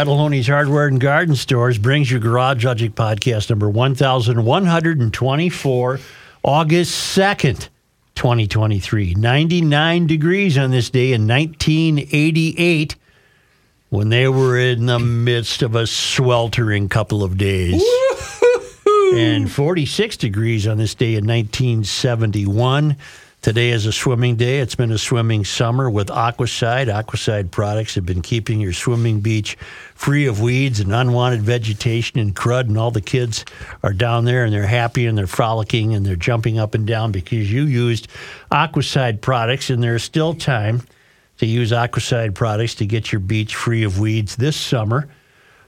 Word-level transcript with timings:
Frattallone's 0.00 0.46
Hardware 0.46 0.86
and 0.86 1.00
Garden 1.00 1.34
Stores 1.34 1.76
brings 1.76 2.12
you 2.12 2.20
Garage 2.20 2.64
Logic 2.64 2.94
podcast 2.94 3.50
number 3.50 3.68
1124, 3.68 6.00
August 6.44 7.18
2nd, 7.18 7.68
2023. 8.14 9.14
99 9.14 10.06
degrees 10.06 10.56
on 10.56 10.70
this 10.70 10.90
day 10.90 11.12
in 11.12 11.26
1988 11.26 12.94
when 13.88 14.10
they 14.10 14.28
were 14.28 14.56
in 14.56 14.86
the 14.86 15.00
midst 15.00 15.60
of 15.60 15.74
a 15.74 15.88
sweltering 15.88 16.88
couple 16.88 17.24
of 17.24 17.36
days. 17.36 17.82
and 19.14 19.50
46 19.50 20.16
degrees 20.18 20.68
on 20.68 20.78
this 20.78 20.94
day 20.94 21.16
in 21.16 21.26
1971. 21.26 22.96
Today 23.42 23.70
is 23.70 23.86
a 23.86 23.92
swimming 23.92 24.36
day. 24.36 24.58
It's 24.58 24.74
been 24.74 24.92
a 24.92 24.98
swimming 24.98 25.46
summer 25.46 25.88
with 25.88 26.08
Aquacide. 26.08 26.88
Aquacide 26.88 27.50
products 27.50 27.94
have 27.94 28.04
been 28.04 28.20
keeping 28.20 28.60
your 28.60 28.74
swimming 28.74 29.20
beach 29.20 29.56
free 29.94 30.26
of 30.26 30.42
weeds 30.42 30.78
and 30.78 30.92
unwanted 30.92 31.40
vegetation 31.40 32.20
and 32.20 32.36
crud. 32.36 32.68
And 32.68 32.76
all 32.76 32.90
the 32.90 33.00
kids 33.00 33.46
are 33.82 33.94
down 33.94 34.26
there 34.26 34.44
and 34.44 34.52
they're 34.52 34.66
happy 34.66 35.06
and 35.06 35.16
they're 35.16 35.26
frolicking 35.26 35.94
and 35.94 36.04
they're 36.04 36.16
jumping 36.16 36.58
up 36.58 36.74
and 36.74 36.86
down 36.86 37.12
because 37.12 37.50
you 37.50 37.62
used 37.62 38.08
Aquacide 38.52 39.22
products. 39.22 39.70
And 39.70 39.82
there's 39.82 40.02
still 40.02 40.34
time 40.34 40.82
to 41.38 41.46
use 41.46 41.72
Aquacide 41.72 42.34
products 42.34 42.74
to 42.74 42.84
get 42.84 43.10
your 43.10 43.20
beach 43.20 43.56
free 43.56 43.84
of 43.84 43.98
weeds 43.98 44.36
this 44.36 44.54
summer. 44.54 45.08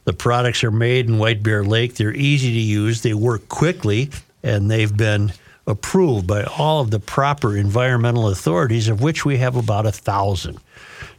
The 0.05 0.13
products 0.13 0.63
are 0.63 0.71
made 0.71 1.09
in 1.09 1.17
White 1.17 1.43
Bear 1.43 1.65
Lake. 1.65 1.95
They're 1.95 2.13
easy 2.13 2.53
to 2.53 2.61
use, 2.61 3.01
they 3.01 3.15
work 3.15 3.49
quickly, 3.49 4.11
and 4.43 4.71
they've 4.71 4.95
been 4.95 5.33
approved 5.67 6.27
by 6.27 6.45
all 6.45 6.81
of 6.81 6.91
the 6.91 7.01
proper 7.01 7.57
environmental 7.57 8.29
authorities, 8.29 8.89
of 8.89 9.01
which 9.01 9.25
we 9.25 9.39
have 9.39 9.57
about 9.57 9.87
a 9.87 9.93
thousand. 9.93 10.59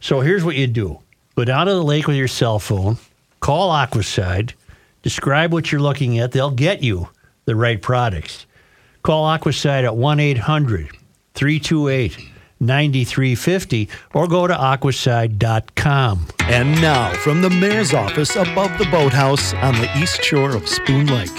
So 0.00 0.20
here's 0.20 0.44
what 0.44 0.56
you 0.56 0.66
do 0.66 1.00
go 1.36 1.44
down 1.44 1.66
to 1.66 1.72
the 1.72 1.82
lake 1.82 2.06
with 2.06 2.16
your 2.16 2.28
cell 2.28 2.58
phone, 2.58 2.98
call 3.40 3.70
Aquacide, 3.70 4.52
describe 5.02 5.52
what 5.52 5.72
you're 5.72 5.80
looking 5.80 6.18
at. 6.18 6.32
They'll 6.32 6.50
get 6.50 6.82
you 6.82 7.08
the 7.44 7.56
right 7.56 7.80
products. 7.80 8.46
Call 9.02 9.26
Aquacide 9.26 9.84
at 9.84 9.96
1 9.96 10.20
800 10.20 10.90
328 11.34 12.30
9350 12.60 13.88
or 14.14 14.28
go 14.28 14.46
to 14.46 14.54
aquacide.com. 14.54 16.26
And 16.40 16.80
now, 16.80 17.12
from 17.14 17.42
the 17.42 17.50
mayor's 17.50 17.92
office 17.92 18.36
above 18.36 18.78
the 18.78 18.86
boathouse 18.90 19.52
on 19.54 19.74
the 19.74 19.90
east 19.98 20.22
shore 20.22 20.54
of 20.54 20.68
Spoon 20.68 21.06
Lake, 21.06 21.30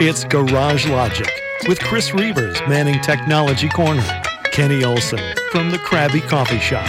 it's 0.00 0.24
Garage 0.24 0.88
Logic 0.88 1.43
with 1.68 1.80
Chris 1.80 2.10
Reavers 2.10 2.68
manning 2.68 3.00
Technology 3.00 3.68
Corner, 3.68 4.04
Kenny 4.52 4.84
Olson 4.84 5.20
from 5.50 5.70
the 5.70 5.78
Krabby 5.78 6.20
Coffee 6.28 6.58
Shop, 6.58 6.86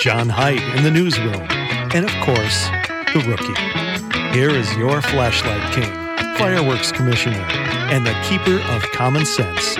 John 0.00 0.28
Heidt 0.28 0.62
in 0.76 0.82
the 0.82 0.90
newsroom, 0.90 1.46
and 1.94 2.04
of 2.04 2.10
course, 2.22 2.66
the 3.12 3.22
rookie. 3.26 4.36
Here 4.36 4.50
is 4.50 4.74
your 4.76 5.02
flashlight 5.02 5.72
king, 5.74 5.92
fireworks 6.36 6.90
commissioner, 6.92 7.44
and 7.90 8.06
the 8.06 8.14
keeper 8.28 8.60
of 8.72 8.82
common 8.92 9.26
sense, 9.26 9.76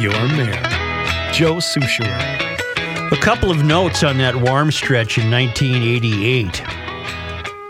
your 0.00 0.20
mayor, 0.36 0.62
Joe 1.32 1.56
Soucheray. 1.56 3.12
A 3.12 3.16
couple 3.16 3.50
of 3.50 3.64
notes 3.64 4.02
on 4.02 4.18
that 4.18 4.34
warm 4.34 4.72
stretch 4.72 5.18
in 5.18 5.30
1988. 5.30 6.62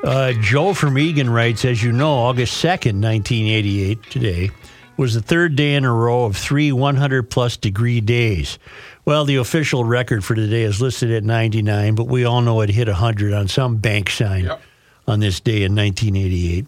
Uh, 0.05 0.33
Joe 0.41 0.73
from 0.73 0.97
Egan 0.99 1.29
writes, 1.29 1.65
as 1.65 1.83
you 1.83 1.93
know, 1.93 2.13
August 2.13 2.63
2nd, 2.65 3.03
1988, 3.03 4.03
today, 4.05 4.51
was 4.97 5.15
the 5.15 5.23
third 5.23 5.57
day 5.57 5.75
in 5.75 5.85
a 5.85 5.93
row 5.93 6.25
of 6.25 6.37
three 6.37 6.73
100 6.73 7.31
plus 7.31 7.57
degree 7.57 8.01
days. 8.01 8.59
Well, 9.05 9.25
the 9.25 9.37
official 9.37 9.85
record 9.85 10.25
for 10.25 10.35
today 10.35 10.63
is 10.63 10.81
listed 10.81 11.11
at 11.11 11.25
99, 11.25 11.95
but 11.95 12.05
we 12.05 12.25
all 12.25 12.41
know 12.41 12.61
it 12.61 12.71
hit 12.71 12.89
100 12.89 13.33
on 13.33 13.49
some 13.49 13.77
bank 13.77 14.11
sign. 14.11 14.45
Yep. 14.45 14.61
On 15.09 15.21
this 15.21 15.39
day 15.39 15.63
in 15.63 15.77
1988, 15.77 16.67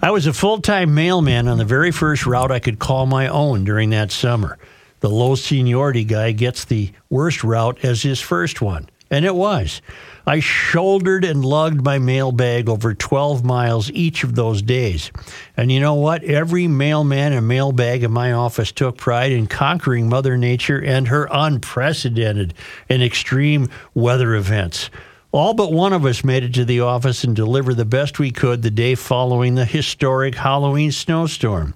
I 0.00 0.12
was 0.12 0.28
a 0.28 0.32
full 0.32 0.60
time 0.60 0.94
mailman 0.94 1.48
on 1.48 1.58
the 1.58 1.64
very 1.64 1.90
first 1.90 2.24
route 2.24 2.52
I 2.52 2.60
could 2.60 2.78
call 2.78 3.04
my 3.04 3.26
own 3.26 3.64
during 3.64 3.90
that 3.90 4.12
summer 4.12 4.58
the 5.00 5.10
low 5.10 5.34
seniority 5.34 6.04
guy 6.04 6.32
gets 6.32 6.64
the 6.64 6.92
worst 7.08 7.42
route 7.42 7.84
as 7.84 8.02
his 8.02 8.20
first 8.20 8.60
one. 8.60 8.88
And 9.10 9.24
it 9.24 9.34
was. 9.34 9.82
I 10.26 10.40
shouldered 10.40 11.24
and 11.24 11.44
lugged 11.44 11.84
my 11.84 11.98
mailbag 11.98 12.68
over 12.68 12.94
12 12.94 13.44
miles 13.44 13.90
each 13.90 14.24
of 14.24 14.34
those 14.34 14.62
days. 14.62 15.10
And 15.56 15.72
you 15.72 15.80
know 15.80 15.94
what? 15.94 16.22
Every 16.24 16.68
mailman 16.68 17.32
and 17.32 17.48
mailbag 17.48 18.02
in 18.02 18.12
my 18.12 18.32
office 18.32 18.72
took 18.72 18.96
pride 18.96 19.32
in 19.32 19.46
conquering 19.46 20.08
Mother 20.08 20.36
Nature 20.36 20.82
and 20.82 21.08
her 21.08 21.28
unprecedented 21.30 22.54
and 22.88 23.02
extreme 23.02 23.68
weather 23.94 24.34
events. 24.34 24.90
All 25.32 25.54
but 25.54 25.72
one 25.72 25.92
of 25.92 26.04
us 26.04 26.24
made 26.24 26.42
it 26.42 26.54
to 26.54 26.64
the 26.64 26.80
office 26.80 27.22
and 27.22 27.36
delivered 27.36 27.74
the 27.74 27.84
best 27.84 28.18
we 28.18 28.32
could 28.32 28.62
the 28.62 28.70
day 28.70 28.96
following 28.96 29.54
the 29.54 29.64
historic 29.64 30.34
Halloween 30.34 30.90
snowstorm. 30.90 31.74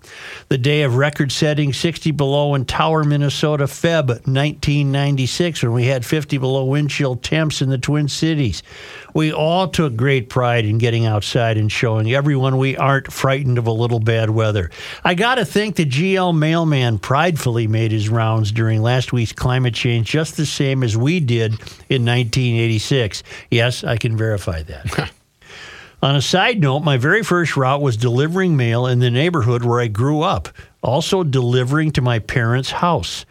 The 0.49 0.59
day 0.59 0.83
of 0.83 0.97
record 0.97 1.31
setting 1.31 1.73
60 1.73 2.11
below 2.11 2.57
in 2.57 2.65
Tower, 2.65 3.05
Minnesota, 3.05 3.65
Feb 3.67 4.09
1996, 4.09 5.63
when 5.63 5.73
we 5.73 5.85
had 5.85 6.05
50 6.05 6.37
below 6.39 6.65
wind 6.65 6.91
chill 6.91 7.15
temps 7.15 7.63
in 7.63 7.69
the 7.69 7.79
Twin 7.79 8.09
Cities. 8.09 8.65
We 9.15 9.33
all 9.33 9.69
took 9.69 9.95
great 9.95 10.29
pride 10.29 10.65
in 10.65 10.79
getting 10.79 11.07
outside 11.07 11.57
and 11.57 11.71
showing 11.71 12.13
everyone 12.13 12.59
we 12.59 12.77
aren't 12.77 13.13
frightened 13.13 13.59
of 13.59 13.69
a 13.69 13.73
little 13.73 14.01
bad 14.01 14.31
weather. 14.31 14.71
I 15.05 15.15
got 15.15 15.37
to 15.37 15.45
think 15.45 15.77
the 15.77 15.87
GL 15.87 16.37
mailman 16.37 16.99
pridefully 16.99 17.69
made 17.69 17.93
his 17.93 18.09
rounds 18.09 18.51
during 18.51 18.83
last 18.83 19.13
week's 19.13 19.33
climate 19.33 19.75
change 19.75 20.11
just 20.11 20.37
the 20.37 20.45
same 20.45 20.83
as 20.83 20.97
we 20.97 21.21
did 21.21 21.53
in 21.89 22.05
1986. 22.05 23.23
Yes, 23.53 23.85
I 23.85 23.97
can 23.97 24.17
verify 24.17 24.63
that. 24.65 25.13
On 26.03 26.17
a 26.17 26.21
side 26.21 26.61
note, 26.61 26.81
my 26.81 26.99
very 26.99 27.23
first 27.23 27.57
route 27.57 27.81
was 27.81 27.97
delivering 27.97 28.57
mail 28.57 28.87
in 28.87 28.99
the 28.99 29.11
neighborhood 29.11 29.65
where 29.65 29.81
I 29.81 29.87
grew 29.87 30.21
up, 30.21 30.51
also 30.83 31.23
delivering 31.23 31.93
to 31.93 32.03
my 32.03 32.19
parents' 32.19 32.73
house. 32.73 33.25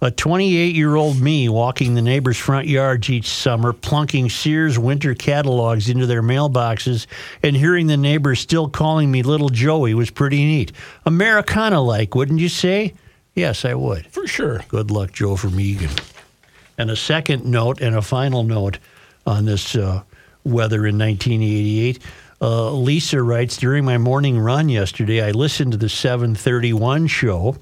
A 0.00 0.12
28 0.12 0.76
year 0.76 0.94
old 0.94 1.20
me 1.20 1.48
walking 1.48 1.94
the 1.94 2.02
neighbors' 2.02 2.36
front 2.36 2.68
yards 2.68 3.10
each 3.10 3.28
summer, 3.28 3.72
plunking 3.72 4.30
Sears 4.30 4.78
winter 4.78 5.12
catalogs 5.12 5.88
into 5.88 6.06
their 6.06 6.22
mailboxes, 6.22 7.08
and 7.42 7.56
hearing 7.56 7.88
the 7.88 7.96
neighbors 7.96 8.38
still 8.38 8.68
calling 8.68 9.10
me 9.10 9.24
Little 9.24 9.48
Joey 9.48 9.94
was 9.94 10.10
pretty 10.10 10.44
neat. 10.44 10.70
Americana 11.04 11.80
like, 11.80 12.14
wouldn't 12.14 12.38
you 12.38 12.48
say? 12.48 12.94
Yes, 13.34 13.64
I 13.64 13.74
would. 13.74 14.06
For 14.06 14.28
sure. 14.28 14.64
Good 14.68 14.92
luck, 14.92 15.10
Joe 15.10 15.34
from 15.34 15.58
Egan. 15.58 15.90
And 16.76 16.92
a 16.92 16.96
second 16.96 17.44
note 17.44 17.80
and 17.80 17.96
a 17.96 18.02
final 18.02 18.44
note 18.44 18.78
on 19.26 19.46
this 19.46 19.74
uh, 19.74 20.02
weather 20.44 20.86
in 20.86 20.96
1988. 20.96 21.98
Uh, 22.40 22.70
Lisa 22.70 23.20
writes 23.20 23.56
during 23.56 23.84
my 23.84 23.98
morning 23.98 24.38
run 24.38 24.68
yesterday, 24.68 25.24
I 25.24 25.32
listened 25.32 25.72
to 25.72 25.78
the 25.78 25.88
731 25.88 27.08
show 27.08 27.56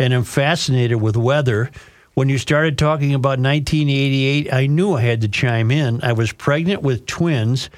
and 0.00 0.14
am 0.14 0.24
fascinated 0.24 1.00
with 1.00 1.14
weather. 1.14 1.70
When 2.14 2.30
you 2.30 2.38
started 2.38 2.78
talking 2.78 3.14
about 3.14 3.38
1988, 3.38 4.52
I 4.52 4.66
knew 4.66 4.94
I 4.94 5.02
had 5.02 5.20
to 5.20 5.28
chime 5.28 5.70
in. 5.70 6.02
I 6.02 6.14
was 6.14 6.32
pregnant 6.32 6.82
with 6.82 7.06
twins 7.06 7.68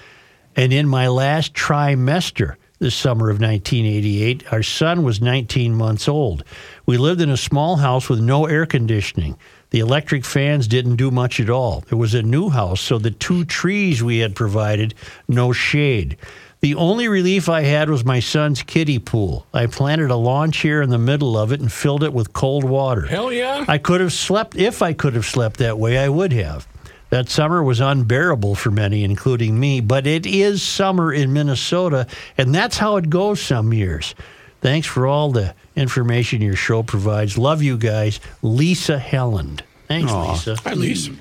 and 0.55 0.72
in 0.72 0.88
my 0.88 1.09
last 1.09 1.53
trimester 1.53 2.55
this 2.78 2.94
summer 2.94 3.28
of 3.28 3.41
1988. 3.41 4.53
Our 4.53 4.62
son 4.62 5.03
was 5.03 5.21
19 5.21 5.75
months 5.75 6.09
old. 6.09 6.44
We 6.87 6.97
lived 6.97 7.21
in 7.21 7.28
a 7.28 7.37
small 7.37 7.77
house 7.77 8.09
with 8.09 8.21
no 8.21 8.47
air 8.47 8.66
conditioning. 8.66 9.37
The 9.71 9.81
electric 9.81 10.25
fans 10.25 10.69
didn't 10.69 10.97
do 10.97 11.11
much 11.11 11.41
at 11.41 11.50
all. 11.50 11.82
It 11.91 11.97
was 11.97 12.15
a 12.15 12.22
new 12.22 12.50
house, 12.50 12.81
so 12.81 12.99
the 12.99 13.11
two 13.11 13.44
trees 13.44 14.03
we 14.03 14.19
had 14.19 14.37
provided, 14.37 14.94
no 15.27 15.53
shade. 15.53 16.16
The 16.62 16.77
only 16.77 17.09
relief 17.09 17.49
I 17.49 17.62
had 17.62 17.91
was 17.91 18.05
my 18.05 18.21
son's 18.21 18.62
kiddie 18.62 19.00
pool. 19.00 19.47
I 19.53 19.67
planted 19.67 20.12
a 20.12 20.17
lawn 20.17 20.53
chair 20.53 20.81
in 20.81 20.91
the 20.91 20.99
middle 20.99 21.37
of 21.37 21.50
it 21.50 21.61
and 21.61 21.73
filled 21.73 22.05
it 22.05 22.12
with 22.12 22.33
cold 22.33 22.62
water. 22.62 23.03
Hell 23.03 23.33
yeah. 23.33 23.65
I 23.67 23.78
could 23.78 24.00
have 24.00 24.12
slept, 24.12 24.55
if 24.55 24.81
I 24.81 24.93
could 24.93 25.15
have 25.15 25.27
slept 25.27 25.56
that 25.56 25.81
way, 25.81 25.99
I 25.99 26.09
would 26.09 26.33
have. 26.33 26.69
That 27.11 27.28
summer 27.28 27.65
was 27.65 27.81
unbearable 27.81 28.55
for 28.55 28.71
many, 28.71 29.03
including 29.03 29.59
me, 29.59 29.81
but 29.81 30.06
it 30.06 30.25
is 30.25 30.62
summer 30.62 31.12
in 31.12 31.33
Minnesota, 31.33 32.06
and 32.39 32.55
that's 32.55 32.79
how 32.79 32.97
it 32.97 33.11
goes 33.11 33.43
some 33.43 33.73
years. 33.73 34.14
Thanks 34.61 34.87
for 34.87 35.09
all 35.09 35.32
the 35.32 35.56
information 35.75 36.41
your 36.41 36.55
show 36.55 36.85
provides. 36.85 37.37
Love 37.37 37.64
you 37.64 37.76
guys. 37.76 38.20
Lisa 38.41 39.00
Helland. 39.00 39.62
Thanks, 40.00 40.12
Lisa. 40.47 40.56
Hi, 40.65 40.73
Lisa. 40.73 41.12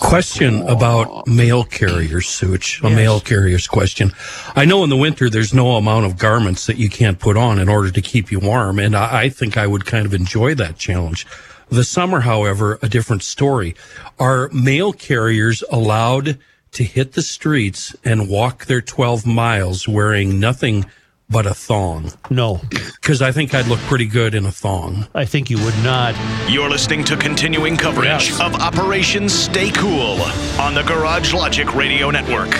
question 0.00 0.62
about 0.68 1.28
mail 1.28 1.62
carriers, 1.62 2.28
Such. 2.28 2.80
A 2.82 2.88
Yes. 2.88 2.96
mail 2.96 3.20
carrier's 3.20 3.68
question. 3.68 4.12
I 4.56 4.64
know 4.64 4.82
in 4.82 4.90
the 4.90 4.96
winter 4.96 5.30
there's 5.30 5.54
no 5.54 5.76
amount 5.76 6.06
of 6.06 6.18
garments 6.18 6.66
that 6.66 6.78
you 6.78 6.88
can't 6.88 7.18
put 7.20 7.36
on 7.36 7.58
in 7.60 7.68
order 7.68 7.90
to 7.92 8.02
keep 8.02 8.32
you 8.32 8.40
warm, 8.40 8.78
and 8.80 8.96
I, 8.96 9.22
I 9.22 9.28
think 9.28 9.56
I 9.56 9.66
would 9.68 9.86
kind 9.86 10.04
of 10.04 10.12
enjoy 10.14 10.54
that 10.56 10.78
challenge. 10.78 11.26
The 11.70 11.84
summer, 11.84 12.20
however, 12.20 12.78
a 12.82 12.88
different 12.88 13.22
story. 13.22 13.76
Are 14.18 14.48
mail 14.52 14.92
carriers 14.92 15.62
allowed 15.70 16.38
to 16.72 16.82
hit 16.84 17.12
the 17.12 17.22
streets 17.22 17.94
and 18.04 18.28
walk 18.28 18.66
their 18.66 18.80
12 18.80 19.26
miles 19.26 19.86
wearing 19.86 20.40
nothing 20.40 20.86
but 21.30 21.46
a 21.46 21.54
thong? 21.54 22.12
No, 22.30 22.60
Because 22.70 23.20
I 23.22 23.32
think 23.32 23.54
I'd 23.54 23.66
look 23.66 23.80
pretty 23.80 24.06
good 24.06 24.34
in 24.34 24.46
a 24.46 24.50
thong. 24.52 25.06
I 25.14 25.24
think 25.24 25.50
you 25.50 25.62
would 25.64 25.76
not. 25.84 26.14
You're 26.50 26.70
listening 26.70 27.04
to 27.04 27.16
continuing 27.16 27.76
coverage 27.76 28.06
Yes. 28.30 28.40
of 28.40 28.54
Operation 28.54 29.28
Stay 29.28 29.70
Cool 29.70 30.20
on 30.60 30.74
the 30.74 30.82
Garage 30.82 31.32
Logic 31.34 31.74
Radio 31.74 32.10
Network. 32.10 32.50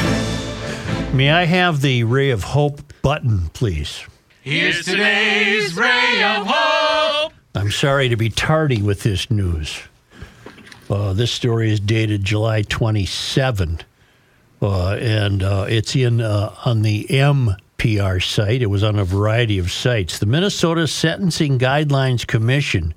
May 1.14 1.30
I 1.30 1.44
have 1.44 1.80
the 1.80 2.04
Ray 2.04 2.30
of 2.30 2.42
Hope 2.44 2.80
button, 3.02 3.48
please? 3.54 4.04
Here's 4.42 4.84
today's 4.84 5.74
ray 5.74 6.22
of 6.22 6.46
hope. 6.46 7.32
I'm 7.54 7.70
sorry 7.70 8.08
to 8.08 8.16
be 8.16 8.28
tardy 8.30 8.80
with 8.82 9.02
this 9.02 9.30
news. 9.30 9.78
Uh, 10.88 11.12
this 11.12 11.30
story 11.32 11.70
is 11.70 11.80
dated 11.80 12.24
July 12.24 12.62
27, 12.62 13.80
uh, 14.62 14.90
and 14.92 15.42
uh, 15.42 15.66
it's 15.68 15.94
in 15.96 16.20
uh, 16.22 16.54
on 16.64 16.80
the 16.82 17.06
MPR 17.82 18.20
site. 18.22 18.60
It 18.62 18.66
was 18.66 18.82
on 18.82 18.98
a 18.98 19.04
variety 19.04 19.58
of 19.58 19.70
sites. 19.70 20.18
The 20.18 20.26
Minnesota 20.26 20.86
Sentencing 20.88 21.58
Guidelines 21.58 22.26
Commission 22.26 22.92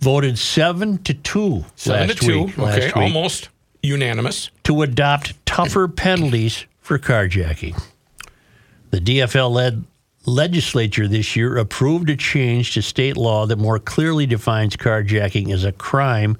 voted 0.00 0.38
seven 0.38 0.98
to 1.04 1.14
two 1.14 1.64
Seven 1.76 2.08
last 2.08 2.18
to 2.20 2.26
two. 2.26 2.42
week. 2.44 2.58
okay, 2.58 2.86
week 2.86 2.96
almost 2.96 3.48
unanimous. 3.82 4.50
to 4.64 4.82
adopt 4.82 5.34
tougher 5.46 5.88
penalties 5.88 6.64
for 6.80 6.98
carjacking. 6.98 7.80
The 8.90 9.00
DFL 9.00 9.50
led 9.50 9.84
legislature 10.26 11.06
this 11.06 11.36
year 11.36 11.56
approved 11.56 12.08
a 12.10 12.16
change 12.16 12.74
to 12.74 12.82
state 12.82 13.16
law 13.16 13.46
that 13.46 13.58
more 13.58 13.78
clearly 13.78 14.26
defines 14.26 14.76
carjacking 14.76 15.52
as 15.52 15.64
a 15.64 15.72
crime 15.72 16.36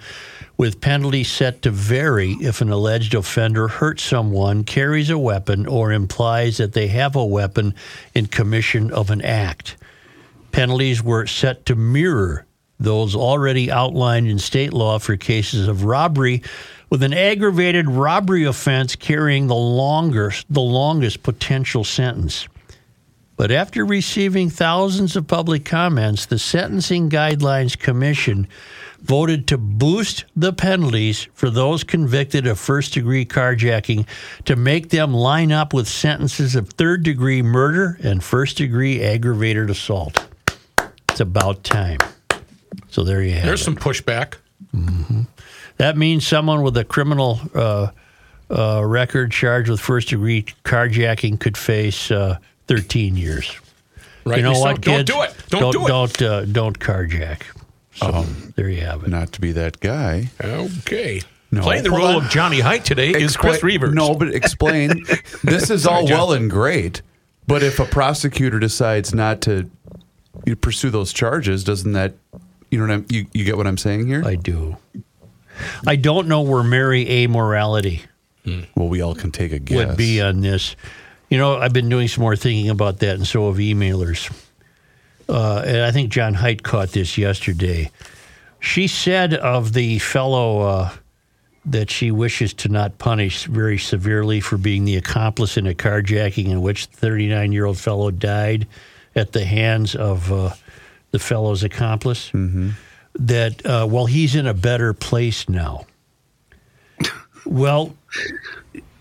with 0.57 0.81
penalties 0.81 1.31
set 1.31 1.63
to 1.63 1.71
vary 1.71 2.33
if 2.41 2.61
an 2.61 2.71
alleged 2.71 3.15
offender 3.15 3.69
hurts 3.69 4.05
someone, 4.05 4.65
carries 4.65 5.11
a 5.11 5.19
weapon, 5.19 5.67
or 5.67 5.93
implies 5.93 6.59
that 6.59 6.73
they 6.73 6.87
have 6.87 7.17
a 7.17 7.25
weapon 7.25 7.75
in 8.15 8.27
commission 8.27 8.91
of 8.93 9.11
an 9.11 9.21
act. 9.23 9.77
Penalties 10.53 11.03
were 11.03 11.27
set 11.27 11.67
to 11.67 11.75
mirror 11.75 12.47
those 12.79 13.17
already 13.17 13.71
outlined 13.71 14.29
in 14.29 14.39
state 14.39 14.73
law 14.73 14.99
for 14.99 15.17
cases 15.17 15.69
of 15.69 15.85
robbery 15.85 16.43
with 16.91 17.03
an 17.03 17.13
aggravated 17.15 17.89
robbery 17.89 18.45
offense 18.45 18.95
carrying 18.95 19.49
the 19.49 19.55
longer 19.55 20.33
the 20.49 20.61
longest 20.61 21.23
potential 21.23 21.83
sentence. 21.83 22.47
But 23.37 23.51
after 23.51 23.85
receiving 23.85 24.49
thousands 24.49 25.17
of 25.17 25.27
public 25.27 25.65
comments, 25.65 26.27
the 26.27 26.39
Sentencing 26.39 27.11
Guidelines 27.11 27.77
Commission 27.77 28.47
voted 29.01 29.47
to 29.49 29.59
boost 29.59 30.25
the 30.35 30.53
penalties 30.53 31.29
for 31.35 31.51
those 31.51 31.85
convicted 31.85 32.47
of 32.47 32.59
first 32.59 32.95
degree 32.95 33.27
carjacking 33.27 34.07
to 34.45 34.57
make 34.57 34.91
them 34.91 35.13
line 35.13 35.53
up 35.53 35.75
with 35.75 35.87
sentences 35.87 36.55
of 36.55 36.71
third 36.71 37.03
degree 37.03 37.43
murder 37.43 37.99
and 38.03 38.23
first 38.25 38.57
degree 38.57 39.03
aggravated 39.03 39.69
assault. 39.69 40.27
It's 41.11 41.21
about 41.21 41.65
time. 41.65 41.99
So 42.89 43.05
there 43.05 43.23
you 43.23 43.33
have 43.33 43.45
it. 43.45 43.47
There's 43.47 43.61
it. 43.61 43.65
some 43.65 43.77
pushback. 43.77 44.37
That 45.77 45.97
means 45.97 46.27
someone 46.27 46.63
with 46.63 46.77
a 46.77 46.85
criminal 46.85 47.41
uh, 47.55 47.89
uh, 48.51 48.83
record 48.85 49.33
charged 49.33 49.69
with 49.69 49.81
first 49.81 50.09
degree 50.09 50.45
carjacking 50.65 51.41
could 51.41 51.57
face 51.57 52.11
uh, 52.11 52.39
13 52.67 53.17
years. 53.17 53.55
Right? 54.25 54.39
You 54.39 54.43
know 54.45 54.55
So 54.55 54.61
what, 54.61 54.81
Don't 54.81 54.97
kids? 54.99 55.11
do 55.11 55.23
it. 55.23 55.35
Don't, 55.49 55.73
do 55.73 55.85
it. 55.85 55.89
Don't 55.89 56.23
uh, 56.23 56.45
don't 56.47 56.79
carjack. 56.79 57.43
So 57.95 58.23
there 58.57 58.69
you 58.69 58.81
have 58.81 59.05
it. 59.05 59.09
Not 59.11 59.33
to 59.33 59.41
be 59.41 59.53
that 59.53 59.81
guy. 59.81 60.31
Okay. 60.43 61.21
No. 61.53 61.61
Playing 61.63 61.85
the 61.85 61.91
Hold 61.91 62.03
role 62.03 62.17
on. 62.17 62.25
of 62.25 62.31
Johnny 62.31 62.59
Heidt 62.61 62.85
today 62.85 63.11
is 63.11 63.37
Chris 63.37 63.59
Expla- 63.61 63.79
Reavers. 63.79 63.95
No, 63.95 64.15
but 64.15 64.35
explain. 64.35 65.05
this 65.45 65.71
is 65.71 65.85
Sorry, 65.85 66.01
all 66.01 66.07
John. 66.07 66.19
well 66.19 66.33
and 66.33 66.51
great, 66.51 67.03
but 67.47 67.63
if 67.63 67.79
a 67.79 67.85
prosecutor 67.85 68.59
decides 68.59 69.15
not 69.15 69.41
to 69.43 69.71
you 70.47 70.57
pursue 70.57 70.91
those 70.91 71.13
charges, 71.13 71.63
doesn't 71.63 71.93
that 71.93 72.15
you 72.71 72.79
know 72.79 72.87
what 72.87 72.93
I'm 72.95 73.07
you, 73.09 73.27
you 73.33 73.45
get 73.45 73.57
what 73.57 73.67
I'm 73.69 73.79
saying 73.79 74.09
here? 74.09 74.25
I 74.25 74.35
do. 74.35 74.77
I 75.87 75.95
don't 75.95 76.27
know 76.27 76.41
where 76.43 76.65
Mary 76.65 77.07
A. 77.09 77.27
Morality 77.29 78.03
well, 78.75 78.89
we 78.89 79.01
all 79.01 79.15
can 79.15 79.31
take 79.31 79.53
a 79.53 79.59
guess. 79.61 79.87
would 79.87 79.97
be 79.97 80.21
on 80.21 80.41
this. 80.41 80.75
You 81.35 81.41
know, 81.41 81.57
I've 81.57 81.73
been 81.73 81.89
doing 81.89 82.07
some 82.07 82.23
more 82.23 82.37
thinking 82.37 82.71
about 82.71 83.01
that, 83.01 83.17
and 83.17 83.27
so 83.27 83.49
have 83.49 83.59
emailers. 83.59 84.33
Uh, 85.29 85.65
and 85.67 85.79
I 85.79 85.91
think 85.91 86.13
John 86.13 86.33
Heidt 86.33 86.63
caught 86.63 86.91
this 86.91 87.19
yesterday. 87.19 87.91
She 88.61 88.87
said 88.87 89.35
of 89.35 89.73
the 89.73 89.99
fellow 89.99 90.61
uh, 90.61 90.91
that 91.65 91.91
she 91.91 92.13
wishes 92.13 92.55
to 92.55 92.69
not 92.69 92.99
punish 92.99 93.47
very 93.47 93.79
severely 93.79 94.39
for 94.39 94.57
being 94.57 94.85
the 94.85 94.95
accomplice 94.95 95.57
in 95.57 95.67
a 95.67 95.75
carjacking 95.75 96.47
in 96.47 96.63
which 96.63 96.87
the 96.87 96.97
39 96.99 97.51
year 97.51 97.65
old 97.65 97.79
fellow 97.79 98.13
died 98.13 98.69
at 99.17 99.33
the 99.33 99.45
hands 99.45 99.97
of 99.97 100.31
uh, 100.31 100.51
the 101.11 101.19
fellow's 101.19 101.65
accomplice. 101.65 102.31
That, 103.17 103.67
uh, 103.67 103.89
well, 103.91 104.07
he's 104.07 104.37
in 104.37 104.47
a 104.47 104.55
better 104.55 104.93
place 104.93 105.49
now. 105.49 105.87
Well, 107.45 107.97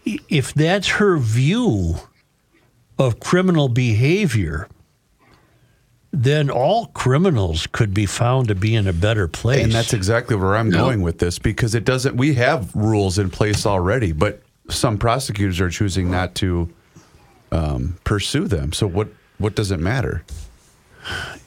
if 0.04 0.52
that's 0.56 0.88
her 0.88 1.20
view 1.20 2.00
of 2.98 3.20
criminal 3.20 3.70
behavior, 3.70 4.68
then 6.12 6.50
all 6.50 6.88
criminals 6.88 7.68
could 7.68 7.94
be 7.94 8.06
found 8.06 8.48
to 8.48 8.56
be 8.56 8.76
in 8.76 8.88
a 8.88 8.94
better 8.94 9.28
place. 9.28 9.64
And 9.64 9.72
that's 9.72 9.94
exactly 9.94 10.36
where 10.36 10.56
I'm 10.56 10.70
going 10.70 11.02
with 11.02 11.18
this 11.18 11.40
because 11.40 11.74
it 11.74 11.86
doesn't. 11.86 12.16
We 12.16 12.36
have 12.36 12.74
rules 12.76 13.18
in 13.18 13.30
place 13.30 13.66
already, 13.66 14.12
but 14.12 14.42
some 14.70 14.98
prosecutors 14.98 15.60
are 15.60 15.70
choosing 15.70 16.12
not 16.12 16.36
to 16.36 16.72
um, 17.52 17.98
pursue 18.04 18.48
them. 18.48 18.74
So 18.74 18.88
what? 18.88 19.10
What 19.40 19.56
does 19.56 19.72
it 19.72 19.80
matter? 19.80 20.24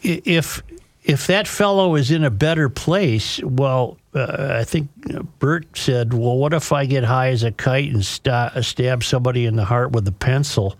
If 0.02 0.62
if 1.04 1.28
that 1.28 1.46
fellow 1.46 1.94
is 1.94 2.10
in 2.10 2.24
a 2.24 2.30
better 2.30 2.68
place, 2.68 3.40
well, 3.42 3.96
uh, 4.12 4.58
I 4.60 4.64
think 4.64 4.90
Bert 5.38 5.64
said, 5.76 6.12
"Well, 6.12 6.36
what 6.36 6.52
if 6.52 6.72
I 6.72 6.84
get 6.84 7.04
high 7.04 7.28
as 7.28 7.44
a 7.44 7.52
kite 7.52 7.92
and 7.92 8.04
sta- 8.04 8.60
stab 8.60 9.04
somebody 9.04 9.46
in 9.46 9.54
the 9.54 9.64
heart 9.64 9.92
with 9.92 10.06
a 10.08 10.12
pencil?" 10.12 10.76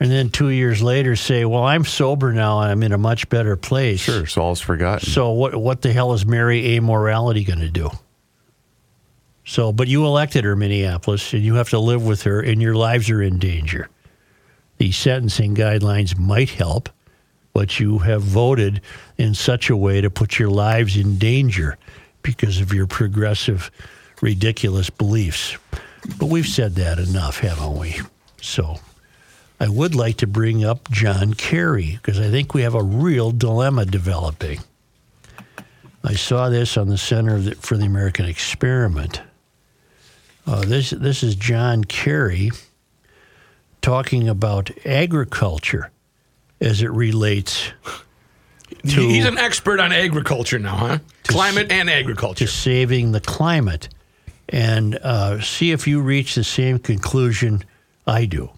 And 0.00 0.10
then 0.10 0.30
two 0.30 0.48
years 0.48 0.82
later, 0.82 1.14
say, 1.14 1.44
"Well, 1.44 1.62
I'm 1.62 1.84
sober 1.84 2.32
now 2.32 2.60
and 2.60 2.72
I'm 2.72 2.82
in 2.82 2.92
a 2.92 2.98
much 2.98 3.28
better 3.28 3.54
place." 3.54 4.00
Sure. 4.00 4.26
So 4.26 4.40
all's 4.40 4.60
forgotten. 4.60 5.06
So 5.06 5.32
what 5.32 5.54
what 5.54 5.82
the 5.82 5.92
hell 5.92 6.14
is 6.14 6.24
Mary 6.24 6.76
A. 6.76 6.80
Morality 6.80 7.44
going 7.44 7.60
to 7.60 7.70
do? 7.70 7.90
So, 9.44 9.72
but 9.72 9.88
you 9.88 10.06
elected 10.06 10.44
her, 10.44 10.54
Minneapolis, 10.56 11.32
and 11.32 11.42
you 11.42 11.56
have 11.56 11.70
to 11.70 11.78
live 11.78 12.04
with 12.06 12.22
her, 12.22 12.40
and 12.40 12.62
your 12.62 12.74
lives 12.74 13.10
are 13.10 13.20
in 13.20 13.38
danger. 13.38 13.88
The 14.78 14.92
sentencing 14.92 15.54
guidelines 15.54 16.16
might 16.16 16.50
help, 16.50 16.88
but 17.52 17.80
you 17.80 17.98
have 17.98 18.22
voted 18.22 18.80
in 19.18 19.34
such 19.34 19.68
a 19.68 19.76
way 19.76 20.00
to 20.00 20.08
put 20.08 20.38
your 20.38 20.50
lives 20.50 20.96
in 20.96 21.18
danger 21.18 21.76
because 22.22 22.60
of 22.60 22.72
your 22.72 22.86
progressive, 22.86 23.70
ridiculous 24.22 24.88
beliefs. 24.88 25.56
But 26.18 26.26
we've 26.26 26.46
said 26.46 26.76
that 26.76 26.98
enough, 26.98 27.40
haven't 27.40 27.76
we? 27.76 28.00
So. 28.40 28.78
I 29.60 29.68
would 29.68 29.94
like 29.94 30.16
to 30.16 30.26
bring 30.26 30.64
up 30.64 30.90
John 30.90 31.34
Kerry 31.34 31.98
because 32.00 32.18
I 32.18 32.30
think 32.30 32.54
we 32.54 32.62
have 32.62 32.74
a 32.74 32.82
real 32.82 33.30
dilemma 33.30 33.84
developing. 33.84 34.60
I 36.02 36.14
saw 36.14 36.48
this 36.48 36.78
on 36.78 36.88
the 36.88 36.96
Center 36.96 37.38
the, 37.38 37.54
for 37.56 37.76
the 37.76 37.84
American 37.84 38.24
Experiment. 38.24 39.20
Uh, 40.46 40.62
this 40.62 40.90
this 40.90 41.22
is 41.22 41.34
John 41.34 41.84
Kerry 41.84 42.50
talking 43.82 44.28
about 44.28 44.70
agriculture 44.86 45.90
as 46.58 46.80
it 46.80 46.90
relates 46.90 47.70
to 48.88 49.08
He's 49.08 49.26
an 49.26 49.36
expert 49.36 49.78
on 49.78 49.92
agriculture 49.92 50.58
now, 50.58 50.76
huh? 50.76 50.98
Climate 51.28 51.70
and 51.70 51.90
agriculture. 51.90 52.46
to 52.46 52.50
saving 52.50 53.12
the 53.12 53.20
climate, 53.20 53.90
and 54.48 54.96
uh, 54.96 55.42
see 55.42 55.70
if 55.70 55.86
you 55.86 56.00
reach 56.00 56.34
the 56.34 56.44
same 56.44 56.78
conclusion 56.78 57.62
I 58.06 58.24
do. 58.24 58.50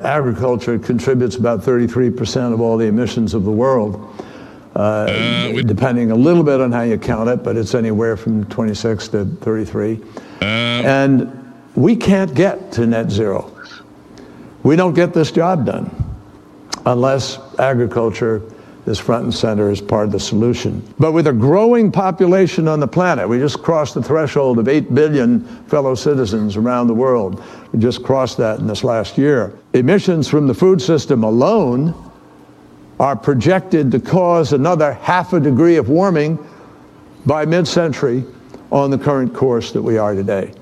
Agriculture 0.00 0.78
contributes 0.78 1.36
about 1.36 1.60
33% 1.60 2.52
of 2.52 2.60
all 2.60 2.76
the 2.76 2.86
emissions 2.86 3.32
of 3.32 3.44
the 3.44 3.50
world, 3.50 4.12
uh, 4.74 5.06
depending 5.62 6.10
a 6.10 6.14
little 6.16 6.42
bit 6.42 6.60
on 6.60 6.72
how 6.72 6.82
you 6.82 6.98
count 6.98 7.28
it, 7.28 7.44
but 7.44 7.56
it's 7.56 7.74
anywhere 7.74 8.16
from 8.16 8.44
26 8.46 9.08
to 9.08 9.24
33. 9.24 10.00
and 10.40 11.40
we 11.76 11.94
can't 11.96 12.34
get 12.34 12.72
to 12.72 12.86
net 12.86 13.10
zero. 13.10 13.50
We 14.64 14.76
don't 14.76 14.94
get 14.94 15.12
this 15.14 15.30
job 15.30 15.66
done 15.66 15.90
unless 16.86 17.38
agriculture 17.58 18.42
is 18.86 18.98
front 18.98 19.24
and 19.24 19.34
center 19.34 19.70
as 19.70 19.80
part 19.80 20.06
of 20.06 20.12
the 20.12 20.20
solution. 20.20 20.82
But 20.98 21.12
with 21.12 21.26
a 21.26 21.32
growing 21.32 21.90
population 21.90 22.68
on 22.68 22.80
the 22.80 22.88
planet, 22.88 23.28
we 23.28 23.38
just 23.38 23.62
crossed 23.62 23.94
the 23.94 24.02
threshold 24.02 24.58
of 24.58 24.68
8 24.68 24.94
billion 24.94 25.44
fellow 25.66 25.94
citizens 25.94 26.56
around 26.56 26.88
the 26.88 26.94
world. 26.94 27.42
We 27.72 27.78
just 27.78 28.02
crossed 28.02 28.36
that 28.38 28.58
in 28.58 28.66
this 28.66 28.84
last 28.84 29.16
year. 29.16 29.58
Emissions 29.72 30.28
from 30.28 30.46
the 30.46 30.54
food 30.54 30.82
system 30.82 31.24
alone 31.24 31.94
are 33.00 33.16
projected 33.16 33.90
to 33.90 34.00
cause 34.00 34.52
another 34.52 34.92
half 34.92 35.32
a 35.32 35.40
degree 35.40 35.76
of 35.76 35.88
warming 35.88 36.38
by 37.26 37.44
mid 37.44 37.66
century 37.66 38.24
on 38.70 38.90
the 38.90 38.98
current 38.98 39.34
course 39.34 39.72
that 39.72 39.82
we 39.82 39.98
are 39.98 40.14
today. 40.14 40.52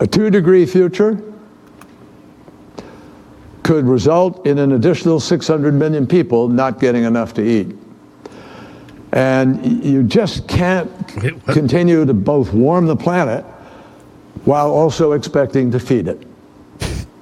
A 0.00 0.06
two 0.06 0.30
degree 0.30 0.66
future 0.66 1.22
could 3.66 3.84
result 3.84 4.46
in 4.46 4.58
an 4.58 4.72
additional 4.72 5.18
600 5.18 5.74
million 5.74 6.06
people 6.06 6.48
not 6.48 6.78
getting 6.78 7.02
enough 7.02 7.34
to 7.34 7.42
eat. 7.42 7.76
And 9.10 9.84
you 9.84 10.04
just 10.04 10.46
can't 10.46 10.88
continue 11.46 12.04
to 12.04 12.14
both 12.14 12.52
warm 12.52 12.86
the 12.86 12.94
planet 12.94 13.44
while 14.44 14.70
also 14.70 15.12
expecting 15.12 15.72
to 15.72 15.80
feed 15.80 16.06
it. 16.06 16.24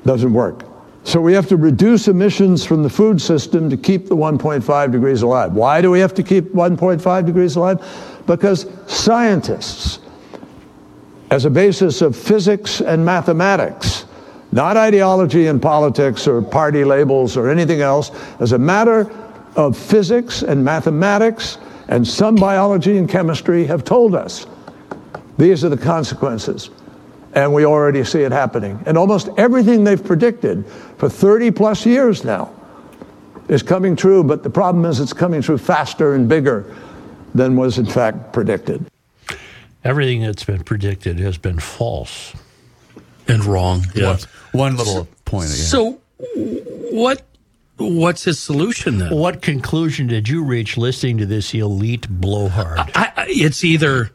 Doesn't 0.04 0.34
work. 0.34 0.64
So 1.04 1.18
we 1.18 1.32
have 1.32 1.48
to 1.48 1.56
reduce 1.56 2.08
emissions 2.08 2.62
from 2.62 2.82
the 2.82 2.90
food 2.90 3.22
system 3.22 3.70
to 3.70 3.78
keep 3.78 4.08
the 4.08 4.16
1.5 4.16 4.92
degrees 4.92 5.22
alive. 5.22 5.54
Why 5.54 5.80
do 5.80 5.90
we 5.90 6.00
have 6.00 6.12
to 6.12 6.22
keep 6.22 6.52
1.5 6.52 7.24
degrees 7.24 7.56
alive? 7.56 7.80
Because 8.26 8.66
scientists, 8.86 9.98
as 11.30 11.46
a 11.46 11.50
basis 11.50 12.02
of 12.02 12.14
physics 12.14 12.82
and 12.82 13.02
mathematics, 13.02 14.04
not 14.54 14.76
ideology 14.76 15.48
and 15.48 15.60
politics 15.60 16.28
or 16.28 16.40
party 16.40 16.84
labels 16.84 17.36
or 17.36 17.50
anything 17.50 17.80
else, 17.80 18.12
as 18.38 18.52
a 18.52 18.58
matter 18.58 19.10
of 19.56 19.76
physics 19.76 20.42
and 20.42 20.64
mathematics 20.64 21.58
and 21.88 22.06
some 22.06 22.36
biology 22.36 22.96
and 22.96 23.08
chemistry 23.08 23.66
have 23.66 23.82
told 23.82 24.14
us 24.14 24.46
these 25.38 25.64
are 25.64 25.68
the 25.68 25.76
consequences. 25.76 26.70
And 27.34 27.52
we 27.52 27.64
already 27.64 28.04
see 28.04 28.20
it 28.20 28.30
happening. 28.30 28.80
And 28.86 28.96
almost 28.96 29.28
everything 29.36 29.82
they've 29.82 30.02
predicted 30.02 30.64
for 30.98 31.08
30 31.08 31.50
plus 31.50 31.84
years 31.84 32.22
now 32.22 32.52
is 33.48 33.60
coming 33.60 33.96
true, 33.96 34.22
but 34.22 34.44
the 34.44 34.50
problem 34.50 34.84
is 34.84 35.00
it's 35.00 35.12
coming 35.12 35.42
true 35.42 35.58
faster 35.58 36.14
and 36.14 36.28
bigger 36.28 36.72
than 37.34 37.56
was 37.56 37.78
in 37.78 37.86
fact 37.86 38.32
predicted. 38.32 38.86
Everything 39.82 40.22
that's 40.22 40.44
been 40.44 40.62
predicted 40.62 41.18
has 41.18 41.38
been 41.38 41.58
false. 41.58 42.34
And 43.28 43.44
wrong. 43.44 43.86
Yeah. 43.94 44.18
One 44.52 44.76
little 44.76 45.08
point. 45.24 45.46
Again. 45.46 45.56
So, 45.56 46.00
what 46.92 47.22
what's 47.76 48.24
his 48.24 48.38
solution 48.38 48.98
then? 48.98 49.14
What 49.14 49.42
conclusion 49.42 50.06
did 50.06 50.28
you 50.28 50.44
reach 50.44 50.76
listening 50.76 51.18
to 51.18 51.26
this 51.26 51.52
elite 51.54 52.08
blowhard? 52.08 52.78
I, 52.94 53.12
I- 53.16 53.26
it's 53.28 53.64
either 53.64 54.10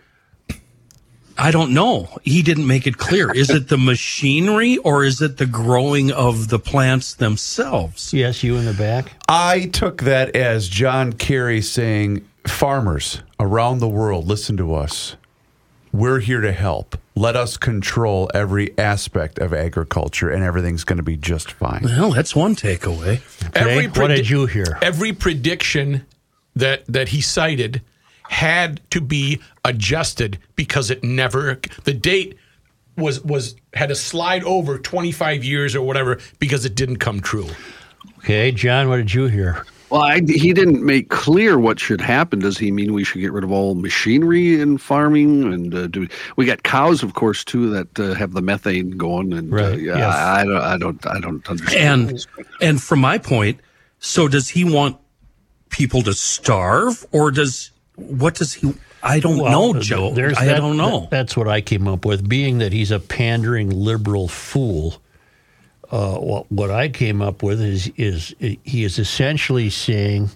I 1.38 1.52
don't 1.52 1.74
know. 1.74 2.10
He 2.24 2.42
didn't 2.42 2.68
make 2.68 2.86
it 2.86 2.98
clear. 2.98 3.32
Is 3.32 3.50
it 3.50 3.70
the 3.70 3.78
machinery 3.78 4.76
or 4.78 5.06
is 5.06 5.22
it 5.22 5.38
the 5.38 5.46
growing 5.46 6.12
of 6.12 6.50
the 6.50 6.60
plants 6.60 7.14
themselves? 7.16 8.14
yes, 8.14 8.44
you 8.44 8.58
in 8.58 8.66
the 8.66 8.74
back. 8.74 9.14
I 9.30 9.68
took 9.68 10.02
that 10.02 10.36
as 10.36 10.68
John 10.68 11.14
Kerry 11.14 11.62
saying, 11.62 12.28
"Farmers 12.46 13.22
around 13.40 13.80
the 13.80 13.88
world, 13.88 14.28
listen 14.28 14.58
to 14.58 14.74
us. 14.76 15.16
We're 15.92 16.20
here 16.20 16.42
to 16.42 16.52
help. 16.52 16.98
Let 17.16 17.36
us 17.36 17.58
control 17.58 18.30
every 18.34 18.78
aspect 18.78 19.40
of 19.40 19.54
agriculture, 19.54 20.30
and 20.30 20.44
everything's 20.44 20.84
going 20.84 20.98
to 20.98 21.04
be 21.04 21.18
just 21.18 21.52
fine." 21.52 21.82
Well, 21.84 22.12
that's 22.12 22.36
one 22.36 22.56
takeaway. 22.56 23.22
Okay, 23.56 23.88
what 23.88 23.94
predi- 23.94 24.16
did 24.18 24.30
you 24.30 24.46
hear? 24.46 24.78
Every 24.82 25.14
prediction 25.14 26.06
that 26.56 26.86
that 26.88 27.10
he 27.10 27.22
cited 27.22 27.82
had 28.30 28.80
to 28.92 29.02
be 29.02 29.42
adjusted 29.66 30.38
because 30.56 30.92
it 30.92 31.04
never 31.04 31.60
the 31.84 31.94
date 31.94 32.38
was 32.96 33.24
was 33.24 33.56
had 33.74 33.90
to 33.90 33.96
slide 33.96 34.44
over 34.44 34.78
25 34.78 35.44
years 35.44 35.76
or 35.76 35.82
whatever 35.82 36.20
because 36.38 36.66
it 36.66 36.76
didn't 36.76 36.98
come 36.98 37.20
true. 37.20 37.48
Okay, 38.20 38.52
John, 38.52 38.90
what 38.90 38.98
did 38.98 39.14
you 39.14 39.26
hear? 39.26 39.66
Well, 39.90 40.02
I, 40.02 40.22
he 40.28 40.54
didn't 40.54 40.86
make 40.86 41.10
clear 41.10 41.58
what 41.60 41.80
should 41.80 42.00
happen. 42.02 42.40
Does 42.40 42.58
he 42.58 42.72
mean 42.72 42.94
we 42.94 43.04
should 43.04 43.22
get 43.22 43.32
rid 43.32 43.44
of 43.44 43.52
all 43.52 43.74
machinery 43.76 44.60
in 44.62 44.78
farming? 44.78 45.52
And 45.52 45.74
uh, 45.74 45.88
do 45.88 46.08
we 46.36 46.46
got 46.46 46.64
cows, 46.64 47.02
of 47.02 47.14
course, 47.16 47.44
too, 47.44 47.70
that 47.72 48.00
uh, 48.00 48.14
have 48.14 48.34
the 48.34 48.42
methane 48.42 48.92
going? 48.92 49.34
And 49.34 49.54
uh, 49.54 49.70
yeah, 49.72 49.98
yes. 49.98 50.16
I, 50.16 50.42
I 50.42 50.46
don't, 50.46 50.62
I 50.64 50.78
don't, 50.78 51.08
I 51.08 51.20
don't 51.20 51.50
understand. 51.50 52.10
And 52.12 52.26
and 52.62 52.84
from 52.84 53.00
my 53.00 53.18
point, 53.18 53.60
so 54.00 54.28
does 54.28 54.48
he 54.50 54.64
want 54.64 54.98
people 55.70 56.02
to 56.04 56.14
starve 56.14 57.06
or 57.12 57.32
does 57.32 57.72
what 57.96 58.36
does 58.36 58.54
he 58.54 58.74
I 59.02 59.20
don't 59.20 59.38
know, 59.38 59.74
Joe. 59.80 60.12
I 60.12 60.46
that- 60.46 60.58
don't 60.58 60.78
know. 60.78 61.02
that- 61.02 61.10
that's 61.10 61.38
what 61.38 61.48
I 61.48 61.62
came 61.62 61.88
up 61.88 62.06
with. 62.06 62.28
Being 62.28 62.58
that 62.60 62.74
he's 62.74 62.92
a 62.92 63.00
pandering 63.00 63.70
liberal 63.70 64.28
fool, 64.28 65.02
uh, 65.92 66.18
what, 66.18 66.52
what 66.52 66.72
I 66.72 66.90
came 66.90 67.22
up 67.22 67.42
with 67.42 67.62
is 67.62 67.92
is 67.98 68.36
he 68.40 68.84
is 68.84 69.00
essentially 69.00 69.70
saying 69.70 70.30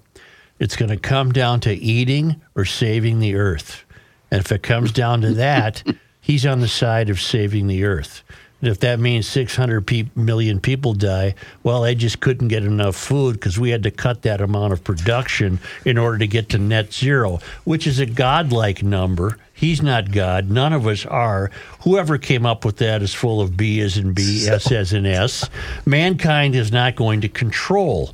it's 0.60 0.76
going 0.76 0.90
to 0.90 0.98
come 0.98 1.32
down 1.32 1.60
to 1.62 1.74
eating 1.74 2.42
or 2.56 2.66
saving 2.66 3.20
the 3.20 3.36
earth, 3.36 3.84
and 4.32 4.40
if 4.40 4.52
it 4.52 4.64
comes 4.64 4.92
down 4.92 5.22
to 5.22 5.34
that, 5.36 5.84
he's 6.22 6.46
on 6.46 6.60
the 6.60 6.68
side 6.68 7.10
of 7.10 7.22
saving 7.22 7.68
the 7.68 7.84
earth. 7.84 8.24
And 8.64 8.72
if 8.72 8.80
that 8.80 8.98
means 8.98 9.28
600 9.28 9.86
pe- 9.86 10.06
million 10.16 10.62
people 10.62 10.94
die, 10.94 11.36
well, 11.64 11.82
they 11.82 11.96
just 11.96 12.22
couldn't 12.22 12.48
get 12.48 12.64
enough 12.64 12.96
food 12.96 13.34
because 13.34 13.60
we 13.60 13.72
had 13.72 13.84
to 13.84 13.92
cut 13.92 14.22
that 14.22 14.40
amount 14.40 14.72
of 14.72 14.86
production 14.86 15.60
in 15.84 15.98
order 15.98 16.18
to 16.20 16.28
get 16.28 16.48
to 16.50 16.58
net 16.58 16.94
zero, 16.94 17.42
which 17.66 17.86
is 17.86 18.00
a 18.00 18.06
godlike 18.06 18.82
number. 18.82 19.38
He's 19.54 19.82
not 19.82 20.12
God. 20.12 20.50
None 20.50 20.74
of 20.74 20.88
us 20.88 21.06
are. 21.06 21.52
Whoever 21.84 22.18
came 22.18 22.46
up 22.46 22.66
with 22.66 22.78
that 22.78 23.02
is 23.02 23.14
full 23.14 23.40
of 23.40 23.56
B 23.56 23.80
as 23.82 23.98
in 23.98 24.14
B, 24.14 24.48
S 24.48 24.72
as 24.72 24.92
in 24.94 25.06
S. 25.06 25.48
Mankind 25.86 26.56
is 26.56 26.72
not 26.72 26.96
going 26.96 27.22
to 27.22 27.30
control 27.30 28.14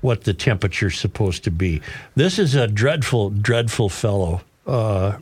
what 0.00 0.24
the 0.24 0.32
temperature's 0.32 0.98
supposed 0.98 1.42
to 1.44 1.50
be. 1.50 1.82
This 2.14 2.38
is 2.38 2.54
a 2.54 2.68
dreadful, 2.68 3.30
dreadful 3.30 3.88
fellow. 3.88 4.42
Uh, 4.66 5.18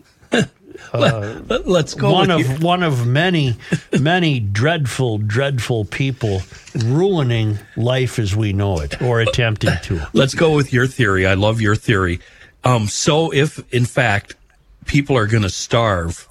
Let- 0.92 1.66
Let's 1.66 1.94
go 1.94 2.12
one 2.12 2.28
with 2.28 2.46
of 2.50 2.60
you. 2.60 2.66
one 2.66 2.82
of 2.82 3.06
many 3.06 3.56
many 3.98 4.40
dreadful 4.40 5.18
dreadful 5.18 5.84
people 5.86 6.42
ruining 6.84 7.58
life 7.76 8.18
as 8.18 8.34
we 8.36 8.52
know 8.52 8.80
it 8.80 9.00
or 9.00 9.20
attempting 9.20 9.74
to 9.84 10.06
Let's 10.12 10.34
go 10.34 10.54
with 10.54 10.72
your 10.72 10.86
theory. 10.86 11.26
I 11.26 11.34
love 11.34 11.60
your 11.60 11.76
theory. 11.76 12.20
Um, 12.64 12.86
so, 12.88 13.32
if 13.32 13.62
in 13.72 13.84
fact 13.86 14.34
people 14.84 15.16
are 15.16 15.26
going 15.26 15.42
to 15.42 15.50
starve, 15.50 16.28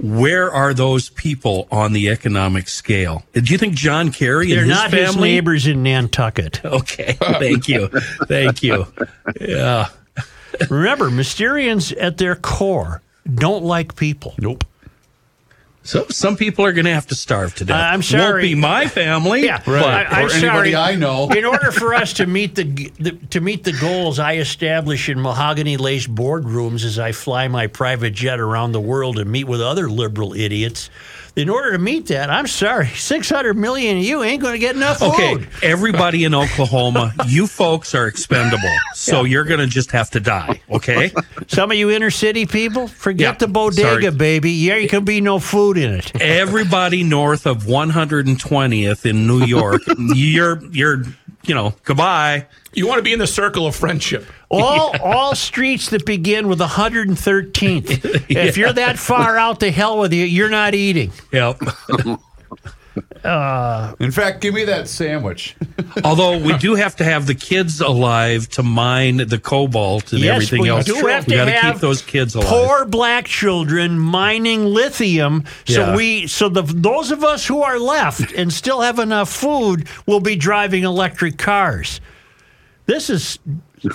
where 0.00 0.50
are 0.50 0.72
those 0.74 1.08
people 1.10 1.66
on 1.70 1.92
the 1.92 2.08
economic 2.08 2.68
scale? 2.68 3.24
Do 3.32 3.40
you 3.52 3.58
think 3.58 3.74
John 3.74 4.12
Kerry 4.12 4.50
they're 4.50 4.60
and 4.60 4.68
his 4.70 4.78
not 4.78 4.92
his 4.92 5.10
family? 5.12 5.30
neighbors 5.30 5.66
in 5.66 5.82
nantucket 5.82 6.60
Okay, 6.64 7.16
thank 7.20 7.68
you, 7.68 7.88
thank 8.26 8.62
you. 8.62 8.86
Yeah, 9.40 9.88
remember 10.70 11.10
mysterians 11.10 11.94
at 12.00 12.18
their 12.18 12.36
core 12.36 13.02
don't 13.34 13.64
like 13.64 13.94
people 13.96 14.34
Nope. 14.38 14.64
So 15.88 16.06
some 16.10 16.36
people 16.36 16.66
are 16.66 16.72
going 16.74 16.84
to 16.84 16.92
have 16.92 17.06
to 17.06 17.14
starve 17.14 17.54
to 17.54 17.64
death. 17.64 17.74
I'm 17.74 17.94
Won't 18.00 18.04
sorry. 18.04 18.42
be 18.42 18.54
my 18.54 18.88
family. 18.88 19.46
Yeah, 19.46 19.62
but- 19.64 19.82
I, 19.82 20.02
am 20.02 20.26
Or 20.26 20.30
anybody 20.30 20.72
sorry. 20.72 20.76
I 20.76 20.94
know. 20.96 21.30
In 21.30 21.46
order 21.46 21.72
for 21.72 21.94
us 21.94 22.12
to 22.14 22.26
meet 22.26 22.56
the, 22.56 22.64
the 23.00 23.12
to 23.30 23.40
meet 23.40 23.64
the 23.64 23.72
goals 23.72 24.18
I 24.18 24.34
establish 24.36 25.08
in 25.08 25.18
mahogany 25.18 25.78
laced 25.78 26.14
boardrooms 26.14 26.84
as 26.84 26.98
I 26.98 27.12
fly 27.12 27.48
my 27.48 27.68
private 27.68 28.12
jet 28.12 28.38
around 28.38 28.72
the 28.72 28.82
world 28.82 29.18
and 29.18 29.30
meet 29.30 29.44
with 29.44 29.62
other 29.62 29.88
liberal 29.88 30.34
idiots, 30.34 30.90
in 31.38 31.48
order 31.48 31.70
to 31.70 31.78
meet 31.78 32.06
that, 32.06 32.30
I'm 32.30 32.48
sorry, 32.48 32.88
600 32.88 33.54
million 33.54 33.96
of 33.98 34.02
you 34.02 34.24
ain't 34.24 34.42
going 34.42 34.54
to 34.54 34.58
get 34.58 34.74
enough 34.74 34.98
food. 34.98 35.10
Okay, 35.10 35.46
everybody 35.62 36.24
in 36.24 36.34
Oklahoma, 36.34 37.14
you 37.28 37.46
folks 37.46 37.94
are 37.94 38.08
expendable. 38.08 38.74
So 38.94 39.22
you're 39.22 39.44
going 39.44 39.60
to 39.60 39.68
just 39.68 39.92
have 39.92 40.10
to 40.10 40.20
die, 40.20 40.60
okay? 40.68 41.12
Some 41.46 41.70
of 41.70 41.76
you 41.76 41.90
inner 41.90 42.10
city 42.10 42.44
people, 42.44 42.88
forget 42.88 43.34
Yeah, 43.34 43.38
the 43.38 43.46
bodega, 43.46 44.02
sorry. 44.02 44.10
baby. 44.10 44.66
There 44.66 44.88
can 44.88 45.04
be 45.04 45.20
no 45.20 45.38
food 45.38 45.78
in 45.78 45.94
it. 45.94 46.20
Everybody 46.20 47.04
north 47.04 47.46
of 47.46 47.62
120th 47.64 49.08
in 49.08 49.28
New 49.28 49.44
York, 49.44 49.82
you're 49.98 50.60
you're 50.72 51.04
you 51.48 51.54
know, 51.54 51.74
goodbye. 51.84 52.46
You 52.74 52.86
want 52.86 52.98
to 52.98 53.02
be 53.02 53.12
in 53.12 53.18
the 53.18 53.26
circle 53.26 53.66
of 53.66 53.74
friendship. 53.74 54.26
All 54.50 54.94
all 55.02 55.34
streets 55.34 55.90
that 55.90 56.04
begin 56.04 56.48
with 56.48 56.60
113th. 56.60 58.26
If 58.28 58.56
you're 58.56 58.72
that 58.72 58.98
far 58.98 59.36
out, 59.36 59.60
to 59.60 59.70
hell 59.70 59.98
with 59.98 60.12
you. 60.12 60.24
You're 60.24 60.50
not 60.50 60.74
eating. 60.74 61.10
Yep. 61.32 61.60
In 63.24 64.10
fact, 64.10 64.40
give 64.40 64.54
me 64.54 64.64
that 64.64 64.88
sandwich. 64.88 65.56
Although 66.04 66.38
we 66.38 66.56
do 66.58 66.74
have 66.74 66.96
to 66.96 67.04
have 67.04 67.26
the 67.26 67.34
kids 67.34 67.80
alive 67.80 68.48
to 68.50 68.62
mine 68.62 69.16
the 69.18 69.38
cobalt 69.38 70.12
and 70.12 70.20
Yes, 70.22 70.34
everything 70.36 70.62
we 70.62 70.68
else. 70.68 70.84
do 70.86 70.94
have 71.06 71.26
we 71.26 71.32
to 71.32 71.36
gotta 71.38 71.50
have 71.52 71.74
keep 71.74 71.80
those 71.80 72.02
kids 72.02 72.34
alive. 72.34 72.48
Poor 72.48 72.84
black 72.84 73.26
children 73.26 73.98
mining 73.98 74.64
lithium. 74.64 75.44
So 75.66 75.80
Yeah. 75.80 75.96
we, 75.96 76.26
so 76.26 76.48
the 76.48 76.62
those 76.62 77.10
of 77.10 77.24
us 77.24 77.46
who 77.46 77.62
are 77.62 77.78
left 77.78 78.32
and 78.32 78.52
still 78.52 78.80
have 78.80 78.98
enough 78.98 79.30
food 79.32 79.88
will 80.06 80.20
be 80.20 80.36
driving 80.36 80.84
electric 80.84 81.38
cars. 81.38 82.00
This 82.86 83.10
is 83.10 83.38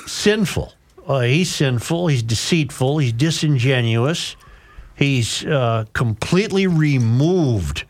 sinful. 0.07 0.74
Uh, 1.07 1.19
he's 1.22 1.53
sinful. 1.53 2.07
He's 2.07 2.24
deceitful. 2.24 3.00
He's 3.00 3.12
disingenuous. 3.13 4.36
He's 4.95 5.43
uh, 5.45 5.86
completely 5.93 6.67
removed 6.67 7.83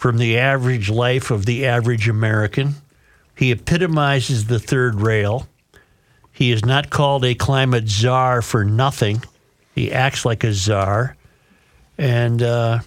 from 0.00 0.16
the 0.16 0.38
average 0.38 0.88
life 0.88 1.30
of 1.30 1.44
the 1.44 1.66
average 1.66 2.08
American. 2.08 2.74
He 3.36 3.50
epitomizes 3.50 4.46
the 4.46 4.58
third 4.58 4.94
rail. 4.94 5.46
He 6.32 6.52
is 6.52 6.64
not 6.64 6.88
called 6.88 7.22
a 7.22 7.34
climate 7.34 7.86
czar 7.86 8.40
for 8.40 8.64
nothing. 8.64 9.22
He 9.74 9.92
acts 9.92 10.24
like 10.24 10.42
a 10.42 10.54
czar. 10.54 11.16
And 11.98 12.42
uh, 12.42 12.78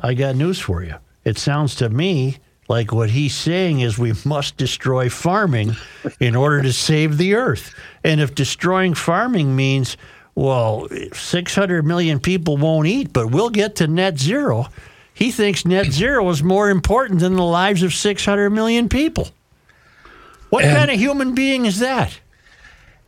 I 0.00 0.14
got 0.14 0.34
news 0.34 0.58
for 0.58 0.82
you. 0.82 0.96
It 1.24 1.38
sounds 1.38 1.76
to 1.76 1.88
me 1.88 2.38
like 2.68 2.90
what 2.90 3.10
he's 3.10 3.36
saying 3.36 3.78
is 3.78 3.96
we 3.96 4.14
must 4.24 4.56
destroy 4.56 5.08
farming 5.08 5.76
in 6.18 6.34
order 6.34 6.62
to 6.62 6.72
save 6.72 7.16
the 7.16 7.36
earth. 7.36 7.72
And 8.02 8.20
if 8.20 8.34
destroying 8.34 8.94
farming 8.94 9.54
means, 9.54 9.96
well, 10.34 10.88
600 11.12 11.86
million 11.86 12.18
people 12.18 12.56
won't 12.56 12.88
eat, 12.88 13.12
but 13.12 13.30
we'll 13.30 13.50
get 13.50 13.76
to 13.76 13.86
net 13.86 14.18
zero, 14.18 14.66
he 15.14 15.30
thinks 15.30 15.64
net 15.64 15.86
zero 15.92 16.28
is 16.30 16.42
more 16.42 16.70
important 16.70 17.20
than 17.20 17.34
the 17.36 17.44
lives 17.44 17.82
of 17.82 17.92
600 17.94 18.50
million 18.50 18.88
people. 18.88 19.30
What 20.50 20.64
And- 20.64 20.76
kind 20.76 20.90
of 20.90 20.98
human 20.98 21.34
being 21.34 21.66
is 21.66 21.78
that? 21.78 22.18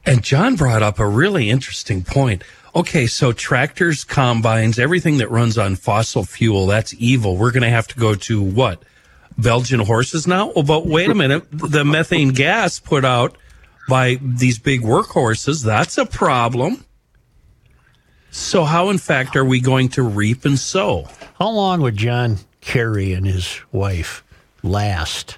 And 0.05 0.23
John 0.23 0.57
brought 0.57 0.83
up 0.83 0.99
a 0.99 1.07
really 1.07 1.49
interesting 1.49 2.03
point. 2.03 2.43
Okay, 2.75 3.07
so 3.07 3.33
tractors, 3.33 4.03
combines, 4.03 4.79
everything 4.79 5.19
that 5.19 5.31
runs 5.31 5.57
on 5.59 5.77
fossil 5.77 6.25
fuel, 6.25 6.67
that's 6.67 6.95
evil. 6.99 7.37
We're 7.37 7.51
going 7.53 7.63
to 7.63 7.69
have 7.71 7.87
to 7.89 7.97
go 7.99 8.15
to 8.15 8.43
what? 8.43 8.83
Belgian 9.39 9.81
horses 9.81 10.27
now? 10.27 10.53
Oh, 10.57 10.63
but 10.63 10.87
wait 10.87 11.09
a 11.11 11.15
minute. 11.15 11.45
The 11.53 11.85
methane 11.85 12.31
gas 12.31 12.81
put 12.81 13.05
out 13.05 13.37
by 13.89 14.19
these 14.23 14.59
big 14.59 14.83
workhorses, 14.83 15.65
that's 15.65 15.99
a 15.99 16.07
problem. 16.07 16.85
So, 18.33 18.65
how 18.65 18.89
in 18.89 18.97
fact 18.97 19.37
are 19.37 19.45
we 19.45 19.61
going 19.61 19.91
to 19.91 20.03
reap 20.03 20.47
and 20.47 20.59
sow? 20.59 21.07
How 21.39 21.51
long 21.51 21.83
would 21.83 21.99
John 21.99 22.39
Kerry 22.63 23.13
and 23.13 23.27
his 23.27 23.61
wife 23.73 24.25
last 24.63 25.37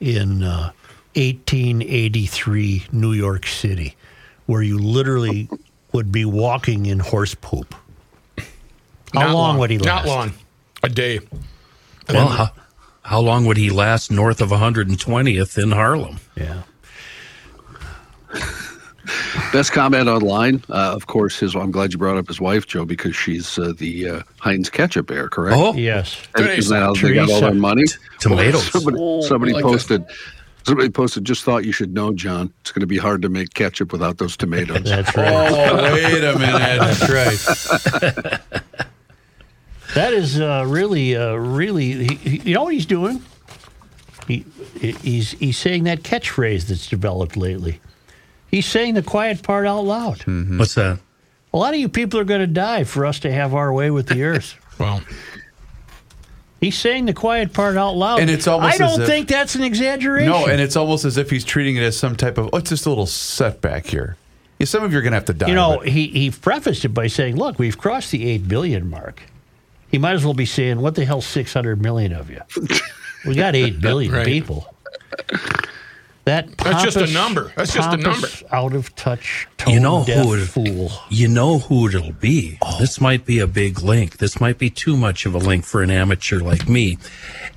in 0.00 0.42
uh, 0.42 0.72
1883 1.14 2.86
New 2.90 3.12
York 3.12 3.46
City, 3.46 3.94
where 4.46 4.62
you 4.62 4.78
literally 4.78 5.48
would 5.92 6.10
be 6.10 6.24
walking 6.24 6.86
in 6.86 6.98
horse 6.98 7.36
poop? 7.36 7.72
How 9.14 9.20
Not 9.20 9.34
long, 9.34 9.58
would 9.58 9.70
he 9.70 9.78
last? 9.78 10.04
Not 10.04 10.06
long. 10.06 10.32
A 10.82 10.88
day. 10.88 11.20
Well, 12.08 12.26
how, 12.26 12.50
how 13.02 13.20
long 13.20 13.44
would 13.44 13.56
he 13.56 13.70
last 13.70 14.10
north 14.10 14.40
of 14.40 14.48
120th 14.48 15.62
in 15.62 15.70
Harlem? 15.70 16.18
Yeah. 16.34 16.62
Best 19.52 19.72
comment 19.72 20.08
online, 20.08 20.62
uh, 20.70 20.92
of 20.94 21.06
course, 21.08 21.38
his. 21.38 21.54
I'm 21.56 21.70
glad 21.72 21.92
you 21.92 21.98
brought 21.98 22.16
up 22.16 22.28
his 22.28 22.40
wife, 22.40 22.66
Joe, 22.66 22.84
because 22.84 23.16
she's 23.16 23.58
uh, 23.58 23.72
the 23.76 24.08
uh, 24.08 24.22
Heinz 24.38 24.70
ketchup 24.70 25.10
heir, 25.10 25.28
correct? 25.28 25.56
Oh, 25.58 25.74
Yes. 25.74 26.16
And 26.36 26.46
Isn't 26.48 26.72
that 26.76 26.82
how 26.82 26.94
they 26.94 27.14
got 27.14 27.28
all 27.30 27.40
their 27.40 27.54
money? 27.54 27.84
tomatoes. 28.20 28.70
Somebody, 28.70 29.22
somebody 29.22 29.52
I 29.52 29.54
like 29.56 29.64
that. 29.64 29.68
posted. 29.70 30.04
Somebody 30.64 30.90
posted. 30.90 31.24
Just 31.24 31.42
thought 31.42 31.64
you 31.64 31.72
should 31.72 31.92
know, 31.92 32.12
John. 32.12 32.52
It's 32.60 32.70
going 32.70 32.82
to 32.82 32.86
be 32.86 32.96
hard 32.98 33.20
to 33.22 33.28
make 33.28 33.52
ketchup 33.54 33.90
without 33.90 34.18
those 34.18 34.36
tomatoes. 34.36 34.84
That's 34.84 35.16
right. 35.16 35.32
Oh, 35.32 35.92
wait 35.92 36.22
a 36.22 36.38
minute. 36.38 37.00
That's 37.00 37.10
right. 37.10 38.40
that 39.94 40.12
is 40.12 40.40
uh, 40.40 40.64
really, 40.68 41.16
uh, 41.16 41.34
really. 41.34 42.06
He, 42.06 42.14
he, 42.14 42.36
you 42.50 42.54
know 42.54 42.62
what 42.64 42.74
he's 42.74 42.86
doing? 42.86 43.22
He, 44.28 44.44
he's 44.80 45.32
he's 45.32 45.58
saying 45.58 45.82
that 45.84 46.02
catchphrase 46.04 46.68
that's 46.68 46.86
developed 46.88 47.36
lately. 47.36 47.80
He's 48.52 48.66
saying 48.66 48.94
the 48.94 49.02
quiet 49.02 49.42
part 49.42 49.66
out 49.66 49.80
loud. 49.84 50.18
Mm-hmm. 50.20 50.58
What's 50.58 50.74
that? 50.76 50.98
A 51.52 51.56
lot 51.56 51.74
of 51.74 51.80
you 51.80 51.88
people 51.88 52.20
are 52.20 52.24
going 52.24 52.40
to 52.42 52.46
die 52.46 52.84
for 52.84 53.04
us 53.04 53.18
to 53.20 53.32
have 53.32 53.54
our 53.54 53.72
way 53.72 53.90
with 53.90 54.06
the 54.06 54.22
earth. 54.32 54.54
Well, 54.78 55.02
He's 56.60 56.78
saying 56.78 57.06
the 57.06 57.12
quiet 57.12 57.52
part 57.52 57.76
out 57.76 57.96
loud. 57.96 58.20
And 58.20 58.30
it's 58.30 58.46
almost 58.46 58.74
I 58.74 58.78
don't 58.78 59.00
if- 59.00 59.08
think 59.08 59.26
that's 59.26 59.56
an 59.56 59.64
exaggeration. 59.64 60.30
No, 60.30 60.46
and 60.46 60.60
it's 60.60 60.76
almost 60.76 61.04
as 61.04 61.16
if 61.16 61.28
he's 61.28 61.44
treating 61.44 61.74
it 61.74 61.82
as 61.82 61.96
some 61.96 62.14
type 62.14 62.38
of, 62.38 62.50
oh, 62.52 62.58
it's 62.58 62.70
just 62.70 62.86
a 62.86 62.88
little 62.88 63.06
setback 63.06 63.86
here. 63.86 64.16
Yeah, 64.60 64.66
some 64.66 64.84
of 64.84 64.92
you 64.92 64.98
are 64.98 65.02
going 65.02 65.10
to 65.10 65.16
have 65.16 65.24
to 65.24 65.34
die. 65.34 65.48
you 65.48 65.56
know, 65.56 65.78
but- 65.78 65.88
he, 65.88 66.06
he 66.06 66.30
prefaced 66.30 66.84
it 66.84 66.90
by 66.90 67.08
saying, 67.08 67.34
"Look, 67.36 67.58
we've 67.58 67.76
crossed 67.76 68.12
the 68.12 68.24
eight 68.28 68.46
billion 68.46 68.88
mark." 68.88 69.22
He 69.90 69.98
might 69.98 70.12
as 70.14 70.24
well 70.24 70.34
be 70.34 70.46
saying, 70.46 70.80
"What 70.80 70.94
the 70.94 71.04
hell, 71.04 71.20
six 71.20 71.52
hundred 71.52 71.82
million 71.82 72.12
of 72.12 72.30
you? 72.30 72.40
we 73.26 73.34
got 73.34 73.56
eight 73.56 73.80
billion 73.80 74.12
Right. 74.12 74.24
people." 74.26 74.72
That 76.24 76.56
That's 76.58 76.84
just 76.84 76.96
a 76.96 77.12
number. 77.12 77.52
That's 77.56 77.74
just 77.74 77.92
a 77.92 77.96
number. 77.96 78.28
Out 78.52 78.74
of 78.74 78.94
touch, 78.94 79.48
tone 79.56 79.74
You 79.74 79.80
know 79.80 80.04
deaf 80.04 80.24
who 80.24 80.34
it- 80.34 80.46
fool. 80.46 80.92
You 81.10 81.26
know 81.26 81.58
who 81.58 81.88
it'll 81.88 82.12
be. 82.12 82.58
This 82.78 83.00
might 83.00 83.26
be 83.26 83.40
a 83.40 83.48
big 83.48 83.82
link. 83.82 84.18
This 84.18 84.40
might 84.40 84.56
be 84.56 84.70
too 84.70 84.96
much 84.96 85.26
of 85.26 85.34
a 85.34 85.38
link 85.38 85.64
for 85.64 85.82
an 85.82 85.90
amateur 85.90 86.38
like 86.38 86.68
me. 86.68 86.98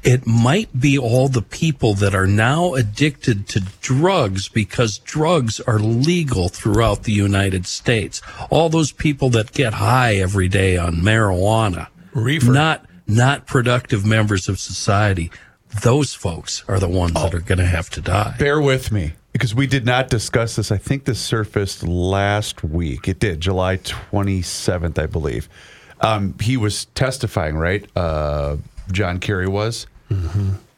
It 0.01 0.25
might 0.25 0.79
be 0.79 0.97
all 0.97 1.27
the 1.27 1.43
people 1.43 1.93
that 1.95 2.15
are 2.15 2.25
now 2.25 2.73
addicted 2.73 3.47
to 3.49 3.59
drugs 3.81 4.49
because 4.49 4.97
drugs 4.97 5.59
are 5.59 5.77
legal 5.79 6.49
throughout 6.49 7.03
the 7.03 7.11
United 7.13 7.67
States. 7.67 8.19
All 8.49 8.69
those 8.69 8.91
people 8.91 9.29
that 9.31 9.51
get 9.51 9.73
high 9.75 10.15
every 10.15 10.47
day 10.47 10.75
on 10.75 10.95
marijuana. 10.95 11.87
Reefer. 12.13 12.51
Not 12.51 12.85
not 13.07 13.45
productive 13.45 14.03
members 14.05 14.49
of 14.49 14.59
society. 14.59 15.29
Those 15.81 16.13
folks 16.13 16.63
are 16.67 16.79
the 16.79 16.87
ones 16.89 17.13
that 17.13 17.33
are 17.33 17.39
going 17.39 17.57
to 17.59 17.65
have 17.65 17.89
to 17.91 18.01
die. 18.01 18.35
bear 18.39 18.59
with 18.61 18.91
me 18.91 19.13
because 19.33 19.53
we 19.53 19.67
did 19.67 19.85
not 19.85 20.09
discuss 20.09 20.55
this. 20.55 20.71
I 20.71 20.77
think 20.77 21.05
this 21.05 21.19
surfaced 21.19 21.83
last 21.83 22.63
week. 22.63 23.07
It 23.07 23.19
did, 23.19 23.41
July 23.41 23.77
27th, 23.77 24.97
I 24.97 25.05
believe. 25.05 25.49
Um, 26.01 26.35
he 26.41 26.57
was 26.57 26.85
testifying, 26.95 27.57
right? 27.57 27.85
Uh, 27.95 28.57
John 28.91 29.19
Kerry 29.19 29.47
was. 29.47 29.87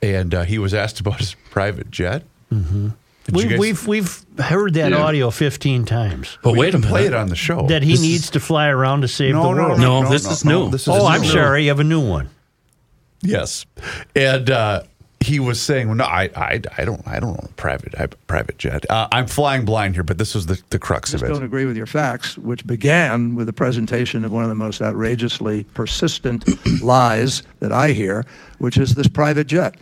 And 0.01 0.33
uh, 0.33 0.43
he 0.43 0.57
was 0.60 0.73
asked 0.73 0.99
about 0.99 1.19
his 1.19 1.36
private 1.51 1.91
jet. 1.91 2.23
Mm-hmm. 2.51 2.89
We, 3.33 3.57
we've 3.57 3.86
we've 3.88 4.25
heard 4.39 4.75
that 4.75 4.91
Yeah. 4.91 4.99
audio 4.99 5.31
fifteen 5.31 5.83
times. 5.83 6.38
But 6.43 6.53
we 6.53 6.60
wait 6.60 6.75
a 6.75 6.79
play 6.79 7.07
it 7.07 7.13
on 7.13 7.27
the 7.27 7.36
show. 7.36 7.67
That 7.67 7.83
he 7.83 7.91
This 7.91 8.01
needs 8.01 8.23
is- 8.25 8.29
to 8.31 8.39
fly 8.39 8.69
around 8.69 9.01
to 9.01 9.10
save 9.10 9.33
the 9.33 9.41
world. 9.41 9.79
No, 9.81 10.07
this 10.07 10.25
is 10.31 10.45
new. 10.45 10.69
This 10.69 10.83
is 10.83 10.88
oh, 10.89 11.05
I'm 11.05 11.25
sorry. 11.25 11.63
You 11.63 11.69
have 11.69 11.81
a 11.81 11.83
new 11.83 11.99
one. 11.99 12.29
Yes, 13.21 13.65
and 14.15 14.49
uh, 14.49 14.84
he 15.19 15.39
was 15.39 15.60
saying, 15.60 15.88
"Well, 15.88 15.95
no, 15.95 16.03
I, 16.06 16.30
I, 16.36 16.62
I 16.77 16.86
don't, 16.86 17.06
I 17.08 17.19
don't 17.19 17.32
own 17.32 17.49
a 17.49 17.53
private, 17.53 17.95
I 17.99 18.08
private 18.27 18.58
jet. 18.58 18.89
Uh, 18.89 19.08
I'm 19.12 19.27
flying 19.27 19.65
blind 19.65 19.95
here, 19.95 20.03
but 20.03 20.17
this 20.17 20.36
was 20.36 20.45
the, 20.45 20.62
the 20.69 20.80
crux 20.80 21.13
of 21.13 21.21
it. 21.21 21.25
I 21.25 21.27
just 21.30 21.38
it. 21.38 21.39
don't 21.39 21.45
agree 21.45 21.65
with 21.65 21.75
your 21.75 21.86
facts, 21.86 22.38
which 22.38 22.65
began 22.67 23.36
with 23.36 23.47
the 23.47 23.53
presentation 23.53 24.23
of 24.23 24.32
one 24.32 24.43
of 24.43 24.49
the 24.49 24.56
most 24.56 24.82
outrageously 24.82 25.63
persistent 25.73 26.45
lies 26.82 27.43
that 27.60 27.71
I 27.71 27.91
hear, 27.91 28.25
which 28.60 28.77
is 28.77 28.95
this 28.95 29.08
private 29.08 29.47
jet. 29.47 29.75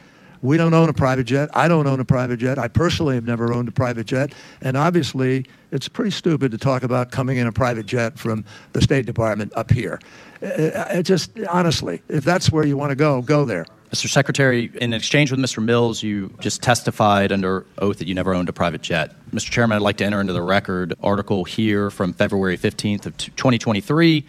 We 0.46 0.58
don't 0.58 0.74
own 0.76 0.90
a 0.90 0.94
private 0.94 1.24
jet. 1.24 1.50
I 1.54 1.68
don't 1.68 1.88
own 1.88 2.00
a 2.00 2.06
private 2.06 2.38
jet. 2.38 2.60
I 2.60 2.68
personally 2.68 3.16
have 3.16 3.26
never 3.26 3.52
owned 3.52 3.68
a 3.68 3.72
private 3.72 4.06
jet. 4.06 4.34
And 4.62 4.78
obviously, 4.78 5.48
it's 5.72 5.88
pretty 5.88 6.12
stupid 6.12 6.52
to 6.52 6.58
talk 6.58 6.84
about 6.84 7.10
coming 7.12 7.38
in 7.38 7.48
a 7.48 7.52
private 7.52 7.88
jet 7.88 8.20
from 8.20 8.46
the 8.74 8.82
State 8.82 9.08
Department 9.08 9.52
up 9.56 9.72
here. 9.72 10.00
Uh, 10.44 10.86
It 10.92 11.04
just, 11.04 11.32
honestly, 11.50 12.04
if 12.10 12.24
that's 12.24 12.52
where 12.52 12.66
you 12.66 12.78
want 12.78 12.92
to 12.92 12.96
go, 12.96 13.24
go 13.24 13.44
there. 13.44 13.66
Mr. 13.92 14.08
Secretary, 14.08 14.72
in 14.82 14.94
exchange 14.94 15.32
with 15.32 15.40
Mr. 15.40 15.64
Mills, 15.64 16.04
you 16.04 16.32
just 16.40 16.62
testified 16.62 17.32
under 17.32 17.66
oath 17.80 17.98
that 17.98 18.08
you 18.08 18.14
never 18.14 18.34
owned 18.34 18.50
a 18.50 18.54
private 18.54 18.82
jet. 18.82 19.16
Mr. 19.32 19.50
Chairman, 19.50 19.78
I'd 19.78 19.82
like 19.82 19.98
to 19.98 20.06
enter 20.06 20.22
into 20.22 20.34
the 20.34 20.42
record 20.42 20.94
article 21.02 21.44
here 21.44 21.90
from 21.90 22.14
February 22.14 22.58
15th 22.58 23.06
of 23.06 23.18
2023 23.18 24.26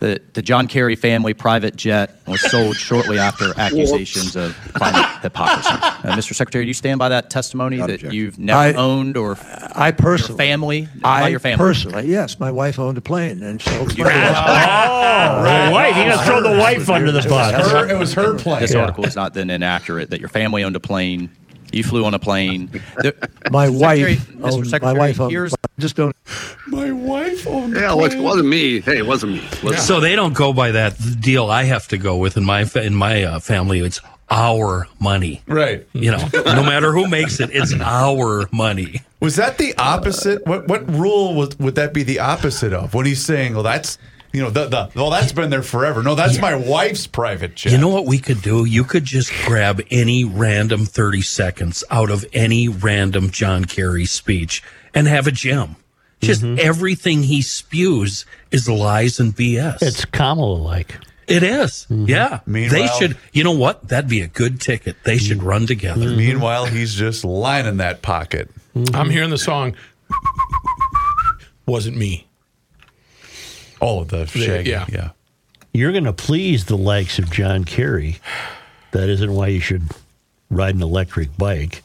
that 0.00 0.34
the 0.34 0.42
John 0.42 0.66
Kerry 0.66 0.96
family 0.96 1.34
private 1.34 1.76
jet 1.76 2.20
was 2.26 2.40
sold 2.50 2.76
shortly 2.76 3.18
after 3.18 3.52
accusations 3.58 4.34
of 4.36 4.56
climate 4.72 5.08
hypocrisy. 5.22 5.68
Uh, 5.70 6.16
Mr. 6.16 6.34
Secretary, 6.34 6.64
do 6.64 6.68
you 6.68 6.74
stand 6.74 6.98
by 6.98 7.08
that 7.10 7.30
testimony 7.30 7.76
that 7.78 8.02
you've 8.12 8.38
never 8.38 8.58
I- 8.58 8.72
owned 8.72 9.16
or 9.16 9.36
I 9.74 9.92
personally. 9.92 10.38
family, 10.38 10.88
by 11.00 11.22
I 11.22 11.28
your 11.28 11.38
family? 11.38 11.58
personally, 11.58 12.06
yes. 12.08 12.40
My 12.40 12.50
wife 12.50 12.78
owned 12.78 12.98
a 12.98 13.02
plane 13.02 13.42
and 13.42 13.60
sold 13.60 13.90
the 13.90 13.94
plane. 14.02 14.06
Oh, 14.08 15.70
wife. 15.72 15.96
You 15.96 16.04
gotta 16.04 16.24
throw 16.26 16.42
the 16.42 16.58
wife 16.58 16.88
under 16.88 17.12
the 17.12 17.22
bus. 17.28 17.70
Her- 17.70 17.88
it 17.88 17.98
was 17.98 18.14
her 18.14 18.36
plane. 18.36 18.60
This 18.60 18.74
article 18.74 19.04
is 19.04 19.16
not 19.16 19.34
then 19.34 19.50
inaccurate 19.50 20.10
that 20.10 20.20
your 20.20 20.28
family 20.30 20.64
owned 20.64 20.76
a 20.76 20.80
plane, 20.80 21.30
you 21.72 21.82
flew 21.84 22.04
on 22.04 22.14
a 22.14 22.18
plane. 22.18 22.68
The- 22.98 23.14
My 23.50 23.66
Secretary- 23.68 24.14
wife, 24.16 24.28
Mr. 24.28 24.72
owned, 24.74 24.82
my 24.82 24.92
wife 24.92 25.20
owned. 25.20 25.30
here's- 25.32 25.54
Just 25.78 25.96
don't. 25.96 26.14
My 26.66 26.90
wife 26.92 27.46
owned 27.46 27.74
the 27.74 27.80
Yeah, 27.80 27.92
it 27.94 28.18
wasn't 28.20 28.48
me. 28.48 28.80
Hey, 28.80 28.98
it 28.98 29.06
wasn't 29.06 29.32
me. 29.32 29.42
Wasn't 29.62 29.78
So 29.82 30.00
they 30.00 30.14
don't 30.14 30.34
go 30.34 30.52
by 30.52 30.70
that 30.72 30.94
deal 31.20 31.50
I 31.50 31.64
have 31.64 31.88
to 31.88 31.98
go 31.98 32.16
with 32.16 32.36
in 32.36 32.44
my 32.44 32.64
in 32.76 32.94
my 32.94 33.22
uh, 33.24 33.38
family. 33.40 33.80
It's 33.80 34.00
our 34.30 34.86
money. 35.00 35.42
Right. 35.48 35.86
You 35.92 36.12
know, 36.12 36.28
no 36.32 36.62
matter 36.62 36.92
who 36.92 37.08
makes 37.08 37.40
it, 37.40 37.50
it's 37.52 37.74
our 37.80 38.48
money. 38.52 39.00
Was 39.20 39.36
that 39.36 39.58
the 39.58 39.74
opposite? 39.76 40.46
What 40.46 40.68
what 40.68 40.88
rule 40.90 41.34
was, 41.34 41.58
would 41.58 41.74
that 41.74 41.92
be 41.92 42.02
the 42.04 42.20
opposite 42.20 42.72
of? 42.72 42.94
When 42.94 43.06
he's 43.06 43.24
saying, 43.24 43.54
"Well, 43.54 43.62
that's 43.64 43.98
you 44.32 44.42
know, 44.42 44.50
the, 44.50 44.66
the 44.66 44.90
well, 44.94 45.10
that's 45.10 45.32
been 45.32 45.50
there 45.50 45.62
forever." 45.62 46.02
No, 46.02 46.14
that's 46.14 46.38
my 46.38 46.54
wife's 46.54 47.06
private 47.06 47.54
jet. 47.54 47.72
You 47.72 47.78
know 47.78 47.88
what 47.88 48.06
we 48.06 48.18
could 48.18 48.42
do? 48.42 48.64
You 48.64 48.84
could 48.84 49.04
just 49.04 49.32
grab 49.46 49.80
any 49.90 50.24
random 50.24 50.84
30 50.86 51.22
seconds 51.22 51.84
out 51.90 52.10
of 52.10 52.24
any 52.32 52.68
random 52.68 53.30
John 53.30 53.64
Kerry 53.64 54.06
speech 54.06 54.62
and 54.94 55.06
have 55.06 55.26
a 55.26 55.32
gem. 55.32 55.76
Just 56.20 56.42
mm-hmm. 56.42 56.58
everything 56.60 57.22
he 57.22 57.40
spews 57.40 58.26
is 58.50 58.68
lies 58.68 59.20
and 59.20 59.34
BS. 59.34 59.78
It's 59.80 60.04
Kamala 60.04 60.54
like. 60.54 60.98
it 61.26 61.42
is. 61.42 61.86
Mm-hmm. 61.90 62.06
Yeah. 62.06 62.40
Meanwhile, 62.44 62.80
they 62.80 62.86
should, 62.98 63.16
you 63.32 63.42
know 63.42 63.52
what? 63.52 63.88
That'd 63.88 64.10
be 64.10 64.20
a 64.20 64.26
good 64.26 64.60
ticket. 64.60 64.96
They 65.04 65.16
should 65.16 65.38
mm-hmm. 65.38 65.46
run 65.46 65.66
together. 65.66 66.10
Meanwhile, 66.10 66.66
he's 66.66 66.94
just 66.94 67.24
lining 67.24 67.78
that 67.78 68.02
pocket. 68.02 68.50
I'm 68.92 69.08
hearing 69.08 69.30
the 69.30 69.38
song. 69.38 69.74
Wasn't 71.66 71.96
me. 71.96 72.26
All 73.80 74.02
of 74.02 74.08
the 74.08 74.26
shaggy. 74.26 74.70
yeah. 74.70 74.86
yeah. 74.88 75.10
You're 75.72 75.92
going 75.92 76.04
to 76.04 76.12
please 76.12 76.64
the 76.64 76.76
likes 76.76 77.18
of 77.18 77.30
John 77.30 77.64
Kerry. 77.64 78.18
That 78.90 79.08
isn't 79.08 79.32
why 79.32 79.48
you 79.48 79.60
should 79.60 79.84
ride 80.50 80.74
an 80.74 80.82
electric 80.82 81.36
bike. 81.36 81.82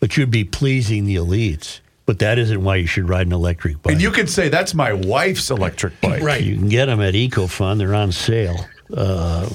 But 0.00 0.16
you'd 0.16 0.30
be 0.30 0.44
pleasing 0.44 1.06
the 1.06 1.16
elites. 1.16 1.80
But 2.04 2.18
that 2.20 2.38
isn't 2.38 2.62
why 2.62 2.76
you 2.76 2.86
should 2.86 3.08
ride 3.08 3.26
an 3.26 3.32
electric 3.32 3.82
bike. 3.82 3.94
And 3.94 4.02
you 4.02 4.10
could 4.10 4.28
say 4.28 4.48
that's 4.48 4.74
my 4.74 4.92
wife's 4.92 5.50
electric 5.50 6.00
bike. 6.00 6.22
Right. 6.22 6.42
You 6.42 6.56
can 6.56 6.68
get 6.68 6.86
them 6.86 7.00
at 7.00 7.14
EcoFun. 7.14 7.78
They're 7.78 7.94
on 7.94 8.12
sale. 8.12 8.66
Uh, 8.94 9.48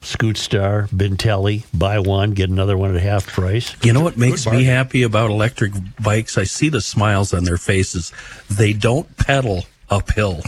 Scoot 0.00 0.36
Star, 0.36 0.84
Bintelli, 0.88 1.64
buy 1.76 1.98
one, 1.98 2.32
get 2.32 2.50
another 2.50 2.76
one 2.76 2.94
at 2.94 3.02
half 3.02 3.26
price. 3.26 3.76
You 3.82 3.92
know 3.92 4.00
what 4.00 4.16
makes 4.16 4.46
me 4.46 4.64
happy 4.64 5.02
about 5.02 5.30
electric 5.30 5.72
bikes? 6.02 6.38
I 6.38 6.44
see 6.44 6.68
the 6.68 6.80
smiles 6.80 7.34
on 7.34 7.44
their 7.44 7.58
faces. 7.58 8.12
They 8.48 8.72
don't 8.72 9.16
pedal 9.16 9.66
uphill. 9.90 10.42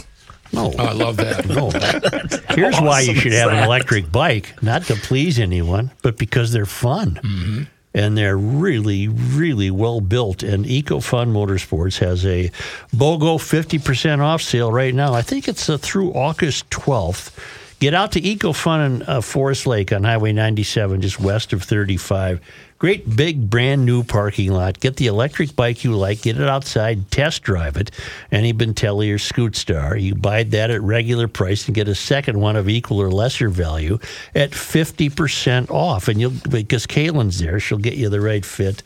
No, 0.53 0.73
Oh, 0.77 0.85
I 0.85 0.91
love 0.93 1.17
that. 1.17 1.47
no. 2.49 2.55
Here's 2.55 2.79
why 2.79 3.01
you 3.01 3.15
should 3.15 3.31
have 3.33 3.51
an 3.51 3.63
electric 3.63 4.11
bike, 4.11 4.53
not 4.61 4.83
to 4.83 4.95
please 4.95 5.39
anyone, 5.39 5.91
but 6.01 6.17
because 6.17 6.51
they're 6.51 6.65
fun. 6.65 7.19
Mm-hmm. 7.23 7.63
And 7.93 8.17
they're 8.17 8.37
really, 8.37 9.09
really 9.09 9.69
well 9.69 9.99
built. 9.99 10.43
And 10.43 10.65
EcoFun 10.65 11.33
Motorsports 11.33 11.99
has 11.99 12.25
a 12.25 12.49
BOGO 12.95 13.37
50% 13.37 14.19
off 14.21 14.41
sale 14.41 14.71
right 14.71 14.93
now. 14.95 15.13
I 15.13 15.21
think 15.21 15.47
it's 15.49 15.69
uh, 15.69 15.77
through 15.77 16.11
August 16.13 16.69
12th. 16.69 17.31
Get 17.79 17.93
out 17.93 18.11
to 18.13 18.21
EcoFun 18.21 18.85
in 18.85 19.01
uh, 19.03 19.19
Forest 19.21 19.67
Lake 19.67 19.91
on 19.91 20.03
Highway 20.05 20.31
97, 20.31 21.01
just 21.01 21.19
west 21.19 21.51
of 21.51 21.63
35. 21.63 22.39
Great 22.81 23.15
big 23.15 23.47
brand 23.47 23.85
new 23.85 24.03
parking 24.03 24.51
lot. 24.51 24.79
Get 24.79 24.95
the 24.95 25.05
electric 25.05 25.55
bike 25.55 25.83
you 25.83 25.95
like, 25.95 26.23
get 26.23 26.39
it 26.39 26.49
outside, 26.49 27.11
test 27.11 27.43
drive 27.43 27.77
it. 27.77 27.91
Any 28.31 28.53
Bintelli 28.53 29.13
or 29.13 29.19
Scoot 29.19 29.55
Star. 29.55 29.95
You 29.95 30.15
buy 30.15 30.41
that 30.41 30.71
at 30.71 30.81
regular 30.81 31.27
price 31.27 31.67
and 31.67 31.75
get 31.75 31.87
a 31.87 31.93
second 31.93 32.39
one 32.39 32.55
of 32.55 32.67
equal 32.67 32.99
or 32.99 33.11
lesser 33.11 33.49
value 33.49 33.99
at 34.33 34.49
50% 34.49 35.69
off. 35.69 36.07
And 36.07 36.19
you'll, 36.19 36.33
because 36.49 36.87
Kaylin's 36.87 37.37
there, 37.37 37.59
she'll 37.59 37.77
get 37.77 37.97
you 37.97 38.09
the 38.09 38.19
right 38.19 38.43
fit 38.43 38.81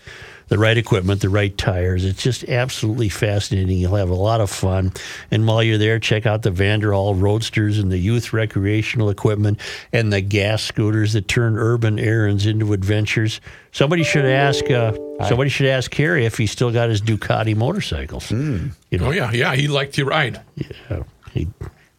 the 0.47 0.57
right 0.57 0.77
equipment, 0.77 1.21
the 1.21 1.29
right 1.29 1.57
tires. 1.57 2.05
It's 2.05 2.21
just 2.21 2.43
absolutely 2.45 3.09
fascinating. 3.09 3.77
You'll 3.77 3.95
have 3.95 4.09
a 4.09 4.15
lot 4.15 4.41
of 4.41 4.49
fun. 4.49 4.93
And 5.31 5.47
while 5.47 5.63
you're 5.63 5.77
there, 5.77 5.99
check 5.99 6.25
out 6.25 6.43
the 6.43 6.51
Vanderhall 6.51 7.19
Roadsters 7.19 7.79
and 7.79 7.91
the 7.91 7.97
youth 7.97 8.31
recreational 8.33 9.09
equipment 9.09 9.59
and 9.91 10.13
the 10.13 10.21
gas 10.21 10.61
scooters 10.63 11.13
that 11.13 11.27
turn 11.27 11.57
urban 11.57 11.97
errands 11.97 12.45
into 12.45 12.73
adventures. 12.73 13.41
Somebody 13.71 14.03
should 14.03 14.25
ask. 14.25 14.69
Uh, 14.69 14.93
somebody 15.27 15.49
should 15.49 15.67
ask 15.67 15.91
Kerry 15.91 16.25
if 16.25 16.37
he's 16.37 16.51
still 16.51 16.71
got 16.71 16.89
his 16.89 17.01
Ducati 17.01 17.55
motorcycles. 17.55 18.31
You 18.31 18.71
know, 18.91 19.07
Oh 19.07 19.11
yeah, 19.11 19.31
yeah. 19.31 19.55
He 19.55 19.67
liked 19.67 19.95
to 19.95 20.05
ride. 20.05 20.41
Yeah, 20.55 21.03
he, 21.33 21.47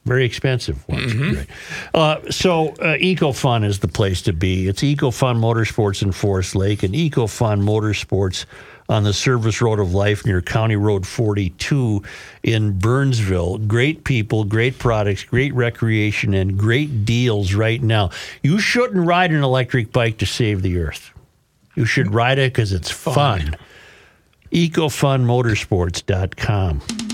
very 0.06 0.24
expensive 0.24 0.88
ones. 0.88 1.14
Right. 1.14 1.46
Uh, 1.92 2.30
so 2.30 2.68
uh, 2.68 2.96
EcoFun 2.96 3.64
is 3.64 3.80
the 3.80 3.88
place 3.88 4.22
to 4.22 4.32
be. 4.32 4.68
It's 4.68 4.82
EcoFun 4.82 5.38
Motorsports 5.38 6.02
in 6.02 6.12
Forest 6.12 6.54
Lake 6.54 6.82
and 6.82 6.94
EcoFun 6.94 7.62
Motorsports 7.62 8.46
on 8.88 9.02
the 9.02 9.12
Service 9.12 9.60
Road 9.60 9.80
of 9.80 9.92
Life 9.92 10.24
near 10.24 10.40
County 10.40 10.76
Road 10.76 11.04
42 11.06 12.02
in 12.44 12.78
Burnsville. 12.78 13.58
Great 13.58 14.04
people, 14.04 14.44
great 14.44 14.78
products, 14.78 15.24
great 15.24 15.52
recreation, 15.54 16.34
and 16.34 16.56
great 16.56 17.04
deals 17.04 17.52
right 17.52 17.82
now. 17.82 18.10
You 18.42 18.60
shouldn't 18.60 19.04
ride 19.04 19.32
an 19.32 19.42
electric 19.42 19.92
bike 19.92 20.18
to 20.18 20.26
save 20.26 20.62
the 20.62 20.78
earth. 20.78 21.10
You 21.74 21.84
should 21.84 22.14
ride 22.14 22.38
it 22.38 22.52
because 22.52 22.72
it's 22.72 22.90
fun. 22.90 23.56
EcoFunMotorsports.com. 24.52 27.05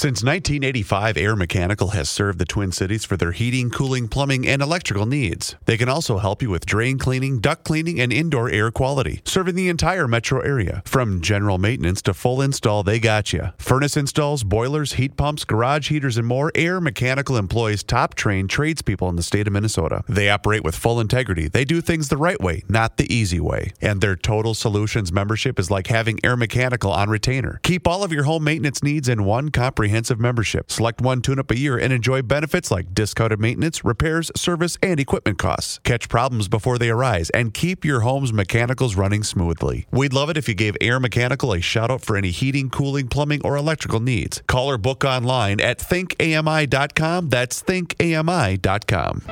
Since 0.00 0.24
1985, 0.24 1.18
Air 1.18 1.36
Mechanical 1.36 1.88
has 1.88 2.08
served 2.08 2.38
the 2.38 2.46
Twin 2.46 2.72
Cities 2.72 3.04
for 3.04 3.18
their 3.18 3.32
heating, 3.32 3.68
cooling, 3.68 4.08
plumbing, 4.08 4.48
and 4.48 4.62
electrical 4.62 5.04
needs. 5.04 5.56
They 5.66 5.76
can 5.76 5.90
also 5.90 6.16
help 6.16 6.40
you 6.40 6.48
with 6.48 6.64
drain 6.64 6.96
cleaning, 6.96 7.38
duct 7.38 7.64
cleaning, 7.64 8.00
and 8.00 8.10
indoor 8.10 8.48
air 8.48 8.70
quality, 8.70 9.20
serving 9.26 9.56
the 9.56 9.68
entire 9.68 10.08
metro 10.08 10.40
area. 10.40 10.82
From 10.86 11.20
general 11.20 11.58
maintenance 11.58 12.00
to 12.00 12.14
full 12.14 12.40
install, 12.40 12.82
they 12.82 12.98
got 12.98 13.34
you. 13.34 13.50
Furnace 13.58 13.94
installs, 13.94 14.42
boilers, 14.42 14.94
heat 14.94 15.18
pumps, 15.18 15.44
garage 15.44 15.90
heaters, 15.90 16.16
and 16.16 16.26
more. 16.26 16.50
Air 16.54 16.80
Mechanical 16.80 17.36
employs 17.36 17.82
top 17.82 18.14
trained 18.14 18.48
tradespeople 18.48 19.10
in 19.10 19.16
the 19.16 19.22
state 19.22 19.46
of 19.46 19.52
Minnesota. 19.52 20.02
They 20.08 20.30
operate 20.30 20.64
with 20.64 20.76
full 20.76 20.98
integrity. 20.98 21.48
They 21.48 21.66
do 21.66 21.82
things 21.82 22.08
the 22.08 22.16
right 22.16 22.40
way, 22.40 22.62
not 22.70 22.96
the 22.96 23.14
easy 23.14 23.38
way. 23.38 23.74
And 23.82 24.00
their 24.00 24.16
Total 24.16 24.54
Solutions 24.54 25.12
membership 25.12 25.58
is 25.58 25.70
like 25.70 25.88
having 25.88 26.18
Air 26.24 26.38
Mechanical 26.38 26.90
on 26.90 27.10
retainer. 27.10 27.60
Keep 27.62 27.86
all 27.86 28.02
of 28.02 28.14
your 28.14 28.24
home 28.24 28.44
maintenance 28.44 28.82
needs 28.82 29.06
in 29.06 29.24
one 29.24 29.50
comprehensive 29.90 30.20
membership. 30.20 30.70
Select 30.70 31.00
one 31.00 31.20
tune 31.20 31.40
up 31.40 31.50
a 31.50 31.58
year 31.58 31.76
and 31.76 31.92
enjoy 31.92 32.22
benefits 32.22 32.70
like 32.70 32.94
discounted 32.94 33.40
maintenance, 33.40 33.84
repairs, 33.84 34.30
service, 34.36 34.78
and 34.82 35.00
equipment 35.00 35.38
costs. 35.38 35.80
Catch 35.82 36.08
problems 36.08 36.46
before 36.48 36.78
they 36.78 36.90
arise 36.90 37.30
and 37.30 37.52
keep 37.52 37.84
your 37.84 38.00
home's 38.00 38.32
mechanicals 38.32 38.94
running 38.94 39.24
smoothly. 39.24 39.86
We'd 39.90 40.12
love 40.12 40.30
it 40.30 40.36
if 40.36 40.48
you 40.48 40.54
gave 40.54 40.76
Air 40.80 41.00
Mechanical 41.00 41.52
a 41.52 41.60
shout 41.60 41.90
out 41.90 42.02
for 42.02 42.16
any 42.16 42.30
heating, 42.30 42.70
cooling, 42.70 43.08
plumbing, 43.08 43.40
or 43.44 43.56
electrical 43.56 43.98
needs. 44.00 44.42
Call 44.46 44.70
or 44.70 44.78
book 44.78 45.02
online 45.04 45.60
at 45.60 45.78
thinkami.com. 45.78 47.28
That's 47.28 47.60
thinkami.com. 47.62 49.22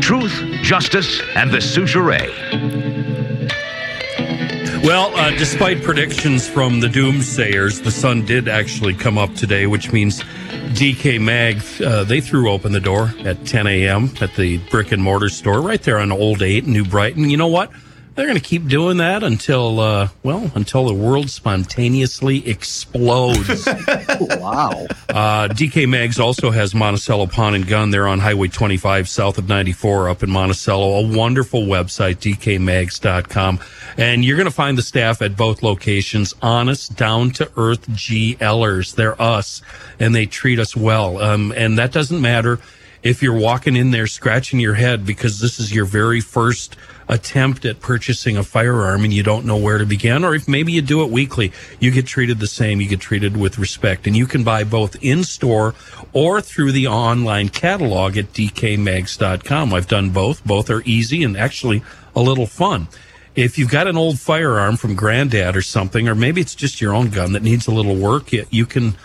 Truth, 0.00 0.42
justice, 0.62 1.20
and 1.36 1.52
the 1.52 1.60
suzerain. 1.60 3.57
Well, 4.88 5.14
uh, 5.16 5.32
despite 5.32 5.82
predictions 5.82 6.48
from 6.48 6.80
the 6.80 6.86
doomsayers, 6.86 7.84
the 7.84 7.90
sun 7.90 8.24
did 8.24 8.48
actually 8.48 8.94
come 8.94 9.18
up 9.18 9.34
today, 9.34 9.66
which 9.66 9.92
means 9.92 10.22
DK 10.72 11.20
Mag, 11.20 11.62
uh, 11.84 12.04
they 12.04 12.22
threw 12.22 12.50
open 12.50 12.72
the 12.72 12.80
door 12.80 13.12
at 13.26 13.44
10 13.44 13.66
a.m. 13.66 14.10
at 14.22 14.34
the 14.36 14.56
brick 14.70 14.90
and 14.90 15.02
mortar 15.02 15.28
store 15.28 15.60
right 15.60 15.82
there 15.82 15.98
on 15.98 16.10
Old 16.10 16.40
8 16.40 16.64
in 16.64 16.72
New 16.72 16.86
Brighton. 16.86 17.28
You 17.28 17.36
know 17.36 17.48
what? 17.48 17.70
They're 18.18 18.26
going 18.26 18.34
to 18.34 18.42
keep 18.42 18.66
doing 18.66 18.96
that 18.96 19.22
until, 19.22 19.78
uh, 19.78 20.08
well, 20.24 20.50
until 20.56 20.88
the 20.88 20.92
world 20.92 21.30
spontaneously 21.30 22.48
explodes. 22.48 23.64
wow. 23.66 24.88
Uh, 25.08 25.46
DK 25.46 25.88
Mags 25.88 26.18
also 26.18 26.50
has 26.50 26.74
Monticello 26.74 27.28
Pawn 27.28 27.54
and 27.54 27.64
Gun 27.64 27.92
there 27.92 28.08
on 28.08 28.18
Highway 28.18 28.48
25 28.48 29.08
south 29.08 29.38
of 29.38 29.48
94 29.48 30.08
up 30.08 30.24
in 30.24 30.30
Monticello. 30.30 30.98
A 30.98 31.16
wonderful 31.16 31.62
website, 31.62 32.16
dkmags.com. 32.16 33.60
And 33.96 34.24
you're 34.24 34.36
going 34.36 34.46
to 34.46 34.50
find 34.50 34.76
the 34.76 34.82
staff 34.82 35.22
at 35.22 35.36
both 35.36 35.62
locations 35.62 36.34
honest, 36.42 36.96
down 36.96 37.30
to 37.34 37.48
earth 37.56 37.88
GLers. 37.90 38.96
They're 38.96 39.22
us 39.22 39.62
and 40.00 40.12
they 40.12 40.26
treat 40.26 40.58
us 40.58 40.74
well. 40.74 41.22
Um, 41.22 41.52
and 41.56 41.78
that 41.78 41.92
doesn't 41.92 42.20
matter 42.20 42.58
if 43.04 43.22
you're 43.22 43.38
walking 43.38 43.76
in 43.76 43.92
there 43.92 44.08
scratching 44.08 44.58
your 44.58 44.74
head 44.74 45.06
because 45.06 45.38
this 45.38 45.60
is 45.60 45.72
your 45.72 45.84
very 45.84 46.20
first 46.20 46.76
attempt 47.08 47.64
at 47.64 47.80
purchasing 47.80 48.36
a 48.36 48.42
firearm 48.42 49.04
and 49.04 49.12
you 49.12 49.22
don't 49.22 49.46
know 49.46 49.56
where 49.56 49.78
to 49.78 49.86
begin, 49.86 50.24
or 50.24 50.34
if 50.34 50.46
maybe 50.46 50.72
you 50.72 50.82
do 50.82 51.02
it 51.02 51.10
weekly, 51.10 51.52
you 51.80 51.90
get 51.90 52.06
treated 52.06 52.38
the 52.38 52.46
same. 52.46 52.80
You 52.80 52.88
get 52.88 53.00
treated 53.00 53.36
with 53.36 53.58
respect. 53.58 54.06
And 54.06 54.16
you 54.16 54.26
can 54.26 54.44
buy 54.44 54.64
both 54.64 54.96
in 55.02 55.24
store 55.24 55.74
or 56.12 56.40
through 56.40 56.72
the 56.72 56.86
online 56.86 57.48
catalog 57.48 58.16
at 58.16 58.32
dkmags.com. 58.32 59.74
I've 59.74 59.88
done 59.88 60.10
both. 60.10 60.44
Both 60.44 60.70
are 60.70 60.82
easy 60.84 61.22
and 61.24 61.36
actually 61.36 61.82
a 62.14 62.20
little 62.20 62.46
fun. 62.46 62.88
If 63.34 63.56
you've 63.56 63.70
got 63.70 63.86
an 63.86 63.96
old 63.96 64.18
firearm 64.18 64.76
from 64.76 64.96
granddad 64.96 65.56
or 65.56 65.62
something, 65.62 66.08
or 66.08 66.14
maybe 66.14 66.40
it's 66.40 66.56
just 66.56 66.80
your 66.80 66.92
own 66.92 67.10
gun 67.10 67.32
that 67.32 67.42
needs 67.42 67.68
a 67.68 67.70
little 67.70 67.94
work, 67.94 68.32
you- 68.32 68.66
can 68.66 68.96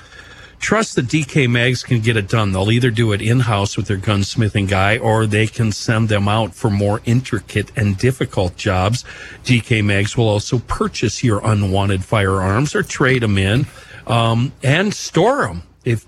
trust 0.64 0.96
that 0.96 1.08
DK 1.08 1.50
Mags 1.50 1.84
can 1.84 2.00
get 2.00 2.16
it 2.16 2.30
done. 2.30 2.54
They'll 2.54 2.72
either 2.72 2.90
do 2.90 3.12
it 3.12 3.22
in 3.22 3.42
house 3.42 3.76
with 3.76 3.88
their 3.88 3.98
gunsmithing 3.98 4.70
guy 4.70 4.98
or 4.98 5.26
they 5.26 5.46
can 5.46 5.74
send 5.74 6.08
them 6.08 6.30
out 6.30 6.56
for 6.56 6.70
more 6.70 7.02
intricate 7.04 7.70
and 7.76 7.98
difficult 7.98 8.56
jobs. 8.56 9.04
DK 9.44 9.84
Mags 9.84 10.16
will 10.16 10.30
also 10.30 10.60
purchase 10.60 11.22
your 11.22 11.42
unwanted 11.44 12.06
firearms 12.06 12.76
or 12.76 12.82
trade 12.82 13.24
them 13.24 13.38
in 13.38 13.66
um, 14.08 14.54
and 14.64 14.94
store 14.94 15.48
them. 15.48 15.64
If 15.84 16.06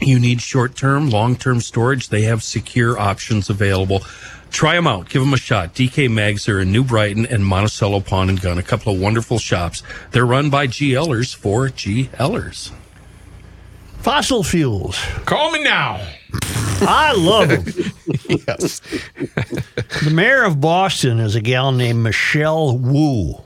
you 0.00 0.20
need 0.20 0.40
short 0.40 0.76
term, 0.76 1.10
long 1.10 1.34
term 1.34 1.60
storage, 1.60 2.08
they 2.08 2.22
have 2.22 2.44
secure 2.44 2.96
options 2.96 3.50
available. 3.50 4.02
Try 4.52 4.76
them 4.76 4.86
out. 4.86 5.08
Give 5.08 5.22
them 5.22 5.34
a 5.34 5.38
shot. 5.38 5.74
DK 5.74 6.08
Mags 6.08 6.48
are 6.48 6.60
in 6.60 6.70
New 6.70 6.84
Brighton 6.84 7.26
and 7.26 7.44
Monticello 7.44 7.98
Pawn 7.98 8.28
and 8.28 8.40
Gun, 8.40 8.58
a 8.58 8.62
couple 8.62 8.94
of 8.94 9.00
wonderful 9.00 9.40
shops. 9.40 9.82
They're 10.12 10.24
run 10.24 10.50
by 10.50 10.68
GLers 10.68 11.34
for 11.34 11.66
GLers. 11.66 12.70
Fossil 14.02 14.42
fuels. 14.42 14.98
Call 15.26 15.52
me 15.52 15.62
now. 15.62 16.04
I 16.80 17.14
love 17.16 17.48
them. 17.48 17.92
yes. 18.48 18.80
the 20.02 20.10
mayor 20.12 20.42
of 20.42 20.60
Boston 20.60 21.20
is 21.20 21.36
a 21.36 21.40
gal 21.40 21.70
named 21.70 22.02
Michelle 22.02 22.76
Wu. 22.76 23.40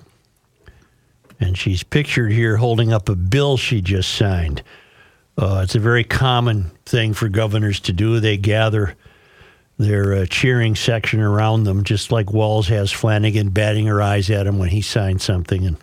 And 1.38 1.58
she's 1.58 1.82
pictured 1.82 2.32
here 2.32 2.56
holding 2.56 2.90
up 2.90 3.10
a 3.10 3.14
bill 3.14 3.58
she 3.58 3.82
just 3.82 4.14
signed. 4.14 4.62
Uh, 5.36 5.60
it's 5.62 5.74
a 5.74 5.78
very 5.78 6.04
common 6.04 6.70
thing 6.86 7.12
for 7.12 7.28
governors 7.28 7.78
to 7.80 7.92
do. 7.92 8.18
They 8.18 8.38
gather 8.38 8.96
their 9.76 10.14
uh, 10.14 10.26
cheering 10.26 10.74
section 10.74 11.20
around 11.20 11.64
them, 11.64 11.84
just 11.84 12.10
like 12.10 12.32
Walz 12.32 12.68
has 12.68 12.90
Flanagan 12.90 13.50
batting 13.50 13.84
her 13.88 14.00
eyes 14.00 14.30
at 14.30 14.46
him 14.46 14.58
when 14.58 14.70
he 14.70 14.80
signed 14.80 15.20
something. 15.20 15.66
And, 15.66 15.76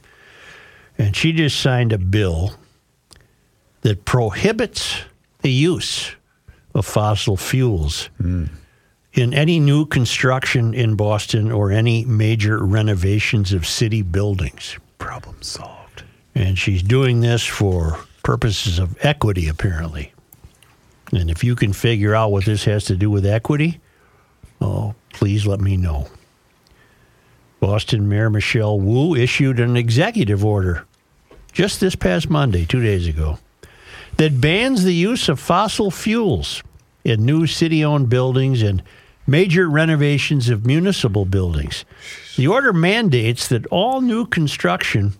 and 0.97 1.15
she 1.15 1.31
just 1.31 1.59
signed 1.59 1.93
a 1.93 1.99
bill 1.99 2.55
that 3.83 4.05
prohibits 4.05 5.01
the 5.41 5.51
use 5.51 6.15
of 6.73 6.85
fossil 6.85 7.37
fuels 7.37 8.09
hmm. 8.17 8.45
in 9.13 9.33
any 9.33 9.59
new 9.59 9.85
construction 9.85 10.73
in 10.73 10.95
Boston 10.95 11.51
or 11.51 11.71
any 11.71 12.03
major 12.05 12.63
renovations 12.63 13.53
of 13.53 13.67
city 13.67 14.01
buildings. 14.01 14.77
Problem 14.97 15.41
solved. 15.41 16.03
And 16.33 16.57
she's 16.57 16.81
doing 16.81 17.21
this 17.21 17.45
for 17.45 17.99
purposes 18.23 18.79
of 18.79 18.97
equity, 19.05 19.47
apparently. 19.47 20.13
And 21.11 21.29
if 21.29 21.43
you 21.43 21.55
can 21.55 21.73
figure 21.73 22.15
out 22.15 22.31
what 22.31 22.45
this 22.45 22.63
has 22.63 22.85
to 22.85 22.95
do 22.95 23.11
with 23.11 23.25
equity, 23.25 23.79
oh, 24.61 24.95
please 25.11 25.45
let 25.45 25.59
me 25.59 25.77
know. 25.77 26.07
Boston 27.59 28.09
Mayor 28.09 28.29
Michelle 28.29 28.79
Wu 28.79 29.15
issued 29.15 29.59
an 29.59 29.77
executive 29.77 30.43
order 30.43 30.85
just 31.51 31.79
this 31.79 31.95
past 31.95 32.29
Monday, 32.29 32.65
two 32.65 32.81
days 32.81 33.07
ago, 33.07 33.37
that 34.23 34.39
bans 34.39 34.85
the 34.85 34.93
use 34.93 35.27
of 35.27 35.37
fossil 35.37 35.91
fuels 35.91 36.63
in 37.03 37.25
new 37.25 37.45
city 37.45 37.83
owned 37.83 38.07
buildings 38.07 38.61
and 38.61 38.81
major 39.27 39.69
renovations 39.69 40.47
of 40.47 40.65
municipal 40.65 41.25
buildings. 41.25 41.83
The 42.37 42.47
order 42.47 42.71
mandates 42.71 43.49
that 43.49 43.65
all 43.65 43.99
new 43.99 44.25
construction 44.25 45.11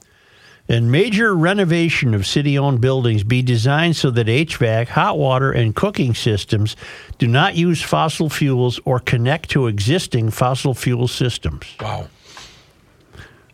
and 0.70 0.89
major 0.89 1.36
renovation 1.36 2.13
of 2.13 2.26
city 2.26 2.58
owned 2.58 2.80
buildings 2.80 3.26
be 3.26 3.42
designed 3.42 3.98
so 3.98 4.10
that 4.12 4.28
HVAC, 4.28 4.88
hot 4.88 5.18
water, 5.18 5.52
and 5.52 5.76
cooking 5.76 6.16
systems 6.16 6.78
do 7.18 7.28
not 7.28 7.58
use 7.58 7.82
fossil 7.82 8.30
fuels 8.30 8.80
or 8.86 9.02
connect 9.02 9.50
to 9.50 9.68
existing 9.68 10.32
fossil 10.32 10.74
fuel 10.74 11.10
systems. 11.10 11.66
Wow. 11.82 12.08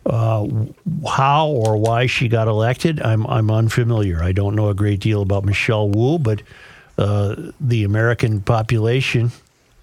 Uh, 0.06 0.48
how 1.06 1.48
or 1.48 1.76
why 1.76 2.06
she 2.06 2.26
got 2.26 2.48
elected, 2.48 3.00
I'm, 3.02 3.26
I'm 3.26 3.50
unfamiliar. 3.50 4.22
I 4.22 4.32
don't 4.32 4.56
know 4.56 4.68
a 4.68 4.74
great 4.74 5.00
deal 5.00 5.20
about 5.20 5.44
Michelle 5.44 5.88
Wu, 5.90 6.18
but 6.18 6.42
uh, 6.96 7.34
the 7.60 7.84
American 7.84 8.40
population 8.40 9.30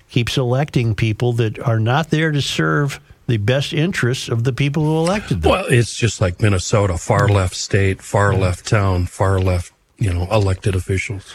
keeps 0.09 0.37
electing 0.37 0.95
people 0.95 1.33
that 1.33 1.59
are 1.59 1.79
not 1.79 2.09
there 2.09 2.31
to 2.31 2.41
serve 2.41 2.99
the 3.27 3.37
best 3.37 3.73
interests 3.73 4.29
of 4.29 4.43
the 4.43 4.53
people 4.53 4.83
who 4.83 4.97
elected 4.97 5.41
them. 5.41 5.51
Well, 5.51 5.65
it's 5.67 5.95
just 5.95 6.21
like 6.21 6.41
Minnesota, 6.41 6.97
far 6.97 7.27
left 7.27 7.55
state, 7.55 8.01
far 8.01 8.33
left 8.33 8.65
town, 8.65 9.05
far 9.05 9.39
left, 9.39 9.73
you 9.97 10.13
know, 10.13 10.27
elected 10.31 10.75
officials. 10.75 11.33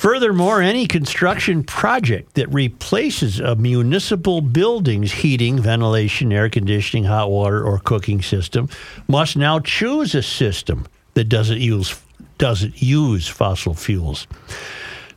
Furthermore, 0.00 0.62
any 0.62 0.86
construction 0.86 1.62
project 1.62 2.32
that 2.32 2.48
replaces 2.48 3.38
a 3.38 3.54
municipal 3.54 4.40
building's 4.40 5.12
heating, 5.12 5.60
ventilation, 5.60 6.32
air 6.32 6.48
conditioning, 6.48 7.04
hot 7.04 7.30
water, 7.30 7.62
or 7.62 7.78
cooking 7.80 8.22
system 8.22 8.70
must 9.08 9.36
now 9.36 9.58
choose 9.58 10.14
a 10.14 10.22
system 10.22 10.86
that 11.12 11.24
doesn't 11.24 11.60
use 11.60 12.00
doesn't 12.38 12.80
use 12.80 13.28
fossil 13.28 13.74
fuels. 13.74 14.26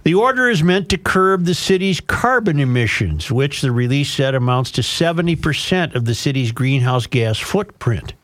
The 0.04 0.16
order 0.16 0.50
is 0.50 0.62
meant 0.62 0.90
to 0.90 0.98
curb 0.98 1.46
the 1.46 1.56
city's 1.56 2.02
carbon 2.02 2.60
emissions, 2.60 3.32
which 3.32 3.62
the 3.62 3.72
release 3.72 4.12
said 4.12 4.36
amounts 4.36 4.70
to 4.72 4.82
70% 4.82 5.96
of 5.96 6.04
the 6.04 6.14
city's 6.14 6.52
greenhouse 6.52 7.08
gas 7.08 7.40
footprint. 7.40 8.16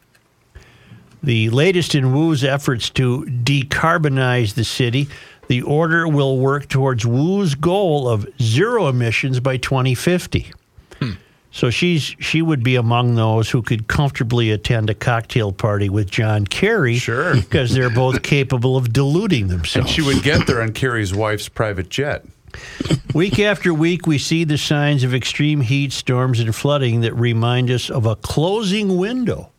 The 1.23 1.49
latest 1.51 1.95
in 1.95 2.13
Wu's 2.13 2.43
efforts 2.43 2.89
to 2.91 3.23
decarbonize 3.23 4.55
the 4.55 4.65
city, 4.65 5.07
the 5.49 5.63
order 5.63 6.07
will 6.07 6.37
work 6.37 6.69
towards 6.69 7.05
Wu's 7.05 7.55
goal 7.55 8.07
of 8.07 8.25
zero 8.39 8.87
emissions 8.87 9.39
by 9.39 9.57
2050. 9.57 10.51
Hmm. 10.99 11.11
So 11.51 11.71
she's 11.71 12.03
she 12.19 12.43
would 12.43 12.63
be 12.63 12.75
among 12.75 13.15
those 13.15 13.49
who 13.49 13.63
could 13.63 13.87
comfortably 13.87 14.51
attend 14.51 14.91
a 14.91 14.93
cocktail 14.93 15.51
party 15.51 15.89
with 15.89 16.09
John 16.09 16.45
Kerry, 16.45 16.97
Sure. 16.97 17.33
because 17.35 17.73
they're 17.73 17.89
both 17.89 18.21
capable 18.21 18.77
of 18.77 18.93
deluding 18.93 19.47
themselves. 19.47 19.89
And 19.89 19.89
she 19.89 20.03
would 20.03 20.21
get 20.21 20.45
there 20.45 20.61
on 20.61 20.71
Kerry's 20.71 21.15
wife's 21.15 21.49
private 21.49 21.89
jet. 21.89 22.25
Week 23.15 23.39
after 23.39 23.73
week, 23.73 24.05
we 24.05 24.17
see 24.19 24.43
the 24.43 24.57
signs 24.57 25.03
of 25.03 25.13
extreme 25.15 25.61
heat, 25.61 25.91
storms, 25.91 26.39
and 26.39 26.53
flooding 26.55 27.01
that 27.01 27.13
remind 27.15 27.71
us 27.71 27.89
of 27.89 28.05
a 28.05 28.15
closing 28.15 28.97
window 28.97 29.49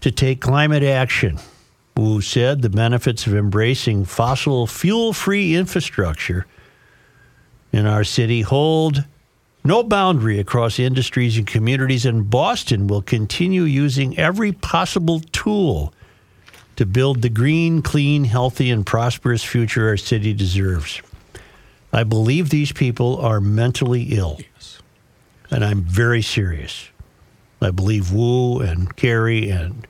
to 0.00 0.10
take 0.12 0.40
climate 0.40 0.82
action. 0.84 1.38
Wu 1.96 2.20
said 2.20 2.62
the 2.62 2.70
benefits 2.70 3.26
of 3.26 3.34
embracing 3.34 4.04
fossil 4.04 4.66
fuel 4.66 5.12
free 5.12 5.54
infrastructure 5.54 6.46
in 7.72 7.86
our 7.86 8.04
city 8.04 8.42
hold 8.42 9.04
no 9.64 9.82
boundary 9.82 10.38
across 10.40 10.78
industries 10.78 11.38
and 11.38 11.46
communities, 11.46 12.04
and 12.04 12.28
Boston 12.28 12.88
will 12.88 13.02
continue 13.02 13.62
using 13.62 14.18
every 14.18 14.52
possible 14.52 15.20
tool 15.30 15.94
to 16.76 16.84
build 16.84 17.22
the 17.22 17.28
green, 17.28 17.80
clean, 17.80 18.24
healthy, 18.24 18.70
and 18.70 18.84
prosperous 18.84 19.44
future 19.44 19.88
our 19.88 19.96
city 19.96 20.32
deserves. 20.32 21.00
I 21.92 22.02
believe 22.02 22.48
these 22.48 22.72
people 22.72 23.18
are 23.18 23.40
mentally 23.40 24.08
ill. 24.10 24.40
And 25.50 25.64
I'm 25.64 25.82
very 25.82 26.22
serious. 26.22 26.88
I 27.60 27.70
believe 27.70 28.10
Wu 28.10 28.60
and 28.60 28.96
Kerry 28.96 29.50
and 29.50 29.86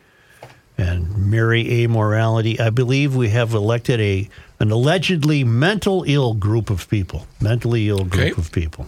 and 0.82 1.30
Mary 1.30 1.64
Amorality. 1.64 2.58
I 2.60 2.70
believe 2.70 3.14
we 3.14 3.28
have 3.30 3.54
elected 3.54 4.00
a 4.00 4.28
an 4.58 4.70
allegedly 4.70 5.42
mental 5.42 6.04
ill 6.06 6.34
group 6.34 6.70
of 6.70 6.88
people. 6.88 7.26
Mentally 7.40 7.88
ill 7.88 8.04
group 8.04 8.14
Okay. 8.32 8.40
of 8.40 8.52
people. 8.52 8.86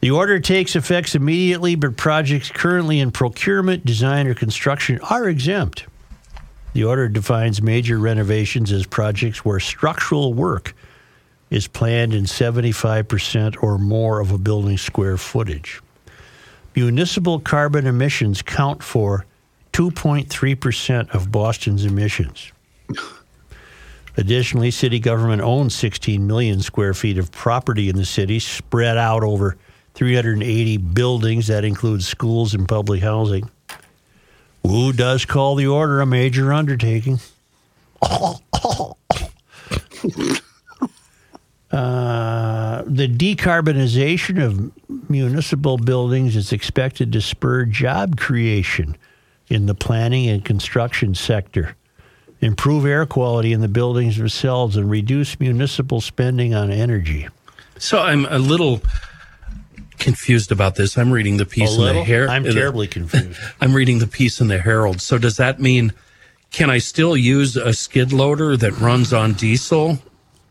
The 0.00 0.10
order 0.12 0.38
takes 0.38 0.76
effects 0.76 1.14
immediately, 1.16 1.74
but 1.74 1.96
projects 1.96 2.50
currently 2.50 3.00
in 3.00 3.10
procurement, 3.10 3.84
design, 3.84 4.26
or 4.28 4.34
construction 4.34 5.00
are 5.10 5.28
exempt. 5.28 5.86
The 6.74 6.84
order 6.84 7.08
defines 7.08 7.60
major 7.62 7.98
renovations 7.98 8.70
as 8.70 8.86
projects 8.86 9.44
where 9.44 9.58
structural 9.58 10.34
work 10.34 10.74
is 11.50 11.66
planned 11.66 12.12
in 12.14 12.24
75% 12.24 13.56
or 13.62 13.78
more 13.78 14.20
of 14.20 14.30
a 14.30 14.38
building's 14.38 14.82
square 14.82 15.16
footage. 15.16 15.80
Municipal 16.76 17.40
carbon 17.40 17.86
emissions 17.86 18.42
count 18.42 18.82
for 18.82 19.24
2.3% 19.76 21.14
of 21.14 21.30
Boston's 21.30 21.84
emissions. 21.84 22.50
Additionally, 24.16 24.70
city 24.70 24.98
government 24.98 25.42
owns 25.42 25.74
16 25.74 26.26
million 26.26 26.62
square 26.62 26.94
feet 26.94 27.18
of 27.18 27.30
property 27.30 27.90
in 27.90 27.96
the 27.96 28.06
city, 28.06 28.38
spread 28.38 28.96
out 28.96 29.22
over 29.22 29.58
380 29.92 30.78
buildings. 30.78 31.48
That 31.48 31.66
includes 31.66 32.08
schools 32.08 32.54
and 32.54 32.66
public 32.66 33.02
housing. 33.02 33.50
Wu 34.62 34.94
does 34.94 35.26
call 35.26 35.56
the 35.56 35.66
order 35.66 36.00
a 36.00 36.06
major 36.06 36.54
undertaking. 36.54 37.20
Uh, 41.70 42.82
the 42.86 43.06
decarbonization 43.06 44.42
of 44.42 45.10
municipal 45.10 45.76
buildings 45.76 46.34
is 46.34 46.50
expected 46.50 47.12
to 47.12 47.20
spur 47.20 47.66
job 47.66 48.18
creation 48.18 48.96
in 49.48 49.66
the 49.66 49.74
planning 49.74 50.28
and 50.28 50.44
construction 50.44 51.14
sector, 51.14 51.76
improve 52.40 52.84
air 52.84 53.06
quality 53.06 53.52
in 53.52 53.60
the 53.60 53.68
buildings 53.68 54.16
themselves, 54.16 54.76
and 54.76 54.90
reduce 54.90 55.38
municipal 55.38 56.00
spending 56.00 56.54
on 56.54 56.70
energy. 56.70 57.28
So 57.78 58.00
I'm 58.00 58.26
a 58.26 58.38
little 58.38 58.82
confused 59.98 60.52
about 60.52 60.76
this. 60.76 60.96
I'm 60.98 61.10
reading 61.10 61.36
the 61.36 61.46
piece 61.46 61.76
A 61.76 61.88
in 61.88 61.96
the? 61.96 62.04
Herald. 62.04 62.30
I'm 62.30 62.44
terribly 62.44 62.86
confused. 62.86 63.38
I'm 63.60 63.74
reading 63.74 63.98
the 63.98 64.06
piece 64.06 64.40
in 64.40 64.48
the 64.48 64.58
Herald. 64.58 65.00
So 65.00 65.18
does 65.18 65.36
that 65.36 65.60
mean 65.60 65.92
can 66.50 66.70
I 66.70 66.78
still 66.78 67.16
use 67.16 67.56
a 67.56 67.74
skid 67.74 68.12
loader 68.12 68.56
that 68.56 68.78
runs 68.78 69.12
on 69.12 69.34
diesel 69.34 69.98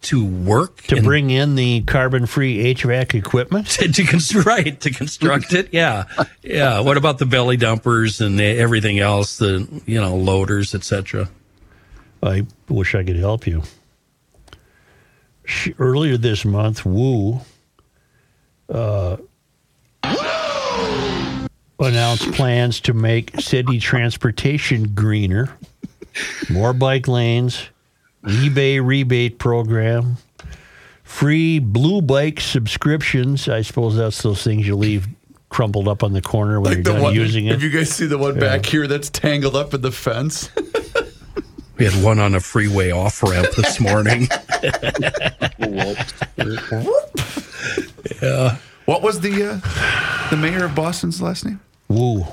to 0.06 0.26
work 0.26 0.82
to 0.84 0.98
in- 0.98 1.04
bring 1.04 1.30
in 1.30 1.56
the 1.56 1.82
carbon-free 1.82 2.74
HVAC 2.76 3.14
equipment? 3.14 3.68
to, 3.72 3.92
to 3.92 4.04
construct 4.04 4.48
right 4.48 4.80
to 4.82 4.92
construct 4.92 5.54
it? 5.54 5.70
Yeah, 5.74 6.06
yeah. 6.42 6.80
What 6.80 6.98
about 6.98 7.18
the 7.18 7.26
belly 7.26 7.58
dumpers 7.58 8.22
and 8.22 8.40
the, 8.40 8.46
everything 8.46 9.00
else? 9.00 9.38
The 9.38 9.68
you 9.86 10.00
know 10.00 10.16
loaders, 10.16 10.74
etc. 10.74 11.30
I 12.24 12.46
wish 12.70 12.96
I 12.96 13.04
could 13.04 13.18
help 13.18 13.46
you. 13.46 13.64
Sh 15.46 15.70
earlier 15.78 16.18
this 16.18 16.46
month, 16.46 16.86
Wu 16.86 17.42
uh, 18.70 19.18
announced 21.80 22.32
plans 22.34 22.80
to 22.82 22.94
make 22.94 23.40
city 23.40 23.80
transportation 23.80 24.94
greener, 24.94 25.56
more 26.50 26.74
bike 26.74 27.08
lanes, 27.08 27.70
e-bike 28.30 28.82
rebate 28.86 29.40
program, 29.40 30.18
free 31.04 31.60
blue 31.60 32.02
bike 32.02 32.40
subscriptions. 32.42 33.48
I 33.50 33.62
suppose 33.62 33.96
that's 33.96 34.22
those 34.22 34.44
things 34.44 34.68
you 34.68 34.76
leave 34.76 35.08
crumpled 35.50 35.88
up 35.88 36.04
on 36.04 36.12
the 36.14 36.22
corner 36.22 36.60
when 36.60 36.72
Like 36.72 36.78
you're 36.78 36.84
the 36.84 36.92
done 36.94 37.02
one, 37.02 37.14
using 37.16 37.46
it. 37.46 37.54
if 37.54 37.64
you 37.64 37.70
guys 37.70 37.90
see 37.90 38.06
the 38.08 38.18
one 38.18 38.38
back 38.40 38.66
here 38.66 38.88
that's 38.88 39.10
tangled 39.10 39.56
up 39.56 39.74
in 39.74 39.82
the 39.82 39.92
fence. 39.92 40.50
We 41.78 41.86
had 41.86 42.04
one 42.04 42.20
on 42.20 42.36
a 42.36 42.40
freeway 42.40 42.92
off 42.92 43.22
ramp 43.22 43.48
this 43.58 43.80
morning. 43.82 44.28
yeah. 48.22 48.58
What 48.86 49.02
was 49.02 49.20
the 49.22 49.62
uh, 49.62 50.30
the 50.30 50.38
mayor 50.38 50.66
of 50.66 50.76
Boston's 50.76 51.22
last 51.22 51.44
name? 51.46 51.60
Wu. 51.88 52.26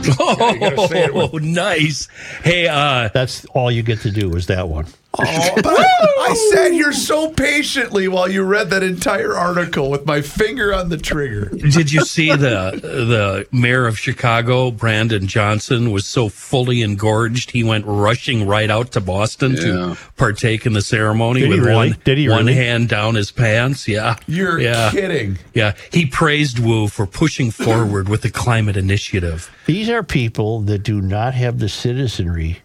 Oh, 0.20 1.38
nice. 1.42 2.08
Hey, 2.42 2.66
uh, 2.68 3.08
That's 3.12 3.44
all 3.46 3.70
you 3.70 3.82
get 3.82 4.00
to 4.00 4.10
do 4.10 4.34
is 4.36 4.46
that 4.46 4.68
one. 4.68 4.86
Oh, 5.18 5.52
but 5.56 5.66
I 5.76 6.34
sat 6.52 6.70
here 6.70 6.92
so 6.92 7.30
patiently 7.30 8.06
while 8.06 8.30
you 8.30 8.44
read 8.44 8.70
that 8.70 8.84
entire 8.84 9.34
article 9.34 9.90
with 9.90 10.06
my 10.06 10.20
finger 10.22 10.72
on 10.72 10.88
the 10.88 10.96
trigger. 10.96 11.46
Did 11.46 11.90
you 11.90 12.02
see 12.04 12.28
the 12.30 12.70
the 12.80 13.46
mayor 13.50 13.88
of 13.88 13.98
Chicago, 13.98 14.70
Brandon 14.70 15.26
Johnson, 15.26 15.90
was 15.90 16.06
so 16.06 16.28
fully 16.28 16.80
engorged 16.82 17.50
he 17.50 17.64
went 17.64 17.86
rushing 17.86 18.46
right 18.46 18.70
out 18.70 18.92
to 18.92 19.00
Boston 19.00 19.52
Yeah. 19.56 19.62
to 19.62 19.98
partake 20.16 20.64
in 20.64 20.74
the 20.74 20.82
ceremony 20.82 21.40
Did 21.40 21.48
with 21.50 21.58
really? 21.58 21.90
one 21.90 21.98
Did 22.04 22.18
he 22.18 22.28
one 22.28 22.46
really? 22.46 22.54
hand 22.54 22.88
down 22.88 23.16
his 23.16 23.32
pants. 23.32 23.88
Yeah, 23.88 24.14
You're 24.28 24.60
yeah. 24.60 24.92
kidding. 24.92 25.38
Yeah, 25.54 25.74
he 25.92 26.06
praised 26.06 26.60
Wu 26.60 26.86
for 26.86 27.04
pushing 27.06 27.50
forward 27.50 28.08
with 28.08 28.22
the 28.22 28.30
climate 28.30 28.76
initiative. 28.76 29.50
These 29.66 29.88
are 29.90 30.04
people 30.04 30.60
that 30.60 30.84
do 30.84 31.00
not 31.00 31.34
have 31.34 31.58
the 31.58 31.68
citizenry 31.68 32.60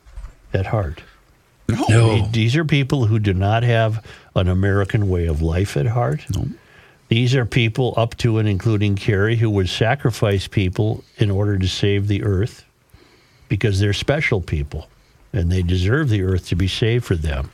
at 0.54 0.68
heart. 0.68 1.02
No, 1.68 2.28
These 2.32 2.56
are 2.56 2.64
people 2.66 3.06
who 3.08 3.18
do 3.20 3.34
not 3.34 3.64
have 3.64 4.06
an 4.36 4.48
American 4.48 5.10
way 5.10 5.26
of 5.26 5.42
life 5.42 5.76
at 5.78 5.88
heart. 5.88 6.22
No. 6.36 6.48
These 7.08 7.36
are 7.36 7.46
people 7.46 7.94
up 7.98 8.16
to 8.18 8.38
and 8.40 8.48
including 8.48 8.96
Kerry 8.96 9.36
who 9.36 9.50
would 9.52 9.70
sacrifice 9.70 10.48
people 10.48 11.04
in 11.18 11.30
order 11.32 11.58
to 11.58 11.68
save 11.68 12.08
the 12.08 12.24
earth 12.24 12.66
because 13.50 13.80
they're 13.80 13.94
special 13.94 14.42
people 14.42 14.90
and 15.34 15.52
they 15.52 15.62
deserve 15.62 16.10
the 16.10 16.24
earth 16.24 16.48
to 16.48 16.56
be 16.56 16.68
saved 16.68 17.06
for 17.06 17.16
them. 17.16 17.52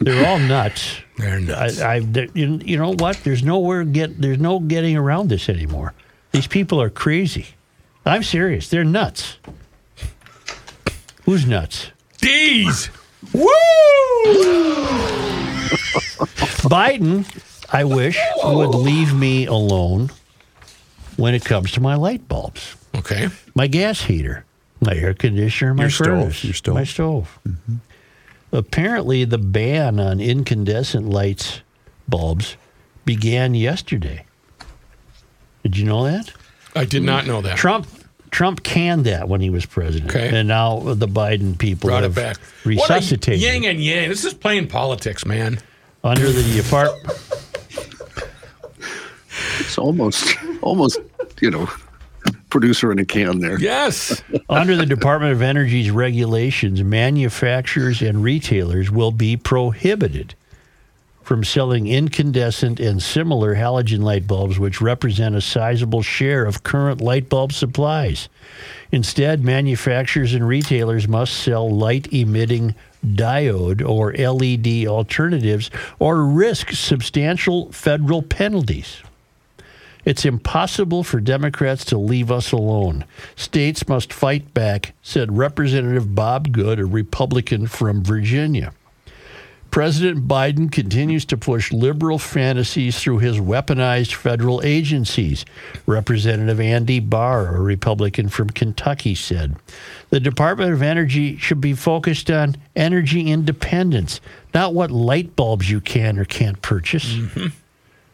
They're 0.00 0.26
all 0.26 0.38
nuts. 0.54 0.98
They're 1.18 1.40
nuts. 1.40 1.80
I, 1.80 1.94
I, 1.94 2.00
they- 2.00 2.30
you, 2.34 2.60
you 2.64 2.76
know 2.78 2.94
what? 2.98 3.16
There's 3.24 3.42
nowhere 3.42 3.84
get. 3.84 4.20
There's 4.20 4.38
no 4.38 4.58
getting 4.60 4.96
around 4.96 5.28
this 5.28 5.48
anymore. 5.48 5.92
These 6.32 6.46
people 6.46 6.80
are 6.80 6.90
crazy. 6.90 7.48
I'm 8.06 8.22
serious. 8.22 8.68
They're 8.68 8.84
nuts. 8.84 9.38
Who's 11.24 11.46
nuts? 11.46 11.90
D's. 13.32 13.44
Biden, 16.64 17.24
I 17.72 17.84
wish, 17.84 18.18
would 18.44 18.74
leave 18.74 19.14
me 19.14 19.46
alone 19.46 20.10
when 21.16 21.34
it 21.34 21.44
comes 21.44 21.72
to 21.72 21.80
my 21.80 21.94
light 21.94 22.26
bulbs, 22.28 22.76
Okay. 22.94 23.28
my 23.54 23.66
gas 23.66 24.02
heater, 24.02 24.44
my 24.80 24.94
air 24.94 25.14
conditioner, 25.14 25.74
my 25.74 25.84
Your 25.84 25.90
stove, 25.90 26.06
furnace, 26.06 26.44
your 26.44 26.54
stove. 26.54 26.74
my 26.74 26.84
stove. 26.84 27.38
Mm-hmm. 27.46 27.74
Apparently, 28.52 29.24
the 29.24 29.38
ban 29.38 29.98
on 30.00 30.20
incandescent 30.20 31.08
lights 31.08 31.60
bulbs 32.08 32.56
began 33.04 33.54
yesterday. 33.54 34.24
Did 35.62 35.76
you 35.76 35.84
know 35.84 36.04
that? 36.04 36.32
I 36.76 36.84
did 36.84 37.02
not 37.02 37.26
know 37.26 37.40
that. 37.42 37.56
Trump 37.56 37.86
Trump 38.34 38.64
canned 38.64 39.04
that 39.06 39.28
when 39.28 39.40
he 39.40 39.48
was 39.48 39.64
president, 39.64 40.10
Okay. 40.10 40.36
and 40.36 40.48
now 40.48 40.80
the 40.80 41.06
Biden 41.06 41.56
people 41.56 41.88
Brought 41.90 42.02
have 42.02 42.18
it 42.18 42.20
back. 42.20 42.36
resuscitated 42.64 43.40
What 43.40 43.48
a 43.48 43.54
yin 43.54 43.64
and 43.70 43.80
yang. 43.80 44.08
This 44.08 44.24
is 44.24 44.34
playing 44.34 44.66
politics, 44.66 45.24
man. 45.24 45.60
under 46.02 46.32
the 46.32 46.42
depart. 46.62 46.90
It's 49.60 49.78
almost, 49.78 50.36
almost, 50.62 50.98
you 51.40 51.50
know, 51.52 51.68
producer 52.50 52.90
in 52.90 52.98
a 52.98 53.04
can 53.04 53.38
there. 53.38 53.58
Yes. 53.60 54.20
Under 54.48 54.76
the 54.76 54.84
Department 54.86 55.32
of 55.32 55.40
Energy's 55.40 55.92
regulations, 55.92 56.82
manufacturers 56.82 58.02
and 58.02 58.20
retailers 58.24 58.90
will 58.90 59.12
be 59.12 59.36
prohibited 59.36 60.34
from 61.24 61.42
selling 61.42 61.86
incandescent 61.86 62.78
and 62.78 63.02
similar 63.02 63.54
halogen 63.56 64.02
light 64.02 64.26
bulbs, 64.26 64.58
which 64.58 64.80
represent 64.80 65.34
a 65.34 65.40
sizable 65.40 66.02
share 66.02 66.44
of 66.44 66.62
current 66.62 67.00
light 67.00 67.28
bulb 67.28 67.52
supplies. 67.52 68.28
Instead, 68.92 69.42
manufacturers 69.42 70.34
and 70.34 70.46
retailers 70.46 71.08
must 71.08 71.34
sell 71.34 71.68
light 71.68 72.12
emitting 72.12 72.74
diode 73.04 73.86
or 73.86 74.12
LED 74.12 74.86
alternatives 74.86 75.70
or 75.98 76.24
risk 76.24 76.72
substantial 76.72 77.72
federal 77.72 78.22
penalties. 78.22 79.02
It's 80.04 80.26
impossible 80.26 81.02
for 81.02 81.18
Democrats 81.20 81.84
to 81.86 81.96
leave 81.96 82.30
us 82.30 82.52
alone. 82.52 83.06
States 83.36 83.88
must 83.88 84.12
fight 84.12 84.52
back, 84.52 84.92
said 85.02 85.38
Representative 85.38 86.14
Bob 86.14 86.52
Good, 86.52 86.78
a 86.78 86.84
Republican 86.84 87.66
from 87.66 88.04
Virginia. 88.04 88.74
President 89.74 90.28
Biden 90.28 90.70
continues 90.70 91.24
to 91.24 91.36
push 91.36 91.72
liberal 91.72 92.16
fantasies 92.16 92.96
through 93.00 93.18
his 93.18 93.38
weaponized 93.38 94.14
federal 94.14 94.62
agencies. 94.62 95.44
Representative 95.84 96.60
Andy 96.60 97.00
Barr, 97.00 97.56
a 97.56 97.60
Republican 97.60 98.28
from 98.28 98.50
Kentucky, 98.50 99.16
said 99.16 99.56
the 100.10 100.20
Department 100.20 100.72
of 100.72 100.80
Energy 100.80 101.36
should 101.38 101.60
be 101.60 101.74
focused 101.74 102.30
on 102.30 102.54
energy 102.76 103.28
independence, 103.28 104.20
not 104.54 104.74
what 104.74 104.92
light 104.92 105.34
bulbs 105.34 105.68
you 105.68 105.80
can 105.80 106.20
or 106.20 106.24
can't 106.24 106.62
purchase. 106.62 107.12
Mm-hmm. 107.12 107.46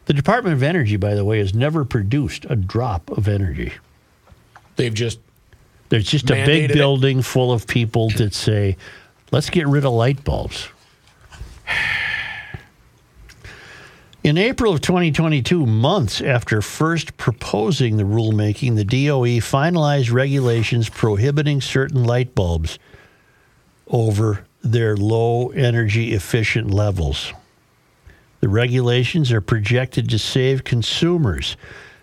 The 0.06 0.14
Department 0.14 0.54
of 0.54 0.62
Energy, 0.62 0.96
by 0.96 1.14
the 1.14 1.26
way, 1.26 1.40
has 1.40 1.52
never 1.52 1.84
produced 1.84 2.46
a 2.48 2.56
drop 2.56 3.10
of 3.10 3.28
energy. 3.28 3.74
They've 4.76 4.94
just 4.94 5.18
There's 5.90 6.06
just 6.06 6.30
a 6.30 6.42
big 6.46 6.70
it. 6.70 6.72
building 6.72 7.20
full 7.20 7.52
of 7.52 7.66
people 7.66 8.08
that 8.16 8.32
say, 8.32 8.78
let's 9.30 9.50
get 9.50 9.66
rid 9.66 9.84
of 9.84 9.92
light 9.92 10.24
bulbs. 10.24 10.70
In 14.22 14.36
April 14.36 14.74
of 14.74 14.82
2022, 14.82 15.64
months 15.64 16.20
after 16.20 16.60
first 16.60 17.16
proposing 17.16 17.96
the 17.96 18.02
rulemaking, 18.02 18.76
the 18.76 18.84
DOE 18.84 19.40
finalized 19.40 20.12
regulations 20.12 20.90
prohibiting 20.90 21.62
certain 21.62 22.04
light 22.04 22.34
bulbs 22.34 22.78
over 23.88 24.44
their 24.62 24.94
low 24.94 25.48
energy 25.48 26.12
efficient 26.12 26.70
levels. 26.70 27.32
The 28.40 28.48
regulations 28.48 29.32
are 29.32 29.40
projected 29.40 30.10
to 30.10 30.18
save 30.18 30.64
consumers 30.64 31.56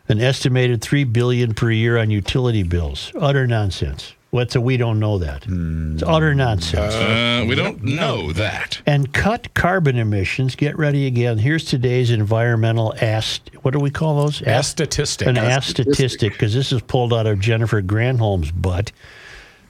an 0.09 0.19
estimated 0.19 0.81
3 0.81 1.03
billion 1.03 1.53
per 1.53 1.69
year 1.69 1.97
on 1.97 2.09
utility 2.09 2.63
bills. 2.63 3.11
Utter 3.15 3.45
nonsense. 3.45 4.13
What's 4.29 4.55
a 4.55 4.61
we 4.61 4.75
don't 4.75 4.99
know 4.99 5.17
that? 5.19 5.45
It's 5.47 6.03
utter 6.03 6.35
nonsense. 6.35 6.93
Uh, 6.93 7.45
we 7.47 7.55
don't 7.55 7.81
know 7.81 8.33
that. 8.33 8.81
and 8.85 9.13
cut 9.13 9.53
carbon 9.53 9.97
emissions. 9.97 10.55
Get 10.55 10.77
ready 10.77 11.07
again. 11.07 11.37
Here's 11.37 11.63
today's 11.63 12.11
environmental 12.11 12.93
ass. 12.99 13.39
What 13.61 13.71
do 13.71 13.79
we 13.79 13.89
call 13.89 14.25
those? 14.25 14.41
ass 14.41 14.67
statistic. 14.67 15.27
An 15.27 15.37
ass 15.37 15.67
statistic, 15.67 16.33
because 16.33 16.53
this 16.53 16.71
is 16.73 16.81
pulled 16.81 17.13
out 17.13 17.25
of 17.25 17.39
Jennifer 17.39 17.81
Granholm's 17.81 18.51
butt. 18.51 18.91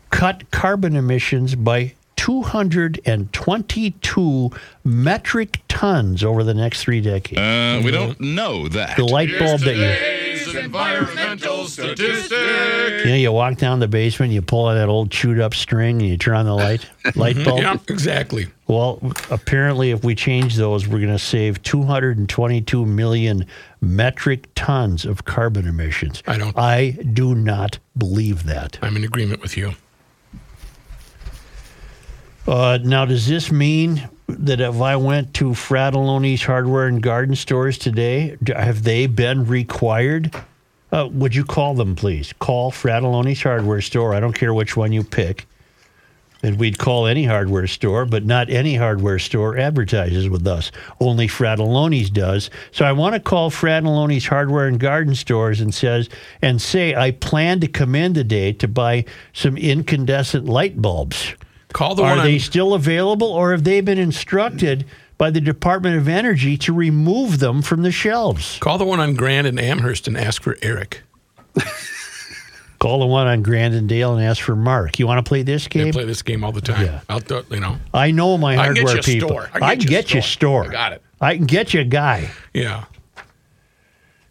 Cut 0.10 0.50
carbon 0.52 0.96
emissions 0.96 1.54
by 1.54 1.94
222 2.18 4.52
metric 4.84 5.60
tons 5.68 6.24
over 6.24 6.44
the 6.44 6.54
next 6.54 6.82
three 6.82 7.02
decades. 7.02 7.40
Uh, 7.40 7.82
we 7.84 7.90
don't 7.92 8.20
know 8.20 8.68
that. 8.68 8.98
the 8.98 9.06
light 9.06 9.30
bulb 9.40 9.62
that 9.62 9.76
you. 9.76 10.60
environmental 10.60 11.66
statistic. 11.66 13.06
You 13.06 13.12
know, 13.12 13.16
you 13.16 13.32
walk 13.32 13.58
down 13.58 13.80
the 13.80 13.88
basement, 13.88 14.32
you 14.34 14.42
pull 14.42 14.68
out 14.68 14.74
that 14.76 14.90
old 14.90 15.12
chewed 15.12 15.40
up 15.40 15.54
string, 15.54 16.02
and 16.02 16.10
you 16.10 16.18
turn 16.18 16.36
on 16.36 16.46
the 16.46 16.56
light 16.56 16.86
light 17.16 17.42
bulb. 17.44 17.60
Yeah, 17.60 17.78
exactly. 17.90 18.48
Well, 18.68 19.00
apparently, 19.32 19.92
if 19.92 20.04
we 20.04 20.14
change 20.16 20.56
those, 20.56 20.88
we're 20.88 21.00
going 21.00 21.12
to 21.12 21.20
save 21.20 21.62
222 21.64 22.86
million 22.86 23.46
metric 23.82 24.48
tons 24.56 25.06
of 25.06 25.24
carbon 25.26 25.68
emissions. 25.68 26.22
I 26.28 26.38
don't- 26.38 26.58
I 26.58 26.92
do 27.14 27.34
not 27.36 27.80
believe 27.98 28.44
that. 28.46 28.78
I'm 28.82 28.98
in 28.98 29.04
agreement 29.06 29.42
with 29.42 29.56
you. 29.56 29.76
Uh, 32.48 32.80
now, 32.82 33.04
does 33.04 33.28
this 33.28 33.52
mean 33.52 34.10
that 34.28 34.62
if 34.62 34.80
I 34.80 34.96
went 34.96 35.34
to 35.36 35.54
Frattallone's 35.54 36.44
hardware 36.44 36.88
and 36.88 37.04
garden 37.04 37.36
stores 37.36 37.78
today, 37.78 38.38
have 38.56 38.84
they 38.84 39.06
been 39.06 39.46
required? 39.46 40.34
Uh, 40.92 41.10
would 41.12 41.36
you 41.36 41.44
call 41.44 41.74
them, 41.74 41.96
please? 41.96 42.34
Call 42.40 42.72
Frattallone's 42.72 43.42
hardware 43.42 43.82
store. 43.82 44.14
I 44.14 44.22
don't 44.22 44.34
care 44.34 44.54
which 44.54 44.78
one 44.78 44.94
you 44.94 45.04
pick. 45.04 45.46
And 46.42 46.58
we'd 46.58 46.78
call 46.78 47.08
any 47.08 47.26
hardware 47.26 47.68
store, 47.68 48.06
but 48.06 48.24
not 48.24 48.50
any 48.50 48.76
hardware 48.76 49.20
store 49.20 49.58
advertises 49.58 50.30
with 50.30 50.48
us. 50.48 50.72
Only 51.02 51.28
Frattallone's 51.28 52.10
does. 52.10 52.50
So 52.72 52.86
I 52.86 52.94
want 52.94 53.16
to 53.16 53.20
call 53.20 53.50
Frattallone's 53.50 54.28
hardware 54.28 54.68
and 54.68 54.80
garden 54.80 55.16
stores 55.16 55.60
and 55.60 55.74
says 55.74 56.08
and 56.42 56.62
say 56.62 56.96
I 56.96 57.12
plan 57.12 57.60
to 57.62 57.68
come 57.68 57.96
in 57.96 58.14
today 58.14 58.54
to 58.54 58.68
buy 58.70 59.04
some 59.34 59.58
incandescent 59.58 60.46
light 60.46 60.82
bulbs. 60.82 61.34
Call 61.74 61.96
the 61.96 62.04
Are 62.04 62.16
one 62.16 62.26
they 62.26 62.36
on, 62.36 62.40
still 62.40 62.74
available, 62.74 63.28
or 63.28 63.52
have 63.52 63.64
they 63.64 63.82
been 63.82 63.98
instructed 63.98 64.86
by 65.18 65.30
the 65.32 65.42
Department 65.42 65.98
of 65.98 66.08
Energy 66.08 66.58
to 66.58 66.72
remove 66.74 67.40
them 67.40 67.62
from 67.62 67.82
the 67.84 67.92
shelves? 67.92 68.58
call 68.62 68.78
the 68.78 68.86
one 68.86 69.00
on 69.00 69.16
Grand 69.16 69.48
and 69.48 69.60
Amherst 69.60 70.08
and 70.08 70.18
ask 70.18 70.42
for 70.42 70.58
Eric. 70.62 71.02
Call 72.80 73.00
the 73.00 73.08
one 73.08 73.26
on 73.26 73.42
Grand 73.42 73.74
and 73.74 73.90
Dale 73.90 74.14
and 74.16 74.24
ask 74.24 74.40
for 74.40 74.56
Mark. 74.56 75.00
You 75.00 75.08
want 75.08 75.24
to 75.26 75.28
play 75.28 75.42
this 75.42 75.64
They 75.64 75.70
game? 75.86 75.92
play 75.94 76.06
this 76.06 76.22
game 76.22 76.44
all 76.44 76.52
the 76.52 76.62
time. 76.62 76.86
Yeah. 76.86 77.00
I'll 77.10 77.20
do, 77.20 77.44
you 77.50 77.60
know. 77.60 77.78
I 77.92 78.12
know 78.12 78.38
my 78.38 78.56
I 78.56 78.66
can 78.68 78.76
get 78.76 78.84
hardware 78.84 78.94
you 78.94 79.00
a 79.00 79.04
people. 79.04 79.30
store. 79.30 79.50
I 79.52 79.60
can 79.60 79.64
I 79.64 79.76
get 79.76 79.82
you 79.84 79.88
a 79.88 79.90
get 80.02 80.14
you 80.14 80.20
a 80.20 80.22
store. 80.24 80.64
store. 80.64 80.70
I 80.70 80.72
got 80.74 80.94
it. 80.94 81.02
I 81.20 81.36
can 81.38 81.46
get 81.48 81.74
you 81.74 81.82
a 81.82 81.86
guy. 81.86 82.30
Yeah. 82.54 82.84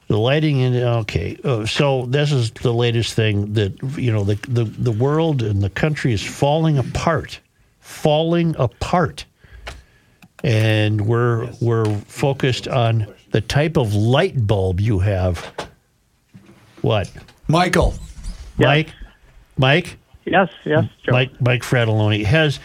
The 0.09 0.17
lighting 0.19 0.61
in 0.61 0.77
okay. 0.77 1.37
Uh, 1.43 1.67
so 1.67 2.07
this 2.07 2.31
is 2.33 2.53
the 2.53 2.73
latest 2.73 3.15
thing 3.15 3.55
that 3.55 3.73
you 3.99 4.13
know 4.13 4.25
the, 4.25 4.37
the 4.49 4.65
the 4.65 4.93
world 4.93 5.43
and 5.43 5.63
the 5.63 5.71
country 5.71 6.13
is 6.13 6.23
falling 6.23 6.79
apart, 6.79 7.41
falling 7.81 8.55
apart. 8.59 9.25
and 10.45 11.01
we're 11.07 11.51
we're 11.61 11.93
focused 12.07 12.69
on 12.69 13.13
the 13.33 13.41
type 13.41 13.77
of 13.77 13.95
light 13.95 14.47
bulb 14.47 14.81
you 14.81 15.01
have. 15.01 15.53
What, 16.83 17.11
Michael? 17.49 17.95
Mike? 18.59 18.95
Mike? 19.59 19.99
Yes, 20.25 20.51
yes, 20.65 20.85
Joe. 21.05 21.13
Mike 21.13 21.41
Mike 21.41 21.63
Frattallone 21.63 22.25
has. 22.25 22.61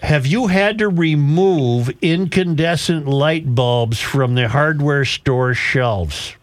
Have 0.00 0.26
you 0.26 0.48
had 0.48 0.78
to 0.78 0.88
remove 0.88 1.90
incandescent 2.02 3.06
light 3.06 3.54
bulbs 3.54 4.00
from 4.00 4.34
the 4.34 4.48
hardware 4.48 5.04
store 5.04 5.54
shelves? 5.54 6.34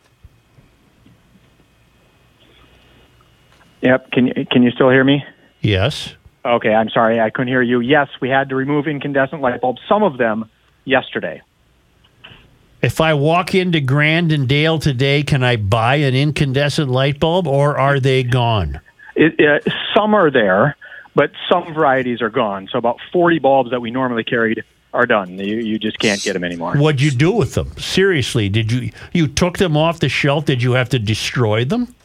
Yep. 3.83 4.11
Can 4.11 4.27
you 4.27 4.45
can 4.49 4.63
you 4.63 4.71
still 4.71 4.89
hear 4.89 5.03
me? 5.03 5.23
Yes. 5.61 6.15
Okay, 6.45 6.73
I'm 6.73 6.89
sorry, 6.89 7.21
I 7.21 7.29
couldn't 7.29 7.47
hear 7.47 7.61
you. 7.61 7.79
Yes, 7.79 8.09
we 8.19 8.29
had 8.29 8.49
to 8.49 8.55
remove 8.55 8.87
incandescent 8.87 9.41
light 9.41 9.61
bulbs. 9.61 9.81
Some 9.87 10.03
of 10.03 10.17
them 10.17 10.49
yesterday. 10.83 11.41
If 12.81 12.99
I 12.99 13.13
walk 13.13 13.55
into 13.55 13.79
Grand 13.79 14.33
and 14.33 14.45
Dale 14.45 14.77
today, 14.77 15.23
can 15.23 15.41
I 15.41 15.55
buy 15.55 15.95
an 15.95 16.13
incandescent 16.15 16.89
light 16.89 17.17
bulb 17.17 17.47
or 17.47 17.77
are 17.77 18.01
they 18.01 18.23
gone? 18.23 18.81
It, 19.15 19.39
uh, 19.39 19.71
some 19.95 20.13
are 20.13 20.29
there, 20.29 20.75
but 21.15 21.31
some 21.49 21.73
varieties 21.73 22.21
are 22.21 22.29
gone. 22.29 22.67
So 22.69 22.77
about 22.77 22.97
40 23.13 23.39
bulbs 23.39 23.71
that 23.71 23.79
we 23.79 23.89
normally 23.89 24.25
carried 24.25 24.65
are 24.93 25.05
done. 25.05 25.37
You, 25.37 25.57
you 25.57 25.79
just 25.79 25.97
can't 25.99 26.21
get 26.21 26.33
them 26.33 26.43
anymore. 26.43 26.75
What'd 26.75 26.99
you 26.99 27.11
do 27.11 27.31
with 27.31 27.53
them? 27.53 27.71
Seriously, 27.77 28.49
did 28.49 28.69
you 28.69 28.91
you 29.13 29.27
took 29.27 29.59
them 29.59 29.77
off 29.77 29.99
the 29.99 30.09
shelf? 30.09 30.43
Did 30.43 30.61
you 30.61 30.73
have 30.73 30.89
to 30.89 30.99
destroy 30.99 31.63
them? 31.63 31.95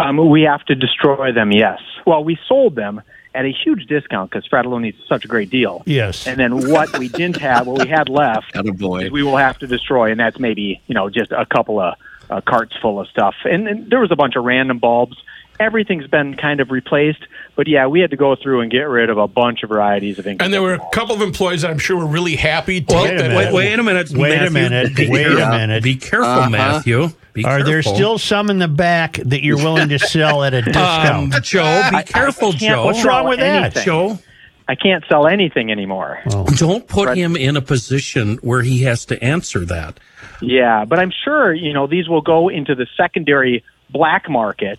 Um, 0.00 0.30
we 0.30 0.42
have 0.42 0.64
to 0.66 0.74
destroy 0.74 1.32
them. 1.32 1.52
Yes. 1.52 1.80
Well, 2.06 2.24
we 2.24 2.38
sold 2.48 2.74
them 2.74 3.02
at 3.34 3.44
a 3.44 3.52
huge 3.52 3.86
discount 3.86 4.30
because 4.30 4.46
Frattallone's 4.48 4.96
such 5.08 5.24
a 5.24 5.28
great 5.28 5.50
deal. 5.50 5.82
Yes. 5.86 6.26
And 6.26 6.38
then 6.38 6.70
what 6.70 6.98
we 6.98 7.08
didn't 7.08 7.36
have, 7.36 7.66
what 7.66 7.82
we 7.82 7.88
had 7.88 8.08
left, 8.08 8.52
Attaboy. 8.54 9.10
we 9.10 9.22
will 9.22 9.36
have 9.36 9.58
to 9.58 9.66
destroy, 9.66 10.10
and 10.10 10.18
that's 10.18 10.38
maybe 10.38 10.80
you 10.86 10.94
know 10.94 11.10
just 11.10 11.32
a 11.32 11.46
couple 11.46 11.80
of 11.80 11.94
uh, 12.28 12.40
carts 12.40 12.76
full 12.80 13.00
of 13.00 13.08
stuff. 13.08 13.34
And, 13.44 13.68
and 13.68 13.90
there 13.90 14.00
was 14.00 14.10
a 14.10 14.16
bunch 14.16 14.36
of 14.36 14.44
random 14.44 14.78
bulbs. 14.78 15.16
Everything's 15.60 16.06
been 16.06 16.36
kind 16.36 16.58
of 16.60 16.70
replaced, 16.70 17.22
but 17.54 17.68
yeah, 17.68 17.86
we 17.86 18.00
had 18.00 18.10
to 18.10 18.16
go 18.16 18.34
through 18.34 18.62
and 18.62 18.70
get 18.70 18.84
rid 18.88 19.10
of 19.10 19.18
a 19.18 19.28
bunch 19.28 19.62
of 19.62 19.68
varieties 19.68 20.18
of 20.18 20.26
ink. 20.26 20.42
And 20.42 20.52
there 20.52 20.62
were 20.62 20.72
a 20.72 20.88
couple 20.90 21.14
of 21.14 21.20
employees 21.20 21.62
that 21.62 21.70
I'm 21.70 21.78
sure 21.78 21.98
were 21.98 22.06
really 22.06 22.34
happy 22.34 22.80
to 22.80 22.94
Well, 22.94 23.04
get 23.04 23.18
that. 23.18 23.36
wait, 23.36 23.52
wait 23.52 23.78
a 23.78 23.82
minute. 23.82 24.10
Wait 24.10 24.40
a 24.42 24.50
minute. 24.50 24.96
Be 24.96 25.10
Wait 25.10 25.26
a 25.26 25.34
minute. 25.50 25.82
Be 25.84 25.96
careful, 25.96 26.24
Uh-huh. 26.30 26.48
Matthew. 26.50 27.10
Be 27.34 27.44
Are 27.44 27.62
there 27.62 27.82
still 27.82 28.16
some 28.18 28.48
in 28.50 28.58
the 28.58 28.68
back 28.68 29.12
that 29.24 29.44
you're 29.44 29.58
willing 29.58 29.90
to 29.90 29.98
sell 29.98 30.42
at 30.42 30.54
a 30.54 30.58
Um, 30.58 30.64
discount? 30.64 31.44
Joe, 31.44 31.82
be 31.92 32.02
careful, 32.04 32.50
can't 32.52 32.60
Joe. 32.62 32.84
What's 32.86 33.04
wrong 33.04 33.28
with 33.28 33.38
that? 33.40 33.62
anything. 33.64 33.84
Joe, 33.84 34.18
I 34.66 34.74
can't 34.76 35.04
sell 35.08 35.26
anything 35.26 35.70
anymore. 35.70 36.20
don't 36.56 36.88
put 36.88 37.16
him 37.18 37.36
in 37.36 37.56
a 37.56 37.60
position 37.60 38.38
where 38.42 38.62
he 38.62 38.82
has 38.84 39.04
to 39.06 39.22
answer 39.22 39.60
that. 39.66 40.00
Yeah, 40.40 40.84
but 40.86 40.98
I'm 40.98 41.12
sure 41.24 41.52
you 41.52 41.72
know 41.74 41.86
these 41.86 42.08
will 42.08 42.22
go 42.22 42.48
into 42.48 42.74
the 42.74 42.86
secondary 42.96 43.62
black 43.92 44.28
market 44.28 44.78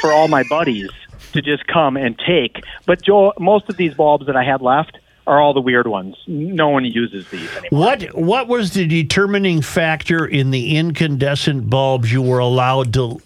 for 0.00 0.12
all 0.12 0.28
my 0.28 0.42
buddies 0.44 0.90
to 1.32 1.42
just 1.42 1.66
come 1.66 1.96
and 1.96 2.18
take. 2.18 2.62
But 2.86 3.02
Joe, 3.02 3.32
most 3.38 3.68
of 3.68 3.76
these 3.76 3.94
bulbs 3.94 4.26
that 4.26 4.36
I 4.36 4.44
had 4.44 4.60
left 4.60 4.98
are 5.26 5.40
all 5.40 5.54
the 5.54 5.60
weird 5.60 5.86
ones. 5.86 6.16
No 6.26 6.68
one 6.68 6.84
uses 6.84 7.28
these 7.30 7.50
anymore. 7.56 7.80
What 7.80 8.14
what 8.14 8.48
was 8.48 8.74
the 8.74 8.86
determining 8.86 9.62
factor 9.62 10.26
in 10.26 10.50
the 10.50 10.76
incandescent 10.76 11.70
bulbs 11.70 12.12
you 12.12 12.22
were 12.22 12.40
allowed 12.40 12.92
to 12.94 13.20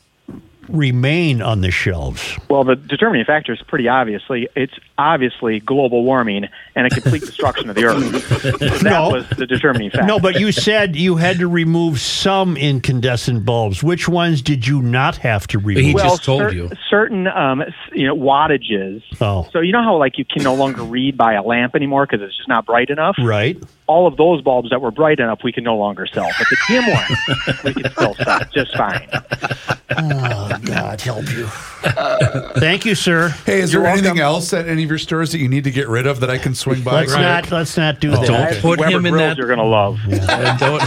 remain 0.68 1.42
on 1.42 1.60
the 1.60 1.70
shelves? 1.70 2.38
Well, 2.48 2.64
the 2.64 2.76
determining 2.76 3.24
factor 3.24 3.52
is 3.52 3.62
pretty 3.66 3.88
obviously 3.88 4.48
it's 4.56 4.74
obviously 4.98 5.60
global 5.60 6.04
warming 6.04 6.46
and 6.74 6.86
a 6.86 6.90
complete 6.90 7.20
destruction 7.26 7.68
of 7.70 7.76
the 7.76 7.84
earth. 7.84 8.28
that 8.60 8.82
No. 8.82 9.10
was 9.10 9.28
the 9.30 9.46
determining 9.46 9.90
factor. 9.90 10.06
No, 10.06 10.18
but 10.18 10.40
you 10.40 10.52
said 10.52 10.96
you 10.96 11.16
had 11.16 11.38
to 11.38 11.48
remove 11.48 12.00
some 12.00 12.56
incandescent 12.56 13.44
bulbs. 13.44 13.82
Which 13.82 14.08
ones 14.08 14.42
did 14.42 14.66
you 14.66 14.82
not 14.82 15.16
have 15.16 15.46
to 15.48 15.58
remove? 15.58 15.84
He 15.84 15.94
well, 15.94 16.10
just 16.10 16.24
told 16.24 16.40
cer- 16.42 16.52
you. 16.52 16.70
certain 16.88 17.26
um, 17.28 17.62
you 17.92 18.06
know 18.06 18.16
wattages. 18.16 19.02
Oh. 19.20 19.48
So 19.52 19.60
you 19.60 19.72
know 19.72 19.82
how 19.82 19.96
like 19.96 20.18
you 20.18 20.24
can 20.24 20.42
no 20.42 20.54
longer 20.54 20.82
read 20.82 21.16
by 21.16 21.34
a 21.34 21.42
lamp 21.42 21.74
anymore 21.74 22.06
because 22.06 22.22
it's 22.22 22.36
just 22.36 22.48
not 22.48 22.66
bright 22.66 22.90
enough. 22.90 23.16
Right. 23.22 23.62
All 23.88 24.06
of 24.06 24.16
those 24.16 24.42
bulbs 24.42 24.70
that 24.70 24.80
were 24.80 24.90
bright 24.90 25.20
enough, 25.20 25.40
we 25.44 25.52
can 25.52 25.62
no 25.62 25.76
longer 25.76 26.06
sell. 26.06 26.28
But 26.38 26.46
the 26.50 26.56
dim 26.66 26.86
ones, 26.92 27.64
we 27.64 27.74
can 27.82 27.92
still 27.92 28.14
sell 28.14 28.40
just 28.52 28.76
fine. 28.76 29.08
Oh, 29.98 30.55
God 30.64 31.00
help 31.00 31.30
you. 31.32 31.46
Thank 32.60 32.84
you, 32.84 32.94
sir. 32.94 33.28
Hey, 33.44 33.60
is 33.60 33.72
You're 33.72 33.82
there 33.82 33.92
anything 33.92 34.16
welcome. 34.16 34.22
else 34.22 34.52
at 34.52 34.66
any 34.68 34.82
of 34.84 34.88
your 34.88 34.98
stores 34.98 35.32
that 35.32 35.38
you 35.38 35.48
need 35.48 35.64
to 35.64 35.70
get 35.70 35.88
rid 35.88 36.06
of 36.06 36.20
that 36.20 36.30
I 36.30 36.38
can 36.38 36.54
swing 36.54 36.82
by? 36.82 37.04
Let's 37.04 37.12
not 37.12 37.50
let's 37.50 37.76
not 37.76 38.00
do 38.00 38.10
that. 38.10 38.26
Don't 38.26 38.60
put 38.60 38.80
Weber 38.80 38.90
him 38.98 39.06
in 39.06 39.12
grills 39.12 39.30
that. 39.30 39.38
You're 39.38 39.48
gonna 39.48 39.64
love. 39.64 39.98
Uh, 40.28 40.56
don't, 40.58 40.82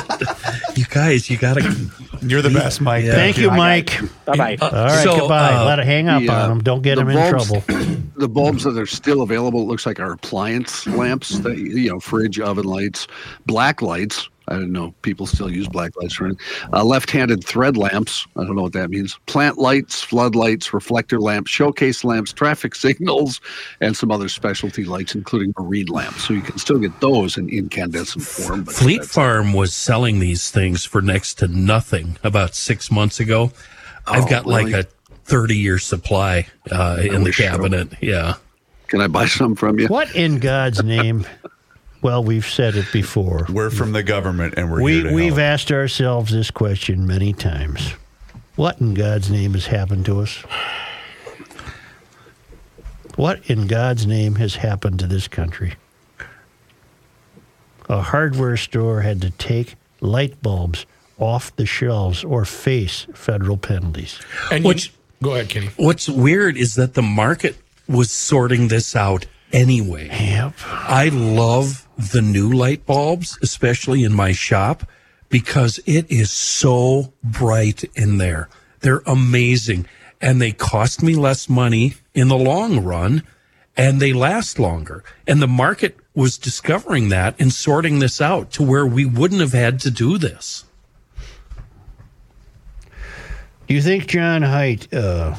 you 0.77 0.83
guys, 0.89 1.29
you 1.29 1.37
got 1.37 1.55
to. 1.55 1.89
You're 2.21 2.41
the 2.41 2.49
best, 2.49 2.81
Mike. 2.81 3.05
Thank 3.05 3.37
you, 3.37 3.49
Mike. 3.49 3.97
Bye 4.25 4.35
bye. 4.35 4.57
All 4.61 4.71
right, 4.71 5.03
So, 5.03 5.19
goodbye. 5.21 5.53
uh, 5.53 5.65
Let 5.65 5.79
it 5.79 5.85
hang 5.85 6.09
up 6.09 6.21
the, 6.21 6.29
uh, 6.29 6.43
on 6.43 6.51
him. 6.51 6.63
Don't 6.63 6.81
get 6.81 6.95
the 6.95 7.01
him 7.03 7.09
in 7.11 7.15
bulbs- 7.31 7.47
trouble. 7.47 7.63
the 8.17 8.27
bulbs 8.27 8.65
that 8.65 8.77
are 8.77 8.85
still 8.85 9.21
available, 9.21 9.61
it 9.61 9.65
looks 9.65 9.85
like 9.85 9.99
are 10.01 10.11
appliance 10.11 10.85
lamps, 10.87 11.39
that, 11.39 11.57
you 11.57 11.89
know, 11.89 11.99
fridge, 12.01 12.37
oven 12.41 12.65
lights, 12.65 13.07
black 13.45 13.81
lights. 13.81 14.27
I 14.49 14.53
don't 14.53 14.71
know 14.71 14.93
people 15.03 15.25
still 15.27 15.49
use 15.51 15.67
black 15.67 15.95
lights 16.01 16.15
for 16.15 16.25
anything. 16.25 16.45
Uh, 16.73 16.83
left-handed 16.83 17.43
thread 17.43 17.77
lamps. 17.77 18.27
I 18.35 18.43
don't 18.43 18.55
know 18.55 18.63
what 18.63 18.73
that 18.73 18.89
means. 18.89 19.17
Plant 19.27 19.57
lights, 19.57 20.01
floodlights, 20.01 20.73
reflector 20.73 21.19
lamps, 21.19 21.51
showcase 21.51 22.03
lamps, 22.03 22.33
traffic 22.33 22.75
signals, 22.85 23.39
and 23.79 23.95
some 23.95 24.11
other 24.11 24.27
specialty 24.27 24.83
lights, 24.85 25.15
including 25.15 25.53
marine 25.57 25.87
lamps. 25.87 26.27
So 26.27 26.33
you 26.33 26.41
can 26.41 26.57
still 26.57 26.79
get 26.79 26.99
those 26.99 27.37
in 27.37 27.47
incandescent 27.49 28.25
form. 28.25 28.63
But 28.63 28.73
Fleet 28.75 29.05
Farm 29.05 29.53
was 29.53 29.73
selling 29.73 30.19
these 30.19 30.49
things 30.51 30.83
for 30.83 31.01
next 31.01 31.35
to 31.35 31.47
nothing 31.47 32.17
about 32.23 32.55
six 32.55 32.91
months 32.91 33.19
ago. 33.19 33.51
I've 34.07 34.25
Oh, 34.25 34.27
got 34.27 34.45
like 34.47 34.73
a 34.73 34.85
30 35.25 35.55
year 35.57 35.77
supply 35.77 36.47
uh, 36.71 36.97
in 37.01 37.13
the 37.19 37.19
wish 37.25 37.37
so. 37.37 37.43
cabinet. 37.43 37.89
Yeah. 38.01 38.33
Can 38.87 39.01
I 39.01 39.07
buy 39.07 39.27
some 39.27 39.55
from 39.55 39.77
you? 39.77 39.87
What 39.87 40.15
in 40.15 40.39
God's 40.39 40.83
name? 40.83 41.27
Well, 42.01 42.23
we've 42.23 42.45
said 42.45 42.75
it 42.75 42.85
before. 42.93 43.45
We're 43.49 43.69
from 43.69 43.91
the 43.91 44.03
government, 44.03 44.53
and 44.57 44.71
we're 44.71 44.81
We 44.81 44.93
here 44.93 45.03
to 45.09 45.13
we've 45.13 45.27
help. 45.33 45.39
asked 45.39 45.71
ourselves 45.71 46.31
this 46.31 46.49
question 46.49 47.05
many 47.05 47.33
times. 47.33 47.93
What 48.55 48.79
in 48.79 48.93
God's 48.93 49.29
name 49.29 49.53
has 49.53 49.65
happened 49.67 50.05
to 50.05 50.21
us? 50.21 50.37
What 53.15 53.41
in 53.49 53.67
God's 53.67 54.05
name 54.07 54.35
has 54.35 54.55
happened 54.55 54.99
to 54.99 55.07
this 55.07 55.27
country? 55.27 55.73
A 57.89 58.01
hardware 58.01 58.55
store 58.55 59.01
had 59.01 59.21
to 59.21 59.31
take 59.31 59.75
light 59.99 60.41
bulbs 60.41 60.85
off 61.17 61.53
the 61.57 61.65
shelves 61.65 62.23
or 62.23 62.45
face 62.45 63.07
federal 63.13 63.57
penalties. 63.57 64.19
And 64.51 64.63
you- 64.63 64.89
go 65.21 65.33
ahead, 65.33 65.49
Kenny. 65.49 65.69
What's 65.75 66.07
weird 66.07 66.55
is 66.55 66.75
that 66.75 66.93
the 66.93 67.01
market 67.01 67.57
was 67.89 68.09
sorting 68.09 68.69
this 68.69 68.95
out 68.95 69.25
anyway. 69.51 70.07
Yep. 70.07 70.53
I 70.65 71.09
love 71.09 71.87
the 71.97 72.21
new 72.21 72.51
light 72.51 72.85
bulbs, 72.85 73.37
especially 73.41 74.03
in 74.03 74.13
my 74.13 74.31
shop, 74.31 74.89
because 75.29 75.79
it 75.85 76.09
is 76.09 76.31
so 76.31 77.13
bright 77.23 77.83
in 77.95 78.17
there. 78.17 78.49
They're 78.81 79.03
amazing. 79.05 79.85
And 80.21 80.41
they 80.41 80.51
cost 80.51 81.01
me 81.01 81.15
less 81.15 81.47
money 81.47 81.95
in 82.13 82.27
the 82.27 82.37
long 82.37 82.83
run 82.83 83.23
and 83.77 84.01
they 84.01 84.11
last 84.11 84.59
longer. 84.59 85.05
And 85.25 85.41
the 85.41 85.47
market 85.47 85.97
was 86.13 86.37
discovering 86.37 87.07
that 87.09 87.39
and 87.39 87.53
sorting 87.53 87.99
this 87.99 88.19
out 88.19 88.51
to 88.51 88.63
where 88.63 88.85
we 88.85 89.05
wouldn't 89.05 89.39
have 89.39 89.53
had 89.53 89.79
to 89.81 89.91
do 89.91 90.17
this. 90.17 90.65
Do 93.67 93.73
you 93.73 93.81
think 93.81 94.07
John 94.07 94.41
Heidt 94.41 94.93
uh, 94.93 95.35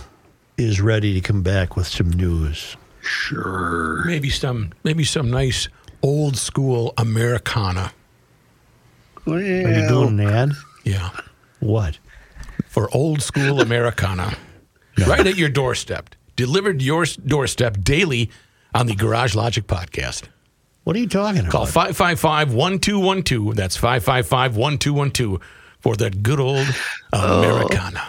is 0.56 0.80
ready 0.80 1.12
to 1.14 1.20
come 1.20 1.42
back 1.42 1.76
with 1.76 1.86
some 1.86 2.10
news? 2.10 2.76
Sure. 3.02 4.04
Maybe 4.04 4.30
some 4.30 4.72
maybe 4.84 5.04
some 5.04 5.30
nice 5.30 5.68
old 6.02 6.36
school 6.36 6.92
Americana. 6.96 7.92
What 9.24 9.38
are 9.38 9.42
you 9.42 9.88
doing 9.88 10.20
an 10.20 10.26
ad? 10.26 10.50
Yeah. 10.84 11.10
What? 11.60 11.98
For 12.66 12.88
old 12.94 13.22
school 13.22 13.60
Americana. 13.60 14.34
Right 15.06 15.26
at 15.26 15.36
your 15.36 15.48
doorstep. 15.48 16.14
Delivered 16.36 16.78
to 16.78 16.84
your 16.84 17.04
doorstep 17.04 17.78
daily 17.82 18.30
on 18.74 18.86
the 18.86 18.94
Garage 18.94 19.34
Logic 19.34 19.66
podcast. 19.66 20.24
What 20.84 20.96
are 20.96 20.98
you 20.98 21.08
talking 21.08 21.40
about? 21.40 21.52
Call 21.52 21.66
555 21.66 22.54
1212. 22.54 23.56
That's 23.56 23.76
555 23.76 24.56
1212 24.56 25.40
for 25.80 25.96
that 25.96 26.22
good 26.22 26.40
old 26.40 26.66
oh. 27.12 27.42
Americana. 27.42 28.08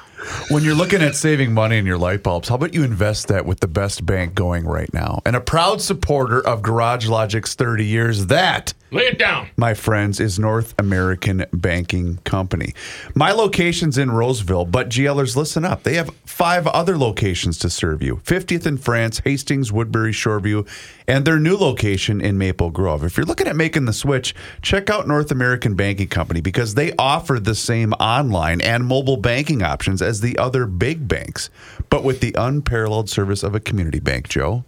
When 0.49 0.63
you're 0.63 0.75
looking 0.75 1.01
at 1.01 1.15
saving 1.15 1.53
money 1.53 1.77
in 1.77 1.85
your 1.85 1.97
light 1.97 2.23
bulbs, 2.23 2.49
how 2.49 2.55
about 2.55 2.73
you 2.73 2.83
invest 2.83 3.27
that 3.29 3.45
with 3.45 3.59
the 3.59 3.67
best 3.67 4.05
bank 4.05 4.35
going 4.35 4.65
right 4.65 4.93
now? 4.93 5.21
And 5.25 5.35
a 5.35 5.41
proud 5.41 5.81
supporter 5.81 6.45
of 6.45 6.61
Garage 6.61 7.07
Logic's 7.07 7.55
30 7.55 7.85
years, 7.85 8.25
that 8.27 8.73
Lay 8.93 9.03
it 9.03 9.17
down. 9.17 9.47
my 9.55 9.73
friends, 9.73 10.19
is 10.19 10.37
North 10.37 10.73
American 10.77 11.45
Banking 11.53 12.17
Company. 12.25 12.73
My 13.15 13.31
location's 13.31 13.97
in 13.97 14.11
Roseville, 14.11 14.65
but 14.65 14.89
GLers, 14.89 15.37
listen 15.37 15.63
up. 15.63 15.83
They 15.83 15.93
have 15.95 16.09
five 16.25 16.67
other 16.67 16.97
locations 16.97 17.57
to 17.59 17.69
serve 17.69 18.03
you 18.03 18.17
50th 18.17 18.65
in 18.65 18.77
France, 18.77 19.21
Hastings, 19.23 19.71
Woodbury, 19.71 20.11
Shoreview, 20.11 20.67
and 21.07 21.23
their 21.23 21.39
new 21.39 21.55
location 21.55 22.19
in 22.19 22.37
Maple 22.37 22.69
Grove. 22.69 23.05
If 23.05 23.15
you're 23.15 23.25
looking 23.25 23.47
at 23.47 23.55
making 23.55 23.85
the 23.85 23.93
switch, 23.93 24.35
check 24.61 24.89
out 24.89 25.07
North 25.07 25.31
American 25.31 25.75
Banking 25.75 26.09
Company 26.09 26.41
because 26.41 26.73
they 26.73 26.91
offer 26.99 27.39
the 27.39 27.55
same 27.55 27.93
online 27.93 28.59
and 28.59 28.85
mobile 28.85 29.17
banking 29.17 29.63
options 29.63 30.01
as 30.01 30.19
the 30.19 30.37
other 30.37 30.65
big 30.65 31.07
banks, 31.07 31.49
but 31.89 32.03
with 32.03 32.19
the 32.19 32.35
unparalleled 32.37 33.09
service 33.09 33.41
of 33.41 33.55
a 33.55 33.61
community 33.61 34.01
bank, 34.01 34.27
Joe. 34.27 34.65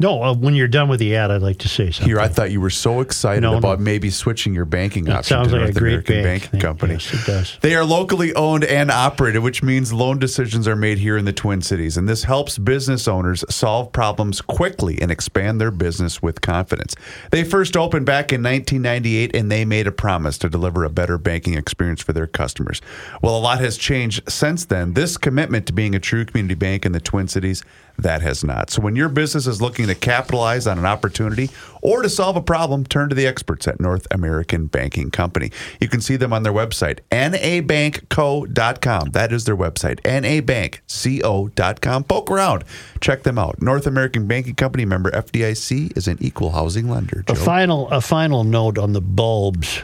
No, 0.00 0.22
uh, 0.22 0.34
when 0.34 0.54
you're 0.54 0.66
done 0.66 0.88
with 0.88 0.98
the 0.98 1.14
ad, 1.14 1.30
I'd 1.30 1.42
like 1.42 1.58
to 1.58 1.68
say 1.68 1.90
something. 1.90 2.08
Here, 2.08 2.18
I 2.18 2.26
thought 2.28 2.50
you 2.50 2.60
were 2.60 2.70
so 2.70 3.00
excited 3.00 3.42
No, 3.42 3.52
no. 3.52 3.58
about 3.58 3.80
maybe 3.80 4.08
switching 4.08 4.54
your 4.54 4.64
banking 4.64 5.04
That 5.04 5.18
option 5.18 5.36
sounds 5.36 5.48
to 5.52 5.58
like 5.60 5.68
a 5.70 5.72
great 5.72 5.90
American 5.90 6.22
bank. 6.22 6.42
Banking 6.44 6.60
Company. 6.60 6.92
Yes, 6.94 7.12
it 7.12 7.26
does. 7.26 7.58
They 7.60 7.74
are 7.74 7.84
locally 7.84 8.34
owned 8.34 8.64
and 8.64 8.90
operated, 8.90 9.42
which 9.42 9.62
means 9.62 9.92
loan 9.92 10.18
decisions 10.18 10.66
are 10.66 10.74
made 10.74 10.98
here 10.98 11.18
in 11.18 11.26
the 11.26 11.32
Twin 11.34 11.60
Cities. 11.60 11.98
And 11.98 12.08
this 12.08 12.24
helps 12.24 12.56
business 12.56 13.06
owners 13.06 13.44
solve 13.50 13.92
problems 13.92 14.40
quickly 14.40 14.98
and 15.02 15.10
expand 15.10 15.60
their 15.60 15.70
business 15.70 16.22
with 16.22 16.40
confidence. 16.40 16.96
They 17.30 17.44
first 17.44 17.76
opened 17.76 18.06
back 18.06 18.32
in 18.32 18.42
1998 18.42 19.36
and 19.36 19.52
they 19.52 19.66
made 19.66 19.86
a 19.86 19.92
promise 19.92 20.38
to 20.38 20.48
deliver 20.48 20.84
a 20.84 20.90
better 20.90 21.18
banking 21.18 21.54
experience 21.54 22.00
for 22.00 22.14
their 22.14 22.26
customers. 22.26 22.80
Well, 23.22 23.36
a 23.36 23.40
lot 23.40 23.60
has 23.60 23.76
changed 23.76 24.22
since 24.30 24.64
then. 24.64 24.94
This 24.94 25.18
commitment 25.18 25.66
to 25.66 25.74
being 25.74 25.94
a 25.94 26.00
true 26.00 26.24
community 26.24 26.54
bank 26.54 26.86
in 26.86 26.92
the 26.92 27.00
Twin 27.00 27.28
Cities, 27.28 27.62
that 28.02 28.22
has 28.22 28.44
not. 28.44 28.70
So 28.70 28.82
when 28.82 28.96
your 28.96 29.08
business 29.08 29.46
is 29.46 29.62
looking 29.62 29.86
to 29.86 29.94
capitalize 29.94 30.66
on 30.66 30.78
an 30.78 30.86
opportunity 30.86 31.50
or 31.82 32.02
to 32.02 32.08
solve 32.08 32.36
a 32.36 32.42
problem, 32.42 32.84
turn 32.84 33.08
to 33.08 33.14
the 33.14 33.26
experts 33.26 33.68
at 33.68 33.80
North 33.80 34.06
American 34.10 34.66
Banking 34.66 35.10
Company. 35.10 35.50
You 35.80 35.88
can 35.88 36.00
see 36.00 36.16
them 36.16 36.32
on 36.32 36.42
their 36.42 36.52
website, 36.52 37.00
nabankco.com. 37.10 39.10
That 39.10 39.32
is 39.32 39.44
their 39.44 39.56
website, 39.56 40.00
nabankco.com. 40.00 42.04
Poke 42.04 42.30
around, 42.30 42.64
check 43.00 43.22
them 43.22 43.38
out. 43.38 43.62
North 43.62 43.86
American 43.86 44.26
Banking 44.26 44.54
Company 44.54 44.84
member 44.84 45.10
FDIC 45.10 45.96
is 45.96 46.08
an 46.08 46.18
equal 46.20 46.50
housing 46.50 46.88
lender. 46.88 47.24
A 47.28 47.34
final 47.34 47.88
a 47.90 48.00
final 48.00 48.44
note 48.44 48.78
on 48.78 48.92
the 48.92 49.00
bulbs 49.00 49.82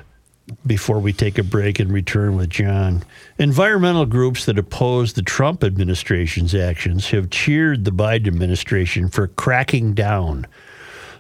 before 0.67 1.01
we 1.01 1.13
take 1.13 1.39
a 1.39 1.43
break 1.43 1.81
and 1.81 1.93
return 1.93 2.37
with 2.37 2.51
John. 2.51 3.03
Environmental 3.39 4.07
groups 4.07 4.45
that 4.45 4.59
oppose 4.59 5.13
the 5.13 5.23
Trump 5.23 5.65
administration's 5.65 6.55
actions 6.55 7.11
have 7.11 7.31
cheered 7.31 7.85
the 7.85 7.91
Biden 7.91 8.29
administration 8.29 9.09
for 9.09 9.29
cracking 9.29 9.95
down 9.95 10.47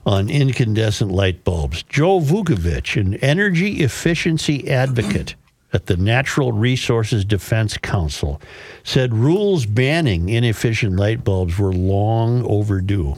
on 0.05 0.31
incandescent 0.31 1.11
light 1.11 1.43
bulbs. 1.43 1.83
Joe 1.83 2.21
Vukovich, 2.21 3.01
an 3.01 3.15
energy 3.17 3.83
efficiency 3.83 4.71
advocate 4.71 5.35
at 5.73 5.87
the 5.87 5.97
Natural 5.97 6.53
Resources 6.53 7.25
Defense 7.25 7.77
Council, 7.77 8.41
said 8.85 9.13
rules 9.13 9.67
banning 9.67 10.29
inefficient 10.29 10.97
light 10.97 11.25
bulbs 11.25 11.59
were 11.59 11.73
long 11.73 12.45
overdue. 12.45 13.17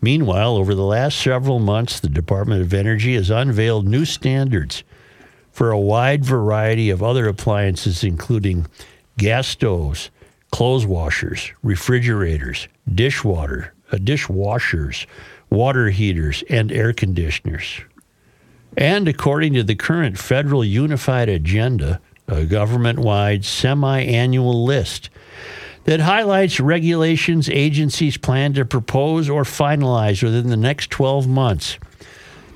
Meanwhile, 0.00 0.56
over 0.56 0.74
the 0.74 0.82
last 0.82 1.20
several 1.20 1.60
months, 1.60 2.00
the 2.00 2.08
Department 2.08 2.62
of 2.62 2.74
Energy 2.74 3.14
has 3.14 3.30
unveiled 3.30 3.86
new 3.86 4.04
standards 4.04 4.82
for 5.58 5.72
a 5.72 5.80
wide 5.80 6.24
variety 6.24 6.88
of 6.88 7.02
other 7.02 7.26
appliances, 7.26 8.04
including 8.04 8.64
gas 9.16 9.48
stoves, 9.48 10.08
clothes 10.52 10.86
washers, 10.86 11.50
refrigerators, 11.64 12.68
dishwater, 12.94 13.74
uh, 13.90 13.96
dishwashers, 13.96 15.04
water 15.50 15.90
heaters, 15.90 16.44
and 16.48 16.70
air 16.70 16.92
conditioners. 16.92 17.80
And 18.76 19.08
according 19.08 19.54
to 19.54 19.64
the 19.64 19.74
current 19.74 20.16
federal 20.16 20.64
unified 20.64 21.28
agenda, 21.28 22.00
a 22.28 22.44
government 22.44 23.00
wide 23.00 23.44
semi 23.44 24.02
annual 24.02 24.64
list 24.64 25.10
that 25.82 25.98
highlights 25.98 26.60
regulations 26.60 27.48
agencies 27.48 28.16
plan 28.16 28.52
to 28.52 28.64
propose 28.64 29.28
or 29.28 29.42
finalize 29.42 30.22
within 30.22 30.50
the 30.50 30.56
next 30.56 30.90
12 30.90 31.26
months. 31.26 31.78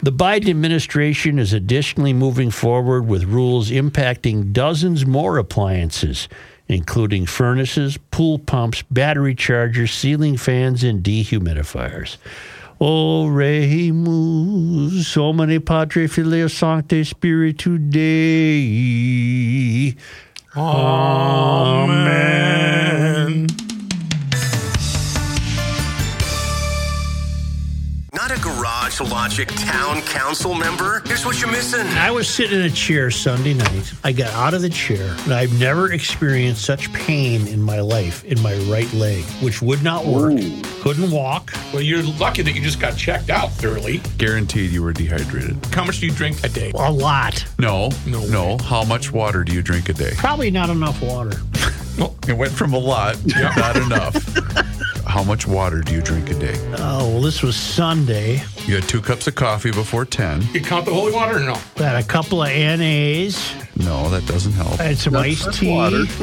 The 0.05 0.11
Biden 0.11 0.51
administration 0.51 1.39
is 1.39 1.53
additionally 1.53 2.13
moving 2.13 2.51
forward 2.51 3.07
with 3.07 3.23
rules 3.23 3.71
impacting 3.71 4.53
dozens 4.53 5.07
more 5.07 5.39
appliances, 5.39 6.29
including 6.67 7.25
furnaces, 7.25 7.99
pool 8.11 8.41
pumps, 8.41 8.83
battery 8.91 9.37
chargers, 9.37 9.93
ceiling 9.93 10.37
fans, 10.37 10.83
and 10.83 11.05
dehumidifiers. 11.05 12.17
Oremus, 12.81 13.95
so 15.05 15.33
many 15.33 15.61
Padre 15.61 16.09
Filio 16.09 16.49
Sancte 16.49 17.07
Spiritu 17.07 17.79
Dei. 17.79 18.35
Amen. 20.57 21.87
Not 28.13 28.33
a 28.33 28.41
Garage 28.41 28.52
Logic 29.01 29.49
town 29.49 30.03
council 30.03 30.55
member? 30.55 31.03
Here's 31.07 31.25
what 31.25 31.41
you're 31.41 31.51
missing. 31.51 31.81
I 31.81 32.11
was 32.11 32.29
sitting 32.29 32.61
in 32.61 32.67
a 32.67 32.71
chair 32.71 33.11
Sunday 33.11 33.55
night. 33.55 33.93
I 34.05 34.13
got 34.13 34.33
out 34.35 34.55
of 34.55 34.63
the 34.63 34.69
chair, 34.69 35.17
and 35.25 35.33
I've 35.33 35.59
never 35.59 35.93
experienced 35.93 36.65
such 36.65 36.93
pain 36.93 37.49
in 37.49 37.61
my 37.61 37.81
life 37.81 38.23
in 38.25 38.41
my 38.43 38.55
right 38.71 38.93
leg, 38.93 39.25
which 39.41 39.63
would 39.63 39.83
not 39.83 40.05
work. 40.05 40.39
Couldn't 40.83 41.11
walk. 41.11 41.53
Well, 41.73 41.83
you're 41.83 42.03
lucky 42.03 42.43
that 42.43 42.53
you 42.53 42.61
just 42.61 42.81
got 42.81 42.97
checked 42.97 43.31
out 43.31 43.51
thoroughly. 43.53 44.03
Guaranteed 44.19 44.71
you 44.71 44.83
were 44.83 44.93
dehydrated. 44.93 45.65
How 45.75 45.85
much 45.85 46.01
do 46.01 46.07
you 46.07 46.13
drink 46.13 46.45
a 46.45 46.49
day? 46.49 46.71
A 46.75 46.93
lot. 46.93 47.45
No, 47.59 47.91
no, 48.07 48.25
no. 48.27 48.59
How 48.59 48.85
much 48.85 49.11
water 49.11 49.43
do 49.43 49.53
you 49.53 49.63
drink 49.63 49.89
a 49.89 49.95
day? 49.95 50.13
Probably 50.17 50.51
not 50.51 50.71
enough 50.71 51.03
water. 51.03 51.41
Well, 51.99 52.17
it 52.29 52.37
went 52.37 52.53
from 52.53 52.73
a 52.73 52.79
lot 52.79 53.15
to 53.17 53.41
not 53.57 53.77
enough. 53.77 54.73
How 55.13 55.23
much 55.23 55.47
water 55.47 55.83
do 55.83 55.93
you 55.93 56.01
drink 56.01 56.31
a 56.31 56.35
day? 56.35 56.55
Oh, 56.79 57.07
well, 57.07 57.21
this 57.21 57.43
was 57.43 57.55
Sunday. 57.55 58.43
You 58.65 58.77
had 58.77 58.85
two 58.89 59.03
cups 59.03 59.27
of 59.27 59.35
coffee 59.35 59.71
before 59.71 60.07
10. 60.07 60.41
You 60.55 60.63
count 60.63 60.87
the 60.87 60.95
holy 60.95 61.13
water 61.13 61.37
or 61.37 61.41
no? 61.41 61.53
I 61.77 61.83
had 61.83 62.03
a 62.03 62.03
couple 62.03 62.43
of 62.43 62.49
NAs. 62.49 63.53
No, 63.85 64.09
that 64.11 64.27
doesn't 64.27 64.53
help. 64.53 64.79
I 64.81 64.85
had 64.85 64.99
some 64.99 65.13
That's- 65.15 65.47
iced 65.47 65.59
tea. 65.61 65.71
water. 65.71 66.05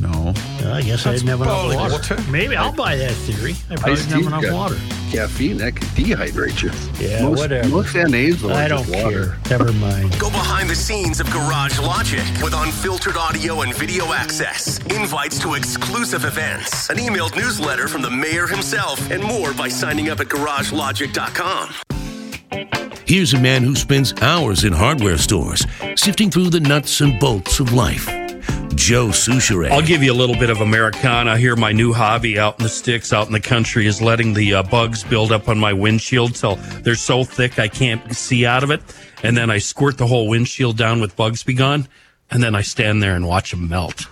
No. 0.00 0.32
Uh, 0.62 0.72
I 0.74 0.82
guess 0.82 1.06
I 1.06 1.12
didn't 1.14 1.28
have 1.28 1.40
enough 1.40 1.74
water. 1.74 1.92
water. 2.16 2.30
Maybe 2.30 2.54
I'll 2.54 2.70
buy 2.72 2.94
that 2.96 3.10
theory. 3.12 3.56
I 3.68 3.74
probably 3.74 3.92
Iced 3.94 4.08
didn't 4.08 4.24
have 4.24 4.32
enough 4.32 4.42
got 4.44 4.52
water. 4.54 4.76
Caffeine 5.10 5.56
that 5.58 5.74
can 5.74 5.88
dehydrate 5.88 6.62
you. 6.62 6.70
Yeah, 7.04 7.22
most, 7.24 7.38
whatever. 7.38 7.68
Most 7.68 7.94
NAs 7.96 8.40
though 8.40 8.52
I 8.52 8.68
don't 8.68 8.86
just 8.86 9.04
water. 9.04 9.36
care. 9.44 9.58
Never 9.58 9.72
mind. 9.72 10.16
Go 10.20 10.30
behind 10.30 10.70
the 10.70 10.76
scenes 10.76 11.18
of 11.18 11.28
Garage 11.32 11.80
Logic 11.80 12.22
with 12.42 12.54
unfiltered 12.54 13.16
audio 13.16 13.62
and 13.62 13.74
video 13.74 14.12
access, 14.12 14.78
invites 14.96 15.40
to 15.40 15.54
exclusive 15.54 16.24
events, 16.24 16.88
an 16.90 16.98
emailed 16.98 17.34
newsletter 17.36 17.88
from 17.88 18.02
the 18.02 18.10
mayor 18.10 18.46
himself, 18.46 19.10
and 19.10 19.20
more 19.22 19.52
by 19.54 19.68
signing 19.68 20.10
up 20.10 20.20
at 20.20 20.28
garagelogic.com. 20.28 22.87
Here's 23.08 23.32
a 23.32 23.40
man 23.40 23.62
who 23.62 23.74
spends 23.74 24.12
hours 24.20 24.64
in 24.64 24.72
hardware 24.74 25.16
stores, 25.16 25.64
sifting 25.96 26.30
through 26.30 26.50
the 26.50 26.60
nuts 26.60 27.00
and 27.00 27.18
bolts 27.18 27.58
of 27.58 27.72
life. 27.72 28.06
Joe 28.74 29.06
Soucheray. 29.06 29.70
I'll 29.70 29.80
give 29.80 30.02
you 30.02 30.12
a 30.12 30.14
little 30.14 30.36
bit 30.36 30.50
of 30.50 30.60
Americana 30.60 31.38
here. 31.38 31.56
My 31.56 31.72
new 31.72 31.94
hobby 31.94 32.38
out 32.38 32.58
in 32.58 32.64
the 32.64 32.68
sticks, 32.68 33.10
out 33.10 33.26
in 33.26 33.32
the 33.32 33.40
country, 33.40 33.86
is 33.86 34.02
letting 34.02 34.34
the 34.34 34.56
uh, 34.56 34.62
bugs 34.62 35.04
build 35.04 35.32
up 35.32 35.48
on 35.48 35.58
my 35.58 35.72
windshield 35.72 36.34
till 36.34 36.56
they're 36.82 36.96
so 36.96 37.24
thick 37.24 37.58
I 37.58 37.68
can't 37.68 38.14
see 38.14 38.44
out 38.44 38.62
of 38.62 38.70
it. 38.70 38.82
And 39.22 39.34
then 39.34 39.48
I 39.48 39.56
squirt 39.56 39.96
the 39.96 40.06
whole 40.06 40.28
windshield 40.28 40.76
down 40.76 41.00
with 41.00 41.16
Bugs 41.16 41.42
Be 41.42 41.54
Gone, 41.54 41.88
and 42.30 42.42
then 42.42 42.54
I 42.54 42.60
stand 42.60 43.02
there 43.02 43.16
and 43.16 43.26
watch 43.26 43.52
them 43.52 43.70
melt. 43.70 44.06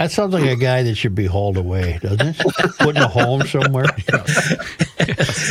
That 0.00 0.10
sounds 0.10 0.32
like 0.32 0.44
a 0.44 0.56
guy 0.56 0.82
that 0.84 0.94
should 0.94 1.14
be 1.14 1.26
hauled 1.26 1.58
away, 1.58 1.98
doesn't 2.00 2.28
it? 2.28 2.38
Put 2.78 2.96
in 2.96 3.02
a 3.02 3.06
home 3.06 3.42
somewhere. 3.46 3.84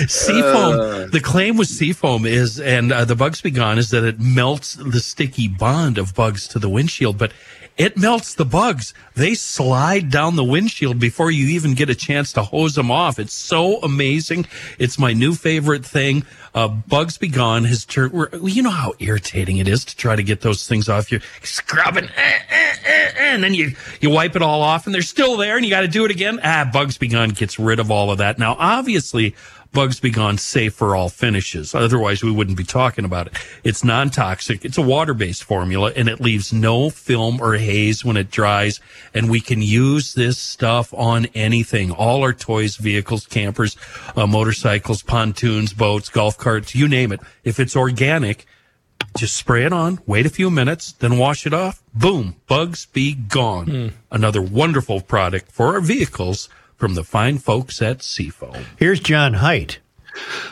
Seafoam. 0.08 1.12
the 1.12 1.22
claim 1.24 1.56
with 1.56 1.68
seafoam 1.68 2.26
is, 2.26 2.60
and 2.60 2.91
uh, 2.91 3.06
the 3.06 3.16
Bugs 3.16 3.41
Be 3.41 3.52
Gone 3.52 3.78
is 3.78 3.91
that 3.91 4.04
it 4.04 4.20
melts 4.20 4.74
the 4.74 5.02
sticky 5.02 5.50
bond 5.50 6.00
of 6.00 6.16
bugs 6.16 6.47
to 6.47 6.58
the 6.58 6.68
windshield, 6.68 7.20
but 7.20 7.32
it 7.80 7.98
melts 7.98 8.34
the 8.36 8.44
bugs. 8.44 8.94
They 9.16 9.34
slide 9.34 10.12
down 10.12 10.36
the 10.36 10.44
windshield 10.44 11.00
before 11.00 11.32
you 11.32 11.48
even 11.48 11.76
get 11.76 11.90
a 11.90 11.96
chance 11.96 12.34
to 12.34 12.44
hose 12.44 12.76
them 12.76 12.92
off. 12.92 13.18
It's 13.18 13.34
so 13.34 13.82
amazing. 13.82 14.46
It's 14.78 15.00
my 15.00 15.14
new 15.14 15.34
favorite 15.34 15.86
thing. 15.86 16.26
Uh, 16.54 16.68
Bugs 16.68 17.18
Be 17.18 17.30
Gone 17.30 17.64
has 17.64 17.86
turned. 17.86 18.14
You 18.44 18.64
know 18.64 18.70
how 18.70 18.94
irritating 19.00 19.58
it 19.58 19.68
is 19.70 19.86
to 19.86 19.96
try 19.96 20.18
to 20.18 20.24
get 20.24 20.42
those 20.42 20.68
things 20.68 20.90
off. 20.90 21.10
You're 21.10 21.22
scrubbing, 21.42 22.06
eh, 22.06 22.10
eh, 22.18 22.42
eh, 22.50 22.76
eh, 22.86 23.12
and 23.34 23.44
then 23.44 23.54
you 23.54 23.76
you 24.02 24.10
wipe 24.10 24.36
it 24.36 24.42
all 24.42 24.62
off, 24.62 24.86
and 24.86 24.94
they're 24.94 25.02
still 25.02 25.38
there, 25.38 25.56
and 25.56 25.64
you 25.64 25.72
got 25.72 25.82
to 25.82 25.88
do 25.88 26.04
it 26.04 26.12
again. 26.12 26.40
Ah, 26.44 26.70
Bugs 26.72 26.98
Be 26.98 27.08
Gone 27.08 27.30
gets 27.30 27.60
rid 27.60 27.80
of 27.80 27.90
all 27.90 28.12
of 28.12 28.18
that. 28.18 28.38
Now, 28.38 28.58
obviously. 28.60 29.36
Bugs 29.72 30.00
Be 30.00 30.10
Gone 30.10 30.38
safe 30.38 30.74
for 30.74 30.96
all 30.96 31.10
finishes. 31.10 31.76
Otherwise, 31.76 32.24
we 32.24 32.32
wouldn't 32.32 32.58
be 32.58 32.64
talking 32.64 33.06
about 33.06 33.28
it. 33.28 33.34
It's 33.64 33.84
non-toxic. 33.84 34.66
It's 34.66 34.80
a 34.80 34.82
water-based 34.82 35.44
formula 35.44 35.94
and 35.96 36.10
it 36.10 36.20
leaves 36.20 36.52
no 36.52 36.90
film 36.90 37.40
or 37.40 37.54
haze 37.54 38.04
when 38.04 38.18
it 38.18 38.32
dries. 38.32 38.80
And 39.14 39.30
we 39.30 39.40
can 39.42 39.62
use 39.62 40.16
this 40.16 40.40
stuff 40.40 40.92
on 40.96 41.28
anything. 41.36 41.92
All 41.92 42.24
our 42.24 42.34
toys, 42.34 42.78
vehicles, 42.78 43.28
campers, 43.28 43.78
uh, 44.16 44.26
motorcycles, 44.26 45.04
pontoons, 45.04 45.74
boats, 45.74 46.10
golf 46.10 46.38
carts, 46.38 46.74
you 46.74 46.88
name 46.88 47.12
it. 47.12 47.20
If 47.44 47.60
it's 47.60 47.76
organic, 47.76 48.48
just 49.18 49.36
spray 49.36 49.66
it 49.66 49.74
on, 49.74 50.00
wait 50.06 50.26
a 50.26 50.30
few 50.30 50.50
minutes, 50.50 50.92
then 50.94 51.18
wash 51.18 51.46
it 51.46 51.54
off. 51.54 51.82
Boom, 51.94 52.36
bugs 52.48 52.86
be 52.88 53.14
gone. 53.14 53.94
Another 54.12 54.42
wonderful 54.42 55.02
product 55.02 55.52
for 55.52 55.68
our 55.68 55.82
vehicles 55.82 56.50
from 56.80 56.96
the 56.96 57.04
fine 57.04 57.38
folks 57.38 57.82
at 57.82 58.02
Seafoam. 58.02 58.66
Here's 58.78 59.02
John 59.02 59.36
Heidt. 59.36 59.80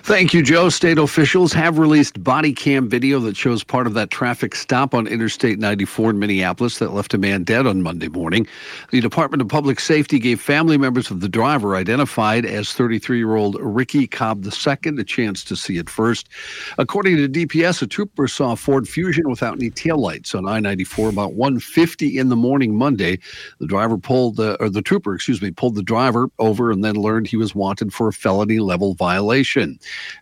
Thank 0.07 0.33
you, 0.33 0.41
Joe. 0.41 0.69
State 0.69 0.97
officials 0.97 1.51
have 1.51 1.77
released 1.79 2.23
body 2.23 2.53
cam 2.53 2.87
video 2.87 3.19
that 3.19 3.35
shows 3.35 3.61
part 3.61 3.87
of 3.87 3.93
that 3.95 4.09
traffic 4.09 4.55
stop 4.55 4.93
on 4.93 5.05
Interstate 5.05 5.59
94 5.59 6.11
in 6.11 6.19
Minneapolis 6.19 6.79
that 6.79 6.93
left 6.93 7.13
a 7.13 7.17
man 7.17 7.43
dead 7.43 7.67
on 7.67 7.81
Monday 7.81 8.07
morning. 8.07 8.47
The 8.91 9.01
Department 9.01 9.41
of 9.41 9.49
Public 9.49 9.81
Safety 9.81 10.17
gave 10.17 10.39
family 10.39 10.77
members 10.77 11.11
of 11.11 11.19
the 11.19 11.27
driver, 11.27 11.75
identified 11.75 12.45
as 12.45 12.71
33 12.71 13.17
year 13.17 13.35
old 13.35 13.57
Ricky 13.59 14.07
Cobb 14.07 14.45
II, 14.45 14.97
a 14.97 15.03
chance 15.03 15.43
to 15.43 15.57
see 15.57 15.77
it 15.77 15.89
first. 15.89 16.29
According 16.77 17.17
to 17.17 17.27
DPS, 17.27 17.81
a 17.81 17.87
trooper 17.87 18.29
saw 18.29 18.53
a 18.53 18.55
Ford 18.55 18.87
Fusion 18.87 19.29
without 19.29 19.55
any 19.55 19.69
taillights 19.69 20.33
on 20.33 20.47
I 20.47 20.61
94 20.61 21.09
about 21.09 21.33
1.50 21.33 22.15
in 22.15 22.29
the 22.29 22.37
morning 22.37 22.77
Monday. 22.77 23.19
The 23.59 23.67
driver 23.67 23.97
pulled, 23.97 24.39
uh, 24.39 24.55
or 24.61 24.69
the 24.69 24.81
trooper, 24.81 25.15
excuse 25.15 25.41
me, 25.41 25.51
pulled 25.51 25.75
the 25.75 25.83
driver 25.83 26.29
over 26.39 26.71
and 26.71 26.81
then 26.81 26.95
learned 26.95 27.27
he 27.27 27.35
was 27.35 27.53
wanted 27.53 27.93
for 27.93 28.07
a 28.07 28.13
felony 28.13 28.59
level 28.59 28.93
violation. 28.93 29.56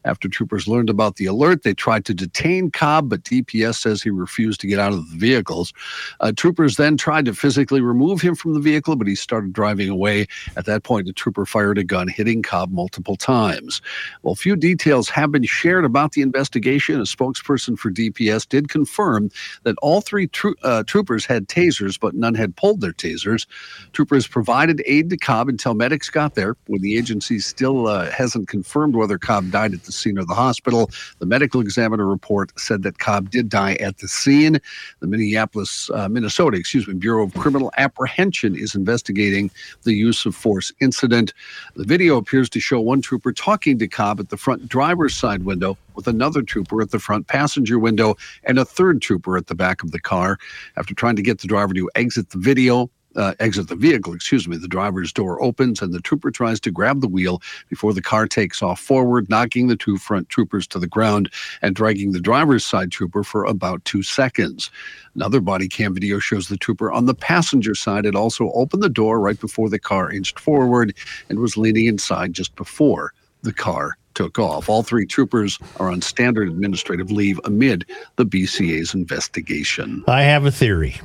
After 0.03 0.27
troopers 0.27 0.67
learned 0.67 0.89
about 0.89 1.15
the 1.15 1.25
alert, 1.25 1.63
they 1.63 1.73
tried 1.73 2.05
to 2.05 2.13
detain 2.13 2.71
Cobb, 2.71 3.09
but 3.09 3.23
DPS 3.23 3.75
says 3.75 4.01
he 4.01 4.09
refused 4.09 4.61
to 4.61 4.67
get 4.67 4.79
out 4.79 4.93
of 4.93 5.09
the 5.09 5.17
vehicles. 5.17 5.73
Uh, 6.19 6.31
troopers 6.31 6.77
then 6.77 6.97
tried 6.97 7.25
to 7.25 7.33
physically 7.33 7.81
remove 7.81 8.21
him 8.21 8.36
from 8.36 8.53
the 8.53 8.59
vehicle, 8.59 8.95
but 8.95 9.07
he 9.07 9.15
started 9.15 9.53
driving 9.53 9.89
away. 9.89 10.27
At 10.57 10.65
that 10.65 10.83
point, 10.83 11.07
the 11.07 11.13
trooper 11.13 11.45
fired 11.45 11.77
a 11.77 11.83
gun, 11.83 12.07
hitting 12.07 12.41
Cobb 12.41 12.71
multiple 12.71 13.15
times. 13.15 13.81
Well, 14.23 14.36
few 14.36 14.55
details 14.55 15.09
have 15.09 15.31
been 15.31 15.43
shared 15.43 15.86
about 15.86 16.13
the 16.13 16.21
investigation. 16.21 16.99
A 16.99 17.03
spokesperson 17.03 17.77
for 17.77 17.91
DPS 17.91 18.47
did 18.47 18.69
confirm 18.69 19.29
that 19.63 19.75
all 19.81 20.01
three 20.01 20.27
tro- 20.27 20.53
uh, 20.63 20.83
troopers 20.83 21.25
had 21.25 21.47
tasers, 21.47 21.99
but 21.99 22.15
none 22.15 22.36
had 22.36 22.55
pulled 22.55 22.81
their 22.81 22.93
tasers. 22.93 23.45
Troopers 23.93 24.27
provided 24.27 24.81
aid 24.86 25.09
to 25.09 25.17
Cobb 25.17 25.49
until 25.49 25.73
medics 25.73 26.09
got 26.09 26.36
there. 26.36 26.55
When 26.67 26.81
the 26.81 26.97
agency 26.97 27.39
still 27.39 27.88
uh, 27.88 28.11
hasn't 28.11 28.47
confirmed 28.47 28.95
whether 28.95 29.17
Cobb 29.26 29.49
died 29.49 29.73
at 29.73 29.84
the 29.84 29.91
scene 29.91 30.19
of 30.19 30.28
the 30.28 30.36
hospital, 30.36 30.91
the 31.17 31.26
medical 31.26 31.59
examiner 31.59 32.05
report 32.05 32.51
said 32.59 32.84
that 32.84 32.99
Cobb 32.99 33.32
did 33.32 33.49
die 33.49 33.73
at 33.76 33.97
the 33.97 34.07
scene. 34.07 34.59
The 34.99 35.07
Minneapolis, 35.07 35.89
uh, 35.93 36.07
Minnesota, 36.07 36.57
excuse 36.57 36.88
me, 36.88 36.93
Bureau 36.93 37.23
of 37.23 37.34
Criminal 37.34 37.71
Apprehension 37.78 38.55
is 38.55 38.76
investigating 38.76 39.49
the 39.82 39.93
use 39.93 40.28
of 40.28 40.36
force 40.36 40.71
incident. 40.80 41.34
The 41.76 41.86
video 41.86 42.17
appears 42.17 42.51
to 42.51 42.59
show 42.59 42.80
one 42.80 43.01
trooper 43.01 43.34
talking 43.34 43.80
to 43.80 43.88
Cobb 43.88 44.19
at 44.19 44.30
the 44.30 44.38
front 44.38 44.69
driver's 44.69 45.15
side 45.15 45.43
window 45.43 45.76
with 45.95 46.07
another 46.07 46.43
trooper 46.43 46.82
at 46.82 46.91
the 46.91 46.99
front 46.99 47.26
passenger 47.26 47.80
window 47.80 48.15
and 48.43 48.59
a 48.59 48.65
third 48.65 49.01
trooper 49.01 49.38
at 49.38 49.47
the 49.47 49.55
back 49.55 49.82
of 49.82 49.91
the 49.91 49.99
car. 49.99 50.38
After 50.78 50.93
trying 50.93 51.15
to 51.15 51.23
get 51.23 51.39
the 51.39 51.47
driver 51.47 51.73
to 51.73 51.89
exit 51.95 52.30
the 52.30 52.38
video, 52.38 52.91
uh, 53.16 53.34
exit 53.39 53.68
the 53.68 53.76
vehicle, 53.76 54.13
excuse 54.13 54.47
me, 54.47 54.57
the 54.57 54.68
driver's 54.68 55.13
door 55.13 55.41
opens 55.41 55.82
and 55.82 55.93
the 55.93 56.01
trooper 56.01 56.32
tries 56.32 56.59
to 56.61 56.72
grab 56.72 57.01
the 57.01 57.07
wheel 57.07 57.41
before 57.70 57.93
the 57.93 58.01
car 58.01 58.28
takes 58.28 58.61
off 58.61 58.80
forward, 58.80 59.30
knocking 59.30 59.68
the 59.68 59.76
two 59.76 59.97
front 59.97 60.30
troopers 60.30 60.68
to 60.68 60.80
the 60.80 60.88
ground 60.88 61.30
and 61.61 61.76
dragging 61.76 62.11
the 62.11 62.20
driver's 62.20 62.66
side 62.66 62.91
trooper 62.91 63.24
for 63.24 63.45
about 63.45 63.84
two 63.86 64.03
seconds. 64.03 64.70
Another 65.16 65.39
body 65.39 65.68
cam 65.68 65.93
video 65.93 66.20
shows 66.20 66.47
the 66.47 66.57
trooper 66.57 66.91
on 66.91 67.05
the 67.05 67.16
passenger 67.16 67.76
side 67.76 68.05
had 68.05 68.16
also 68.16 68.51
opened 68.51 68.84
the 68.84 68.89
door 68.89 69.20
right 69.20 69.39
before 69.39 69.70
the 69.70 69.80
car 69.80 70.11
inched 70.11 70.39
forward 70.39 70.95
and 71.30 71.39
was 71.39 71.57
leaning 71.57 71.86
inside 71.86 72.34
just 72.34 72.55
before 72.55 73.13
the 73.43 73.53
car 73.53 73.97
took 74.16 74.39
off. 74.39 74.70
All 74.70 74.82
three 74.82 75.05
troopers 75.05 75.59
are 75.78 75.89
on 75.89 76.01
standard 76.01 76.47
administrative 76.47 77.11
leave 77.11 77.39
amid 77.43 77.86
the 78.16 78.26
BCA's 78.26 78.93
investigation. 78.93 80.03
I 80.07 80.24
have 80.24 80.45
a 80.45 80.51
theory, 80.51 80.95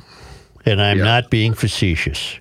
and 0.65 0.81
I'm 0.81 0.99
not 0.99 1.29
being 1.29 1.53
facetious. 1.53 2.39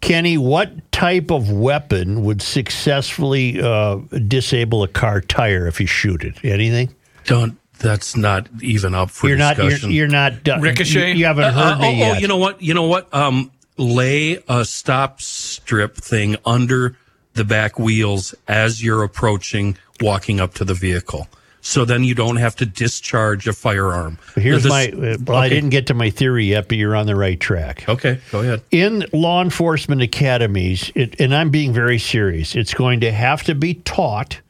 Kenny, 0.00 0.38
what 0.38 0.92
type 0.92 1.30
of 1.30 1.50
weapon 1.50 2.22
would 2.22 2.40
successfully 2.40 3.60
uh, 3.60 3.96
disable 4.26 4.82
a 4.82 4.88
car 4.88 5.20
tire 5.20 5.66
if 5.66 5.80
you 5.80 5.86
shoot 5.86 6.22
it? 6.22 6.44
Anything? 6.44 6.94
Don't. 7.24 7.58
That's 7.80 8.16
not 8.16 8.48
even 8.60 8.94
up 8.94 9.10
for 9.10 9.28
you're 9.28 9.36
not. 9.36 9.56
You're, 9.56 9.66
discussion. 9.70 9.92
you're 9.92 10.08
not. 10.08 10.42
done. 10.42 10.64
You, 10.64 11.00
you 11.04 11.24
haven't 11.26 11.44
Uh, 11.44 11.52
heard 11.52 11.74
uh, 11.74 11.78
me 11.78 11.88
oh, 11.88 11.90
yet. 11.92 12.16
Oh, 12.16 12.18
you 12.18 12.28
know 12.28 12.36
what? 12.36 12.60
You 12.60 12.74
know 12.74 12.86
what? 12.88 13.12
Um, 13.14 13.52
lay 13.76 14.42
a 14.48 14.64
stop 14.64 15.20
strip 15.20 15.96
thing 15.96 16.36
under 16.44 16.96
the 17.34 17.44
back 17.44 17.78
wheels 17.78 18.34
as 18.48 18.82
you're 18.82 19.04
approaching, 19.04 19.78
walking 20.00 20.40
up 20.40 20.54
to 20.54 20.64
the 20.64 20.74
vehicle. 20.74 21.28
So 21.68 21.84
then 21.84 22.02
you 22.02 22.14
don't 22.14 22.36
have 22.36 22.56
to 22.56 22.66
discharge 22.66 23.46
a 23.46 23.52
firearm. 23.52 24.16
Here's 24.36 24.62
This- 24.62 24.70
my. 24.70 24.86
Uh, 24.86 25.18
well, 25.26 25.36
I 25.36 25.50
didn't 25.50 25.68
get 25.68 25.86
to 25.88 25.94
my 25.94 26.08
theory 26.08 26.46
yet, 26.46 26.66
but 26.66 26.78
you're 26.78 26.96
on 26.96 27.04
the 27.04 27.14
right 27.14 27.38
track. 27.38 27.86
Okay, 27.86 28.20
go 28.32 28.40
ahead. 28.40 28.62
In 28.70 29.04
law 29.12 29.42
enforcement 29.42 30.00
academies, 30.00 30.90
it, 30.94 31.20
and 31.20 31.34
I'm 31.34 31.50
being 31.50 31.74
very 31.74 31.98
serious, 31.98 32.56
it's 32.56 32.72
going 32.72 33.00
to 33.00 33.12
have 33.12 33.42
to 33.42 33.54
be 33.54 33.74
taught 33.74 34.40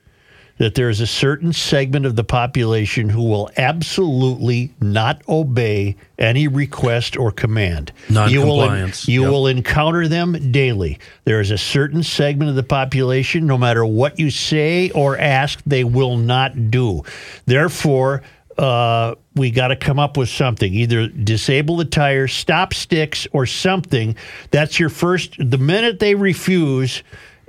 that 0.59 0.75
there's 0.75 1.01
a 1.01 1.07
certain 1.07 1.53
segment 1.53 2.05
of 2.05 2.17
the 2.17 2.25
population 2.25 3.09
who 3.09 3.23
will 3.23 3.51
absolutely 3.57 4.73
not 4.81 5.23
obey 5.29 5.97
any 6.19 6.49
request 6.49 7.17
or 7.17 7.31
command. 7.31 7.93
You 8.09 8.41
will, 8.41 8.57
Non-compliance, 8.59 9.09
you 9.09 9.23
yep. 9.23 9.31
will 9.31 9.47
encounter 9.47 10.09
them 10.09 10.53
daily. 10.53 10.99
There 11.25 11.41
is 11.41 11.51
a 11.51 11.59
certain 11.59 12.03
segment 12.03 12.51
of 12.51 12.57
the 12.57 12.63
population, 12.63 13.47
no 13.47 13.57
matter 13.57 13.87
what 13.87 14.19
you 14.19 14.31
say 14.31 14.91
or 14.91 15.17
ask, 15.17 15.61
they 15.65 15.85
will 15.85 16.17
not 16.17 16.71
do. 16.71 17.03
Therefore, 17.47 18.23
uh, 18.59 19.15
we 19.37 19.53
got 19.53 19.69
to 19.69 19.77
come 19.77 20.01
up 20.01 20.17
with 20.17 20.29
something. 20.29 20.75
Either 20.75 21.07
disable 21.07 21.77
the 21.77 21.85
tire, 21.85 22.27
stop 22.27 22.75
sticks, 22.75 23.27
or 23.33 23.47
something. 23.47 24.17
That's 24.51 24.81
your 24.81 24.89
first. 24.89 25.37
The 25.39 25.59
minute 25.59 26.01
they 26.01 26.17
refuse, 26.17 27.05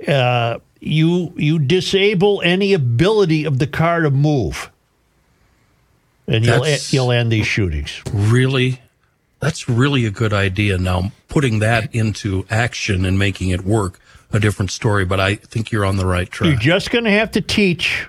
uh, 0.06 0.58
you 0.80 1.32
you 1.36 1.58
disable 1.58 2.40
any 2.42 2.72
ability 2.72 3.44
of 3.44 3.58
the 3.58 3.66
car 3.66 4.00
to 4.00 4.10
move, 4.10 4.70
and 6.26 6.44
you'll 6.44 6.66
you'll 6.88 7.12
end 7.12 7.30
these 7.30 7.46
shootings. 7.46 8.02
Really, 8.12 8.80
that's 9.40 9.68
really 9.68 10.06
a 10.06 10.10
good 10.10 10.32
idea. 10.32 10.78
Now, 10.78 11.12
putting 11.28 11.58
that 11.60 11.94
into 11.94 12.46
action 12.50 13.04
and 13.04 13.18
making 13.18 13.50
it 13.50 13.62
work, 13.62 14.00
a 14.32 14.40
different 14.40 14.70
story. 14.70 15.04
But 15.04 15.20
I 15.20 15.36
think 15.36 15.70
you're 15.70 15.84
on 15.84 15.96
the 15.96 16.06
right 16.06 16.30
track. 16.30 16.48
You're 16.50 16.58
just 16.58 16.90
going 16.90 17.04
to 17.04 17.10
have 17.10 17.30
to 17.32 17.40
teach 17.40 18.08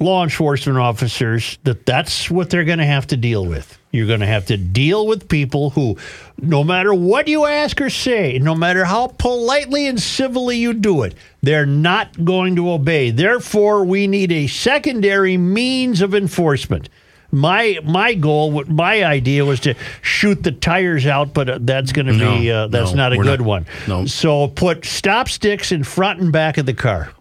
law 0.00 0.24
enforcement 0.24 0.78
officers 0.78 1.58
that 1.64 1.84
that's 1.84 2.30
what 2.30 2.50
they're 2.50 2.64
going 2.64 2.78
to 2.78 2.86
have 2.86 3.06
to 3.08 3.16
deal 3.16 3.44
with. 3.44 3.78
You're 3.92 4.06
going 4.06 4.20
to 4.20 4.26
have 4.26 4.46
to 4.46 4.56
deal 4.56 5.06
with 5.06 5.28
people 5.28 5.70
who, 5.70 5.98
no 6.38 6.64
matter 6.64 6.94
what 6.94 7.28
you 7.28 7.44
ask 7.44 7.80
or 7.80 7.90
say, 7.90 8.38
no 8.38 8.54
matter 8.54 8.84
how 8.84 9.08
politely 9.08 9.86
and 9.86 10.00
civilly 10.00 10.56
you 10.56 10.72
do 10.72 11.02
it, 11.02 11.14
they're 11.42 11.66
not 11.66 12.24
going 12.24 12.56
to 12.56 12.70
obey. 12.70 13.10
Therefore, 13.10 13.84
we 13.84 14.06
need 14.06 14.32
a 14.32 14.46
secondary 14.46 15.36
means 15.36 16.00
of 16.00 16.14
enforcement. 16.14 16.88
My 17.32 17.78
my 17.84 18.14
goal, 18.14 18.50
what 18.50 18.68
my 18.68 19.04
idea 19.04 19.44
was 19.44 19.60
to 19.60 19.74
shoot 20.02 20.42
the 20.42 20.50
tires 20.50 21.06
out, 21.06 21.32
but 21.32 21.48
uh, 21.48 21.58
that's 21.60 21.92
going 21.92 22.06
to 22.06 22.18
be 22.18 22.50
uh, 22.50 22.66
that's 22.66 22.90
no, 22.90 22.96
not 22.96 23.12
a 23.12 23.18
good 23.18 23.40
not. 23.40 23.46
one. 23.46 23.66
No. 23.86 24.06
So 24.06 24.48
put 24.48 24.84
stop 24.84 25.28
sticks 25.28 25.70
in 25.70 25.84
front 25.84 26.20
and 26.20 26.32
back 26.32 26.58
of 26.58 26.66
the 26.66 26.74
car. 26.74 27.12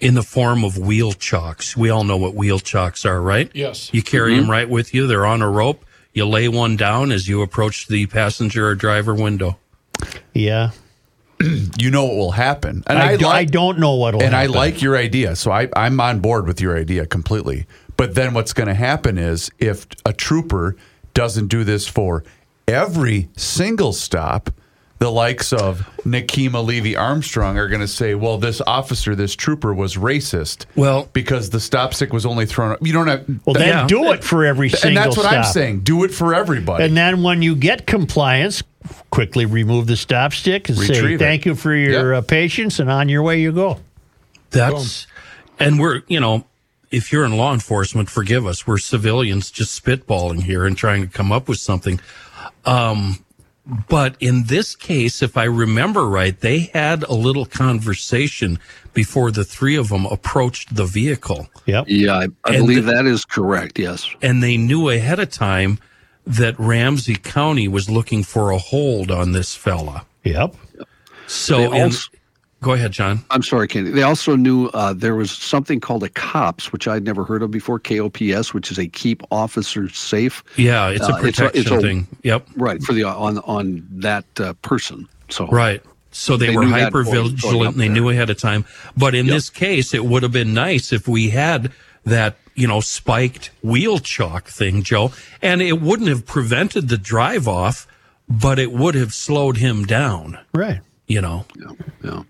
In 0.00 0.14
the 0.14 0.22
form 0.22 0.64
of 0.64 0.78
wheel 0.78 1.12
chocks. 1.12 1.76
We 1.76 1.90
all 1.90 2.04
know 2.04 2.16
what 2.16 2.34
wheel 2.34 2.58
chocks 2.58 3.04
are, 3.04 3.20
right? 3.20 3.50
Yes. 3.54 3.92
You 3.92 4.02
carry 4.02 4.32
Mm-hmm. 4.32 4.40
them 4.42 4.50
right 4.50 4.68
with 4.68 4.94
you. 4.94 5.06
They're 5.06 5.26
on 5.26 5.42
a 5.42 5.50
rope. 5.50 5.84
You 6.14 6.26
lay 6.26 6.48
one 6.48 6.76
down 6.76 7.12
as 7.12 7.28
you 7.28 7.42
approach 7.42 7.86
the 7.88 8.06
passenger 8.06 8.68
or 8.68 8.74
driver 8.74 9.14
window. 9.14 9.58
Yeah. 10.34 10.70
you 11.78 11.90
know 11.90 12.04
what 12.04 12.16
will 12.16 12.30
happen. 12.32 12.82
And 12.86 12.98
I, 12.98 13.10
I, 13.12 13.16
do, 13.16 13.26
I 13.26 13.28
like, 13.28 13.50
don't 13.50 13.78
know 13.78 13.94
what'll 13.94 14.20
happen. 14.20 14.34
and 14.34 14.36
I 14.36 14.46
like 14.46 14.82
your 14.82 14.96
idea. 14.96 15.36
So 15.36 15.50
I, 15.52 15.68
I'm 15.76 16.00
on 16.00 16.20
board 16.20 16.46
with 16.46 16.60
your 16.60 16.76
idea 16.76 17.06
completely. 17.06 17.66
But 17.96 18.14
then 18.14 18.34
what's 18.34 18.52
going 18.52 18.68
to 18.68 18.74
happen 18.74 19.18
is 19.18 19.50
if 19.58 19.86
a 20.06 20.12
trooper 20.12 20.76
doesn't 21.14 21.48
do 21.48 21.64
this 21.64 21.86
for 21.88 22.24
every 22.66 23.28
single 23.36 23.92
stop, 23.92 24.50
the 24.98 25.10
likes 25.10 25.52
of 25.52 25.88
Nekima 26.04 26.64
Levy 26.64 26.96
Armstrong 26.96 27.56
are 27.56 27.68
going 27.68 27.80
to 27.80 27.88
say, 27.88 28.14
well, 28.14 28.36
this 28.36 28.60
officer, 28.66 29.14
this 29.14 29.36
trooper 29.36 29.72
was 29.72 29.96
racist. 29.96 30.66
Well, 30.74 31.08
because 31.12 31.50
the 31.50 31.60
stop 31.60 31.94
stick 31.94 32.12
was 32.12 32.26
only 32.26 32.46
thrown. 32.46 32.76
You 32.80 32.92
don't 32.92 33.06
have. 33.06 33.24
Well, 33.44 33.54
then 33.54 33.86
do 33.86 34.12
it 34.12 34.24
for 34.24 34.44
every 34.44 34.70
single 34.70 34.88
And 34.88 34.96
that's 34.96 35.16
what 35.16 35.26
I'm 35.26 35.44
saying. 35.44 35.80
Do 35.80 36.04
it 36.04 36.12
for 36.12 36.34
everybody. 36.34 36.84
And 36.84 36.96
then 36.96 37.22
when 37.22 37.42
you 37.42 37.54
get 37.54 37.86
compliance, 37.86 38.62
quickly 39.10 39.46
remove 39.46 39.86
the 39.86 39.96
stop 39.96 40.32
stick 40.32 40.68
and 40.68 40.76
say 40.76 40.94
Retrieve 40.94 41.20
it. 41.20 41.24
thank 41.24 41.46
you 41.46 41.54
for 41.54 41.74
your 41.74 42.14
uh, 42.14 42.20
patience, 42.20 42.80
and 42.80 42.90
on 42.90 43.08
your 43.08 43.22
way 43.22 43.40
you 43.40 43.52
go. 43.52 43.78
That's, 44.50 45.06
and 45.60 45.78
we're, 45.78 46.02
you 46.08 46.18
know, 46.18 46.44
if 46.90 47.12
you're 47.12 47.24
in 47.24 47.36
law 47.36 47.52
enforcement, 47.52 48.08
forgive 48.08 48.46
us. 48.46 48.66
We're 48.66 48.78
civilians 48.78 49.50
just 49.50 49.84
spitballing 49.84 50.42
here 50.42 50.64
and 50.64 50.76
trying 50.76 51.02
to 51.02 51.08
come 51.08 51.30
up 51.30 51.48
with 51.48 51.58
something. 51.58 52.00
Um, 52.64 53.24
But 53.88 54.16
in 54.20 54.44
this 54.44 54.74
case, 54.74 55.22
if 55.22 55.36
I 55.36 55.44
remember 55.44 56.08
right, 56.08 56.38
they 56.40 56.70
had 56.72 57.02
a 57.02 57.12
little 57.12 57.44
conversation 57.44 58.58
before 58.94 59.30
the 59.30 59.44
three 59.44 59.76
of 59.76 59.90
them 59.90 60.06
approached 60.06 60.74
the 60.74 60.86
vehicle. 60.86 61.48
Yep. 61.66 61.84
Yeah, 61.88 62.14
I, 62.14 62.26
I 62.44 62.56
believe 62.56 62.86
the- 62.86 62.92
that 62.92 63.06
is 63.06 63.24
correct. 63.24 63.78
Yes. 63.78 64.08
And 64.22 64.42
they 64.42 64.56
knew 64.56 64.88
ahead 64.88 65.18
of 65.20 65.30
time 65.30 65.78
that 66.26 66.58
Ramsey 66.58 67.16
County 67.16 67.68
was 67.68 67.90
looking 67.90 68.22
for 68.22 68.50
a 68.50 68.58
hold 68.58 69.10
on 69.10 69.32
this 69.32 69.54
fella. 69.54 70.06
Yep. 70.24 70.54
So, 71.26 71.58
They 71.58 71.64
in- 71.76 71.82
also- 71.84 72.08
go 72.60 72.72
ahead, 72.72 72.92
John. 72.92 73.24
I'm 73.30 73.42
sorry, 73.42 73.68
Kenny. 73.68 73.90
They 73.90 74.02
also 74.02 74.36
knew 74.36 74.66
uh, 74.74 74.92
there 74.92 75.14
was 75.14 75.30
something 75.30 75.80
called 75.80 76.02
a 76.02 76.08
COPS, 76.08 76.72
which 76.72 76.86
I'd 76.88 77.04
never 77.04 77.24
heard 77.24 77.42
of 77.42 77.50
before. 77.50 77.78
KOPS, 77.78 78.52
which 78.54 78.70
is 78.70 78.78
a 78.78 78.86
keep 78.86 79.22
officers 79.30 79.96
safe. 79.96 80.42
Yeah, 80.56 80.88
it's 80.88 81.08
a 81.08 81.14
Uh, 81.14 81.20
protection 81.20 81.80
thing. 81.80 82.06
Yep. 82.22 82.46
Right 82.56 82.82
for 82.82 82.92
the 82.92 83.04
on 83.04 83.38
on 83.40 83.86
that 83.90 84.24
uh, 84.40 84.52
person. 84.62 85.08
So 85.30 85.46
Right. 85.46 85.82
So 86.10 86.36
they, 86.36 86.46
They 86.48 86.56
were 86.56 86.64
hyper 86.64 87.04
going- 87.04 87.14
going 87.14 87.26
up 87.26 87.32
vigilant 87.40 87.72
and 87.74 87.80
they 87.80 87.88
knew 87.88 88.08
ahead 88.08 88.30
of 88.30 88.38
time. 88.38 88.64
But 88.96 89.14
in 89.14 89.26
this 89.26 89.50
case, 89.50 89.92
it 89.94 90.04
would 90.06 90.22
have 90.22 90.32
been 90.32 90.54
nice 90.54 90.90
if 90.92 91.06
we 91.06 91.28
had 91.30 91.70
that, 92.04 92.36
you 92.54 92.66
know, 92.66 92.80
spiked 92.80 93.50
wheel 93.62 93.98
chalk 93.98 94.48
thing, 94.48 94.82
Joe, 94.82 95.12
and 95.42 95.60
it 95.60 95.80
wouldn't 95.82 96.08
have 96.08 96.24
prevented 96.24 96.88
the 96.88 96.96
drive 96.96 97.46
off, 97.46 97.86
but 98.28 98.58
it 98.58 98.72
would 98.72 98.94
have 98.94 99.12
slowed 99.12 99.58
him 99.58 99.84
down, 99.84 100.38
Right. 100.54 100.80
you 101.06 101.20
know. 101.20 101.44
Yeah. 101.56 101.72
Yeah. 102.02 102.22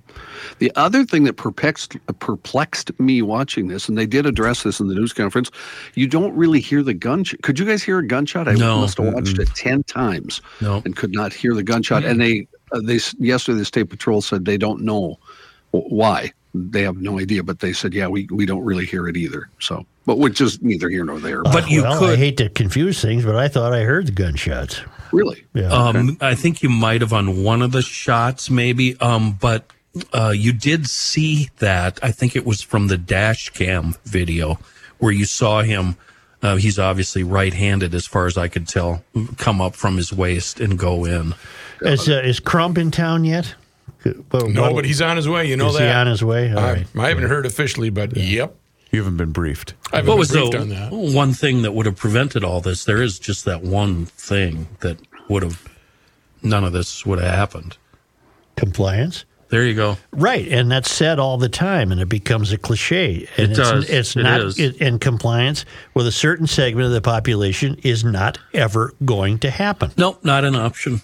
The 0.58 0.72
other 0.76 1.04
thing 1.04 1.24
that 1.24 1.34
perplexed 1.34 1.96
perplexed 2.18 2.98
me 2.98 3.22
watching 3.22 3.68
this, 3.68 3.88
and 3.88 3.96
they 3.96 4.06
did 4.06 4.26
address 4.26 4.62
this 4.62 4.80
in 4.80 4.88
the 4.88 4.94
news 4.94 5.12
conference, 5.12 5.50
you 5.94 6.06
don't 6.06 6.34
really 6.34 6.60
hear 6.60 6.82
the 6.82 6.94
gunshot. 6.94 7.42
Could 7.42 7.58
you 7.58 7.64
guys 7.66 7.82
hear 7.82 7.98
a 7.98 8.06
gunshot? 8.06 8.48
I 8.48 8.54
No. 8.54 8.80
must 8.80 8.98
have 8.98 9.12
watched 9.14 9.38
it 9.38 9.48
ten 9.54 9.82
times 9.84 10.40
No. 10.60 10.82
and 10.84 10.96
could 10.96 11.12
not 11.12 11.32
hear 11.32 11.54
the 11.54 11.62
gunshot. 11.62 12.04
And 12.04 12.20
they 12.20 12.46
uh, 12.72 12.80
they 12.82 12.98
yesterday 13.18 13.58
the 13.58 13.64
state 13.64 13.84
patrol 13.90 14.20
said 14.22 14.44
they 14.44 14.58
don't 14.58 14.82
know 14.82 15.18
why. 15.70 16.32
They 16.54 16.82
have 16.82 16.96
no 16.96 17.18
idea, 17.20 17.42
but 17.42 17.60
they 17.60 17.72
said, 17.74 17.92
yeah, 17.92 18.08
we, 18.08 18.26
we 18.32 18.46
don't 18.46 18.64
really 18.64 18.86
hear 18.86 19.06
it 19.06 19.16
either. 19.18 19.48
So, 19.60 19.84
but 20.06 20.18
which 20.18 20.40
is 20.40 20.60
neither 20.62 20.88
here 20.88 21.04
nor 21.04 21.20
there. 21.20 21.42
But 21.42 21.70
you 21.70 21.82
well, 21.82 22.02
I 22.04 22.16
hate 22.16 22.38
to 22.38 22.48
confuse 22.48 23.00
things, 23.02 23.24
but 23.24 23.36
I 23.36 23.48
thought 23.48 23.74
I 23.74 23.82
heard 23.82 24.06
the 24.06 24.12
gunshots. 24.12 24.80
really, 25.12 25.44
Yeah. 25.54 25.68
Um, 25.70 26.16
I 26.22 26.34
think 26.34 26.62
you 26.62 26.70
might 26.70 27.02
have 27.02 27.12
on 27.12 27.44
one 27.44 27.60
of 27.60 27.72
the 27.72 27.82
shots, 27.82 28.48
maybe. 28.50 28.98
Um, 28.98 29.32
but 29.38 29.70
uh, 30.12 30.32
you 30.34 30.52
did 30.52 30.88
see 30.88 31.50
that. 31.58 31.98
I 32.02 32.10
think 32.12 32.36
it 32.36 32.44
was 32.46 32.62
from 32.62 32.88
the 32.88 32.98
dash 32.98 33.50
cam 33.50 33.94
video 34.04 34.58
where 34.98 35.12
you 35.12 35.24
saw 35.24 35.62
him. 35.62 35.96
Uh, 36.40 36.56
he's 36.56 36.78
obviously 36.78 37.24
right-handed, 37.24 37.94
as 37.94 38.06
far 38.06 38.26
as 38.26 38.38
I 38.38 38.46
could 38.48 38.68
tell. 38.68 39.02
Come 39.38 39.60
up 39.60 39.74
from 39.74 39.96
his 39.96 40.12
waist 40.12 40.60
and 40.60 40.78
go 40.78 41.04
in. 41.04 41.34
Is, 41.80 42.08
uh, 42.08 42.22
is 42.24 42.38
Crump 42.38 42.78
in 42.78 42.90
town 42.92 43.24
yet? 43.24 43.54
Well, 44.30 44.48
No, 44.48 44.62
well, 44.62 44.74
but 44.74 44.84
he's 44.84 45.02
on 45.02 45.16
his 45.16 45.28
way. 45.28 45.46
You 45.46 45.56
know 45.56 45.68
is 45.70 45.76
that. 45.78 45.82
he 45.82 45.90
on 45.92 46.06
his 46.06 46.22
way? 46.22 46.52
All 46.52 46.58
I, 46.60 46.72
right. 46.72 46.86
I 46.96 47.08
haven't 47.08 47.24
heard 47.28 47.44
officially, 47.44 47.90
but 47.90 48.16
yep. 48.16 48.54
You 48.92 49.00
haven't 49.00 49.16
been 49.18 49.32
briefed. 49.32 49.74
I 49.92 49.96
haven't 49.96 50.08
What 50.08 50.14
been 50.14 50.18
was 50.20 50.30
briefed 50.30 50.52
the 50.52 50.58
on 50.60 50.68
that. 50.70 50.92
one 50.92 51.32
thing 51.32 51.62
that 51.62 51.72
would 51.72 51.86
have 51.86 51.96
prevented 51.96 52.44
all 52.44 52.60
this? 52.60 52.84
There 52.84 53.02
is 53.02 53.18
just 53.18 53.44
that 53.44 53.62
one 53.62 54.06
thing 54.06 54.68
that 54.80 54.98
would 55.28 55.42
have. 55.42 55.66
None 56.42 56.62
of 56.64 56.72
this 56.72 57.04
would 57.04 57.18
have 57.18 57.34
happened. 57.34 57.76
Compliance. 58.56 59.24
There 59.50 59.64
you 59.64 59.74
go. 59.74 59.96
Right, 60.12 60.46
and 60.48 60.70
that's 60.70 60.90
said 60.90 61.18
all 61.18 61.38
the 61.38 61.48
time, 61.48 61.90
and 61.90 62.00
it 62.00 62.08
becomes 62.08 62.52
a 62.52 62.58
cliche. 62.58 63.28
And 63.36 63.46
It 63.46 63.50
it's, 63.50 63.58
does. 63.58 63.88
It's 63.88 64.16
It 64.16 64.22
not. 64.22 64.58
It, 64.58 64.80
and 64.80 65.00
compliance 65.00 65.64
with 65.94 66.06
a 66.06 66.12
certain 66.12 66.46
segment 66.46 66.86
of 66.86 66.92
the 66.92 67.00
population 67.00 67.78
is 67.82 68.04
not 68.04 68.38
ever 68.52 68.92
going 69.04 69.38
to 69.40 69.50
happen. 69.50 69.90
Nope, 69.96 70.22
not 70.22 70.44
an 70.44 70.54
option. 70.54 71.00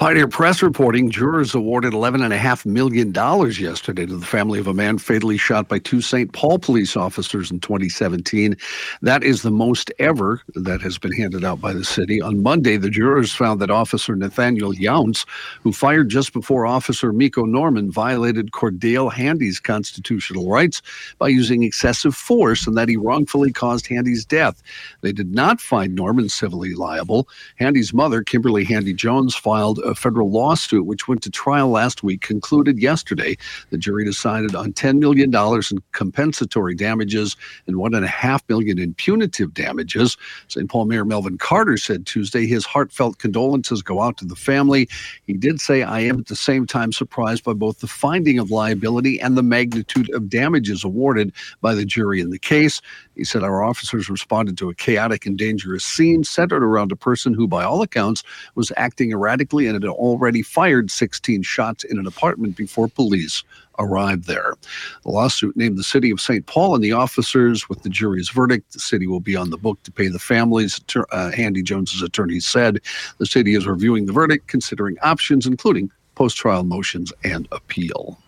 Pioneer 0.00 0.28
Press 0.28 0.62
reporting 0.62 1.10
jurors 1.10 1.54
awarded 1.54 1.92
$11.5 1.92 2.64
million 2.64 3.12
yesterday 3.12 4.06
to 4.06 4.16
the 4.16 4.24
family 4.24 4.58
of 4.58 4.66
a 4.66 4.72
man 4.72 4.96
fatally 4.96 5.36
shot 5.36 5.68
by 5.68 5.78
two 5.78 6.00
St. 6.00 6.32
Paul 6.32 6.58
police 6.58 6.96
officers 6.96 7.50
in 7.50 7.60
2017. 7.60 8.56
That 9.02 9.22
is 9.22 9.42
the 9.42 9.50
most 9.50 9.92
ever 9.98 10.40
that 10.54 10.80
has 10.80 10.96
been 10.96 11.12
handed 11.12 11.44
out 11.44 11.60
by 11.60 11.74
the 11.74 11.84
city. 11.84 12.18
On 12.22 12.42
Monday, 12.42 12.78
the 12.78 12.88
jurors 12.88 13.34
found 13.34 13.60
that 13.60 13.70
Officer 13.70 14.16
Nathaniel 14.16 14.72
Younce, 14.74 15.26
who 15.60 15.70
fired 15.70 16.08
just 16.08 16.32
before 16.32 16.64
Officer 16.64 17.12
Mikko 17.12 17.44
Norman, 17.44 17.92
violated 17.92 18.52
Cordell 18.52 19.12
Handy's 19.12 19.60
constitutional 19.60 20.48
rights 20.48 20.80
by 21.18 21.28
using 21.28 21.62
excessive 21.62 22.14
force 22.14 22.66
and 22.66 22.74
that 22.74 22.88
he 22.88 22.96
wrongfully 22.96 23.52
caused 23.52 23.86
Handy's 23.86 24.24
death. 24.24 24.62
They 25.02 25.12
did 25.12 25.34
not 25.34 25.60
find 25.60 25.94
Norman 25.94 26.30
civilly 26.30 26.72
liable. 26.72 27.28
Handy's 27.56 27.92
mother, 27.92 28.22
Kimberly 28.22 28.64
Handy 28.64 28.94
Jones, 28.94 29.34
filed 29.34 29.78
a 29.90 29.94
federal 29.94 30.30
lawsuit 30.30 30.86
which 30.86 31.08
went 31.08 31.22
to 31.22 31.30
trial 31.30 31.68
last 31.68 32.02
week, 32.02 32.20
concluded 32.20 32.78
yesterday. 32.78 33.36
The 33.70 33.78
jury 33.78 34.04
decided 34.04 34.54
on 34.54 34.72
$10 34.72 34.98
million 34.98 35.34
in 35.34 35.82
compensatory 35.92 36.74
damages 36.74 37.36
and 37.66 37.76
1.5 37.76 38.40
million 38.48 38.78
in 38.78 38.94
punitive 38.94 39.52
damages. 39.52 40.16
St. 40.48 40.70
Paul 40.70 40.86
Mayor 40.86 41.04
Melvin 41.04 41.38
Carter 41.38 41.76
said 41.76 42.06
Tuesday 42.06 42.46
his 42.46 42.64
heartfelt 42.64 43.18
condolences 43.18 43.82
go 43.82 44.00
out 44.00 44.16
to 44.18 44.24
the 44.24 44.36
family. 44.36 44.88
He 45.26 45.34
did 45.34 45.60
say, 45.60 45.82
I 45.82 46.00
am 46.00 46.20
at 46.20 46.26
the 46.26 46.36
same 46.36 46.66
time 46.66 46.92
surprised 46.92 47.44
by 47.44 47.52
both 47.52 47.80
the 47.80 47.86
finding 47.86 48.38
of 48.38 48.50
liability 48.50 49.20
and 49.20 49.36
the 49.36 49.42
magnitude 49.42 50.10
of 50.14 50.28
damages 50.28 50.84
awarded 50.84 51.32
by 51.60 51.74
the 51.74 51.84
jury 51.84 52.20
in 52.20 52.30
the 52.30 52.38
case. 52.38 52.80
He 53.16 53.24
said, 53.24 53.42
Our 53.42 53.62
officers 53.62 54.08
responded 54.08 54.56
to 54.58 54.70
a 54.70 54.74
chaotic 54.74 55.26
and 55.26 55.36
dangerous 55.36 55.84
scene 55.84 56.24
centered 56.24 56.62
around 56.62 56.92
a 56.92 56.96
person 56.96 57.34
who, 57.34 57.46
by 57.46 57.64
all 57.64 57.82
accounts, 57.82 58.22
was 58.54 58.72
acting 58.76 59.12
erratically 59.12 59.66
and 59.66 59.76
had 59.82 59.90
already 59.90 60.42
fired 60.42 60.90
16 60.90 61.42
shots 61.42 61.84
in 61.84 61.98
an 61.98 62.06
apartment 62.06 62.56
before 62.56 62.88
police 62.88 63.42
arrived 63.78 64.26
there. 64.26 64.54
The 65.02 65.10
lawsuit 65.10 65.56
named 65.56 65.78
the 65.78 65.84
city 65.84 66.10
of 66.10 66.20
St. 66.20 66.46
Paul 66.46 66.74
and 66.74 66.84
the 66.84 66.92
officers 66.92 67.68
with 67.68 67.82
the 67.82 67.88
jury's 67.88 68.28
verdict. 68.28 68.72
The 68.72 68.80
city 68.80 69.06
will 69.06 69.20
be 69.20 69.36
on 69.36 69.50
the 69.50 69.56
book 69.56 69.82
to 69.84 69.90
pay 69.90 70.08
the 70.08 70.18
families. 70.18 70.80
Uh, 71.10 71.30
Handy 71.30 71.62
Jones's 71.62 72.02
attorney 72.02 72.40
said 72.40 72.80
the 73.18 73.26
city 73.26 73.54
is 73.54 73.66
reviewing 73.66 74.06
the 74.06 74.12
verdict, 74.12 74.48
considering 74.48 74.96
options, 75.02 75.46
including 75.46 75.90
post-trial 76.14 76.64
motions 76.64 77.12
and 77.24 77.48
appeal. 77.52 78.18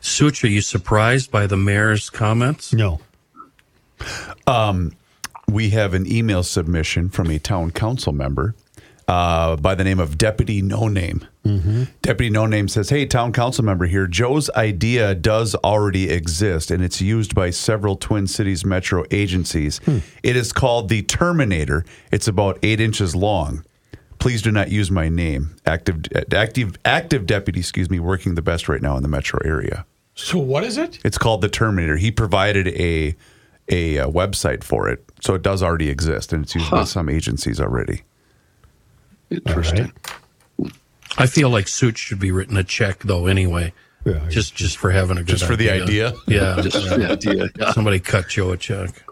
Such, 0.00 0.42
are 0.44 0.48
you 0.48 0.62
surprised 0.62 1.30
by 1.30 1.46
the 1.46 1.56
mayor's 1.56 2.08
comments? 2.08 2.72
No. 2.72 3.00
Um, 4.46 4.92
we 5.48 5.70
have 5.70 5.94
an 5.94 6.10
email 6.10 6.42
submission 6.42 7.08
from 7.08 7.30
a 7.30 7.38
town 7.38 7.70
council 7.70 8.12
member 8.12 8.54
uh, 9.08 9.56
by 9.56 9.74
the 9.74 9.84
name 9.84 10.00
of 10.00 10.18
Deputy 10.18 10.62
No 10.62 10.88
Name. 10.88 11.26
Deputy 12.02 12.28
No 12.30 12.46
Name 12.46 12.66
says, 12.66 12.90
Hey, 12.90 13.06
town 13.06 13.32
council 13.32 13.64
member 13.64 13.86
here. 13.86 14.06
Joe's 14.08 14.50
idea 14.50 15.14
does 15.14 15.54
already 15.56 16.10
exist 16.10 16.70
and 16.72 16.82
it's 16.82 17.00
used 17.00 17.34
by 17.34 17.50
several 17.50 17.94
Twin 17.96 18.26
Cities 18.26 18.64
metro 18.64 19.04
agencies. 19.12 19.80
It 20.24 20.34
is 20.36 20.52
called 20.52 20.88
the 20.88 21.02
Terminator. 21.02 21.84
It's 22.10 22.26
about 22.26 22.58
eight 22.64 22.80
inches 22.80 23.14
long. 23.14 23.64
Please 24.18 24.42
do 24.42 24.50
not 24.50 24.70
use 24.70 24.90
my 24.90 25.08
name. 25.08 25.54
Active, 25.66 26.02
active, 26.32 26.76
active 26.84 27.26
deputy, 27.26 27.60
excuse 27.60 27.88
me, 27.90 28.00
working 28.00 28.34
the 28.34 28.42
best 28.42 28.68
right 28.68 28.82
now 28.82 28.96
in 28.96 29.02
the 29.02 29.08
metro 29.08 29.38
area. 29.44 29.86
So 30.16 30.38
what 30.38 30.64
is 30.64 30.78
it? 30.78 30.98
It's 31.04 31.18
called 31.18 31.42
the 31.42 31.48
Terminator. 31.48 31.96
He 31.96 32.10
provided 32.10 32.68
a 32.68 33.14
a, 33.68 33.98
uh 33.98 34.08
website 34.08 34.62
for 34.64 34.88
it, 34.88 35.04
so 35.20 35.34
it 35.34 35.42
does 35.42 35.62
already 35.62 35.90
exist, 35.90 36.32
and 36.32 36.44
it's 36.44 36.54
used 36.54 36.70
by 36.70 36.84
some 36.84 37.08
agencies 37.08 37.60
already. 37.60 38.02
Interesting. 39.30 39.92
I 41.18 41.26
feel 41.26 41.50
like 41.50 41.68
Suits 41.68 42.00
should 42.00 42.20
be 42.20 42.30
written 42.30 42.56
a 42.56 42.64
check 42.64 43.00
though. 43.00 43.26
Anyway, 43.26 43.72
just 44.28 44.54
just 44.54 44.76
for 44.76 44.90
having 44.90 45.16
a 45.16 45.20
good 45.20 45.36
Just 45.38 45.44
for 45.44 45.56
the 45.56 45.70
idea? 45.70 46.14
Yeah, 46.26 46.60
Just 46.62 46.88
for 46.88 46.96
the 46.98 47.10
idea, 47.10 47.48
yeah. 47.58 47.72
Somebody 47.72 48.00
cut 48.00 48.28
Joe 48.28 48.50
a 48.50 48.56
check. 48.56 49.02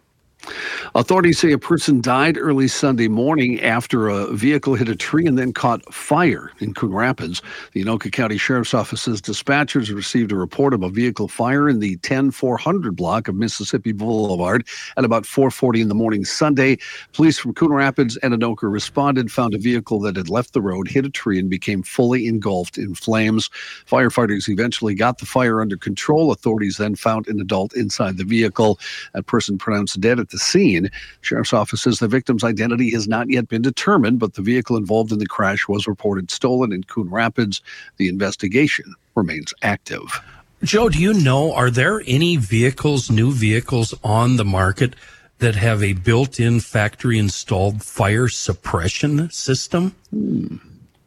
Authorities 0.95 1.39
say 1.39 1.53
a 1.53 1.59
person 1.59 2.01
died 2.01 2.39
early 2.39 2.69
Sunday 2.69 3.09
morning 3.09 3.61
after 3.61 4.09
a 4.09 4.33
vehicle 4.33 4.75
hit 4.75 4.89
a 4.89 4.97
tree 4.97 5.27
and 5.27 5.39
then 5.39 5.53
caught 5.53 5.93
fire 5.93 6.53
in 6.61 6.75
Coon 6.75 6.93
Rapids. 6.93 7.43
The 7.73 7.85
Anoka 7.85 8.13
County 8.13 8.39
Sheriff's 8.39 8.75
Office's 8.75 9.21
dispatchers 9.21 9.95
received 9.95 10.33
a 10.33 10.37
report 10.37 10.75
of 10.75 10.83
a 10.83 10.91
vehicle 10.91 11.29
fire 11.29 11.69
in 11.69 11.81
the 11.81 11.97
10400 11.97 12.97
block 12.97 13.29
of 13.29 13.35
Mississippi 13.35 13.93
Boulevard 13.93 14.67
at 14.97 15.05
about 15.05 15.25
4:40 15.25 15.81
in 15.81 15.89
the 15.89 15.95
morning 15.95 16.25
Sunday. 16.25 16.79
Police 17.13 17.39
from 17.39 17.55
Coon 17.55 17.73
Rapids 17.73 18.17
and 18.19 18.35
Anoka 18.35 18.71
responded, 18.71 19.33
found 19.33 19.55
a 19.55 19.59
vehicle 19.59 20.01
that 20.01 20.17
had 20.17 20.29
left 20.29 20.53
the 20.53 20.63
road, 20.63 20.89
hit 20.89 21.05
a 21.05 21.11
tree, 21.11 21.39
and 21.39 21.51
became 21.51 21.83
fully 21.83 22.27
engulfed 22.27 22.79
in 22.79 22.95
flames. 22.95 23.51
Firefighters 23.91 24.49
eventually 24.49 24.95
got 24.95 25.19
the 25.19 25.27
fire 25.27 25.61
under 25.61 25.77
control. 25.77 26.31
Authorities 26.33 26.77
then 26.77 26.95
found 26.95 27.29
an 27.29 27.41
adult 27.41 27.75
inside 27.75 28.17
the 28.17 28.25
vehicle. 28.25 28.79
That 29.15 29.27
person 29.27 29.59
pronounced 29.59 30.01
dead 30.01 30.21
at 30.21 30.31
the 30.31 30.34
scene. 30.39 30.91
Sheriff's 31.21 31.53
Office 31.53 31.83
says 31.83 31.99
the 31.99 32.09
victim's 32.09 32.45
identity 32.45 32.91
has 32.91 33.07
not 33.09 33.31
yet 33.31 33.49
been 33.49 33.63
determined, 33.63 34.19
but 34.19 34.35
the 34.35 34.43
vehicle 34.43 34.77
involved 34.77 35.13
in 35.13 35.19
the 35.19 35.27
crash 35.27 35.69
was 35.69 35.87
reported 35.87 36.31
stolen 36.31 36.73
in 36.73 36.85
Coon 36.85 37.09
Rapids. 37.11 37.61
The 37.97 38.09
investigation 38.09 38.95
remains 39.15 39.53
active. 39.63 40.21
Joe, 40.63 40.89
do 40.89 40.99
you 40.99 41.13
know 41.15 41.53
are 41.53 41.71
there 41.71 42.03
any 42.07 42.37
vehicles, 42.37 43.11
new 43.11 43.33
vehicles 43.33 43.93
on 44.03 44.37
the 44.37 44.45
market 44.45 44.95
that 45.39 45.57
have 45.57 45.83
a 45.83 45.93
built-in 45.93 46.61
factory 46.61 47.19
installed 47.19 47.83
fire 47.83 48.29
suppression 48.29 49.29
system? 49.31 49.95
Hmm. 50.11 50.57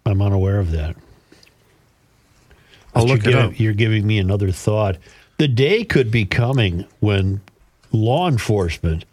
I'm 0.06 0.22
unaware 0.22 0.60
of 0.60 0.72
that. 0.72 0.96
I'll 2.96 3.06
But 3.06 3.10
look 3.10 3.24
you're 3.26 3.30
it 3.30 3.34
giving- 3.36 3.46
up. 3.54 3.60
You're 3.60 3.74
giving 3.74 4.08
me 4.08 4.18
another 4.20 4.52
thought. 4.52 4.98
The 5.38 5.48
day 5.48 5.84
could 5.84 6.10
be 6.12 6.26
coming 6.26 6.86
when 7.00 7.42
law 7.92 8.28
enforcement 8.28 9.06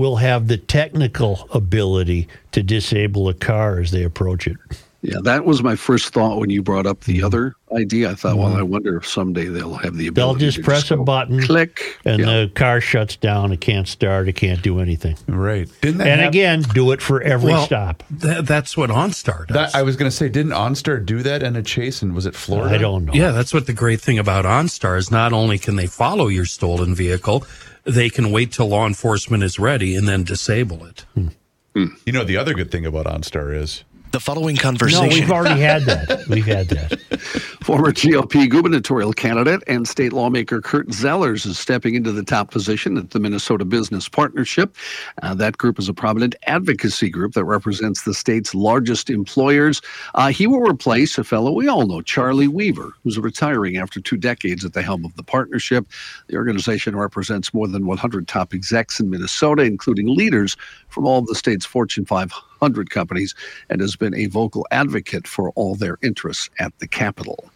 will 0.00 0.16
have 0.16 0.48
the 0.48 0.56
technical 0.56 1.48
ability 1.52 2.26
to 2.52 2.62
disable 2.62 3.28
a 3.28 3.34
car 3.34 3.78
as 3.78 3.90
they 3.92 4.02
approach 4.02 4.46
it. 4.46 4.56
Yeah, 5.02 5.16
that 5.22 5.46
was 5.46 5.62
my 5.62 5.76
first 5.76 6.12
thought 6.12 6.38
when 6.38 6.50
you 6.50 6.62
brought 6.62 6.86
up 6.86 7.00
Mm-hmm. 7.00 7.12
the 7.12 7.22
other 7.22 7.54
idea. 7.74 8.10
I 8.10 8.14
thought, 8.14 8.36
well, 8.36 8.54
I 8.54 8.60
wonder 8.60 8.98
if 8.98 9.06
someday 9.08 9.46
they'll 9.46 9.72
have 9.76 9.96
the 9.96 10.08
ability. 10.08 10.12
They'll 10.12 10.34
just 10.50 10.58
to 10.58 10.62
press 10.62 10.90
a 10.90 10.96
go 10.96 11.04
button, 11.04 11.40
click, 11.40 11.96
and 12.04 12.20
yeah. 12.20 12.26
the 12.26 12.48
car 12.54 12.82
shuts 12.82 13.16
down. 13.16 13.50
It 13.50 13.62
can't 13.62 13.88
start. 13.88 14.28
It 14.28 14.34
can't 14.34 14.60
do 14.60 14.78
anything. 14.78 15.16
Right. 15.26 15.70
Didn't 15.80 15.98
that 15.98 16.06
And 16.08 16.20
hap- 16.20 16.28
again, 16.32 16.62
do 16.74 16.90
it 16.92 17.00
for 17.00 17.22
every 17.22 17.52
Well, 17.52 17.64
stop. 17.64 18.02
That, 18.10 18.44
that's 18.46 18.76
what 18.76 18.90
OnStar 18.90 19.46
does. 19.46 19.54
That, 19.54 19.74
I 19.74 19.82
was 19.84 19.96
going 19.96 20.10
to 20.10 20.14
say, 20.14 20.28
didn't 20.28 20.52
OnStar 20.52 21.02
do 21.06 21.22
that 21.22 21.42
in 21.42 21.56
a 21.56 21.62
chase? 21.62 22.02
And 22.02 22.14
was 22.14 22.26
it 22.26 22.34
Florida? 22.34 22.74
I 22.74 22.78
don't 22.78 23.06
know. 23.06 23.14
Yeah, 23.14 23.30
that's 23.30 23.54
what 23.54 23.66
the 23.66 23.72
great 23.72 24.02
thing 24.02 24.18
about 24.18 24.44
OnStar 24.44 24.98
is. 24.98 25.10
Not 25.10 25.32
only 25.32 25.56
can 25.58 25.76
they 25.76 25.86
follow 25.86 26.28
your 26.28 26.44
stolen 26.44 26.94
vehicle, 26.94 27.46
they 27.84 28.10
can 28.10 28.30
wait 28.30 28.52
till 28.52 28.68
law 28.68 28.86
enforcement 28.86 29.42
is 29.42 29.58
ready 29.58 29.94
and 29.94 30.08
then 30.08 30.24
disable 30.24 30.84
it. 30.84 31.04
Hmm. 31.14 31.28
Hmm. 31.74 31.86
You 32.04 32.12
know, 32.12 32.24
the 32.24 32.36
other 32.36 32.54
good 32.54 32.70
thing 32.70 32.84
about 32.84 33.06
OnStar 33.06 33.54
is 33.54 33.84
The 34.12 34.18
following 34.18 34.56
conversation. 34.56 34.94
No, 34.94 35.00
conversation. 35.02 35.28
we've 35.28 35.32
already 35.32 35.60
had 35.60 35.82
that. 35.84 36.26
We've 36.28 36.44
had 36.44 36.68
that. 36.70 37.00
Former 37.62 37.92
GOP 37.92 38.50
gubernatorial 38.50 39.12
candidate 39.12 39.62
and 39.68 39.86
state 39.86 40.12
lawmaker 40.12 40.60
Kurt 40.60 40.88
Zellers 40.88 41.46
is 41.46 41.60
stepping 41.60 41.94
into 41.94 42.10
the 42.10 42.24
top 42.24 42.50
position 42.50 42.96
at 42.96 43.10
the 43.10 43.20
Minnesota 43.20 43.64
Business 43.64 44.08
Partnership. 44.08 44.74
Uh, 45.22 45.34
that 45.34 45.58
group 45.58 45.78
is 45.78 45.88
a 45.88 45.94
prominent 45.94 46.34
advocacy 46.46 47.08
group 47.08 47.34
that 47.34 47.44
represents 47.44 48.02
the 48.02 48.12
state's 48.12 48.52
largest 48.52 49.10
employers. 49.10 49.80
Uh, 50.16 50.28
he 50.28 50.48
will 50.48 50.62
replace 50.68 51.16
a 51.16 51.22
fellow 51.22 51.52
we 51.52 51.68
all 51.68 51.86
know, 51.86 52.02
Charlie 52.02 52.48
Weaver, 52.48 52.92
who's 53.04 53.16
retiring 53.16 53.76
after 53.76 54.00
two 54.00 54.16
decades 54.16 54.64
at 54.64 54.72
the 54.72 54.82
helm 54.82 55.04
of 55.04 55.14
the 55.14 55.22
partnership. 55.22 55.86
The 56.26 56.36
organization 56.36 56.96
represents 56.96 57.54
more 57.54 57.68
than 57.68 57.86
100 57.86 58.26
top 58.26 58.54
execs 58.54 58.98
in 58.98 59.08
Minnesota, 59.08 59.62
including 59.62 60.08
leaders 60.08 60.56
from 60.88 61.06
all 61.06 61.20
of 61.20 61.26
the 61.26 61.36
state's 61.36 61.64
Fortune 61.64 62.04
500 62.04 62.49
companies, 62.90 63.34
and 63.68 63.80
has 63.80 63.96
been 63.96 64.14
a 64.14 64.26
vocal 64.26 64.66
advocate 64.70 65.26
for 65.26 65.50
all 65.50 65.74
their 65.74 65.98
interests 66.02 66.50
at 66.58 66.78
the 66.78 66.86
Capitol. 66.86 67.50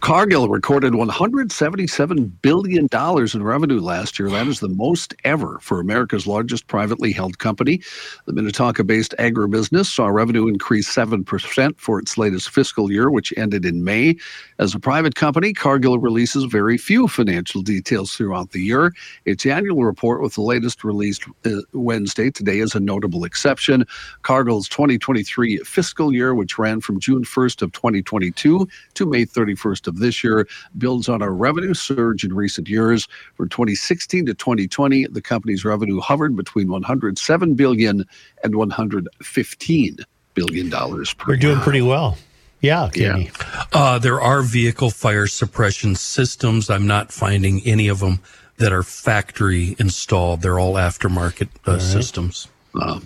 Cargill 0.00 0.48
recorded 0.48 0.92
$177 0.92 2.32
billion 2.40 2.88
in 2.92 3.42
revenue 3.42 3.80
last 3.80 4.18
year. 4.18 4.30
That 4.30 4.46
is 4.46 4.60
the 4.60 4.68
most 4.68 5.14
ever 5.24 5.58
for 5.60 5.80
America's 5.80 6.26
largest 6.26 6.66
privately 6.68 7.12
held 7.12 7.38
company. 7.38 7.80
The 8.26 8.32
Minnetonka 8.32 8.84
based 8.84 9.14
agribusiness 9.18 9.86
saw 9.86 10.06
revenue 10.06 10.46
increase 10.46 10.88
7% 10.88 11.78
for 11.78 11.98
its 11.98 12.16
latest 12.16 12.50
fiscal 12.50 12.92
year, 12.92 13.10
which 13.10 13.34
ended 13.36 13.64
in 13.64 13.84
May. 13.84 14.16
As 14.58 14.74
a 14.74 14.78
private 14.78 15.14
company, 15.14 15.52
Cargill 15.52 15.98
releases 15.98 16.44
very 16.44 16.78
few 16.78 17.08
financial 17.08 17.62
details 17.62 18.12
throughout 18.12 18.52
the 18.52 18.60
year. 18.60 18.94
Its 19.24 19.44
annual 19.46 19.84
report, 19.84 20.22
with 20.22 20.34
the 20.34 20.42
latest 20.42 20.84
released 20.84 21.24
uh, 21.44 21.50
Wednesday, 21.72 22.30
today 22.30 22.60
is 22.60 22.74
a 22.74 22.80
notable 22.80 23.24
exception. 23.24 23.84
Cargill's 24.22 24.68
2023 24.68 25.58
fiscal 25.58 26.12
year, 26.14 26.34
which 26.34 26.58
ran 26.58 26.80
from 26.80 27.00
June 27.00 27.24
1st 27.24 27.62
of 27.62 27.72
2022 27.72 28.68
to 28.94 29.06
May 29.06 29.24
31st 29.28 29.86
of 29.86 29.98
this 29.98 30.22
year, 30.24 30.46
builds 30.76 31.08
on 31.08 31.22
a 31.22 31.30
revenue 31.30 31.74
surge 31.74 32.24
in 32.24 32.34
recent 32.34 32.68
years. 32.68 33.06
From 33.36 33.48
2016 33.48 34.26
to 34.26 34.34
2020, 34.34 35.06
the 35.06 35.22
company's 35.22 35.64
revenue 35.64 36.00
hovered 36.00 36.36
between 36.36 36.68
107 36.68 37.54
billion 37.54 38.04
and 38.44 38.56
115 38.56 39.96
billion 40.34 40.68
dollars 40.68 41.14
per 41.14 41.32
We're 41.32 41.36
doing 41.36 41.58
pretty 41.60 41.82
well. 41.82 42.16
Yeah, 42.60 42.90
Kenny. 42.92 43.30
Uh, 43.72 43.98
there 43.98 44.20
are 44.20 44.42
vehicle 44.42 44.90
fire 44.90 45.28
suppression 45.28 45.94
systems. 45.94 46.68
I'm 46.70 46.86
not 46.86 47.12
finding 47.12 47.60
any 47.64 47.86
of 47.86 48.00
them 48.00 48.18
that 48.56 48.72
are 48.72 48.82
factory 48.82 49.76
installed. 49.78 50.42
They're 50.42 50.58
all 50.58 50.74
aftermarket 50.74 51.48
uh, 51.66 51.78
systems. 51.78 52.48
Uh, 52.74 53.00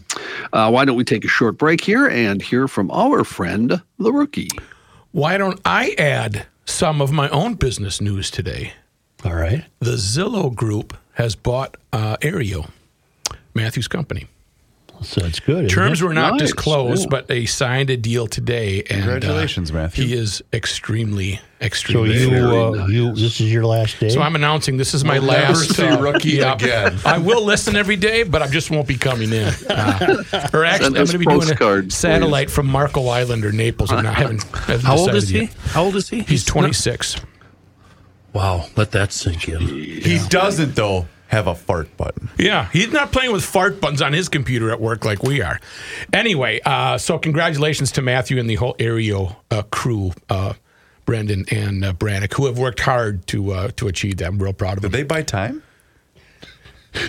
uh, 0.53 0.70
why 0.70 0.85
don't 0.85 0.97
we 0.97 1.05
take 1.05 1.25
a 1.25 1.29
short 1.29 1.59
break 1.59 1.83
here 1.83 2.07
and 2.07 2.43
hear 2.43 2.66
from 2.66 2.91
our 2.91 3.25
friend, 3.25 3.81
the 3.99 4.12
rookie? 4.12 4.49
Why 5.12 5.36
don't 5.36 5.60
I 5.66 5.94
add 5.98 6.46
some 6.64 7.02
of 7.02 7.12
my 7.12 7.28
own 7.28 7.54
business 7.54 8.00
news 8.00 8.30
today? 8.30 8.72
All 9.22 9.34
right. 9.34 9.62
The 9.78 9.96
Zillow 9.96 10.54
Group 10.54 10.96
has 11.12 11.36
bought 11.36 11.76
uh, 11.92 12.16
Aryeo, 12.22 12.70
Matthew's 13.54 13.88
company. 13.88 14.26
So 15.03 15.24
it's 15.24 15.40
good. 15.40 15.68
Terms 15.68 16.00
it? 16.00 16.05
were 16.05 16.14
not 16.14 16.32
Nice. 16.32 16.40
disclosed, 16.40 17.03
Yeah. 17.03 17.09
but 17.11 17.26
they 17.28 17.46
signed 17.46 17.90
a 17.90 17.96
deal 17.96 18.26
today. 18.26 18.82
And, 18.88 19.03
uh, 19.03 19.07
Congratulations, 19.12 19.72
Matthew. 19.72 20.07
He 20.07 20.14
is 20.14 20.42
extremely, 20.53 21.40
extremely. 21.61 22.09
So 22.18 22.24
extremely. 22.24 22.38
you, 22.38 22.82
uh, 22.82 22.86
you, 22.86 23.12
this 23.14 23.40
is 23.40 23.53
your 23.53 23.64
last 23.66 23.98
day. 24.00 24.09
So 24.09 24.20
I'm 24.22 24.34
announcing 24.34 24.76
this 24.76 24.94
is 24.94 25.05
my 25.05 25.18
We'll 25.18 25.32
never 25.32 25.53
last 25.55 25.74
see 25.74 25.86
uh, 25.86 26.00
Rookie 26.00 26.28
yeah. 26.30 26.55
again. 26.55 26.98
I 27.05 27.18
will 27.18 27.44
listen 27.44 27.76
every 27.76 27.96
day, 27.96 28.22
but 28.22 28.42
I 28.42 28.46
just 28.48 28.70
won't 28.70 28.88
be 28.88 28.96
coming 28.96 29.32
in. 29.32 29.53
Uh, 29.68 30.22
or 30.53 30.64
actually, 30.64 30.86
I'm 30.86 30.92
going 30.94 31.07
to 31.07 31.18
be 31.18 31.24
doing 31.26 31.36
a 31.42 31.46
postcards, 31.46 31.94
satellite 31.96 32.50
from 32.50 32.66
Marco 32.66 33.07
Island 33.09 33.44
or 33.44 33.53
Naples. 33.53 33.92
I'm 33.92 34.05
not 34.05 34.14
haven't 34.14 34.42
How 34.82 34.96
old 34.96 35.11
decided 35.11 35.16
is 35.22 35.28
he? 35.28 35.50
How 35.70 35.84
old 35.84 35.96
is 35.96 36.09
he? 36.09 36.20
He's 36.22 36.44
26. 36.44 37.16
Wow, 38.32 38.66
let 38.76 38.92
that 38.92 39.12
sink 39.12 39.48
in. 39.48 39.61
he 39.61 40.18
doesn't 40.28 40.74
though 40.74 41.07
have 41.33 41.47
a 41.47 41.55
fart 41.55 41.97
button. 41.97 42.28
Yeah, 42.39 42.68
he's 42.72 42.93
not 42.93 43.11
playing 43.11 43.33
with 43.33 43.43
fart 43.43 43.80
buttons 43.80 44.03
on 44.03 44.12
his 44.12 44.28
computer 44.28 44.70
at 44.70 44.80
work 44.80 45.05
like 45.05 45.22
we 45.22 45.41
are. 45.41 45.59
Anyway, 46.12 46.61
uh, 46.64 46.99
so 46.99 47.18
congratulations 47.18 47.91
to 47.93 48.03
Matthew 48.03 48.39
and 48.39 48.49
the 48.49 48.57
whole 48.57 48.74
Aryeo 48.74 49.37
uh, 49.51 49.62
crew, 49.62 50.12
uh, 50.28 50.53
Brendan 51.07 51.47
and 51.51 51.85
uh, 51.85 51.95
Brannick, 51.95 52.35
who 52.35 52.45
have 52.47 52.59
worked 52.59 52.80
hard 52.80 53.26
to 53.28 53.53
uh, 53.53 53.68
to 53.76 53.89
achieve 53.89 54.18
that. 54.18 54.28
I'm 54.28 54.39
real 54.41 54.53
proud 54.53 54.76
of 54.76 54.83
them. 54.83 54.93
Did 54.93 54.99
they 54.99 55.05
buy 55.05 55.22
time? 55.22 55.62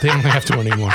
They 0.00 0.08
don't 0.08 0.20
have 0.20 0.44
to 0.44 0.54
anymore. 0.54 0.92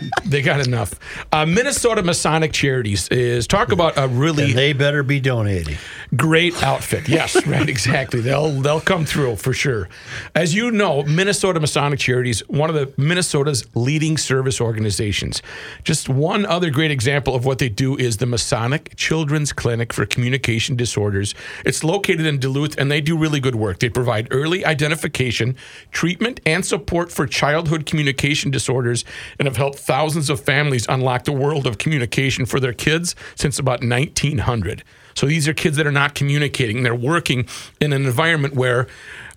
they 0.24 0.42
got 0.42 0.66
enough. 0.66 0.94
Uh, 1.32 1.46
Minnesota 1.46 2.02
Masonic 2.02 2.52
Charities 2.52 3.08
is 3.08 3.46
talk 3.46 3.72
about 3.72 3.96
a 3.96 4.08
really 4.08 4.44
And 4.44 4.54
they 4.54 4.72
better 4.72 5.02
be 5.02 5.20
donating. 5.20 5.76
great 6.16 6.60
outfit. 6.62 7.08
Yes, 7.08 7.44
right, 7.46 7.68
exactly. 7.68 8.20
They'll 8.20 8.50
they'll 8.60 8.80
come 8.80 9.04
through 9.04 9.36
for 9.36 9.52
sure. 9.52 9.88
As 10.34 10.54
you 10.54 10.70
know, 10.70 11.02
Minnesota 11.04 11.60
Masonic 11.60 11.98
Charities, 11.98 12.40
one 12.48 12.68
of 12.70 12.74
the 12.76 12.92
Minnesota's 13.00 13.64
leading 13.74 14.16
service 14.16 14.60
organizations. 14.60 15.42
Just 15.84 16.08
one 16.08 16.46
other 16.46 16.70
great 16.70 16.90
example 16.90 17.34
of 17.34 17.44
what 17.44 17.58
they 17.58 17.68
do 17.68 17.96
is 17.96 18.16
the 18.18 18.26
Masonic 18.26 18.94
Children's 18.96 19.52
Clinic 19.52 19.92
for 19.92 20.06
Communication 20.06 20.76
Disorders. 20.76 21.34
It's 21.64 21.82
located 21.84 22.26
in 22.26 22.38
Duluth 22.38 22.78
and 22.78 22.90
they 22.90 23.00
do 23.00 23.16
really 23.16 23.40
good 23.40 23.54
work. 23.54 23.78
They 23.78 23.88
provide 23.88 24.28
early 24.30 24.64
identification, 24.64 25.56
treatment, 25.90 26.40
and 26.46 26.64
support 26.64 27.10
for 27.12 27.26
childhood 27.26 27.86
communication 27.86 28.50
disorders 28.50 29.04
and 29.38 29.46
have 29.46 29.56
helped 29.56 29.78
thousands 29.86 30.28
of 30.28 30.40
families 30.40 30.84
unlock 30.88 31.24
the 31.24 31.32
world 31.32 31.66
of 31.66 31.78
communication 31.78 32.44
for 32.44 32.58
their 32.58 32.72
kids 32.72 33.14
since 33.36 33.60
about 33.60 33.82
1900. 33.82 34.82
So 35.14 35.26
these 35.26 35.48
are 35.48 35.54
kids 35.54 35.78
that 35.78 35.86
are 35.86 35.92
not 35.92 36.14
communicating. 36.14 36.82
They're 36.82 36.94
working 36.94 37.48
in 37.80 37.94
an 37.94 38.04
environment 38.04 38.54
where 38.54 38.86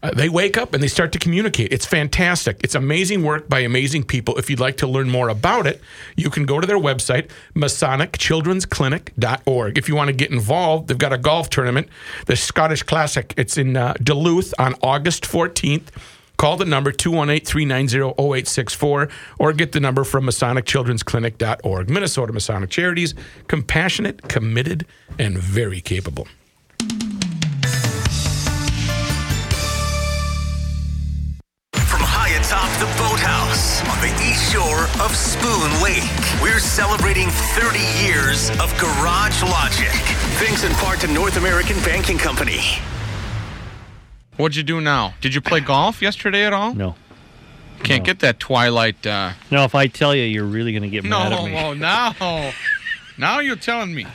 uh, 0.02 0.12
they 0.12 0.28
wake 0.28 0.58
up 0.58 0.74
and 0.74 0.82
they 0.82 0.88
start 0.88 1.12
to 1.14 1.20
communicate. 1.20 1.72
It's 1.72 1.86
fantastic. 1.86 2.60
It's 2.64 2.76
amazing 2.76 3.24
work 3.24 3.48
by 3.48 3.60
amazing 3.60 4.06
people. 4.06 4.38
If 4.38 4.50
you'd 4.50 4.60
like 4.60 4.78
to 4.78 4.88
learn 4.88 5.10
more 5.10 5.30
about 5.30 5.68
it, 5.68 5.82
you 6.18 6.30
can 6.30 6.46
go 6.46 6.60
to 6.60 6.68
their 6.68 6.80
website, 6.80 7.30
MasonicChildren'sClinic.org. 7.56 9.78
If 9.78 9.88
you 9.88 9.96
want 9.96 10.08
to 10.08 10.14
get 10.14 10.32
involved, 10.32 10.88
they've 10.88 10.98
got 10.98 11.14
a 11.14 11.18
golf 11.18 11.50
tournament, 11.50 11.88
the 12.26 12.36
Scottish 12.36 12.84
Classic. 12.84 13.34
It's 13.38 13.58
in 13.58 13.78
uh, 13.78 13.94
Duluth 14.02 14.54
on 14.58 14.76
August 14.82 15.24
14th. 15.24 15.90
Call 16.40 16.56
the 16.56 16.64
number 16.64 16.94
218 16.94 17.46
390 17.46 18.14
0864 18.18 19.10
or 19.40 19.52
get 19.52 19.74
the 19.74 19.82
number 19.82 20.06
from 20.06 20.26
MasonicChildren'sClinic.org. 20.26 21.90
Minnesota 21.90 22.32
Masonic 22.32 22.70
Charities, 22.70 23.14
compassionate, 23.48 24.30
committed, 24.30 24.86
and 25.20 25.38
very 25.38 25.82
capable. 25.82 26.30
From 31.74 32.08
high 32.08 32.30
atop 32.30 32.72
the 32.80 32.88
boathouse 32.96 33.82
on 33.90 34.00
the 34.00 34.14
east 34.24 34.50
shore 34.54 34.88
of 35.04 35.14
Spoon 35.14 35.84
Lake, 35.84 36.08
we're 36.42 36.60
celebrating 36.60 37.28
30 37.60 37.80
years 38.02 38.50
of 38.62 38.74
Garage 38.80 39.44
Logic. 39.44 39.92
Thanks 40.40 40.64
in 40.64 40.72
part 40.76 41.02
to 41.02 41.08
North 41.08 41.36
American 41.36 41.76
Banking 41.84 42.18
Company. 42.18 42.80
What'd 44.40 44.56
you 44.56 44.64
do 44.64 44.80
now? 44.80 45.16
Did 45.20 45.36
you 45.36 45.42
play 45.42 45.60
golf 45.60 46.02
yesterday 46.02 46.46
at 46.46 46.54
all? 46.54 46.74
No. 46.74 46.96
Can't 47.84 48.06
get 48.06 48.20
that 48.20 48.40
twilight. 48.40 49.06
Uh, 49.06 49.34
No, 49.52 49.66
if 49.66 49.76
I 49.76 49.88
tell 49.88 50.16
you, 50.16 50.24
you're 50.24 50.46
really 50.46 50.72
going 50.72 50.84
to 50.84 50.90
get 50.90 51.04
no, 51.04 51.20
mad 51.20 51.34
at 51.34 51.44
me. 51.44 51.58
oh, 51.58 51.74
now, 51.74 52.54
now 53.18 53.40
you're 53.40 53.58
telling 53.58 53.94
me. 53.94 54.06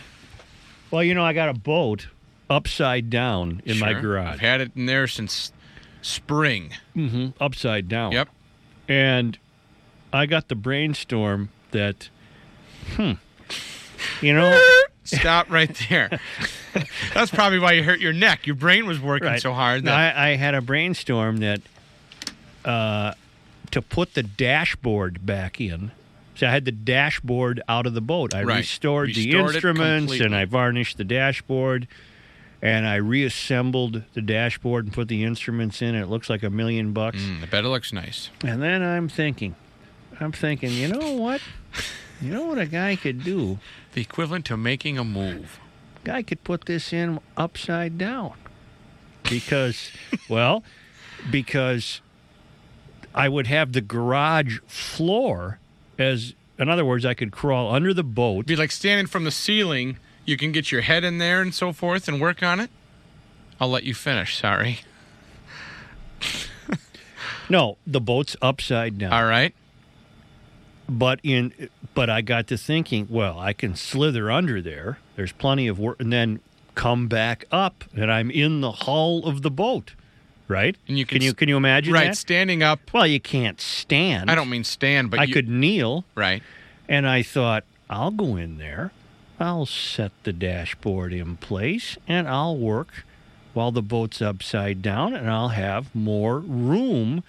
Well, 0.91 1.03
you 1.05 1.13
know, 1.15 1.23
I 1.23 1.35
got 1.35 1.51
a 1.51 1.53
boat 1.55 2.09
upside 2.49 3.11
down 3.11 3.61
in 3.67 3.79
my 3.79 3.93
Sure. 3.93 4.01
garage. 4.01 4.33
I've 4.35 4.41
had 4.41 4.63
it 4.63 4.73
in 4.75 4.87
there 4.87 5.07
since 5.07 5.53
spring. 6.01 6.71
hmm 6.95 7.29
upside 7.39 7.87
down. 7.89 8.13
Yep. 8.13 8.29
And 8.89 9.37
I 10.11 10.25
got 10.25 10.49
the 10.49 10.55
brainstorm 10.55 11.51
that, 11.73 12.09
hmm, 12.97 13.13
you 14.23 14.33
know, 14.33 14.59
Stop 15.05 15.51
right 15.51 15.71
there. 15.89 16.19
That's 17.15 17.31
probably 17.31 17.59
why 17.59 17.73
you 17.73 17.83
hurt 17.85 18.01
your 18.01 18.13
neck. 18.13 18.47
Your 18.47 18.57
brain 18.57 18.87
was 18.87 18.99
working 19.01 19.29
Right. 19.29 19.41
so 19.41 19.53
hard 19.53 19.85
No, 19.85 19.91
that 19.91 20.17
I, 20.17 20.31
I 20.33 20.37
had 20.37 20.55
a 20.55 20.61
brainstorm 20.61 21.39
that 21.39 21.61
uh, 22.65 23.13
to 23.71 23.83
put 23.83 24.15
the 24.15 24.23
dashboard 24.23 25.25
back 25.27 25.61
in. 25.61 25.91
So 26.37 26.47
I 26.49 26.51
had 26.51 26.65
the 26.65 26.73
dashboard 26.73 27.63
out 27.69 27.87
of 27.87 27.95
the 27.95 28.01
boat. 28.01 28.35
I 28.35 28.43
Right. 28.43 28.57
restored, 28.59 29.15
the 29.15 29.27
Restored 29.27 29.51
it 29.51 29.55
instruments 29.57 30.21
and. 30.21 30.35
I 30.35 30.45
varnished 30.47 30.97
the 30.97 31.05
dashboard 31.05 31.87
and 32.63 32.87
I 32.87 32.97
reassembled 32.97 34.03
the 34.15 34.23
dashboard 34.23 34.87
and 34.87 34.93
put 34.95 35.09
the 35.09 35.23
instruments 35.23 35.83
in. 35.83 35.95
It 35.95 36.09
looks 36.09 36.29
like 36.31 36.43
a 36.43 36.51
million 36.51 36.93
bucks. 36.93 37.19
Mm, 37.19 37.43
I 37.43 37.47
bet 37.47 37.65
it 37.65 37.69
looks 37.69 37.93
nice. 37.93 38.31
And 38.43 38.63
then 38.63 38.83
I'm 38.83 39.09
thinking, 39.09 39.55
I'm 40.19 40.33
thinking, 40.33 40.71
you 40.73 40.89
know 40.89 41.13
what? 41.13 41.41
You 42.21 42.33
know 42.33 42.47
what 42.47 42.59
a 42.59 42.67
guy 42.67 42.97
could 42.97 43.25
do? 43.25 43.59
The 43.93 44.01
equivalent 44.01 44.47
to 44.47 44.57
making 44.57 44.99
a 44.99 45.05
move. 45.05 45.59
Guy 46.05 46.23
could 46.23 46.45
put 46.45 46.67
this 46.67 46.93
in 46.93 47.21
upside 47.37 47.99
down. 47.99 48.35
Because, 49.25 49.91
well, 50.29 50.63
because 51.31 52.01
I 53.15 53.29
would 53.29 53.47
have 53.47 53.73
the 53.73 53.81
garage 53.81 54.59
floor 54.67 55.59
as, 55.99 56.35
in 56.59 56.69
other 56.69 56.85
words, 56.85 57.05
I 57.05 57.15
could 57.15 57.33
crawl 57.33 57.75
under 57.75 57.95
the 57.95 58.05
boat. 58.05 58.47
Be 58.47 58.57
like 58.57 58.71
standing 58.71 59.07
from 59.07 59.25
the 59.25 59.31
ceiling. 59.31 59.99
You 60.25 60.37
can 60.37 60.53
get 60.53 60.73
your 60.73 60.83
head 60.83 61.05
in 61.05 61.19
there 61.19 61.43
and 61.43 61.55
so 61.55 61.73
forth 61.73 62.09
and 62.09 62.21
work 62.21 62.43
on 62.43 62.61
it. 62.61 62.71
I'll 63.61 63.69
let 63.71 63.85
you 63.85 63.95
finish. 63.95 64.39
Sorry. 64.39 64.81
No, 67.49 67.77
the 67.87 68.01
boat's 68.01 68.37
upside 68.41 68.99
down. 68.99 69.13
All 69.13 69.25
right. 69.25 69.55
But 70.89 71.21
in, 71.23 71.53
but 71.95 72.11
I 72.11 72.21
got 72.21 72.47
to 72.49 72.59
thinking, 72.59 73.07
well, 73.09 73.39
I 73.39 73.53
can 73.55 73.75
slither 73.75 74.31
under 74.31 74.61
there. 74.61 74.99
There's 75.17 75.33
plenty 75.33 75.67
of 75.67 75.79
work, 75.79 75.99
and 76.01 76.13
then 76.13 76.41
come 76.75 77.07
back 77.09 77.47
up, 77.51 77.85
and 77.97 78.13
I'm 78.13 78.31
in 78.31 78.61
the 78.61 78.73
hull 78.73 79.25
of 79.27 79.43
the 79.43 79.51
boat, 79.51 79.95
right? 80.49 80.77
And 80.89 80.99
you 80.99 81.07
can, 81.07 81.19
can 81.21 81.23
you 81.27 81.33
can 81.35 81.49
you 81.49 81.57
imagine 81.57 81.95
Right, 81.95 82.09
that? 82.09 82.17
standing 82.19 82.63
up. 82.63 82.81
Well, 82.93 83.07
you 83.07 83.21
can't 83.21 83.61
stand. 83.61 84.31
I 84.31 84.35
don't 84.35 84.51
mean 84.51 84.65
stand, 84.65 85.11
but 85.11 85.21
I 85.21 85.25
you- 85.25 85.33
could 85.33 85.49
kneel. 85.49 86.05
Right. 86.15 86.43
And 86.89 87.09
I 87.09 87.23
thought, 87.23 87.65
I'll 87.89 88.11
go 88.11 88.37
in 88.37 88.59
there, 88.59 88.93
I'll 89.41 89.65
set 89.67 90.13
the 90.25 90.33
dashboard 90.35 91.15
in 91.15 91.37
place, 91.39 91.97
and 92.07 92.29
I'll 92.29 92.59
work 92.59 93.05
while 93.55 93.71
the 93.73 93.81
boat's 93.83 94.21
upside 94.21 94.83
down, 94.83 95.15
and 95.15 95.31
I'll 95.31 95.49
have 95.51 95.95
more 95.95 96.41
room 96.41 97.23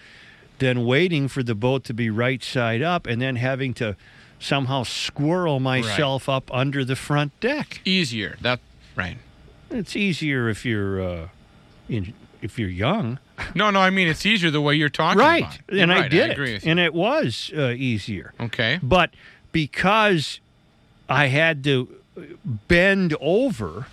than 0.60 0.86
waiting 0.86 1.28
for 1.28 1.43
the 1.43 1.56
boat 1.56 1.84
to 1.86 1.93
be 1.93 2.10
right 2.10 2.43
side 2.43 2.82
up 2.82 3.08
and 3.08 3.22
then 3.22 3.36
having 3.36 3.74
to 3.76 3.95
somehow 4.39 4.84
squirrel 4.84 5.60
myself 5.60 6.30
up 6.30 6.53
under 6.53 6.86
the 6.86 6.95
front 6.95 7.38
deck. 7.39 7.82
Easier. 7.86 8.38
That 8.41 8.60
right. 8.95 9.18
It's 9.70 9.95
easier 9.95 10.49
if 10.49 10.66
you're 10.66 11.01
uh, 11.01 11.28
in, 11.89 12.14
if 12.41 12.60
you're 12.60 12.70
young. 12.70 13.20
No, 13.53 13.70
no. 13.70 13.82
I 13.82 13.89
mean 13.89 14.08
it's 14.08 14.26
easier 14.26 14.49
the 14.49 14.62
way 14.62 14.76
you're 14.76 14.88
talking 14.88 15.20
right. 15.20 15.43
about. 15.43 15.60
it. 15.68 15.80
And 15.80 15.91
I 15.91 16.08
did 16.08 16.32
it. 16.32 16.39
with 16.39 16.64
you. 16.64 16.72
And 16.72 16.80
it 16.80 16.93
was 16.93 17.51
uh, 17.53 17.68
easier. 17.72 18.34
Okay. 18.39 18.80
But 18.82 19.10
because 19.51 20.39
I 21.10 21.28
had 21.28 21.62
to 21.66 21.93
bend 22.68 23.16
over 23.20 23.88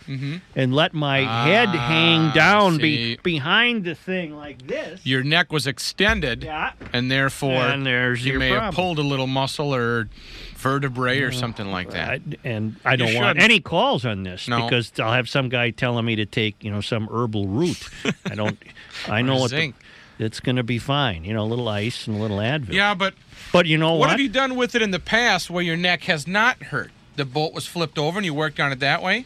and 0.54 0.74
let 0.74 0.94
my 0.94 1.18
head 1.20 1.68
hang 1.70 2.30
down 2.32 2.78
be, 2.78 2.92
Mm-hmm. 2.92 3.18
Ah, 3.18 3.22
behind 3.22 3.84
the 3.84 3.94
thing 3.94 4.36
like 4.36 4.66
this. 4.66 5.04
Your 5.04 5.22
neck 5.22 5.52
was 5.52 5.66
extended, 5.66 6.44
Yeah. 6.44 6.72
and 6.92 7.10
therefore 7.10 7.52
And 7.62 7.86
you 8.20 8.38
may 8.38 8.50
have 8.50 8.74
pulled 8.74 8.98
a 8.98 9.02
little 9.02 9.26
muscle 9.26 9.74
or 9.74 10.08
vertebrae 10.56 11.20
or 11.20 11.32
something 11.32 11.70
like 11.70 11.90
that. 11.90 12.08
I, 12.08 12.20
and 12.44 12.76
I 12.84 12.96
don't 12.96 13.14
want 13.14 13.40
any 13.40 13.58
calls 13.60 14.04
on 14.06 14.22
this 14.22 14.46
No. 14.48 14.64
because 14.64 14.92
I'll 15.00 15.12
have 15.12 15.28
some 15.28 15.48
guy 15.48 15.70
telling 15.70 16.04
me 16.04 16.16
to 16.16 16.26
take, 16.26 16.62
you 16.62 16.70
know, 16.70 16.80
some 16.80 17.08
herbal 17.12 17.48
root. 17.48 17.88
I 18.26 18.34
don't. 18.34 18.58
I 19.08 19.22
know 19.22 19.36
what 19.36 19.50
the, 19.50 19.72
it's 20.18 20.38
going 20.40 20.56
to 20.56 20.62
be 20.62 20.78
fine. 20.78 21.24
You 21.24 21.34
know, 21.34 21.42
a 21.42 21.48
little 21.50 21.68
ice 21.68 22.06
and 22.06 22.16
a 22.16 22.20
little 22.20 22.38
Advil. 22.38 22.72
Yeah, 22.72 22.94
but 22.94 23.14
But 23.52 23.66
you 23.66 23.78
know 23.78 23.92
what 23.92 24.00
what? 24.00 24.10
have 24.10 24.20
you 24.20 24.28
done 24.28 24.54
with 24.54 24.74
it 24.76 24.82
in 24.82 24.90
the 24.92 25.00
past 25.00 25.50
where 25.50 25.64
your 25.64 25.76
neck 25.76 26.04
has 26.04 26.28
not 26.28 26.62
hurt? 26.64 26.92
The 27.16 27.24
bolt 27.24 27.52
was 27.54 27.66
flipped 27.66 27.98
over 27.98 28.18
and 28.18 28.24
you 28.26 28.34
worked 28.34 28.58
on 28.60 28.72
it 28.72 28.80
that 28.80 29.02
way. 29.02 29.24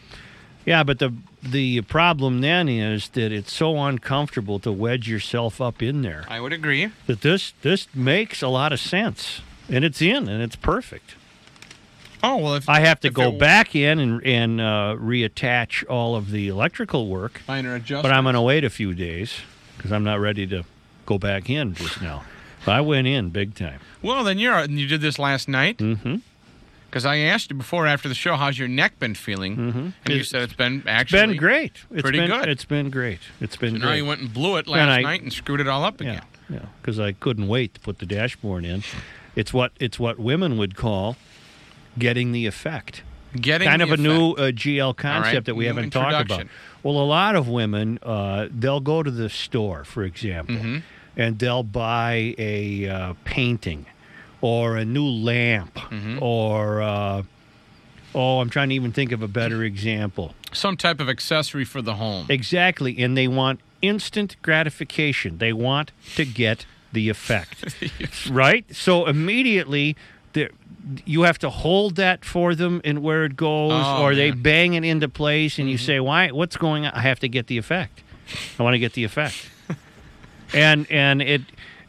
Yeah, 0.65 0.83
but 0.83 0.99
the 0.99 1.13
the 1.41 1.79
problem 1.81 2.41
then 2.41 2.67
is 2.67 3.07
that 3.09 3.31
it's 3.31 3.53
so 3.53 3.77
uncomfortable 3.81 4.59
to 4.59 4.71
wedge 4.71 5.07
yourself 5.07 5.61
up 5.61 5.81
in 5.81 6.01
there. 6.01 6.25
I 6.27 6.41
would 6.41 6.51
agree. 6.51 6.91
That 7.05 7.21
this 7.21 7.53
this 7.61 7.87
makes 7.95 8.41
a 8.41 8.49
lot 8.49 8.73
of 8.73 8.79
sense, 8.81 9.39
and 9.69 9.85
it's 9.85 10.01
in, 10.01 10.27
and 10.27 10.41
it's 10.43 10.57
perfect. 10.57 11.15
Oh 12.21 12.35
well, 12.37 12.55
if 12.55 12.67
I 12.67 12.79
have 12.81 12.99
to 13.01 13.09
go 13.09 13.29
it- 13.29 13.39
back 13.39 13.75
in 13.75 13.99
and 13.99 14.21
and 14.25 14.59
uh, 14.59 14.95
reattach 14.99 15.85
all 15.89 16.15
of 16.15 16.31
the 16.31 16.49
electrical 16.49 17.07
work, 17.07 17.41
minor 17.47 17.75
adjustments. 17.75 18.03
but 18.03 18.11
I'm 18.11 18.23
going 18.23 18.35
to 18.35 18.41
wait 18.41 18.65
a 18.65 18.69
few 18.69 18.93
days 18.93 19.35
because 19.77 19.93
I'm 19.93 20.03
not 20.03 20.19
ready 20.19 20.45
to 20.47 20.65
go 21.05 21.17
back 21.17 21.49
in 21.49 21.75
just 21.75 22.01
now. 22.01 22.25
But 22.65 22.73
I 22.75 22.81
went 22.81 23.07
in 23.07 23.29
big 23.29 23.55
time. 23.55 23.79
Well, 24.01 24.25
then 24.25 24.37
you're 24.39 24.55
and 24.57 24.77
you 24.77 24.87
did 24.87 24.99
this 24.99 25.17
last 25.17 25.47
night. 25.47 25.77
Mm-hmm. 25.77 26.15
Because 26.97 27.05
I 27.05 27.17
asked 27.17 27.51
you 27.51 27.55
before 27.55 27.85
after 27.85 28.09
the 28.09 28.15
show, 28.15 28.35
how's 28.37 28.57
your 28.57 28.67
neck 28.67 28.97
been 28.97 29.13
feeling? 29.13 29.55
Mm-hmm. 29.55 29.79
And 30.03 30.09
you 30.15 30.23
said 30.23 30.41
it's 30.41 30.53
been 30.53 30.77
It's 30.79 30.87
actually 30.87 31.27
been 31.27 31.37
great. 31.37 31.73
It's 31.91 32.01
pretty 32.01 32.17
been, 32.17 32.31
good. 32.31 32.49
It's 32.49 32.65
been 32.65 32.89
great. 32.89 33.19
It's 33.39 33.55
been 33.55 33.75
So 33.75 33.79
great. 33.81 33.87
now 33.89 33.93
you 33.93 34.05
went 34.07 34.21
and 34.21 34.33
blew 34.33 34.57
it 34.57 34.67
last 34.67 34.89
I- 34.89 35.01
night 35.03 35.21
and 35.21 35.31
screwed 35.31 35.59
it 35.59 35.67
all 35.67 35.83
up 35.83 36.01
again. 36.01 36.23
Yeah, 36.49 36.65
because 36.81 36.99
I 36.99 37.11
couldn't 37.11 37.47
wait 37.47 37.75
to 37.75 37.79
put 37.81 37.99
the 37.99 38.07
dashboard 38.07 38.65
in. 38.65 38.81
It's 39.35 39.53
what 39.53 39.73
it's 39.79 39.99
what 39.99 40.17
women 40.17 40.57
would 40.57 40.75
call 40.75 41.17
getting 41.99 42.31
the 42.31 42.47
effect. 42.47 43.03
Getting 43.39 43.67
kind 43.67 43.83
of 43.83 43.91
a 43.91 43.97
new 43.97 44.31
uh, 44.31 44.49
GL 44.49 44.97
concept 44.97 45.33
right, 45.35 45.45
that 45.45 45.53
we 45.55 45.65
haven't 45.67 45.91
talked 45.91 46.31
about. 46.31 46.47
Well, 46.81 46.95
a 46.97 47.05
lot 47.05 47.35
of 47.35 47.47
women 47.47 47.99
uh, 48.01 48.47
they'll 48.49 48.79
go 48.79 49.03
to 49.03 49.11
the 49.11 49.29
store, 49.29 49.83
for 49.83 50.01
example, 50.03 50.55
Mm-hmm. 50.55 50.77
and 51.15 51.37
they'll 51.37 51.61
buy 51.61 52.33
a 52.39 52.87
uh, 52.89 53.13
painting 53.23 53.85
or 54.47 54.77
a 54.77 54.85
new 54.85 55.05
lamp 55.05 55.75
Mm-hmm. 55.75 56.17
or 56.21 56.81
uh, 56.81 57.23
oh, 58.15 58.39
I'm 58.39 58.49
trying 58.49 58.69
to 58.69 58.75
even 58.75 58.91
think 58.91 59.11
of 59.11 59.21
a 59.21 59.27
better 59.27 59.63
example. 59.63 60.33
Some 60.53 60.75
type 60.77 60.99
of 60.99 61.09
accessory 61.09 61.65
for 61.65 61.81
the 61.81 61.95
home. 61.95 62.25
Exactly, 62.29 62.97
and 63.03 63.15
they 63.17 63.27
want 63.27 63.59
instant 63.81 64.35
gratification. 64.41 65.37
They 65.37 65.53
want 65.53 65.91
to 66.15 66.25
get 66.25 66.65
the 66.93 67.09
effect, 67.09 67.75
right? 68.31 68.65
So 68.75 69.05
immediately, 69.07 69.95
you 71.05 71.23
have 71.23 71.37
to 71.39 71.49
hold 71.49 71.95
that 71.97 72.23
for 72.25 72.55
them 72.55 72.81
and 72.85 73.03
where 73.03 73.25
it 73.25 73.35
goes, 73.35 73.83
Oh, 73.85 74.01
or 74.03 74.15
they 74.15 74.31
bang 74.31 74.73
it 74.73 74.83
into 74.85 75.09
place, 75.09 75.59
and 75.59 75.69
you 75.69 75.77
Mm-hmm. 75.77 75.85
say, 75.85 75.99
"Why? 75.99 76.29
What's 76.31 76.57
going 76.57 76.85
on?" 76.85 76.93
I 76.93 77.01
have 77.01 77.19
to 77.19 77.27
get 77.29 77.47
the 77.47 77.57
effect. 77.57 78.01
I 78.59 78.63
want 78.63 78.73
to 78.75 78.79
get 78.79 78.93
the 78.93 79.03
effect, 79.03 79.35
and 80.53 80.89
and 80.91 81.21
it 81.21 81.41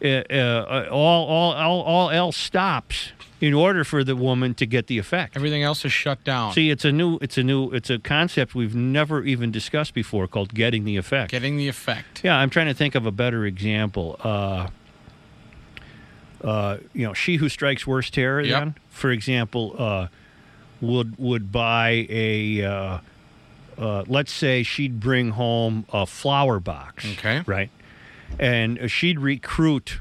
all, 0.03 1.26
all 1.26 1.53
all 1.53 1.82
all 1.82 2.11
else 2.11 2.36
stops 2.36 3.12
in 3.40 3.55
order 3.55 3.84
for 3.84 4.03
the 4.03 4.16
woman 4.16 4.55
to 4.55 4.66
get 4.66 4.86
the 4.88 4.99
effect. 4.99 5.36
Everything 5.36 5.62
else 5.62 5.84
is 5.84 5.92
shut 5.92 6.22
down. 6.24 6.53
See, 6.53 6.70
it's 6.70 6.84
a 6.84 6.92
new, 6.92 7.18
it's 7.20 7.38
a 7.38 7.42
new, 7.42 7.70
it's 7.70 7.90
a 7.90 7.99
concept 7.99 8.55
we've 8.55 8.74
never 8.74 9.22
even 9.22 9.51
discussed 9.51 9.94
before 9.94 10.26
called 10.26 10.55
getting 10.55 10.84
the 10.84 10.96
effect. 10.96 11.30
Getting 11.30 11.57
the 11.57 11.68
effect. 11.68 12.24
Yeah, 12.24 12.36
I'm 12.36 12.51
trying 12.51 12.66
to 12.66 12.74
think 12.74 12.94
of 12.94 13.07
a 13.07 13.12
better 13.12 13.46
example. 13.46 14.18
Uh, 14.22 14.68
uh, 16.42 16.78
you 16.92 17.07
know, 17.07 17.14
she 17.14 17.36
who 17.36 17.49
strikes 17.49 17.86
worst 17.86 18.14
terror. 18.14 18.40
Yep. 18.40 18.61
Then, 18.61 18.74
for 18.90 19.11
example, 19.11 19.74
uh, 19.78 20.09
would 20.80 21.16
would 21.18 21.53
buy 21.53 22.07
a. 22.09 22.64
Uh, 22.64 22.99
uh, 23.76 24.03
let's 24.09 24.32
say 24.32 24.64
she'd 24.64 24.99
bring 24.99 25.30
home 25.30 25.86
a 25.92 26.05
flower 26.05 26.59
box. 26.59 27.07
Okay. 27.12 27.44
Right. 27.46 27.70
And 28.39 28.91
she'd 28.91 29.18
recruit 29.20 30.01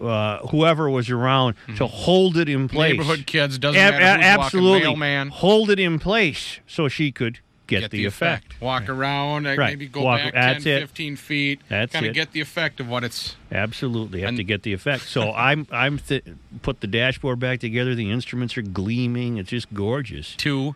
uh, 0.00 0.38
whoever 0.48 0.90
was 0.90 1.08
around 1.10 1.54
to 1.76 1.86
hold 1.86 2.36
it 2.36 2.48
in 2.48 2.68
place. 2.68 2.92
Mm-hmm. 2.92 3.00
Neighborhood 3.00 3.26
kids, 3.26 3.58
doesn't 3.58 3.80
Ab- 3.80 3.92
matter 3.94 4.04
who's 4.04 4.24
walking, 4.26 4.44
absolutely. 4.44 4.80
mailman. 4.80 5.28
Hold 5.28 5.70
it 5.70 5.78
in 5.78 5.98
place 5.98 6.58
so 6.66 6.88
she 6.88 7.12
could 7.12 7.38
get, 7.66 7.90
the, 7.90 8.04
effect. 8.04 8.60
Walk 8.60 8.88
around, 8.88 9.46
uh, 9.46 9.54
Right. 9.56 9.70
maybe 9.70 9.86
go 9.86 10.02
Walk- 10.02 10.20
back 10.20 10.34
that's 10.34 10.64
10, 10.64 10.72
it. 10.76 10.80
15 10.80 11.16
feet. 11.16 11.60
That's 11.68 11.92
kind 11.92 12.06
of 12.06 12.12
get 12.14 12.32
the 12.32 12.40
effect 12.40 12.80
of 12.80 12.88
what 12.88 13.04
it's. 13.04 13.36
Absolutely, 13.52 14.22
have 14.22 14.36
to 14.36 14.44
get 14.44 14.64
the 14.64 14.72
effect. 14.72 15.04
So 15.04 15.32
I'm 15.36 15.66
I'm 15.70 15.98
th- 15.98 16.24
put 16.62 16.80
the 16.80 16.86
dashboard 16.88 17.38
back 17.38 17.60
together. 17.60 17.94
The 17.94 18.10
instruments 18.10 18.58
are 18.58 18.62
gleaming. 18.62 19.38
It's 19.38 19.50
just 19.50 19.72
gorgeous. 19.72 20.34
To 20.36 20.74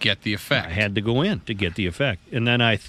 get 0.00 0.22
the 0.22 0.34
effect. 0.34 0.66
I 0.66 0.70
had 0.72 0.94
to 0.96 1.00
go 1.00 1.22
in 1.22 1.40
to 1.40 1.54
get 1.54 1.76
the 1.76 1.86
effect, 1.86 2.20
and 2.32 2.46
then 2.46 2.60
I. 2.60 2.76
Th- 2.76 2.88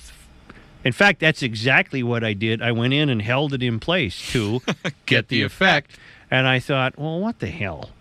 in 0.84 0.94
fact, 0.94 1.20
that's 1.20 1.42
exactly 1.44 2.04
what 2.04 2.24
I 2.24 2.34
did. 2.34 2.62
I 2.62 2.72
went 2.72 2.94
in 2.94 3.10
and 3.10 3.22
held 3.22 3.54
it 3.54 3.62
in 3.64 3.80
place 3.80 4.32
to 4.32 4.62
get, 5.06 5.28
the 5.30 5.42
effect. 5.44 5.92
And 6.32 6.48
I 6.48 6.60
thought, 6.60 6.98
well, 6.98 7.20
what 7.20 7.40
the 7.40 7.48
hell? 7.48 7.92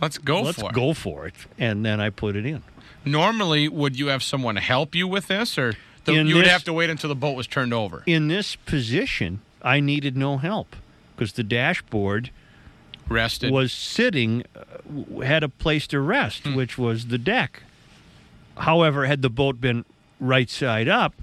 Let's 0.00 0.18
go 0.18 0.42
Let's 0.42 0.60
for 0.60 0.70
it. 0.70 0.74
go 0.74 0.92
for 0.94 1.26
it. 1.26 1.34
And 1.58 1.84
then 1.84 2.00
I 2.00 2.10
put 2.10 2.36
it 2.36 2.44
in. 2.44 2.62
Normally, 3.04 3.68
would 3.68 3.98
you 3.98 4.06
have 4.08 4.22
someone 4.22 4.56
help 4.56 4.94
you 4.94 5.06
with 5.06 5.28
this, 5.28 5.58
or 5.58 5.74
the, 6.04 6.14
you 6.14 6.34
would 6.36 6.44
this- 6.44 6.52
have 6.52 6.64
to 6.64 6.72
wait 6.72 6.90
until 6.90 7.08
the 7.08 7.14
boat 7.14 7.32
was 7.36 7.46
turned 7.46 7.72
over? 7.74 8.02
In 8.06 8.28
this 8.28 8.56
position, 8.56 9.40
I 9.62 9.80
needed 9.80 10.16
no 10.16 10.38
help 10.38 10.74
because 11.14 11.32
the 11.34 11.42
dashboard 11.44 12.30
Rested. 13.08 13.50
was 13.52 13.72
sitting, 13.72 14.42
uh, 14.56 15.20
had 15.20 15.42
a 15.42 15.48
place 15.48 15.86
to 15.88 16.00
rest, 16.00 16.44
Hmm. 16.44 16.54
which 16.54 16.76
was 16.78 17.06
the 17.06 17.18
deck. 17.18 17.62
however, 18.58 19.06
had 19.06 19.20
the 19.22 19.30
boat 19.30 19.60
been 19.60 19.84
right 20.20 20.48
side 20.48 20.88
up, 20.88 21.14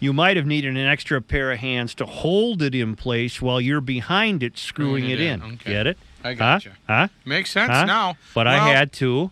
you 0.00 0.12
might 0.12 0.36
have 0.36 0.46
needed 0.46 0.70
an 0.76 0.86
extra 0.86 1.20
pair 1.20 1.50
of 1.52 1.58
hands 1.58 1.94
to 1.96 2.06
hold 2.06 2.62
it 2.62 2.74
in 2.74 2.94
place 2.96 3.42
while 3.42 3.60
you're 3.60 3.80
behind 3.80 4.42
it, 4.42 4.56
screwing 4.58 5.04
Screwing 5.04 5.10
it, 5.10 5.20
in. 5.20 5.42
in, 5.42 5.52
okay. 5.54 5.72
Get 5.72 5.86
it? 5.86 5.98
I 6.24 6.28
Huh? 6.30 6.34
gotcha. 6.34 6.72
Huh? 6.86 7.08
Makes 7.24 7.50
sense 7.50 7.70
Huh? 7.72 7.84
now. 7.84 8.16
But 8.34 8.46
Well, 8.46 8.60
I 8.60 8.68
had 8.72 8.92
to 8.94 9.30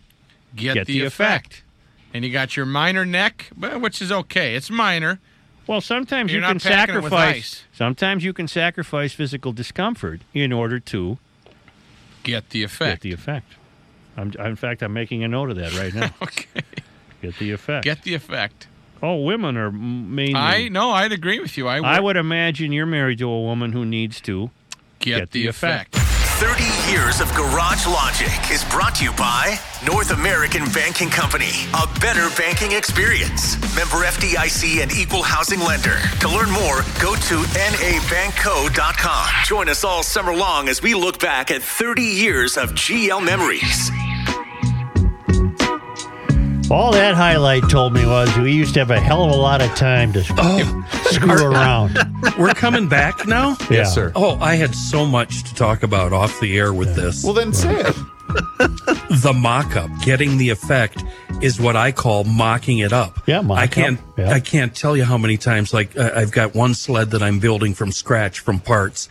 get, 0.54 0.86
the, 0.86 1.02
effect. 1.04 1.62
And 2.14 2.24
you 2.24 2.30
got 2.32 2.56
your 2.56 2.66
minor 2.66 3.04
neck, 3.04 3.50
which 3.56 4.00
is 4.00 4.10
okay. 4.10 4.54
It's 4.54 4.70
minor. 4.70 5.20
Well, 5.66 5.80
sometimes 5.80 6.32
You're 6.32 6.42
you 6.42 6.46
can 6.48 6.60
packing 6.60 6.94
it 6.94 7.02
with 7.02 7.12
sacrifice. 7.12 7.36
ice. 7.36 7.64
Sometimes 7.72 8.24
you 8.24 8.32
can 8.32 8.46
sacrifice 8.46 9.12
physical 9.12 9.52
discomfort 9.52 10.20
in 10.32 10.52
order 10.52 10.78
to 10.80 11.18
Get 12.22 12.50
the 12.50 12.62
effect. 12.62 13.02
get 13.02 13.08
the 13.08 13.12
effect. 13.12 13.52
I'm, 14.16 14.32
in 14.32 14.56
fact, 14.56 14.82
I'm 14.82 14.92
making 14.92 15.22
a 15.24 15.28
note 15.28 15.50
of 15.50 15.56
that 15.56 15.74
right 15.76 15.92
now. 15.92 16.14
okay. 16.22 16.46
Get 17.20 17.36
the 17.38 17.50
effect. 17.50 17.84
Get 17.84 18.02
the 18.02 18.14
effect. 18.14 18.68
Oh, 19.02 19.16
women 19.22 19.56
are 19.56 19.68
m- 19.68 20.14
mainly. 20.14 20.34
I 20.34 20.68
no, 20.68 20.90
I'd 20.90 21.12
agree 21.12 21.38
with 21.40 21.56
you. 21.56 21.68
I 21.68 21.80
would, 21.80 21.86
I 21.86 22.00
would 22.00 22.16
imagine 22.16 22.72
you're 22.72 22.86
married 22.86 23.18
to 23.18 23.28
a 23.28 23.40
woman 23.42 23.72
who 23.72 23.84
needs 23.84 24.20
to 24.22 24.50
get, 24.98 25.18
get 25.18 25.30
the, 25.30 25.42
the 25.44 25.48
effect. 25.48 25.96
30 26.38 26.64
years 26.92 27.22
of 27.22 27.32
Garage 27.34 27.86
Logic 27.86 28.50
is 28.52 28.62
brought 28.64 28.94
to 28.96 29.04
you 29.04 29.12
by 29.14 29.58
North 29.86 30.10
American 30.10 30.70
Banking 30.72 31.08
Company, 31.08 31.48
a 31.72 31.86
better 31.98 32.28
banking 32.36 32.72
experience. 32.72 33.56
Member 33.74 34.04
FDIC 34.04 34.82
and 34.82 34.92
equal 34.92 35.22
housing 35.22 35.60
lender. 35.60 35.96
To 36.20 36.28
learn 36.28 36.50
more, 36.50 36.82
go 37.00 37.14
to 37.14 37.36
nabankco.com. 37.56 39.26
Join 39.46 39.70
us 39.70 39.82
all 39.82 40.02
summer 40.02 40.34
long 40.36 40.68
as 40.68 40.82
we 40.82 40.94
look 40.94 41.18
back 41.20 41.50
at 41.50 41.62
30 41.62 42.02
years 42.02 42.58
of 42.58 42.72
GL 42.72 43.24
memories. 43.24 43.90
All 46.68 46.90
that 46.92 47.14
highlight 47.14 47.68
told 47.70 47.92
me 47.92 48.04
was 48.04 48.36
we 48.38 48.52
used 48.52 48.74
to 48.74 48.80
have 48.80 48.90
a 48.90 48.98
hell 48.98 49.22
of 49.24 49.30
a 49.30 49.36
lot 49.36 49.62
of 49.62 49.72
time 49.76 50.12
to 50.14 50.24
screw 51.12 51.44
around. 51.44 51.96
We're 52.38 52.54
coming 52.54 52.88
back 52.88 53.24
now? 53.24 53.50
Yeah. 53.70 53.78
Yes, 53.78 53.94
sir. 53.94 54.10
Oh, 54.16 54.36
I 54.40 54.56
had 54.56 54.74
so 54.74 55.06
much 55.06 55.44
to 55.44 55.54
talk 55.54 55.84
about 55.84 56.12
off 56.12 56.40
the 56.40 56.58
air 56.58 56.72
with 56.72 56.96
this. 56.96 57.22
Well, 57.22 57.34
then 57.34 57.52
say 57.52 57.72
it. 57.72 57.94
the 59.22 59.32
mock 59.32 59.76
up, 59.76 59.90
getting 60.02 60.38
the 60.38 60.50
effect 60.50 61.04
is 61.40 61.60
what 61.60 61.76
I 61.76 61.92
call 61.92 62.24
mocking 62.24 62.80
it 62.80 62.92
up. 62.92 63.22
Yeah, 63.28 63.42
mock 63.42 63.58
I 63.58 63.68
can't 63.68 64.00
up, 64.00 64.18
yeah. 64.18 64.30
I 64.32 64.40
can't 64.40 64.74
tell 64.74 64.96
you 64.96 65.04
how 65.04 65.16
many 65.16 65.36
times 65.36 65.72
like 65.72 65.96
uh, 65.96 66.10
I've 66.16 66.32
got 66.32 66.56
one 66.56 66.74
sled 66.74 67.12
that 67.12 67.22
I'm 67.22 67.38
building 67.38 67.74
from 67.74 67.92
scratch 67.92 68.40
from 68.40 68.58
parts 68.58 69.08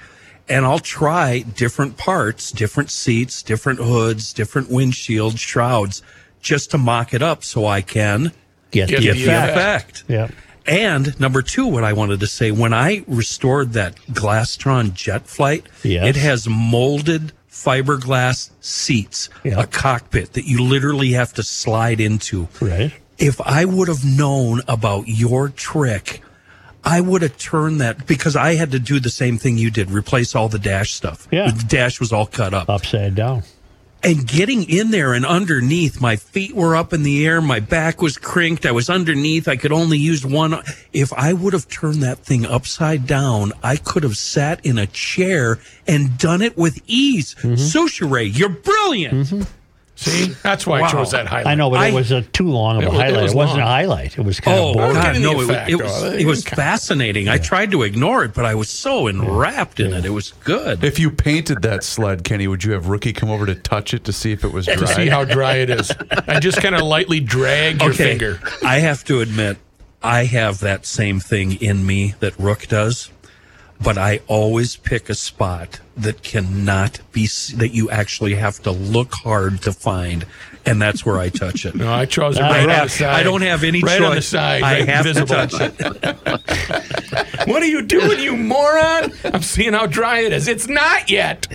and 0.50 0.66
I'll 0.66 0.80
try 0.80 1.40
different 1.40 1.96
parts, 1.96 2.52
different 2.52 2.92
seats, 2.92 3.42
different 3.42 3.80
hoods, 3.80 4.34
different 4.34 4.70
windshield 4.70 5.40
shrouds 5.40 6.04
just 6.46 6.70
to 6.72 6.78
mock 6.78 7.14
it 7.14 7.22
up 7.24 7.44
so 7.44 7.66
I 7.66 7.82
can 7.82 8.32
Get, 8.72 8.90
Get 8.90 9.00
the 9.02 9.12
the 9.12 9.22
effect. 9.24 9.52
effect. 9.52 10.04
Yeah. 10.08 10.28
And 10.68 11.18
number 11.20 11.42
two, 11.42 11.66
what 11.68 11.84
I 11.84 11.94
wanted 11.94 12.20
to 12.20 12.28
say, 12.28 12.52
when 12.52 12.74
I 12.74 13.04
restored 13.08 13.74
that 13.74 13.96
Glastron 14.12 14.94
jet 14.94 15.28
flight, 15.28 15.66
Yes. 15.84 16.08
it 16.08 16.16
has 16.18 16.48
molded 16.48 17.32
fiberglass 17.50 18.50
seats, 18.62 19.30
Yeah. 19.44 19.60
a 19.62 19.66
cockpit 19.68 20.34
that 20.34 20.46
you 20.46 20.62
literally 20.62 21.14
have 21.14 21.34
to 21.36 21.44
slide 21.44 22.00
into. 22.02 22.48
Right. 22.60 22.92
If 23.18 23.40
I 23.42 23.64
would 23.66 23.88
have 23.88 24.04
known 24.04 24.62
about 24.68 25.08
your 25.08 25.50
trick, 25.50 26.22
I 26.84 27.00
would 27.02 27.22
have 27.22 27.38
turned 27.38 27.80
that 27.82 28.06
because 28.06 28.36
I 28.36 28.56
had 28.56 28.72
to 28.72 28.80
do 28.80 29.00
the 29.00 29.10
same 29.10 29.38
thing 29.38 29.58
you 29.58 29.72
did, 29.72 29.90
replace 29.90 30.36
all 30.36 30.50
the 30.50 30.60
dash 30.60 30.92
stuff. 30.94 31.28
Yeah. 31.32 31.50
The 31.52 31.64
dash 31.64 32.00
was 32.00 32.12
all 32.12 32.26
cut 32.28 32.54
up. 32.54 32.70
Upside 32.70 33.16
down. 33.16 33.44
And 34.06 34.28
getting 34.28 34.70
in 34.70 34.92
there 34.92 35.14
and 35.14 35.26
underneath, 35.26 36.00
my 36.00 36.16
feet 36.16 36.56
were 36.56 36.76
up 36.76 36.94
in 36.94 37.02
the 37.02 37.26
air, 37.26 37.42
my 37.42 37.60
back 37.60 38.04
was 38.04 38.20
crinked, 38.20 38.64
I 38.68 38.72
was 38.72 38.88
underneath, 38.88 39.48
I 39.48 39.56
could 39.56 39.72
only 39.72 39.98
use 39.98 40.24
one. 40.24 40.62
If 40.94 41.12
I 41.14 41.34
would 41.34 41.54
have 41.54 41.68
turned 41.68 42.04
that 42.04 42.20
thing 42.20 42.46
upside 42.46 43.08
down, 43.08 43.52
I 43.64 43.78
could 43.78 44.04
have 44.04 44.16
sat 44.16 44.64
in 44.64 44.78
a 44.78 44.86
chair 44.86 45.60
and 45.88 46.20
done 46.20 46.44
it 46.44 46.56
with 46.56 46.80
ease. 46.86 47.34
Mm-hmm. 47.36 47.54
Soucheray, 47.54 48.38
you're 48.38 48.50
brilliant. 48.50 49.28
Mm-hmm. 49.28 49.42
See, 49.98 50.36
that's 50.44 50.68
why 50.68 50.80
I 50.80 50.82
Wow. 50.82 50.88
chose 50.90 51.12
that 51.12 51.26
highlight. 51.26 51.48
I 51.48 51.56
know, 51.56 51.70
but 51.70 51.80
I- 51.80 51.88
it 51.88 51.94
was 51.94 52.12
a 52.12 52.22
too 52.22 52.50
long 52.50 52.78
of 52.78 52.84
a 52.84 52.86
It 52.86 52.90
was- 52.90 52.96
it 53.00 53.02
highlight. 53.04 53.20
It, 53.20 53.24
was 53.24 53.36
was 53.36 53.50
not 53.52 53.60
a 53.60 53.66
highlight. 53.66 54.18
It 54.18 54.26
was 54.26 54.40
kind 54.42 54.60
Oh 54.60 54.70
of 54.70 54.76
boring. 54.76 54.94
God, 54.94 55.04
getting 55.06 55.22
no! 55.22 55.46
the 55.46 55.54
It, 55.64 55.70
it 55.70 55.76
was 55.82 56.04
it 56.16 56.26
was 56.26 56.44
fascinating. 56.66 57.30
I 57.30 57.38
tried 57.38 57.72
to 57.72 57.84
ignore 57.84 58.24
it, 58.26 58.34
but 58.34 58.44
I 58.46 58.56
was 58.56 58.68
so 58.70 59.08
enwrapped 59.08 59.80
in 59.80 59.94
it. 59.94 60.04
It 60.06 60.10
was 60.10 60.34
good. 60.44 60.84
If 60.84 61.00
you 61.00 61.10
painted 61.12 61.62
that 61.62 61.84
sled, 61.86 62.24
Kenny, 62.26 62.48
would 62.48 62.64
you 62.66 62.74
have 62.74 62.88
Rookie 62.88 63.14
come 63.14 63.30
over 63.30 63.46
to 63.46 63.56
touch 63.56 63.94
it 63.94 64.04
to 64.04 64.12
see 64.12 64.34
if 64.34 64.44
it 64.44 64.52
was 64.52 64.66
dry? 64.66 64.76
to 64.76 64.88
see 64.88 65.08
how 65.08 65.24
dry 65.24 65.56
it 65.56 65.70
is. 65.70 65.92
I 66.28 66.40
just 66.42 66.62
kind 66.62 66.76
of 66.76 66.82
lightly 66.82 67.22
drag 67.22 67.82
your 67.82 67.94
finger. 67.94 68.42
I 68.64 68.80
have 68.80 69.04
to 69.06 69.22
admit, 69.22 69.58
I 70.04 70.26
have 70.26 70.60
that 70.60 70.86
same 70.86 71.20
thing 71.22 71.54
in 71.62 71.86
me 71.86 72.16
that 72.20 72.34
Rook 72.38 72.68
does, 72.68 73.10
but 73.82 73.98
I 73.98 74.22
always 74.28 74.76
pick 74.78 75.10
a 75.10 75.16
spot 75.16 75.80
that 75.98 76.24
cannot 76.24 77.00
be 77.12 77.28
that 77.56 77.70
you 77.74 77.90
actually 77.90 78.36
have 78.36 78.62
to 78.64 78.72
look 78.72 79.14
hard 79.14 79.62
to 79.64 79.72
find, 79.74 80.26
and 80.66 80.82
that's 80.82 81.06
where 81.06 81.18
I 81.20 81.30
touch 81.30 81.66
it. 81.66 81.76
No, 81.86 81.92
I 81.92 82.06
chose 82.06 82.38
it 82.38 82.42
I 82.44 82.50
right 82.50 82.62
on 82.64 82.68
the 82.70 82.74
have- 82.76 82.92
side. 82.92 83.16
I 83.16 83.24
don't 83.24 83.42
have 83.42 83.64
any 83.64 83.82
right 83.82 84.02
on 84.02 84.16
the 84.16 84.22
side. 84.22 84.64
I 84.64 84.80
right 84.80 84.90
have 84.90 85.06
to 85.14 85.26
touch 85.26 85.54
it. 85.60 87.48
what 87.48 87.62
are 87.62 87.68
you 87.68 87.82
doing, 87.82 88.20
you 88.20 88.36
moron? 88.36 89.12
I'm 89.26 89.42
seeing 89.42 89.74
how 89.74 89.86
dry 89.88 90.20
it 90.20 90.34
is. 90.34 90.48
It's 90.48 90.68
not 90.68 91.10
yet. 91.10 91.48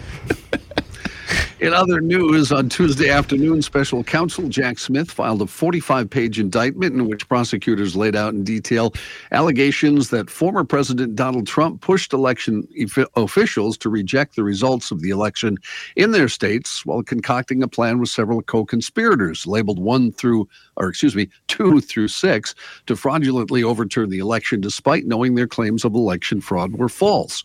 In 1.61 1.75
other 1.75 2.01
news, 2.01 2.53
on 2.53 2.71
Tuesday 2.71 3.11
afternoon, 3.11 3.61
special 3.61 4.03
counsel 4.03 4.49
Jack 4.49 4.79
Smith 4.79 5.11
filed 5.11 5.43
a 5.43 5.47
45 5.47 6.09
page 6.09 6.41
indictment 6.41 6.95
in 6.95 7.07
which 7.07 7.29
prosecutors 7.29 7.95
laid 7.95 8.17
out 8.17 8.33
in 8.33 8.45
detail 8.45 8.95
allegations 9.31 10.09
that 10.09 10.31
former 10.31 10.65
President 10.65 11.17
Donald 11.17 11.47
Trump 11.47 11.83
pushed 11.83 12.15
election 12.15 12.67
officials 13.15 13.77
to 13.77 13.91
reject 13.91 14.37
the 14.37 14.43
results 14.43 14.91
of 14.91 15.03
the 15.03 15.11
election 15.11 15.59
in 15.97 16.13
their 16.13 16.29
states 16.29 16.87
while 16.87 17.03
concocting 17.03 17.63
a 17.63 17.69
plan 17.69 17.99
with 17.99 18.09
several 18.09 18.41
co 18.41 18.65
conspirators, 18.65 19.47
labeled 19.47 19.79
one 19.79 20.13
through, 20.13 20.49
or 20.79 20.89
excuse 20.89 21.15
me, 21.15 21.29
two 21.47 21.83
through 21.83 22.09
six, 22.09 22.55
to 22.87 22.97
fraudulently 22.97 23.63
overturn 23.63 24.09
the 24.09 24.19
election 24.19 24.63
despite 24.63 25.05
knowing 25.05 25.35
their 25.35 25.47
claims 25.47 25.85
of 25.85 25.95
election 25.95 26.41
fraud 26.41 26.73
were 26.73 26.89
false. 26.89 27.45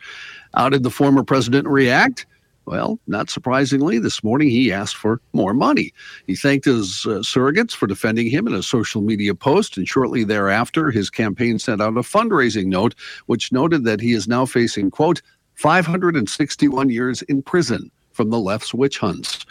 How 0.54 0.70
did 0.70 0.84
the 0.84 0.90
former 0.90 1.26
president 1.26 1.68
react? 1.68 2.26
Well, 2.66 3.00
not 3.06 3.30
surprisingly, 3.30 4.00
this 4.00 4.24
morning 4.24 4.50
he 4.50 4.72
asked 4.72 4.96
for 4.96 5.22
more 5.34 5.54
money. 5.54 5.94
He 6.26 6.36
thanked 6.36 6.66
his 6.66 7.06
uh, 7.06 7.20
surrogates 7.20 7.74
for 7.74 7.86
defending 7.86 8.30
him 8.30 8.48
in 8.48 8.56
a 8.56 8.64
social 8.64 9.02
media 9.02 9.36
post, 9.36 9.78
and 9.78 9.88
shortly 9.88 10.24
thereafter, 10.24 10.90
his 10.90 11.10
campaign 11.12 11.60
sent 11.60 11.82
out 11.82 11.98
a 11.98 12.02
fundraising 12.02 12.66
note 12.66 12.96
which 13.28 13.52
noted 13.52 13.84
that 13.84 14.02
he 14.02 14.14
is 14.14 14.28
now 14.28 14.46
facing, 14.46 14.90
quote, 14.90 15.22
561 15.56 16.90
years 16.90 17.22
in 17.24 17.42
prison 17.42 17.92
from 18.12 18.30
the 18.30 18.40
left's 18.40 18.74
witch 18.74 18.98
hunts. 18.98 19.46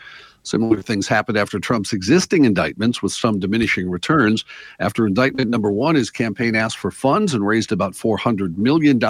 Similar 0.45 0.83
things 0.83 1.09
happened 1.09 1.39
after 1.39 1.59
Trump's 1.59 1.93
existing 1.93 2.45
indictments 2.45 3.03
with 3.03 3.13
some 3.13 3.41
diminishing 3.41 3.91
returns. 3.91 4.45
After 4.79 5.07
indictment 5.07 5.51
number 5.51 5.71
one, 5.71 5.95
his 5.95 6.11
campaign 6.11 6.55
asked 6.55 6.79
for 6.79 6.91
funds 6.91 7.35
and 7.35 7.47
raised 7.47 7.73
about 7.73 7.95
$400 7.95 8.57
million. 8.57 9.03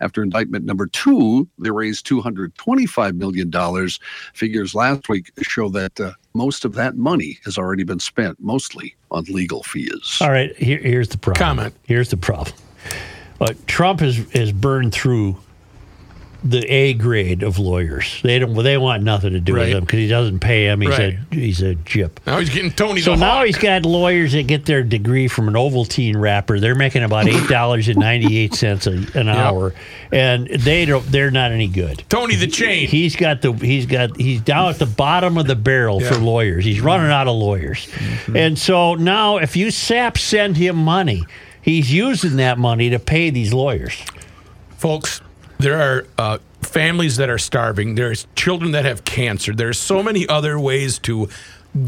After 0.00 0.22
indictment 0.22 0.64
number 0.64 0.86
two, 0.86 1.48
they 1.58 1.70
raised 1.70 2.06
$225 2.06 3.16
million. 3.16 3.88
Figures 4.34 4.74
last 4.74 5.08
week 5.08 5.32
show 5.42 5.68
that 5.70 5.98
uh, 5.98 6.12
most 6.34 6.64
of 6.64 6.74
that 6.74 6.96
money 6.96 7.38
has 7.44 7.58
already 7.58 7.84
been 7.84 8.00
spent, 8.00 8.38
mostly 8.38 8.94
on 9.10 9.24
legal 9.24 9.62
fees. 9.62 10.18
All 10.20 10.30
right, 10.30 10.54
here, 10.56 10.78
here's 10.78 11.08
the 11.08 11.18
problem. 11.18 11.44
Comment. 11.44 11.74
Here's 11.84 12.10
the 12.10 12.16
problem. 12.16 12.54
Uh, 13.40 13.54
Trump 13.66 14.00
has, 14.00 14.16
has 14.32 14.52
burned 14.52 14.92
through 14.92 15.36
the 16.44 16.60
A 16.72 16.94
grade 16.94 17.42
of 17.42 17.58
lawyers. 17.58 18.20
They 18.22 18.38
don't. 18.38 18.54
They 18.54 18.78
want 18.78 19.02
nothing 19.02 19.32
to 19.32 19.40
do 19.40 19.54
with 19.54 19.68
him 19.68 19.80
because 19.80 19.98
he 19.98 20.06
doesn't 20.06 20.38
pay 20.38 20.66
him. 20.66 20.80
He's 20.80 20.90
Right. 20.90 21.18
a 21.32 21.34
he's 21.34 21.62
a 21.62 21.74
jip. 21.74 22.20
Now 22.26 22.38
he's 22.38 22.50
getting 22.50 22.70
Tony 22.70 23.00
So 23.00 23.16
now 23.16 23.38
Hawk. 23.38 23.46
he's 23.46 23.58
got 23.58 23.84
lawyers 23.84 24.32
that 24.32 24.46
get 24.46 24.64
their 24.64 24.82
degree 24.84 25.26
from 25.26 25.48
an 25.48 25.54
Ovaltine 25.54 26.14
wrapper. 26.16 26.60
They're 26.60 26.76
making 26.76 27.02
about 27.02 27.26
eight 27.26 27.48
dollars 27.48 27.88
and 27.88 27.98
ninety 27.98 28.38
eight 28.38 28.54
cents 28.54 28.86
an 28.86 29.28
hour, 29.28 29.74
and 30.12 30.46
they 30.48 30.84
don't. 30.84 31.04
They're 31.10 31.32
not 31.32 31.50
any 31.50 31.66
good. 31.66 32.04
Tony 32.08 32.36
the 32.36 32.46
Chain. 32.46 32.86
He's 32.86 33.16
got 33.16 33.42
the 33.42 33.52
he's 33.52 33.86
got 33.86 34.16
he's 34.16 34.40
down 34.40 34.68
at 34.70 34.78
the 34.78 34.86
bottom 34.86 35.38
of 35.38 35.46
the 35.48 35.56
barrel 35.56 35.98
for 36.00 36.14
lawyers. 36.16 36.64
He's 36.64 36.80
running 36.80 37.10
out 37.10 37.26
of 37.26 37.34
lawyers, 37.36 37.86
mm-hmm. 37.86 38.36
and 38.36 38.58
so 38.58 38.94
now 38.94 39.38
if 39.38 39.56
you 39.56 39.72
sap 39.72 40.16
send 40.16 40.56
him 40.56 40.76
money, 40.76 41.24
he's 41.62 41.92
using 41.92 42.36
that 42.36 42.58
money 42.58 42.90
to 42.90 43.00
pay 43.00 43.30
these 43.30 43.52
lawyers. 43.52 44.00
Folks, 44.76 45.20
there 45.58 45.80
are 45.80 46.06
uh, 46.18 46.38
families 46.62 47.16
that 47.16 47.28
are 47.30 47.38
starving. 47.38 47.94
There's 47.94 48.26
children 48.36 48.72
that 48.72 48.84
have 48.84 49.04
cancer. 49.04 49.52
There's 49.54 49.78
so 49.78 50.02
many 50.02 50.28
other 50.28 50.58
ways 50.58 50.98
to 51.00 51.28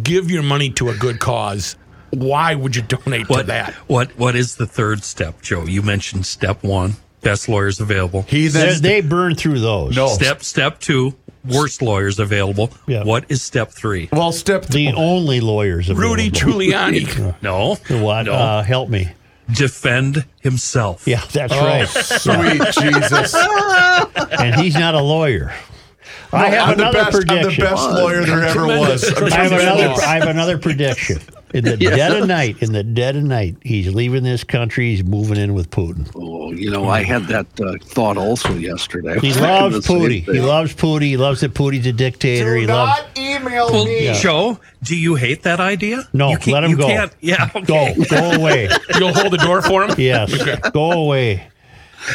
give 0.03 0.31
your 0.31 0.43
money 0.43 0.71
to 0.71 0.89
a 0.91 0.95
good 0.97 1.21
cause. 1.21 1.77
Why 2.11 2.55
would 2.55 2.75
you 2.75 2.83
donate 2.83 3.29
to 3.29 3.43
that? 3.45 3.75
what 3.87 4.11
what 4.19 4.35
is 4.35 4.57
the 4.57 4.67
third 4.67 5.05
step, 5.05 5.41
Joe? 5.43 5.65
You 5.65 5.83
mentioned 5.83 6.27
step 6.27 6.65
one, 6.65 6.95
best 7.23 7.49
lawyers 7.49 7.79
available. 7.81 8.23
He 8.23 8.49
They, 8.49 8.61
then 8.67 8.83
they 8.83 9.01
burn 9.01 9.37
through 9.37 9.61
those. 9.61 9.95
no 9.97 10.09
Step 10.09 10.43
step 10.43 10.81
two, 10.81 11.15
worst 11.49 11.83
lawyers 11.83 12.19
available. 12.19 12.71
Yeah. 12.89 13.05
What 13.05 13.27
is 13.29 13.43
step 13.43 13.71
three? 13.71 14.09
Well, 14.13 14.33
step 14.33 14.67
The 14.67 14.89
only 14.89 15.41
lawyers. 15.41 15.89
Available. 15.89 16.17
Rudy. 16.17 16.31
Giuliani. 16.33 17.37
No. 17.43 17.77
What? 17.77 18.25
No. 18.27 18.33
Uh, 18.33 18.63
help 18.65 18.89
me. 18.89 19.09
Defend 19.55 20.25
himself. 20.41 21.07
Yeah, 21.07 21.25
that's 21.33 21.53
Oh, 21.53 21.65
right. 21.65 21.89
Sweet 21.89 22.63
Jesus. 22.73 23.35
And 24.39 24.55
he's 24.57 24.75
not 24.75 24.95
a 24.95 25.01
lawyer. 25.03 25.53
I 26.33 26.49
have 26.51 26.69
I'm 26.71 26.77
the 26.79 26.89
another 26.89 27.05
best, 27.25 27.31
I'm 27.31 27.43
the 27.43 27.57
best 27.59 27.91
lawyer 27.91 28.25
there 28.25 28.45
ever 28.45 28.67
was. 28.67 29.13
I'm 29.17 29.31
have 29.31 29.53
another. 29.53 30.03
I 30.03 30.19
have 30.19 30.29
another 30.29 30.59
prediction. 30.59 31.21
In 31.53 31.65
the 31.65 31.77
Yes. 31.81 31.97
dead 31.97 32.23
of 32.23 32.29
night, 32.29 32.63
in 32.63 32.73
the 32.73 32.83
dead 32.85 33.17
of 33.17 33.25
night, 33.25 33.57
he's 33.63 33.93
leaving 33.93 34.23
this 34.23 34.45
country. 34.45 34.91
He's 34.91 35.03
moving 35.05 35.37
in 35.37 35.53
with 35.55 35.71
Putin. 35.71 36.11
Oh, 36.15 36.53
you 36.53 36.71
know, 36.71 36.89
I 36.89 37.03
had 37.03 37.27
that 37.29 37.47
uh, 37.61 37.75
thought 37.85 38.17
also 38.17 38.53
yesterday. 38.55 39.19
He 39.21 39.33
loves 39.41 39.87
Putin. 39.87 40.23
He 40.33 40.41
loves 40.41 40.75
Putin. 40.75 41.03
He 41.03 41.17
loves 41.17 41.41
that 41.41 41.55
Putin's 41.55 41.87
a 41.87 41.93
dictator. 41.93 42.55
he 42.57 42.67
loves. 42.67 43.01
email 43.17 43.71
Well, 43.73 43.89
Yeah. 43.89 44.13
Joe, 44.21 44.59
do 44.83 44.97
you 44.97 45.15
hate 45.17 45.43
that 45.43 45.61
idea? 45.61 46.09
No, 46.13 46.31
you 46.31 46.37
can't- 46.39 46.53
let 46.55 46.65
him 46.65 46.71
you 46.73 46.77
go. 46.77 46.87
Can't, 46.87 47.13
yeah, 47.21 47.49
okay. 47.55 47.95
Go, 47.97 48.05
go 48.09 48.31
away. 48.41 48.69
You'll 48.99 49.13
hold 49.15 49.33
the 49.33 49.39
door 49.39 49.61
for 49.63 49.85
him? 49.85 49.95
Yes, 49.99 50.33
go 50.71 50.93
away. 50.93 51.49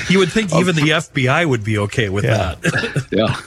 You 0.09 0.17
would 0.19 0.31
think 0.31 0.53
even 0.53 0.75
the 0.75 0.81
FBI 0.89 1.47
would 1.47 1.63
be 1.63 1.77
okay 1.77 2.09
with 2.09 2.23
Yeah. 2.25 2.55
that. 2.61 3.07
Yeah. 3.11 3.39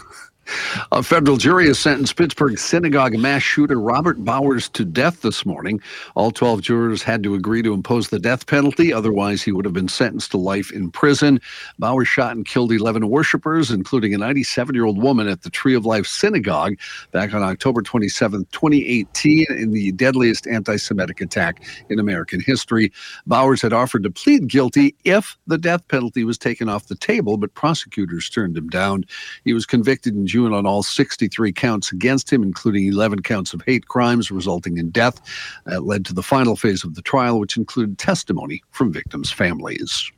A 0.92 1.02
federal 1.02 1.36
jury 1.36 1.66
has 1.66 1.78
sentenced 1.78 2.16
Pittsburgh 2.16 2.58
synagogue 2.58 3.16
mass 3.16 3.42
shooter 3.42 3.78
Robert 3.78 4.24
Bowers 4.24 4.68
to 4.70 4.84
death 4.84 5.22
this 5.22 5.44
morning. 5.44 5.80
All 6.14 6.30
12 6.30 6.62
jurors 6.62 7.02
had 7.02 7.22
to 7.22 7.34
agree 7.34 7.62
to 7.62 7.74
impose 7.74 8.08
the 8.08 8.18
death 8.18 8.46
penalty, 8.46 8.92
otherwise, 8.92 9.42
he 9.42 9.52
would 9.52 9.64
have 9.64 9.74
been 9.74 9.88
sentenced 9.88 10.30
to 10.30 10.38
life 10.38 10.72
in 10.72 10.90
prison. 10.90 11.40
Bowers 11.78 12.08
shot 12.08 12.34
and 12.34 12.46
killed 12.46 12.72
11 12.72 13.08
worshipers, 13.08 13.70
including 13.70 14.14
a 14.14 14.18
97 14.18 14.74
year 14.74 14.84
old 14.84 15.00
woman 15.00 15.28
at 15.28 15.42
the 15.42 15.50
Tree 15.50 15.74
of 15.74 15.84
Life 15.84 16.06
Synagogue 16.06 16.74
back 17.12 17.34
on 17.34 17.42
October 17.42 17.82
27, 17.82 18.46
2018, 18.50 19.46
in 19.50 19.72
the 19.72 19.92
deadliest 19.92 20.46
anti 20.46 20.76
Semitic 20.76 21.20
attack 21.20 21.62
in 21.90 21.98
American 21.98 22.40
history. 22.40 22.90
Bowers 23.26 23.60
had 23.60 23.72
offered 23.72 24.04
to 24.04 24.10
plead 24.10 24.48
guilty 24.48 24.94
if 25.04 25.36
the 25.46 25.58
death 25.58 25.86
penalty 25.88 26.24
was 26.24 26.38
taken 26.38 26.68
off 26.68 26.88
the 26.88 26.96
table, 26.96 27.36
but 27.36 27.54
prosecutors 27.54 28.30
turned 28.30 28.56
him 28.56 28.68
down. 28.68 29.04
He 29.44 29.52
was 29.52 29.66
convicted 29.66 30.14
in 30.14 30.26
June 30.26 30.38
on 30.47 30.66
all 30.66 30.82
63 30.82 31.52
counts 31.52 31.93
against 31.93 32.32
him, 32.32 32.43
including 32.43 32.86
11 32.86 33.23
counts 33.23 33.52
of 33.52 33.62
hate 33.66 33.89
crimes 33.89 34.31
resulting 34.31 34.78
in 34.78 34.90
death. 34.90 35.20
That 35.66 35.85
led 35.85 36.05
to 36.06 36.15
the 36.15 36.23
final 36.23 36.56
phase 36.56 36.85
of 36.85 36.94
the 36.94 37.02
trial, 37.02 37.39
which 37.39 37.56
included 37.56 37.98
testimony 37.98 38.62
from 38.70 38.93
victims' 38.93 39.31
families. 39.31 40.10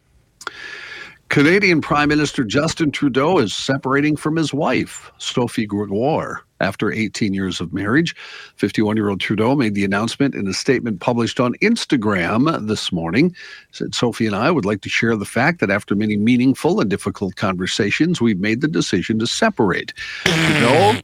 Canadian 1.31 1.81
Prime 1.81 2.09
Minister 2.09 2.43
Justin 2.43 2.91
Trudeau 2.91 3.39
is 3.39 3.55
separating 3.55 4.17
from 4.17 4.35
his 4.35 4.53
wife, 4.53 5.13
Sophie 5.19 5.65
Gregoire, 5.65 6.43
after 6.59 6.91
18 6.91 7.35
years 7.35 7.61
of 7.61 7.73
marriage. 7.73 8.17
51 8.57 8.97
year 8.97 9.09
old 9.09 9.21
Trudeau 9.21 9.55
made 9.55 9.77
the 9.77 9.85
announcement 9.85 10.35
in 10.35 10.49
a 10.49 10.53
statement 10.53 10.99
published 10.99 11.39
on 11.39 11.55
Instagram 11.63 12.67
this 12.67 12.91
morning. 12.91 13.33
Said, 13.71 13.95
Sophie 13.95 14.27
and 14.27 14.35
I 14.35 14.51
would 14.51 14.65
like 14.65 14.81
to 14.81 14.89
share 14.89 15.17
the 15.17 15.25
fact 15.25 15.61
that 15.61 15.71
after 15.71 15.95
many 15.95 16.17
meaningful 16.17 16.81
and 16.81 16.91
difficult 16.91 17.37
conversations, 17.37 18.21
we've 18.21 18.41
made 18.41 18.61
the 18.61 18.67
decision 18.67 19.21
to 19.21 19.27
separate. 19.29 19.95
Trudeau 20.25 21.01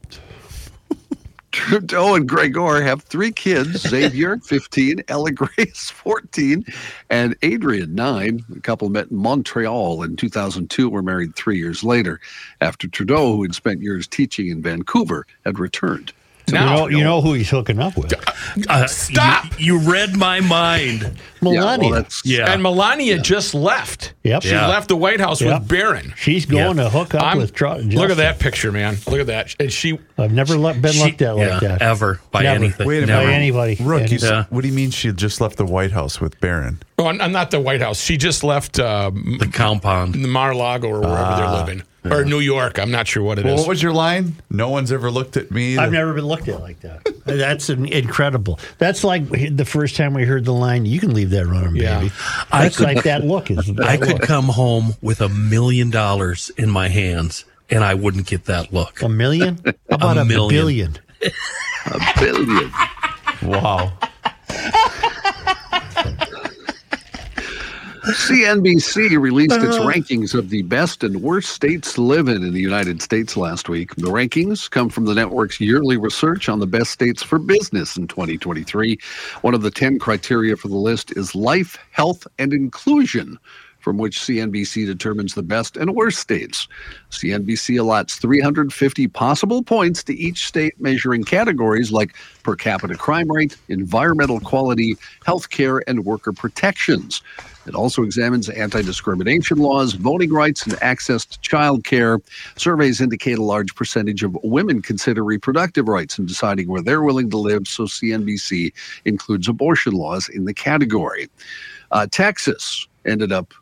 Trudeau 1.56 2.14
and 2.14 2.28
Gregoire 2.28 2.82
have 2.82 3.02
three 3.02 3.32
kids 3.32 3.88
Xavier, 3.88 4.36
15, 4.44 5.02
Ella 5.08 5.32
Grace, 5.32 5.90
14, 5.94 6.66
and 7.08 7.34
Adrian, 7.40 7.94
9. 7.94 8.44
The 8.50 8.60
couple 8.60 8.90
met 8.90 9.10
in 9.10 9.16
Montreal 9.16 10.02
in 10.02 10.16
2002, 10.16 10.90
were 10.90 11.00
married 11.02 11.34
three 11.34 11.58
years 11.58 11.82
later, 11.82 12.20
after 12.60 12.86
Trudeau, 12.86 13.36
who 13.36 13.42
had 13.42 13.54
spent 13.54 13.80
years 13.80 14.06
teaching 14.06 14.48
in 14.48 14.60
Vancouver, 14.60 15.26
had 15.46 15.58
returned. 15.58 16.12
you 16.46 16.54
know, 16.54 16.88
you 16.88 17.02
know 17.02 17.22
who 17.22 17.32
he's 17.32 17.48
hooking 17.48 17.80
up 17.80 17.96
with? 17.96 18.12
Uh, 18.68 18.86
Stop! 18.86 19.58
You, 19.58 19.78
you 19.80 19.90
read 19.90 20.14
my 20.14 20.40
mind. 20.40 21.10
Melania. 21.54 21.90
that's- 21.92 22.22
Yeah. 22.24 22.52
And 22.52 22.62
Melania 22.62 23.18
just 23.18 23.54
left. 23.54 24.12
Yep. 24.24 24.42
She 24.42 24.50
Yeah. 24.50 24.66
left 24.68 24.88
the 24.88 24.96
White 24.96 25.20
House 25.20 25.40
Yep. 25.40 25.60
with 25.60 25.68
Barron. 25.68 26.12
She's 26.16 26.46
going 26.46 26.76
to 26.78 26.88
hook 26.90 27.14
up 27.14 27.22
I'm- 27.22 27.38
with 27.38 27.54
Tru- 27.54 27.74
Look 27.76 28.10
at 28.10 28.16
that 28.18 28.38
picture, 28.38 28.72
man. 28.72 28.98
Look 29.06 29.20
at 29.20 29.26
that. 29.28 29.54
And 29.60 29.72
she 29.72 29.98
I've 30.18 30.32
never 30.32 30.56
le- 30.56 30.74
been 30.74 30.98
looked 30.98 31.22
at 31.22 31.36
like 31.36 31.62
yeah, 31.62 31.68
that. 31.68 31.82
ever 31.82 32.20
by 32.30 32.42
Never. 32.42 32.56
anything. 32.56 32.86
Wait 32.86 33.02
a 33.02 33.06
By 33.06 33.24
anybody. 33.24 33.76
Rook, 33.80 34.10
you, 34.10 34.18
Any- 34.26 34.46
what 34.50 34.62
do 34.62 34.68
you 34.68 34.74
mean 34.74 34.90
she 34.90 35.12
just 35.12 35.40
left 35.40 35.56
the 35.56 35.64
White 35.66 35.92
House 35.92 36.20
with 36.20 36.40
Barron? 36.40 36.78
Oh, 36.98 37.06
I'm 37.06 37.32
not 37.32 37.50
the 37.50 37.60
White 37.60 37.82
House. 37.82 38.00
She 38.00 38.16
just 38.16 38.42
left 38.42 38.78
um, 38.80 39.36
The 39.38 39.46
compound. 39.46 40.16
Mar-a-Lago 40.16 40.88
or 40.88 41.00
wherever 41.00 41.36
they're 41.36 41.50
living, 41.50 41.82
or 42.10 42.24
New 42.24 42.38
York. 42.40 42.78
I'm 42.78 42.90
not 42.90 43.06
sure 43.06 43.22
what 43.22 43.38
it 43.38 43.44
is. 43.44 43.50
Well, 43.50 43.56
what 43.58 43.68
was 43.68 43.82
your 43.82 43.92
line? 43.92 44.36
No 44.50 44.70
one's 44.70 44.90
ever 44.90 45.10
looked 45.10 45.36
at 45.36 45.50
me. 45.50 45.76
I've 45.76 45.90
to- 45.90 45.96
never 45.96 46.14
been 46.14 46.24
looked 46.26 46.48
at 46.48 46.60
like 46.62 46.80
that. 46.80 47.06
That's 47.26 47.68
an 47.68 47.84
incredible. 47.86 48.58
That's 48.78 49.04
like 49.04 49.28
the 49.56 49.64
first 49.66 49.96
time 49.96 50.14
we 50.14 50.24
heard 50.24 50.44
the 50.46 50.52
line, 50.54 50.86
"You 50.86 50.98
can 51.00 51.12
leave 51.12 51.30
that 51.36 51.46
running, 51.46 51.76
Yeah. 51.76 52.00
baby." 52.00 52.12
I 52.50 52.62
That's 52.64 52.76
could- 52.78 52.84
like 52.84 53.02
that 53.04 53.24
look. 53.24 53.50
Is 53.50 53.56
that 53.74 53.86
I 53.86 53.96
could 53.96 54.18
look. 54.18 54.22
come 54.22 54.46
home 54.46 54.94
with 55.00 55.20
a 55.20 55.28
million 55.28 55.90
dollars 55.90 56.50
in 56.58 56.70
my 56.70 56.88
hands 56.88 57.44
and 57.70 57.82
I 57.84 57.94
wouldn't 57.94 58.26
get 58.26 58.44
that 58.46 58.72
look. 58.72 59.02
a 59.02 59.08
million. 59.08 59.58
How 59.90 59.96
about 59.96 60.18
a, 60.18 60.24
million. 60.24 60.48
billion? 60.50 60.98
A 61.86 62.20
billion. 62.20 62.70
Wow. 63.42 63.92
CNBC 68.06 69.20
released 69.20 69.56
its 69.56 69.76
uh. 69.76 69.80
rankings 69.80 70.32
of 70.32 70.50
the 70.50 70.62
best 70.62 71.02
and 71.02 71.22
worst 71.22 71.50
states 71.50 71.94
to 71.94 72.02
live 72.02 72.28
in 72.28 72.44
in 72.44 72.52
the 72.52 72.60
United 72.60 73.02
States 73.02 73.36
last 73.36 73.68
week. 73.68 73.96
The 73.96 74.10
rankings 74.10 74.70
come 74.70 74.88
from 74.90 75.06
the 75.06 75.14
network's 75.14 75.60
yearly 75.60 75.96
research 75.96 76.48
on 76.48 76.60
the 76.60 76.68
best 76.68 76.92
states 76.92 77.24
for 77.24 77.40
business 77.40 77.96
in 77.96 78.06
2023. 78.06 78.96
One 79.40 79.54
of 79.54 79.62
the 79.62 79.72
10 79.72 79.98
criteria 79.98 80.56
for 80.56 80.68
the 80.68 80.76
list 80.76 81.16
is 81.16 81.34
life, 81.34 81.76
health, 81.90 82.28
and 82.38 82.52
inclusion. 82.52 83.38
From 83.80 83.98
which 83.98 84.18
CNBC 84.18 84.84
determines 84.84 85.34
the 85.34 85.44
best 85.44 85.76
and 85.76 85.94
worst 85.94 86.18
states. 86.18 86.66
CNBC 87.12 87.76
allots 87.76 88.18
350 88.18 89.06
possible 89.06 89.62
points 89.62 90.02
to 90.02 90.14
each 90.16 90.44
state, 90.48 90.74
measuring 90.80 91.22
categories 91.22 91.92
like 91.92 92.16
per 92.42 92.56
capita 92.56 92.96
crime 92.96 93.30
rate, 93.30 93.56
environmental 93.68 94.40
quality, 94.40 94.96
healthcare, 95.24 95.82
and 95.86 96.04
worker 96.04 96.32
protections. 96.32 97.22
It 97.66 97.74
also 97.74 98.02
examines 98.02 98.48
anti 98.48 98.82
discrimination 98.82 99.58
laws, 99.58 99.94
voting 99.94 100.32
rights, 100.32 100.66
and 100.66 100.80
access 100.82 101.24
to 101.26 101.40
child 101.40 101.84
care. 101.84 102.20
Surveys 102.56 103.00
indicate 103.00 103.38
a 103.38 103.42
large 103.42 103.74
percentage 103.74 104.22
of 104.22 104.36
women 104.42 104.82
consider 104.82 105.24
reproductive 105.24 105.88
rights 105.88 106.18
in 106.18 106.26
deciding 106.26 106.68
where 106.68 106.82
they're 106.82 107.02
willing 107.02 107.30
to 107.30 107.36
live, 107.36 107.66
so 107.66 107.84
CNBC 107.84 108.72
includes 109.04 109.48
abortion 109.48 109.92
laws 109.92 110.28
in 110.28 110.44
the 110.44 110.54
category. 110.54 111.28
Uh, 111.90 112.06
Texas 112.10 112.86
ended 113.04 113.32
up 113.32 113.52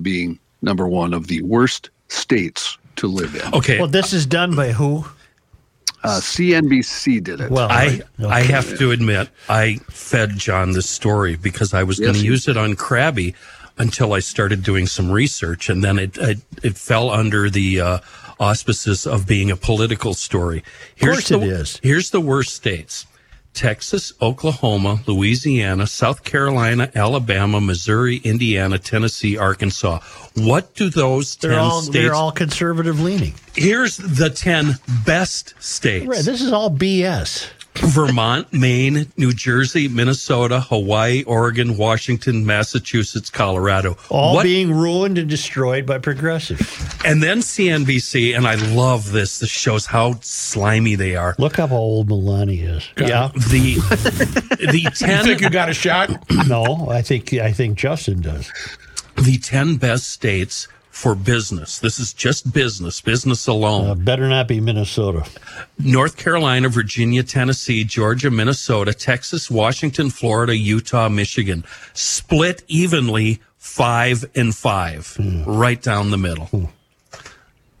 being 0.00 0.38
number 0.62 0.88
one 0.88 1.12
of 1.12 1.26
the 1.26 1.42
worst 1.42 1.90
states 2.08 2.78
to 2.96 3.06
live 3.06 3.34
in. 3.34 3.54
Okay. 3.54 3.78
Well, 3.78 3.88
this 3.88 4.12
is 4.12 4.26
done 4.26 4.54
by 4.54 4.72
who? 4.72 5.04
Uh, 6.04 6.20
CNBC 6.20 7.22
did 7.22 7.40
it. 7.40 7.50
Well, 7.50 7.68
I 7.70 8.02
I 8.26 8.42
have 8.42 8.76
to 8.78 8.90
admit 8.90 9.28
I 9.48 9.76
fed 9.88 10.36
John 10.36 10.72
this 10.72 10.88
story 10.88 11.36
because 11.36 11.72
I 11.74 11.84
was 11.84 12.00
going 12.00 12.14
to 12.14 12.24
use 12.24 12.48
it 12.48 12.56
on 12.56 12.74
Krabby 12.74 13.34
until 13.78 14.12
I 14.12 14.18
started 14.18 14.62
doing 14.62 14.86
some 14.86 15.10
research, 15.10 15.68
and 15.68 15.82
then 15.84 15.98
it 15.98 16.18
it, 16.18 16.38
it 16.62 16.76
fell 16.76 17.10
under 17.10 17.48
the 17.48 17.80
uh, 17.80 17.98
auspices 18.40 19.06
of 19.06 19.26
being 19.26 19.50
a 19.50 19.56
political 19.56 20.14
story. 20.14 20.64
Of 21.00 21.08
course 21.08 21.28
the, 21.28 21.40
it 21.40 21.48
is. 21.48 21.80
Here's 21.82 22.10
the 22.10 22.20
worst 22.20 22.54
states: 22.54 23.06
Texas, 23.54 24.12
Oklahoma, 24.20 25.00
Louisiana, 25.06 25.86
South 25.86 26.24
Carolina, 26.24 26.90
Alabama, 26.94 27.60
Missouri, 27.60 28.16
Indiana, 28.18 28.78
Tennessee, 28.78 29.36
Arkansas. 29.36 30.00
What 30.34 30.74
do 30.74 30.88
those 30.88 31.36
They're 31.36 31.50
10 31.52 31.58
all 31.60 31.82
states? 31.82 31.92
they're 31.92 32.14
all 32.14 32.32
conservative 32.32 33.00
leaning. 33.00 33.34
Here's 33.54 33.96
the 33.98 34.30
10 34.30 34.78
best 35.04 35.54
states. 35.62 36.06
Right, 36.06 36.24
this 36.24 36.40
is 36.40 36.52
all 36.52 36.70
BS. 36.70 37.48
Vermont, 37.74 38.52
Maine, 38.52 39.06
New 39.16 39.32
Jersey, 39.32 39.88
Minnesota, 39.88 40.60
Hawaii, 40.60 41.22
Oregon, 41.24 41.76
Washington, 41.76 42.44
Massachusetts, 42.44 43.30
Colorado. 43.30 43.96
All 44.10 44.34
What- 44.34 44.42
being 44.44 44.72
ruined 44.72 45.16
and 45.18 45.28
destroyed 45.28 45.86
by 45.86 45.98
progressive. 45.98 46.60
and 47.04 47.22
then 47.22 47.40
CNBC, 47.40 48.34
and 48.36 48.46
I 48.46 48.54
love 48.56 49.12
this. 49.12 49.38
This 49.38 49.50
shows 49.50 49.86
how 49.86 50.18
slimy 50.20 50.94
they 50.96 51.16
are. 51.16 51.34
Look 51.38 51.56
how 51.56 51.68
old 51.70 52.08
Melania 52.08 52.74
is. 52.76 52.84
Yeah. 52.98 53.30
The 53.34 53.74
the 54.70 54.80
you 54.82 55.22
think 55.24 55.40
you 55.40 55.50
got 55.50 55.68
a 55.70 55.74
shot? 55.74 56.10
No, 56.46 56.88
I 56.90 57.02
think 57.02 57.32
I 57.34 57.52
think 57.52 57.78
Justin 57.78 58.20
does. 58.20 58.50
the 59.16 59.38
ten 59.38 59.76
best 59.76 60.08
states 60.10 60.68
for 60.92 61.14
business. 61.14 61.78
This 61.78 61.98
is 61.98 62.12
just 62.12 62.52
business, 62.52 63.00
business 63.00 63.46
alone. 63.46 63.88
Uh, 63.88 63.94
better 63.94 64.28
not 64.28 64.46
be 64.46 64.60
Minnesota. 64.60 65.24
North 65.78 66.18
Carolina, 66.18 66.68
Virginia, 66.68 67.22
Tennessee, 67.22 67.82
Georgia, 67.82 68.30
Minnesota, 68.30 68.92
Texas, 68.92 69.50
Washington, 69.50 70.10
Florida, 70.10 70.54
Utah, 70.54 71.08
Michigan. 71.08 71.64
Split 71.94 72.62
evenly 72.68 73.40
five 73.56 74.26
and 74.34 74.54
five, 74.54 75.16
right 75.46 75.80
down 75.80 76.10
the 76.10 76.18
middle. 76.18 76.44
Hmm. 76.46 76.64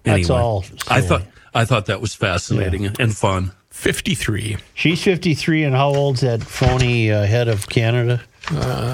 That's 0.04 0.30
all 0.30 0.64
I 0.88 1.02
thought 1.02 1.22
I 1.54 1.66
thought 1.66 1.86
that 1.86 2.00
was 2.00 2.14
fascinating 2.14 2.86
and 2.98 3.14
fun. 3.14 3.52
53. 3.70 4.56
She's 4.74 5.02
53, 5.02 5.64
and 5.64 5.74
how 5.74 5.88
old's 5.88 6.20
that 6.20 6.42
phony 6.42 7.10
uh, 7.10 7.24
head 7.24 7.48
of 7.48 7.68
Canada? 7.68 8.22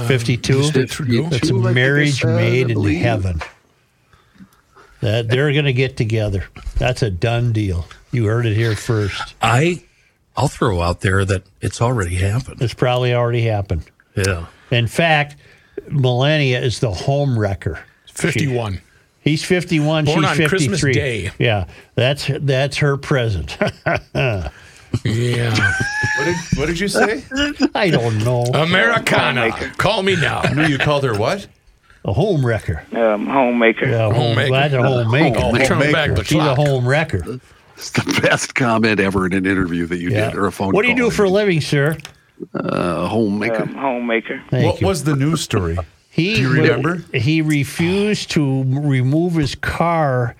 52. 0.07 0.63
Justin 0.63 0.83
That's 0.83 1.01
a 1.01 1.05
52, 1.31 1.69
I 1.69 1.73
marriage 1.73 2.21
said, 2.21 2.37
made 2.37 2.71
in 2.71 2.85
heaven. 2.97 3.41
That 5.01 5.29
they're 5.29 5.53
going 5.53 5.65
to 5.67 5.73
get 5.73 5.97
together. 5.97 6.45
That's 6.77 7.03
a 7.03 7.11
done 7.11 7.53
deal. 7.53 7.87
You 8.11 8.27
heard 8.27 8.47
it 8.47 8.55
here 8.57 8.75
first. 8.75 9.35
I, 9.41 9.85
I'll 10.37 10.49
throw 10.49 10.81
out 10.81 11.01
there 11.03 11.25
that 11.25 11.45
it's 11.61 11.81
already 11.81 12.17
happened. 12.17 12.61
It's 12.63 12.75
probably 12.75 13.15
already 13.15 13.43
happened. 13.43 13.85
Yeah. 14.17 14.47
In 14.71 14.87
fact, 14.87 15.37
Melania 15.89 16.61
is 16.61 16.81
the 16.81 16.91
home 16.91 17.39
wrecker. 17.39 17.79
51. 18.13 18.81
He's 19.21 19.45
51. 19.45 20.05
Born 20.07 20.17
she's 20.17 20.25
on 20.29 20.37
53. 20.37 20.49
Christmas 20.49 20.95
Day. 20.95 21.31
Yeah, 21.39 21.67
that's 21.95 22.31
that's 22.41 22.79
her 22.79 22.97
present. 22.97 23.57
Yeah. 25.05 25.51
What 26.17 26.25
did, 26.25 26.37
what 26.57 26.67
did 26.67 26.81
you 26.81 26.89
say? 26.89 27.23
I 27.75 27.91
don't 27.91 28.19
know. 28.25 28.45
Americana. 28.45 29.53
Call 29.77 30.03
me 30.03 30.17
now. 30.17 30.41
I 30.41 30.55
knew 30.55 30.67
you 30.67 30.79
called 30.79 31.05
her 31.05 31.17
what? 31.17 31.47
A 32.05 32.13
home 32.13 32.45
wrecker. 32.47 32.85
Um, 32.93 33.27
homemaker. 33.27 33.87
Yeah, 33.89 34.05
home, 34.13 34.15
Homemaker. 34.15 34.51
That's 34.53 34.75
a 34.75 34.83
homemaker. 34.83 35.39
Oh, 35.43 35.65
turn 35.65 35.93
back 35.93 36.15
the 36.15 36.25
She's 36.25 36.39
a 36.39 36.55
home 36.55 36.87
wrecker. 36.89 37.41
It's 37.77 37.91
the 37.91 38.21
best 38.23 38.55
comment 38.55 38.99
ever 39.01 39.27
in 39.27 39.33
an 39.33 39.47
interview 39.47 39.87
that 39.87 39.99
you 39.99 40.11
Yeah. 40.11 40.31
did 40.31 40.39
or 40.39 40.47
a 40.47 40.53
phone 40.53 40.69
call. 40.71 40.77
What 40.77 40.83
do 40.83 40.89
you 40.89 40.95
call. 40.97 41.11
do 41.11 41.15
for 41.15 41.25
a 41.25 41.31
living, 41.31 41.61
sir? 41.61 41.97
Uh, 42.55 43.07
homemaker. 43.09 43.63
Um, 43.63 43.75
homemaker. 43.75 44.41
Thank 44.51 44.65
what 44.67 44.81
you. 44.81 44.87
was 44.87 45.05
the 45.05 45.17
news 45.17 45.41
story? 45.43 45.77
He 46.11 46.35
Do 46.35 46.41
you 46.41 46.53
remember? 46.53 47.03
He 47.13 47.43
refused 47.43 48.31
to 48.33 48.65
remove 48.65 49.35
his 49.35 49.55
car 49.55 50.35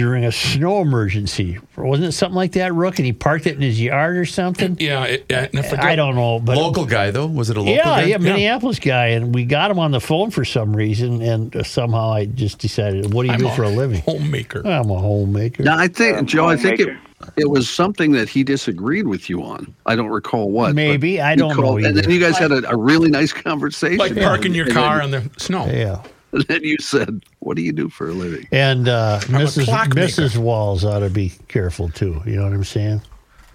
during 0.00 0.24
a 0.24 0.32
snow 0.32 0.80
emergency. 0.80 1.58
Wasn't 1.76 2.08
it 2.08 2.12
something 2.12 2.34
like 2.34 2.52
that, 2.52 2.72
Rook? 2.72 2.98
And 2.98 3.04
he 3.04 3.12
parked 3.12 3.46
it 3.46 3.54
in 3.56 3.60
his 3.60 3.78
yard 3.78 4.16
or 4.16 4.24
something. 4.24 4.78
Yeah, 4.80 5.04
it, 5.04 5.30
I 5.30 5.48
forget. 5.48 5.80
I 5.80 5.94
don't 5.94 6.14
know, 6.14 6.40
but 6.40 6.56
local 6.56 6.86
guy 6.86 7.10
though? 7.10 7.26
Was 7.26 7.50
it 7.50 7.58
a 7.58 7.60
local 7.60 7.74
yeah, 7.74 7.84
guy? 7.84 8.02
yeah, 8.04 8.16
Minneapolis 8.16 8.78
guy, 8.78 9.08
and 9.08 9.34
we 9.34 9.44
got 9.44 9.70
him 9.70 9.78
on 9.78 9.90
the 9.90 10.00
phone 10.00 10.30
for 10.30 10.42
some 10.42 10.74
reason, 10.74 11.20
and 11.20 11.54
uh, 11.54 11.62
somehow 11.62 12.12
I 12.14 12.24
just 12.24 12.60
decided, 12.60 13.12
what 13.12 13.24
do 13.24 13.26
you 13.28 13.34
I'm 13.34 13.40
do 13.40 13.48
a 13.48 13.54
for 13.54 13.64
a 13.64 13.68
living? 13.68 14.00
Homemaker. 14.00 14.66
I'm 14.66 14.90
a 14.90 14.98
homemaker. 14.98 15.64
No, 15.64 15.76
I 15.76 15.86
think 15.88 16.16
Um, 16.16 16.24
Joe. 16.24 16.48
I 16.48 16.56
think 16.56 16.80
it, 16.80 16.96
it 17.36 17.50
was 17.50 17.68
something 17.68 18.12
that 18.12 18.30
he 18.30 18.42
disagreed 18.42 19.06
with 19.06 19.28
you 19.28 19.42
on. 19.42 19.74
I 19.84 19.96
don't 19.96 20.08
recall 20.08 20.50
what. 20.50 20.74
Maybe. 20.74 21.20
I 21.20 21.36
don't 21.36 21.50
know 21.54 21.62
called- 21.62 21.84
And 21.84 21.94
then 21.94 22.08
you 22.08 22.20
guys 22.20 22.38
had 22.38 22.52
a, 22.52 22.70
a 22.70 22.76
really 22.76 23.10
nice 23.10 23.34
conversation. 23.34 23.98
Like 23.98 24.16
parking 24.16 24.54
your 24.54 24.70
car 24.70 25.02
on 25.02 25.10
the 25.10 25.30
snow. 25.36 25.66
Yeah. 25.66 26.02
And 26.32 26.42
then 26.48 26.62
you 26.64 26.76
said, 26.80 27.22
"What 27.40 27.56
do 27.56 27.62
you 27.62 27.72
do 27.72 27.88
for 27.88 28.08
a 28.08 28.12
living?" 28.12 28.46
And 28.52 28.88
uh, 28.88 29.20
Mrs. 29.24 29.66
Mrs. 29.66 30.36
Walz 30.36 30.84
ought 30.84 31.00
to 31.00 31.10
be 31.10 31.32
careful 31.48 31.88
too. 31.88 32.22
You 32.26 32.36
know 32.36 32.44
what 32.44 32.52
I'm 32.52 32.64
saying? 32.64 33.02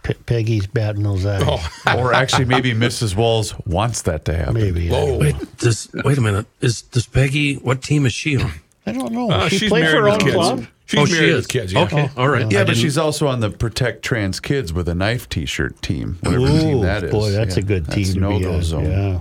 P- 0.03 0.13
Peggy's 0.25 0.67
batting 0.67 1.03
those 1.03 1.25
eyes. 1.25 1.41
Oh, 1.45 1.67
Or 1.97 2.13
actually, 2.13 2.45
maybe 2.45 2.73
Mrs. 2.73 3.15
Walz 3.15 3.55
wants 3.65 4.03
that 4.03 4.25
to 4.25 4.35
happen. 4.37 4.53
Maybe. 4.53 4.87
Whoa. 4.89 5.07
don't, 5.07 5.19
Wait, 5.19 5.57
does 5.57 5.89
wait 6.03 6.17
a 6.17 6.21
minute. 6.21 6.45
Is 6.61 6.81
does 6.83 7.07
Peggy? 7.07 7.55
What 7.55 7.81
team 7.81 8.05
is 8.05 8.13
she 8.13 8.37
on? 8.37 8.51
I 8.85 8.91
don't 8.91 9.11
know. 9.11 9.31
Uh, 9.31 9.49
she 9.49 9.57
she's 9.57 9.69
played 9.69 9.85
for 9.87 9.91
her 9.95 10.01
married 10.03 10.11
own 10.11 10.17
with 10.17 10.23
kids. 10.25 10.35
club. 10.35 10.65
She's 10.87 10.99
oh, 10.99 11.05
she 11.07 11.15
is. 11.29 11.35
with 11.37 11.47
kids. 11.47 11.73
Yeah. 11.73 11.83
Okay, 11.85 12.09
all 12.15 12.29
right. 12.29 12.41
Yeah, 12.51 12.59
I 12.59 12.61
but 12.61 12.67
didn't- 12.73 12.77
she's 12.83 12.99
also 12.99 13.25
on 13.25 13.39
the 13.39 13.49
Protect 13.49 14.03
Trans 14.03 14.39
Kids 14.39 14.71
with 14.71 14.87
a 14.87 14.93
knife 14.93 15.27
T-shirt 15.27 15.81
team, 15.81 16.19
whatever 16.21 16.43
Ooh, 16.45 16.59
team 16.59 16.81
that 16.81 17.05
is. 17.05 17.11
boy, 17.11 17.31
that's 17.31 17.57
Yeah, 17.57 17.63
a 17.63 17.65
good 17.65 17.85
team 17.89 18.03
That's 18.03 18.13
to 18.13 18.19
no 18.19 18.37
be 18.37 18.43
go 18.43 18.53
on. 18.53 18.61
zone. 18.61 18.85
Yeah. 18.85 19.19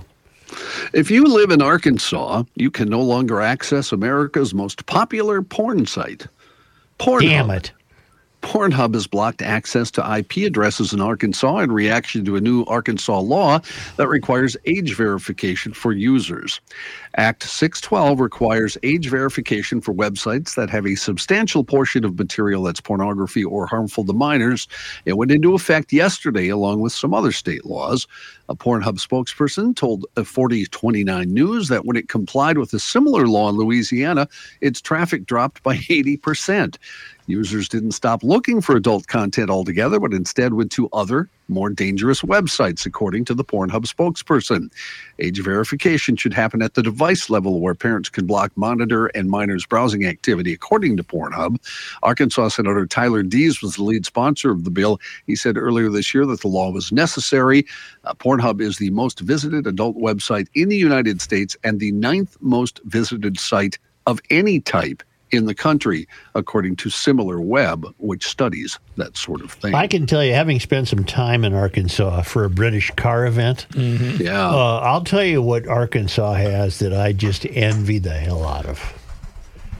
If 0.93 1.11
you 1.11 1.25
live 1.25 1.51
in 1.51 1.61
Arkansas, 1.61 2.43
you 2.55 2.71
can 2.71 2.89
no 2.89 3.01
longer 3.01 3.41
access 3.41 3.91
America's 3.91 4.53
most 4.53 4.85
popular 4.85 5.41
porn 5.41 5.85
site. 5.85 6.27
Pornhub. 6.99 7.21
Damn 7.21 7.51
it. 7.51 7.71
Pornhub 8.45 8.93
has 8.93 9.07
blocked 9.07 9.41
access 9.41 9.89
to 9.89 10.17
IP 10.17 10.45
addresses 10.45 10.93
in 10.93 11.01
Arkansas 11.01 11.57
in 11.57 11.71
reaction 11.71 12.23
to 12.25 12.35
a 12.35 12.41
new 12.41 12.63
Arkansas 12.65 13.19
law 13.19 13.59
that 13.97 14.07
requires 14.07 14.55
age 14.65 14.95
verification 14.95 15.73
for 15.73 15.91
users. 15.91 16.61
Act 17.17 17.41
612 17.41 18.19
requires 18.19 18.77
age 18.83 19.09
verification 19.09 19.81
for 19.81 19.95
websites 19.95 20.53
that 20.55 20.69
have 20.69 20.85
a 20.85 20.93
substantial 20.93 21.63
portion 21.63 22.05
of 22.05 22.19
material 22.19 22.61
that's 22.61 22.79
pornography 22.79 23.43
or 23.43 23.65
harmful 23.65 24.05
to 24.05 24.13
minors. 24.13 24.67
It 25.05 25.13
went 25.13 25.31
into 25.31 25.55
effect 25.55 25.91
yesterday, 25.91 26.49
along 26.49 26.81
with 26.81 26.93
some 26.93 27.15
other 27.15 27.31
state 27.31 27.65
laws. 27.65 28.07
A 28.47 28.55
Pornhub 28.55 28.99
spokesperson 28.99 29.75
told 29.75 30.05
uh, 30.17 30.23
4029 30.23 31.33
News 31.33 31.67
that 31.69 31.85
when 31.85 31.97
it 31.97 32.09
complied 32.09 32.59
with 32.59 32.71
a 32.73 32.79
similar 32.79 33.27
law 33.27 33.49
in 33.49 33.55
Louisiana, 33.55 34.27
its 34.61 34.81
traffic 34.81 35.25
dropped 35.25 35.63
by 35.63 35.77
80%. 35.77 36.77
Users 37.27 37.67
didn't 37.67 37.93
stop 37.93 38.23
looking 38.23 38.61
for 38.61 38.75
adult 38.75 39.07
content 39.07 39.49
altogether, 39.49 39.99
but 39.99 40.13
instead 40.13 40.53
went 40.53 40.71
to 40.73 40.87
other, 40.93 41.27
more 41.47 41.71
dangerous 41.71 42.21
websites, 42.21 42.85
according 42.85 43.25
to 43.25 43.33
the 43.33 43.43
Pornhub 43.43 43.85
spokesperson. 43.85 44.71
Age 45.17 45.41
verification 45.41 46.15
should 46.15 46.33
happen 46.33 46.61
at 46.61 46.75
the 46.75 46.83
device 46.83 47.29
level 47.29 47.59
where 47.59 47.73
parents 47.73 48.09
can 48.09 48.27
block, 48.27 48.51
monitor, 48.55 49.07
and 49.07 49.29
minors' 49.29 49.65
browsing 49.65 50.05
activity, 50.05 50.53
according 50.53 50.97
to 50.97 51.03
Pornhub. 51.03 51.57
Arkansas 52.03 52.49
Senator 52.49 52.85
Tyler 52.85 53.23
Dees 53.23 53.61
was 53.61 53.75
the 53.75 53.83
lead 53.83 54.05
sponsor 54.05 54.51
of 54.51 54.63
the 54.63 54.71
bill. 54.71 54.99
He 55.25 55.35
said 55.35 55.57
earlier 55.57 55.89
this 55.89 56.13
year 56.13 56.27
that 56.27 56.41
the 56.41 56.47
law 56.47 56.69
was 56.71 56.91
necessary. 56.91 57.65
Uh, 58.03 58.13
Pornhub 58.13 58.61
is 58.61 58.77
the 58.77 58.91
most 58.91 59.19
visited 59.21 59.65
adult 59.65 59.97
website 59.97 60.47
in 60.53 60.69
the 60.69 60.77
United 60.77 61.21
States 61.21 61.57
and 61.63 61.79
the 61.79 61.91
ninth 61.91 62.37
most 62.39 62.81
visited 62.85 63.39
site 63.39 63.79
of 64.05 64.19
any 64.29 64.59
type 64.59 65.01
in 65.31 65.45
the 65.45 65.55
country, 65.55 66.07
according 66.33 66.75
to 66.77 66.89
Similar 66.89 67.39
Web, 67.41 67.85
which 67.97 68.27
studies 68.27 68.79
that 68.97 69.17
sort 69.17 69.41
of 69.41 69.51
thing. 69.51 69.73
I 69.73 69.87
can 69.87 70.05
tell 70.05 70.23
you, 70.23 70.33
having 70.33 70.59
spent 70.59 70.87
some 70.87 71.03
time 71.03 71.43
in 71.43 71.53
Arkansas 71.53 72.21
for 72.21 72.43
a 72.43 72.49
British 72.49 72.91
car 72.91 73.25
event, 73.25 73.67
yeah. 73.75 74.49
uh, 74.49 74.79
I'll 74.83 75.03
tell 75.03 75.23
you 75.23 75.41
what 75.41 75.67
Arkansas 75.67 76.33
has 76.33 76.79
that 76.79 76.93
I 76.93 77.11
just 77.11 77.45
envy 77.45 77.99
the 77.99 78.13
hell 78.13 78.45
out 78.45 78.65
of. 78.65 78.79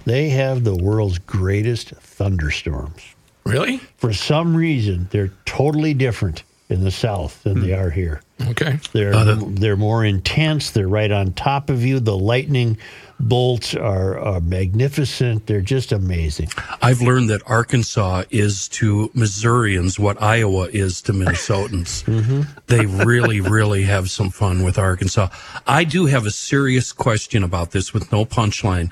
They 0.06 0.30
have 0.30 0.64
the 0.64 0.76
world's 0.76 1.20
greatest 1.20 1.90
thunderstorms. 1.90 3.02
Really? 3.46 3.78
For 3.98 4.14
some 4.14 4.56
reason, 4.56 5.08
they're 5.12 5.32
totally 5.46 5.94
different 5.94 6.44
in 6.70 6.84
the 6.84 6.92
South 6.92 7.44
than 7.44 7.62
they 7.62 7.74
are 7.74 7.92
here. 7.92 8.22
Okay. 8.48 8.80
They're 8.92 9.14
Uh, 9.14 9.40
they're 9.48 9.78
more 9.78 10.04
intense. 10.04 10.72
They're 10.72 10.88
right 10.88 11.12
on 11.12 11.34
top 11.34 11.70
of 11.70 11.86
you. 11.86 12.00
The 12.00 12.18
lightning 12.18 12.78
bolts 13.20 13.74
are, 13.76 14.18
are 14.20 14.40
magnificent. 14.42 15.48
They're 15.48 15.62
just 15.62 15.92
amazing. 15.92 16.50
I've 16.82 17.02
learned 17.02 17.30
that 17.30 17.42
Arkansas 17.46 18.24
is 18.30 18.68
to 18.70 19.10
Missourians 19.14 20.00
what 20.00 20.22
Iowa 20.22 20.68
is 20.72 21.02
to 21.04 21.14
Minnesotans. 21.14 22.04
Mm-hmm. 22.16 22.42
They 22.68 22.86
really, 22.86 23.42
really 23.42 23.84
have 23.84 24.10
some 24.10 24.30
fun 24.30 24.64
with 24.64 24.78
Arkansas. 24.78 25.28
I 25.68 25.84
do 25.84 26.06
have 26.06 26.26
a 26.26 26.32
serious 26.32 26.94
question 26.94 27.44
about 27.44 27.72
this 27.72 27.94
with 27.94 28.12
no 28.12 28.26
punchline. 28.26 28.92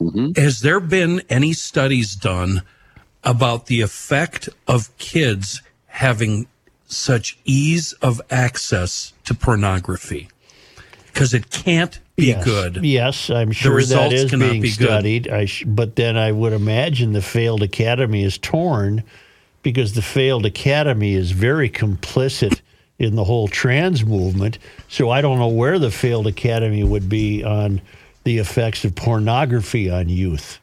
Mm-hmm. 0.00 0.40
Has 0.40 0.60
there 0.60 0.80
been 0.80 1.22
any 1.28 1.52
studies 1.52 2.14
done 2.14 2.62
about 3.22 3.66
the 3.66 3.80
effect 3.80 4.48
of 4.66 4.96
kids 4.98 5.62
having 5.86 6.46
such 6.86 7.38
ease 7.44 7.92
of 7.94 8.20
access 8.30 9.12
to 9.24 9.34
pornography? 9.34 10.28
Because 11.06 11.34
it 11.34 11.50
can't 11.50 11.98
be 12.16 12.26
yes. 12.26 12.44
good. 12.44 12.84
Yes, 12.84 13.30
I'm 13.30 13.50
sure 13.50 13.82
that 13.82 14.10
results 14.10 14.30
being 14.32 14.62
be 14.62 14.70
studied. 14.70 15.28
I 15.28 15.46
sh- 15.46 15.64
but 15.66 15.96
then 15.96 16.16
I 16.16 16.30
would 16.30 16.52
imagine 16.52 17.12
the 17.12 17.22
failed 17.22 17.62
academy 17.62 18.22
is 18.22 18.38
torn 18.38 19.02
because 19.62 19.94
the 19.94 20.02
failed 20.02 20.46
academy 20.46 21.14
is 21.14 21.32
very 21.32 21.68
complicit 21.68 22.60
in 22.98 23.16
the 23.16 23.24
whole 23.24 23.48
trans 23.48 24.04
movement. 24.04 24.58
So 24.88 25.10
I 25.10 25.20
don't 25.20 25.38
know 25.38 25.48
where 25.48 25.78
the 25.80 25.90
failed 25.90 26.28
academy 26.28 26.84
would 26.84 27.08
be 27.08 27.42
on 27.42 27.80
the 28.22 28.38
effects 28.38 28.84
of 28.84 28.94
pornography 28.94 29.90
on 29.90 30.08
youth. 30.08 30.60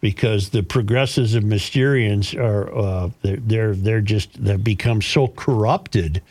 Because 0.00 0.50
the 0.50 0.62
progressives 0.62 1.34
and 1.34 1.46
Mysterians 1.46 2.38
are 2.38 2.72
uh, 2.72 3.10
they're, 3.22 3.36
they're 3.36 3.74
they're 3.74 4.00
just 4.00 4.42
they've 4.42 4.62
become 4.62 5.02
so 5.02 5.26
corrupted 5.28 6.22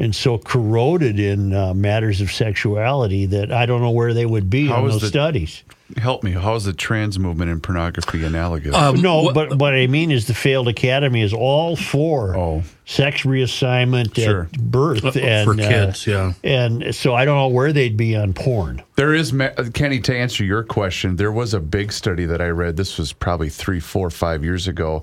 and 0.00 0.16
so 0.16 0.38
corroded 0.38 1.20
in 1.20 1.52
uh, 1.54 1.74
matters 1.74 2.20
of 2.20 2.32
sexuality 2.32 3.26
that 3.26 3.52
I 3.52 3.66
don't 3.66 3.82
know 3.82 3.90
where 3.90 4.14
they 4.14 4.26
would 4.26 4.50
be 4.50 4.66
How 4.66 4.84
in 4.84 4.90
those 4.90 5.00
the- 5.02 5.06
studies. 5.08 5.62
Help 5.96 6.22
me. 6.22 6.30
How 6.30 6.54
is 6.54 6.62
the 6.66 6.72
trans 6.72 7.18
movement 7.18 7.50
in 7.50 7.60
pornography 7.60 8.22
analogous? 8.24 8.76
Um, 8.76 9.02
no, 9.02 9.22
what- 9.22 9.34
but 9.34 9.54
what 9.58 9.74
I 9.74 9.88
mean 9.88 10.12
is 10.12 10.26
the 10.28 10.34
failed 10.34 10.68
academy 10.68 11.20
is 11.20 11.32
all 11.32 11.74
for 11.74 12.36
Oh. 12.36 12.62
sex 12.86 13.22
reassignment 13.22 14.14
Sure. 14.14 14.42
at 14.52 14.60
birth 14.60 15.04
Uh, 15.04 15.18
and 15.20 15.44
for 15.50 15.56
kids, 15.56 16.06
yeah. 16.06 16.32
And 16.44 16.94
so 16.94 17.12
I 17.14 17.24
don't 17.24 17.36
know 17.36 17.48
where 17.48 17.72
they'd 17.72 17.96
be 17.96 18.14
on 18.14 18.34
porn. 18.34 18.82
There 18.94 19.12
is, 19.12 19.34
Kenny, 19.74 19.98
to 20.00 20.16
answer 20.16 20.44
your 20.44 20.62
question, 20.62 21.16
there 21.16 21.32
was 21.32 21.54
a 21.54 21.60
big 21.60 21.90
study 21.92 22.24
that 22.24 22.40
I 22.40 22.50
read. 22.50 22.76
This 22.76 22.96
was 22.96 23.12
probably 23.12 23.48
three, 23.48 23.80
four, 23.80 24.10
five 24.10 24.44
years 24.44 24.68
ago 24.68 25.02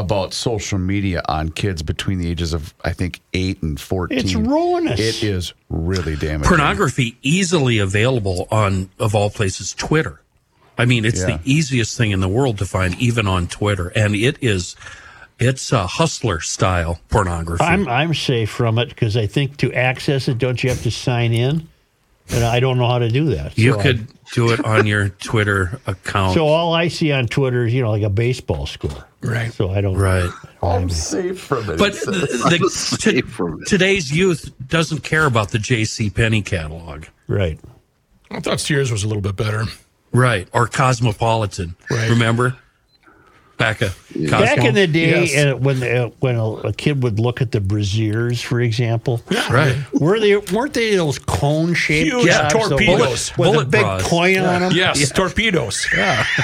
about 0.00 0.32
social 0.34 0.78
media 0.78 1.22
on 1.28 1.50
kids 1.50 1.82
between 1.82 2.18
the 2.18 2.28
ages 2.30 2.52
of, 2.52 2.74
I 2.84 2.92
think, 2.92 3.20
eight 3.34 3.62
and 3.62 3.78
14. 3.80 4.18
It's 4.18 4.34
ruinous. 4.34 4.98
It 5.00 5.22
is 5.22 5.52
really 5.68 6.16
damaging. 6.16 6.48
pornography 6.48 7.16
easily 7.22 7.78
available 7.78 8.48
on 8.50 8.88
of 8.98 9.14
all 9.14 9.28
places 9.30 9.74
twitter 9.74 10.20
i 10.78 10.84
mean 10.86 11.04
it's 11.04 11.20
Yeah. 11.20 11.36
the 11.36 11.40
easiest 11.44 11.96
thing 11.98 12.10
in 12.12 12.20
the 12.20 12.28
world 12.28 12.56
to 12.58 12.64
find 12.66 12.94
even 12.98 13.26
on 13.26 13.46
twitter 13.48 13.88
and 13.94 14.14
it 14.14 14.36
is 14.40 14.76
It's 15.38 15.70
a 15.72 15.86
hustler 15.86 16.40
style 16.40 16.98
pornography. 17.10 17.62
I'm 17.62 17.86
I'm 17.86 18.12
safe 18.14 18.50
from 18.50 18.78
it 18.78 18.88
because 18.88 19.16
I 19.16 19.26
think 19.28 19.56
to 19.58 19.72
access 19.72 20.26
it, 20.26 20.38
don't 20.38 20.62
you 20.64 20.70
have 20.70 20.82
to 20.82 20.90
sign 20.90 21.32
in? 21.32 21.68
And 22.30 22.42
I 22.44 22.58
don't 22.60 22.76
know 22.76 22.88
how 22.88 22.98
to 22.98 23.08
do 23.08 23.26
that. 23.36 23.56
you 23.56 23.72
So 23.74 23.78
I- 23.78 23.82
could 23.82 24.06
do 24.34 24.50
it 24.50 24.64
on 24.64 24.86
your 24.86 25.10
Twitter 25.10 25.80
account. 25.86 26.34
so 26.34 26.46
all 26.48 26.74
I 26.74 26.88
see 26.88 27.12
on 27.12 27.26
Twitter 27.28 27.66
is 27.66 27.72
you 27.74 27.82
know 27.82 27.90
like 27.90 28.02
a 28.02 28.10
baseball 28.10 28.66
score. 28.66 29.06
Right. 29.20 29.52
So 29.52 29.70
I 29.70 29.80
don't. 29.80 29.96
right. 29.96 30.30
I'm 30.62 30.88
safe 30.90 31.40
from 31.40 31.70
it. 31.70 31.78
But 31.78 31.94
It 31.94 32.06
the, 32.06 32.26
says. 32.26 32.42
the- 32.60 32.70
Safe 32.70 33.28
from 33.28 33.62
it. 33.62 33.66
today's 33.68 34.10
youth 34.12 34.52
doesn't 34.68 35.02
care 35.02 35.26
about 35.26 35.50
the 35.50 35.58
J.C. 35.58 36.10
Penney 36.10 36.42
catalog. 36.42 37.06
Right. 37.26 37.58
I 38.30 38.40
thought 38.40 38.60
Sears 38.60 38.92
was 38.92 39.04
a 39.04 39.08
little 39.08 39.22
bit 39.22 39.34
better. 39.36 39.64
Right. 40.12 40.48
Or 40.52 40.66
Cosmopolitan. 40.68 41.74
Right. 41.90 42.10
Remember? 42.10 42.56
Back, 43.56 43.82
a, 43.82 43.92
Back 44.30 44.58
in 44.64 44.74
the 44.74 44.86
day, 44.86 45.24
Yes. 45.24 45.52
uh, 45.52 45.56
when 45.56 45.82
uh, 45.82 46.10
when 46.20 46.36
a, 46.36 46.44
a 46.68 46.72
kid 46.72 47.02
would 47.02 47.18
look 47.18 47.40
at 47.42 47.50
the 47.50 47.60
braziers, 47.60 48.40
for 48.40 48.60
example, 48.60 49.20
Right. 49.50 49.74
were 49.94 50.20
they 50.20 50.36
weren't 50.36 50.74
they 50.74 50.94
those 50.94 51.18
cone 51.18 51.74
shaped 51.74 52.08
Huge 52.14 52.32
torpedoes. 52.50 53.36
with 53.36 53.50
Bullet 53.50 53.62
a 53.62 53.68
big 53.68 53.80
bras. 53.82 54.02
coin 54.06 54.38
on 54.38 54.60
them? 54.60 54.72
Yes, 54.72 55.10
torpedoes. 55.10 55.84
Yeah. 55.92 56.24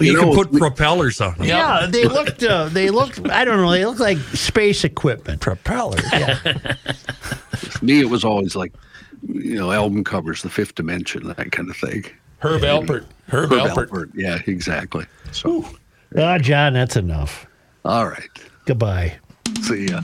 You, 0.00 0.12
You 0.12 0.18
can 0.18 0.34
put 0.34 0.50
we- 0.50 0.58
propellers 0.58 1.20
on 1.20 1.34
them. 1.36 1.46
Yeah, 1.46 1.86
they 1.90 2.04
looked. 2.06 2.42
Uh, 2.42 2.68
they 2.70 2.90
looked. 2.90 3.28
I 3.28 3.44
don't 3.44 3.58
know. 3.58 3.70
They 3.70 3.84
looked 3.84 4.00
like 4.00 4.18
space 4.18 4.82
equipment. 4.84 5.40
propeller. 5.40 5.98
Me, 7.82 8.00
it 8.00 8.08
was 8.10 8.24
always 8.24 8.54
like, 8.56 8.72
you 9.28 9.54
know, 9.56 9.70
album 9.72 10.04
covers, 10.04 10.42
The 10.42 10.50
Fifth 10.50 10.74
Dimension, 10.74 11.26
that 11.28 11.52
kind 11.52 11.68
of 11.70 11.76
thing. 11.76 12.04
Herb 12.38 12.62
Alpert. 12.62 13.04
Herb, 13.28 13.50
Herb 13.50 13.50
Alpert. 13.52 13.88
Alpert. 13.88 14.10
Yeah, 14.14 14.38
exactly. 14.46 15.06
So, 15.32 15.66
Ah, 16.16 16.38
John, 16.38 16.72
that's 16.72 16.96
enough. 16.96 17.46
all 17.84 18.06
right. 18.08 18.28
Goodbye. 18.66 19.18
See 19.62 19.86
ya. 19.88 20.00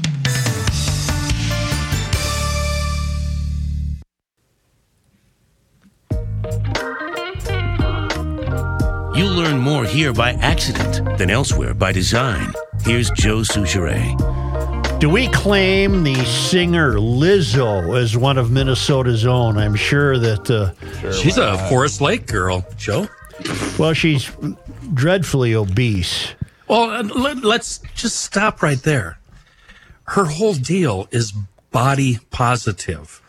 You'll 9.17 9.33
learn 9.35 9.59
more 9.59 9.85
here 9.85 10.13
by 10.13 10.33
accident 10.35 11.17
than 11.19 11.31
elsewhere 11.31 11.73
by 11.73 11.91
design. 11.93 12.53
Here's 12.83 13.11
Joe 13.13 13.39
Soucheray. 13.39 14.15
Do 15.01 15.09
we 15.09 15.29
claim 15.29 16.03
the 16.05 16.15
singer 16.27 16.95
Lizzo 16.95 17.99
as 17.99 18.17
one 18.17 18.37
of 18.37 18.51
Minnesota's 18.51 19.25
own? 19.27 19.57
I'm 19.57 19.75
sure 19.75 20.19
that. 20.19 20.51
Uh, 20.51 21.13
She's 21.13 21.39
a 21.39 21.57
Forest 21.69 22.01
Lake 22.03 22.27
girl, 22.27 22.67
Joe. 22.77 23.09
well, 23.79 23.95
she's 23.95 24.31
dreadfully 24.93 25.55
obese. 25.55 26.35
Well, 26.69 27.03
let, 27.05 27.39
let's 27.43 27.79
just 27.95 28.17
stop 28.21 28.63
right 28.63 28.83
there. 28.83 29.19
Her 30.09 30.25
whole 30.27 30.55
deal 30.55 31.09
is 31.11 31.33
body 31.71 32.19
positive. 32.31 33.23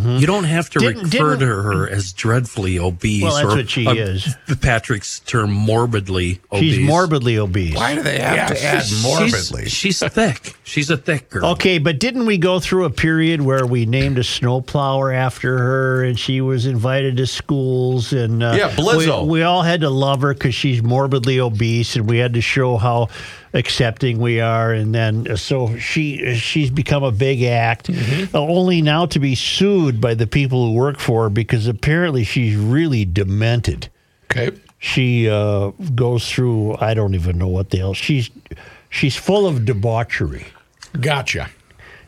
You 0.00 0.26
don't 0.26 0.44
have 0.44 0.68
to 0.70 0.78
Didn't- 0.80 1.04
refer 1.04 1.36
didn't- 1.36 1.38
to 1.40 1.46
her 1.46 1.88
as 1.88 2.12
dreadfully 2.12 2.78
obese. 2.78 3.22
Well, 3.22 3.34
that's 3.36 3.52
or, 3.52 3.56
what 3.56 3.70
she 3.70 3.86
uh, 3.86 3.92
is. 3.94 4.34
Patrick's 4.60 5.20
term, 5.20 5.52
morbidly 5.52 6.40
obese. 6.50 6.74
She's 6.76 6.86
morbidly 6.86 7.36
obese. 7.38 7.76
Why 7.76 7.94
do 7.94 8.02
they 8.02 8.18
have 8.18 8.48
to 8.48 8.64
add 8.64 8.82
She's- 8.84 9.02
morbidly? 9.02 9.68
She's, 9.68 10.00
thick. 10.00 10.56
She's 10.64 10.90
a 10.90 10.96
thick 10.96 11.28
girl. 11.30 11.46
Okay, 11.52 11.78
but 11.78 12.00
didn't 12.00 12.26
we 12.26 12.38
go 12.38 12.58
through 12.58 12.84
a 12.86 12.90
period 12.90 13.42
where 13.42 13.66
we 13.66 13.86
named 13.86 14.18
a 14.18 14.24
snowplower 14.24 15.12
after 15.12 15.58
her, 15.58 16.04
and 16.04 16.18
she 16.18 16.40
was 16.40 16.66
invited 16.66 17.18
to 17.18 17.26
schools, 17.26 18.12
and 18.12 18.42
uh, 18.42 18.54
Yeah, 18.56 18.70
Blizzo. 18.70 19.22
We, 19.24 19.28
we 19.30 19.42
all 19.42 19.62
had 19.62 19.82
to 19.82 19.90
love 19.90 20.22
her 20.22 20.32
because 20.34 20.54
she's 20.54 20.82
morbidly 20.82 21.38
obese, 21.38 21.94
and 21.96 22.08
we 22.08 22.18
had 22.18 22.34
to 22.34 22.40
show 22.40 22.76
how 22.76 23.08
accepting 23.54 24.18
we 24.18 24.40
are, 24.40 24.72
and 24.72 24.94
then 24.94 25.26
uh, 25.30 25.36
so 25.36 25.76
she 25.78 26.34
she's 26.36 26.70
become 26.70 27.02
a 27.04 27.12
big 27.12 27.42
act, 27.42 27.88
Mm-hmm. 27.88 28.34
uh, 28.34 28.40
only 28.40 28.80
now 28.82 29.06
to 29.06 29.18
be 29.18 29.34
sued 29.34 30.00
by 30.00 30.14
the 30.14 30.26
people 30.26 30.66
who 30.68 30.72
work 30.74 30.98
for 30.98 31.24
her 31.24 31.30
because 31.30 31.66
apparently 31.66 32.24
she's 32.24 32.56
really 32.56 33.04
demented 33.04 33.88
Okay. 34.30 34.56
she 34.78 35.28
uh, 35.28 35.68
goes 35.94 36.30
through 36.30 36.76
I 36.80 36.94
don't 36.94 37.14
even 37.14 37.36
know 37.38 37.48
what 37.48 37.70
the 37.70 37.78
hell 37.78 37.92
she's 37.94 38.30
she's 38.88 39.16
full 39.16 39.46
of 39.46 39.64
debauchery 39.66 40.46
Gotcha. 41.00 41.50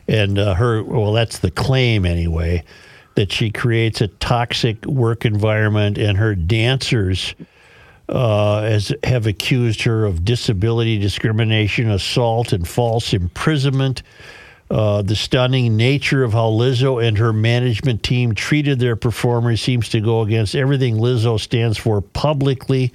and 0.07 0.39
uh, 0.39 0.55
her 0.55 0.81
well 0.83 1.13
that's 1.13 1.39
the 1.39 1.51
claim 1.51 2.05
anyway 2.05 2.63
that 3.15 3.31
she 3.31 3.49
creates 3.51 4.01
a 4.01 4.07
toxic 4.07 4.83
work 4.85 5.23
environment 5.25 5.97
and 5.97 6.17
her 6.17 6.33
dancers 6.35 7.33
uh, 8.09 8.59
as 8.59 8.93
have 9.03 9.27
accused 9.27 9.83
her 9.83 10.05
of 10.05 10.23
disability 10.23 10.97
discrimination 10.99 11.89
assault 11.89 12.53
and 12.53 12.67
false 12.67 13.13
imprisonment. 13.13 14.03
Uh, 14.69 15.03
the 15.03 15.15
stunning 15.15 15.77
nature 15.77 16.23
of 16.23 16.33
how 16.33 16.49
Lizzo 16.49 17.03
and 17.03 17.19
her 17.19 17.31
management 17.31 18.01
team 18.01 18.33
treated 18.33 18.79
their 18.79 18.95
performers 18.95 19.61
seems 19.61 19.89
to 19.89 20.01
go 20.01 20.21
against 20.21 20.55
everything 20.55 20.95
Lizzo 20.95 21.39
stands 21.39 21.77
for 21.77 22.01
publicly, 22.01 22.91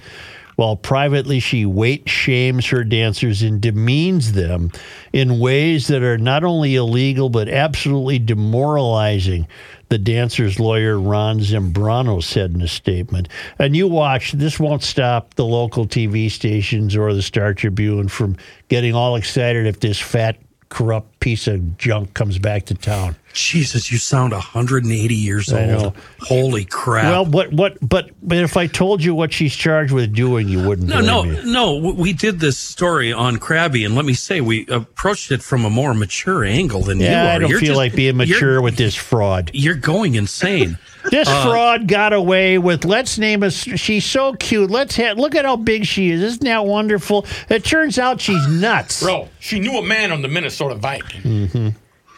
while 0.61 0.75
privately 0.75 1.39
she 1.39 1.65
weight 1.65 2.07
shames 2.07 2.67
her 2.67 2.83
dancers 2.83 3.41
and 3.41 3.59
demeans 3.61 4.33
them 4.33 4.71
in 5.11 5.39
ways 5.39 5.87
that 5.87 6.03
are 6.03 6.19
not 6.19 6.43
only 6.43 6.75
illegal 6.75 7.31
but 7.31 7.49
absolutely 7.49 8.19
demoralizing. 8.19 9.47
The 9.89 9.97
dancer's 9.97 10.59
lawyer 10.59 10.99
Ron 10.99 11.39
Zambrano 11.39 12.21
said 12.21 12.51
in 12.51 12.61
a 12.61 12.67
statement. 12.67 13.27
And 13.57 13.75
you 13.75 13.87
watch, 13.87 14.33
this 14.33 14.59
won't 14.59 14.83
stop 14.83 15.33
the 15.33 15.45
local 15.45 15.87
TV 15.87 16.29
stations 16.29 16.95
or 16.95 17.11
the 17.15 17.23
Star 17.23 17.55
Tribune 17.55 18.07
from 18.07 18.37
getting 18.67 18.93
all 18.93 19.15
excited 19.15 19.65
if 19.65 19.79
this 19.79 19.99
fat 19.99 20.37
corrupt 20.71 21.19
piece 21.19 21.47
of 21.47 21.77
junk 21.77 22.13
comes 22.15 22.39
back 22.39 22.65
to 22.65 22.73
town. 22.73 23.15
Jesus, 23.33 23.91
you 23.91 23.97
sound 23.97 24.31
180 24.33 25.13
years 25.13 25.51
old. 25.53 25.95
Holy 26.21 26.65
crap. 26.65 27.05
Well, 27.05 27.25
what 27.25 27.51
what 27.53 27.77
but 27.87 28.09
but 28.23 28.37
if 28.39 28.57
I 28.57 28.67
told 28.67 29.03
you 29.03 29.13
what 29.13 29.31
she's 29.31 29.55
charged 29.55 29.93
with 29.93 30.13
doing, 30.13 30.47
you 30.49 30.67
wouldn't 30.67 30.87
no, 30.89 30.99
no, 31.01 31.23
me. 31.23 31.39
no. 31.45 31.75
We 31.77 32.13
did 32.13 32.39
this 32.39 32.57
story 32.57 33.13
on 33.13 33.37
Krabby, 33.37 33.85
and 33.85 33.95
let 33.95 34.05
me 34.05 34.13
say, 34.13 34.41
we 34.41 34.65
approached 34.67 35.31
it 35.31 35.43
from 35.43 35.63
a 35.65 35.69
more 35.69 35.93
mature 35.93 36.43
angle 36.43 36.81
than 36.81 36.99
you 36.99 37.05
Yeah, 37.05 37.27
are. 37.27 37.35
I 37.35 37.39
don't 37.39 37.49
You're 37.49 37.59
feel 37.59 37.67
just- 37.67 37.77
like 37.77 37.95
being 37.95 38.17
mature 38.17 38.61
with 38.61 38.77
this 38.77 38.95
fraud. 38.95 39.51
You're 39.53 39.75
going 39.75 40.15
insane. 40.15 40.77
This 41.09 41.27
Uh, 41.27 41.43
fraud 41.43 41.87
got 41.87 42.13
away 42.13 42.57
with. 42.57 42.85
Let's 42.85 43.17
name 43.17 43.41
us. 43.43 43.53
She's 43.55 44.05
so 44.05 44.33
cute. 44.33 44.69
Let's 44.69 44.95
ha- 44.97 45.13
look 45.17 45.33
at 45.35 45.45
how 45.45 45.55
big 45.55 45.85
she 45.85 46.11
is. 46.11 46.21
Isn't 46.21 46.43
that 46.43 46.65
wonderful? 46.65 47.25
It 47.49 47.63
turns 47.63 47.97
out 47.97 48.21
she's 48.21 48.45
nuts. 48.47 49.01
Bro, 49.01 49.29
she 49.39 49.59
knew 49.59 49.77
a 49.77 49.81
man 49.83 50.11
on 50.11 50.21
the 50.21 50.27
Minnesota 50.27 50.75
Viking. 50.75 51.21
Mm-hmm. 51.21 51.69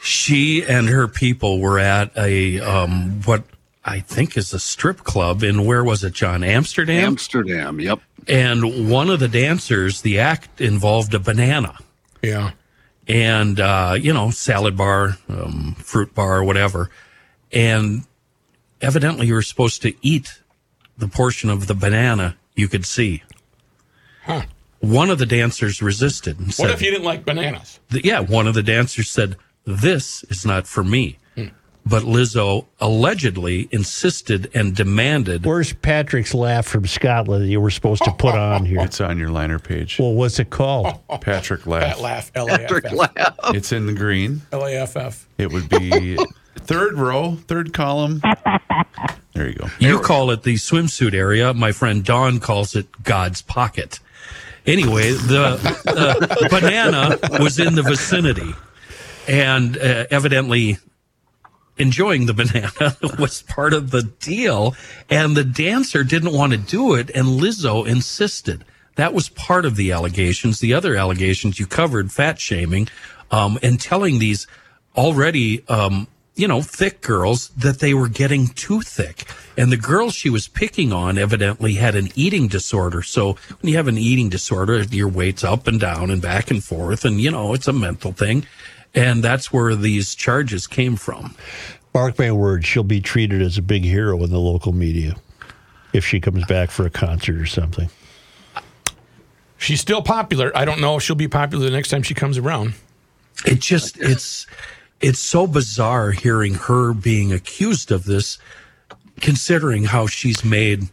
She 0.02 0.64
and 0.66 0.90
her 0.90 1.08
people 1.08 1.60
were 1.62 1.80
at 1.80 2.12
a 2.18 2.60
um, 2.60 3.22
what 3.24 3.44
I 3.86 4.02
think 4.02 4.36
is 4.36 4.54
a 4.54 4.60
strip 4.60 5.00
club 5.04 5.44
in 5.44 5.66
where 5.66 5.84
was 5.84 6.04
it, 6.04 6.14
John? 6.14 6.44
Amsterdam. 6.44 7.06
Amsterdam, 7.06 7.80
yep. 7.80 8.00
And 8.28 8.90
one 8.90 9.10
of 9.10 9.20
the 9.22 9.28
dancers, 9.30 10.02
the 10.02 10.20
act 10.20 10.60
involved 10.60 11.14
a 11.14 11.20
banana. 11.20 11.78
Yeah. 12.22 12.52
and 13.08 13.60
uh, 13.60 13.96
you 14.00 14.14
know 14.14 14.30
salad 14.30 14.76
bar, 14.78 15.18
um, 15.30 15.76
fruit 15.80 16.14
bar, 16.14 16.44
whatever. 16.44 16.90
And 17.54 18.04
evidently, 18.84 19.28
you 19.28 19.34
were 19.34 19.42
supposed 19.42 19.82
to 19.84 19.94
eat 20.02 20.42
the 20.98 21.08
portion 21.08 21.50
of 21.50 21.68
the 21.68 21.74
banana 21.74 22.36
you 22.56 22.68
could 22.68 22.86
see. 22.86 23.24
Huh. 24.26 24.44
One 24.80 25.10
of 25.10 25.18
the 25.18 25.26
dancers 25.26 25.82
resisted 25.82 26.38
and 26.38 26.48
What 26.48 26.56
said, 26.56 26.70
if 26.72 26.82
you 26.82 26.92
didn't 26.92 27.06
like 27.06 27.26
bananas? 27.26 27.80
th- 27.90 28.04
"Yeah." 28.06 28.20
One 28.20 28.48
of 28.48 28.54
the 28.54 28.64
dancers 28.64 29.10
said, 29.10 29.38
"This 29.66 30.24
is 30.30 30.46
not 30.46 30.68
for 30.68 30.84
me." 30.84 31.18
Hmm. 31.36 31.48
But 31.86 32.04
Lizzo 32.04 32.66
allegedly 32.80 33.68
insisted 33.72 34.50
and 34.54 34.76
demanded. 34.76 35.46
Where's 35.46 35.74
Patrick's 35.74 36.34
laugh 36.34 36.66
from 36.66 36.86
Scotland 36.86 37.44
that 37.44 37.48
you 37.50 37.60
were 37.60 37.72
supposed 37.72 38.04
to 38.04 38.12
put 38.12 38.36
on 38.36 38.66
here? 38.66 38.80
It's 38.82 39.02
on 39.02 39.18
your 39.18 39.30
liner 39.30 39.60
page. 39.60 39.98
Well, 40.00 40.14
what's 40.14 40.40
it 40.40 40.50
called? 40.50 41.00
Patrick 41.22 41.66
laugh. 41.66 41.84
Pat 41.96 42.00
laugh. 42.02 42.32
L-A-F-F. 42.36 43.36
It's 43.56 43.72
in 43.74 43.86
the 43.86 43.94
green. 43.94 44.42
L-A-F-F. 44.54 45.28
It 45.38 45.52
would 45.52 45.68
be 45.70 46.18
third 46.56 46.98
row, 46.98 47.36
third 47.48 47.74
column. 47.74 48.22
There 49.34 49.48
you 49.48 49.56
go. 49.56 49.68
You 49.80 50.00
call 50.00 50.32
it 50.32 50.44
the 50.44 50.56
swimsuit 50.56 51.14
area. 51.14 51.54
My 51.54 51.72
friend 51.72 52.04
Don 52.04 52.40
calls 52.40 52.76
it 52.76 53.04
God's 53.04 53.42
pocket. 53.42 54.00
Anyway, 54.66 55.12
the 55.12 55.60
uh, 55.88 56.48
banana 56.50 57.20
was 57.42 57.60
in 57.60 57.76
the 57.76 57.84
vicinity, 57.84 58.54
and 59.28 59.78
uh, 59.78 60.06
evidently 60.10 60.78
enjoying 61.78 62.28
the 62.28 62.34
banana 62.34 62.96
was 63.20 63.42
part 63.42 63.74
of 63.74 63.92
the 63.92 64.04
deal. 64.04 64.76
And 65.10 65.36
the 65.36 65.44
dancer 65.44 66.04
didn't 66.04 66.34
want 66.34 66.54
to 66.54 66.58
do 66.58 66.94
it, 66.94 67.10
and 67.10 67.42
Lizzo 67.42 67.86
insisted. 67.86 68.64
That 68.96 69.14
was 69.14 69.30
part 69.30 69.66
of 69.66 69.76
the 69.76 69.92
allegations. 69.92 70.60
The 70.60 70.74
other 70.74 70.96
allegations 70.96 71.60
you 71.60 71.66
covered 71.66 72.12
fat 72.12 72.40
shaming 72.40 72.88
um, 73.32 73.58
and 73.64 73.82
telling 73.82 74.20
these 74.20 74.46
already 74.96 75.68
um, 75.68 76.08
you 76.36 76.48
know, 76.48 76.62
thick 76.62 77.02
girls 77.02 77.50
that 77.50 77.80
they 77.80 77.94
were 77.94 78.08
getting 78.08 78.48
too 78.48 78.82
thick. 78.82 79.26
And 79.56 79.72
the 79.72 79.78
girls 79.78 80.16
she 80.16 80.30
was 80.30 80.48
picking 80.48 80.92
on 80.92 81.18
evidently 81.18 81.76
had 81.76 81.96
an 81.96 82.10
eating 82.16 82.48
disorder. 82.48 83.04
So 83.04 83.38
when 83.62 83.72
you 83.72 83.78
have 83.78 83.88
an 83.88 84.00
eating 84.00 84.30
disorder, 84.30 84.82
your 84.84 85.08
weight's 85.08 85.44
up 85.44 85.68
and 85.68 85.80
down 85.80 86.10
and 86.10 86.22
back 86.22 86.50
and 86.50 86.64
forth. 86.64 87.06
And, 87.06 87.22
you 87.22 87.30
know, 87.30 87.54
it's 87.54 87.68
a 87.68 87.74
mental 87.74 88.14
thing. 88.14 88.48
And 88.96 89.24
that's 89.24 89.54
where 89.54 89.76
these 89.76 90.16
charges 90.16 90.66
came 90.66 90.96
from. 90.96 91.36
Mark 91.94 92.18
my 92.18 92.32
words, 92.32 92.66
she'll 92.66 92.84
be 92.84 93.02
treated 93.02 93.42
as 93.42 93.58
a 93.58 93.62
big 93.62 93.84
hero 93.84 94.24
in 94.24 94.32
the 94.32 94.40
local 94.40 94.72
media 94.72 95.16
if 95.94 96.04
she 96.04 96.20
comes 96.20 96.44
back 96.46 96.72
for 96.72 96.88
a 96.88 96.90
concert 96.90 97.40
or 97.40 97.46
something. 97.46 97.90
She's 99.58 99.80
still 99.80 100.02
popular. 100.02 100.52
I 100.58 100.66
don't 100.66 100.82
know 100.82 100.98
if 100.98 101.04
she'll 101.04 101.16
be 101.16 101.28
popular 101.28 101.64
the 101.66 101.72
next 101.72 101.90
time 101.90 102.02
she 102.02 102.16
comes 102.16 102.40
around. 102.40 102.74
It 103.46 103.62
just, 103.62 104.00
it's, 104.00 104.48
it's 105.04 105.20
so 105.20 105.46
bizarre 105.46 106.12
hearing 106.12 106.54
her 106.54 106.94
being 106.94 107.34
accused 107.34 107.92
of 107.92 108.06
this, 108.06 108.40
considering 109.20 109.84
how 109.84 110.08
she's 110.08 110.46
made, 110.46 110.88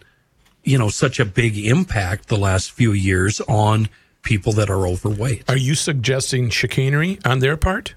you 0.65 0.77
know, 0.77 0.89
such 0.89 1.21
a 1.21 1.25
big 1.25 1.57
impact 1.57 2.29
the 2.29 2.37
last 2.37 2.73
few 2.73 2.93
years 2.93 3.41
on 3.43 3.89
people 4.23 4.53
that 4.55 4.69
are 4.69 4.87
overweight. 4.87 5.45
Are 5.49 5.57
you 5.57 5.77
suggesting 5.77 6.51
chicanery 6.51 7.21
on 7.25 7.39
their 7.39 7.57
part? 7.57 7.95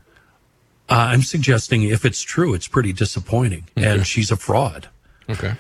Uh, 0.87 1.07
I'm 1.09 1.23
suggesting 1.23 1.83
if 1.83 2.05
it's 2.05 2.21
true, 2.21 2.53
it's 2.53 2.67
pretty 2.67 2.93
disappointing, 2.93 3.65
and 3.75 4.05
she's 4.05 4.29
a 4.29 4.37
fraud. 4.37 4.89
Okay. 5.29 5.55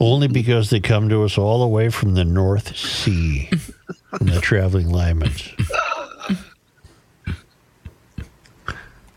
Only 0.00 0.28
because 0.28 0.70
they 0.70 0.80
come 0.80 1.08
to 1.10 1.24
us 1.24 1.36
all 1.36 1.60
the 1.60 1.66
way 1.66 1.90
from 1.90 2.14
the 2.14 2.24
North 2.24 2.76
Sea, 2.76 3.50
from 4.16 4.28
the 4.28 4.40
traveling 4.40 4.88
linemen. 4.88 5.32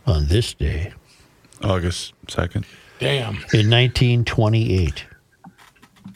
On 0.06 0.28
this 0.28 0.54
day, 0.54 0.94
August 1.64 2.14
2nd. 2.28 2.66
Damn. 3.00 3.36
In 3.54 3.70
1928, 3.70 5.06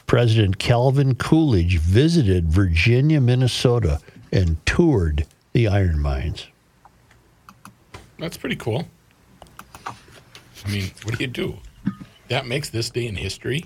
President 0.07 0.57
Calvin 0.59 1.15
Coolidge 1.15 1.77
visited 1.79 2.47
Virginia, 2.47 3.21
Minnesota, 3.21 3.99
and 4.31 4.63
toured 4.65 5.25
the 5.53 5.67
iron 5.67 5.99
mines. 5.99 6.47
That's 8.19 8.37
pretty 8.37 8.55
cool. 8.55 8.87
I 9.85 9.93
mean, 10.69 10.91
what 11.03 11.17
do 11.17 11.23
you 11.23 11.29
do? 11.29 11.57
That 12.29 12.47
makes 12.47 12.69
this 12.69 12.89
day 12.89 13.07
in 13.07 13.15
history. 13.15 13.65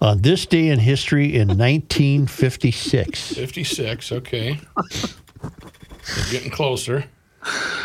On 0.00 0.20
this 0.22 0.46
day 0.46 0.68
in 0.68 0.78
history 0.78 1.34
in 1.34 1.48
1956, 1.48 3.34
56, 3.34 4.12
okay. 4.12 4.60
We're 4.76 6.30
getting 6.30 6.50
closer. 6.50 7.04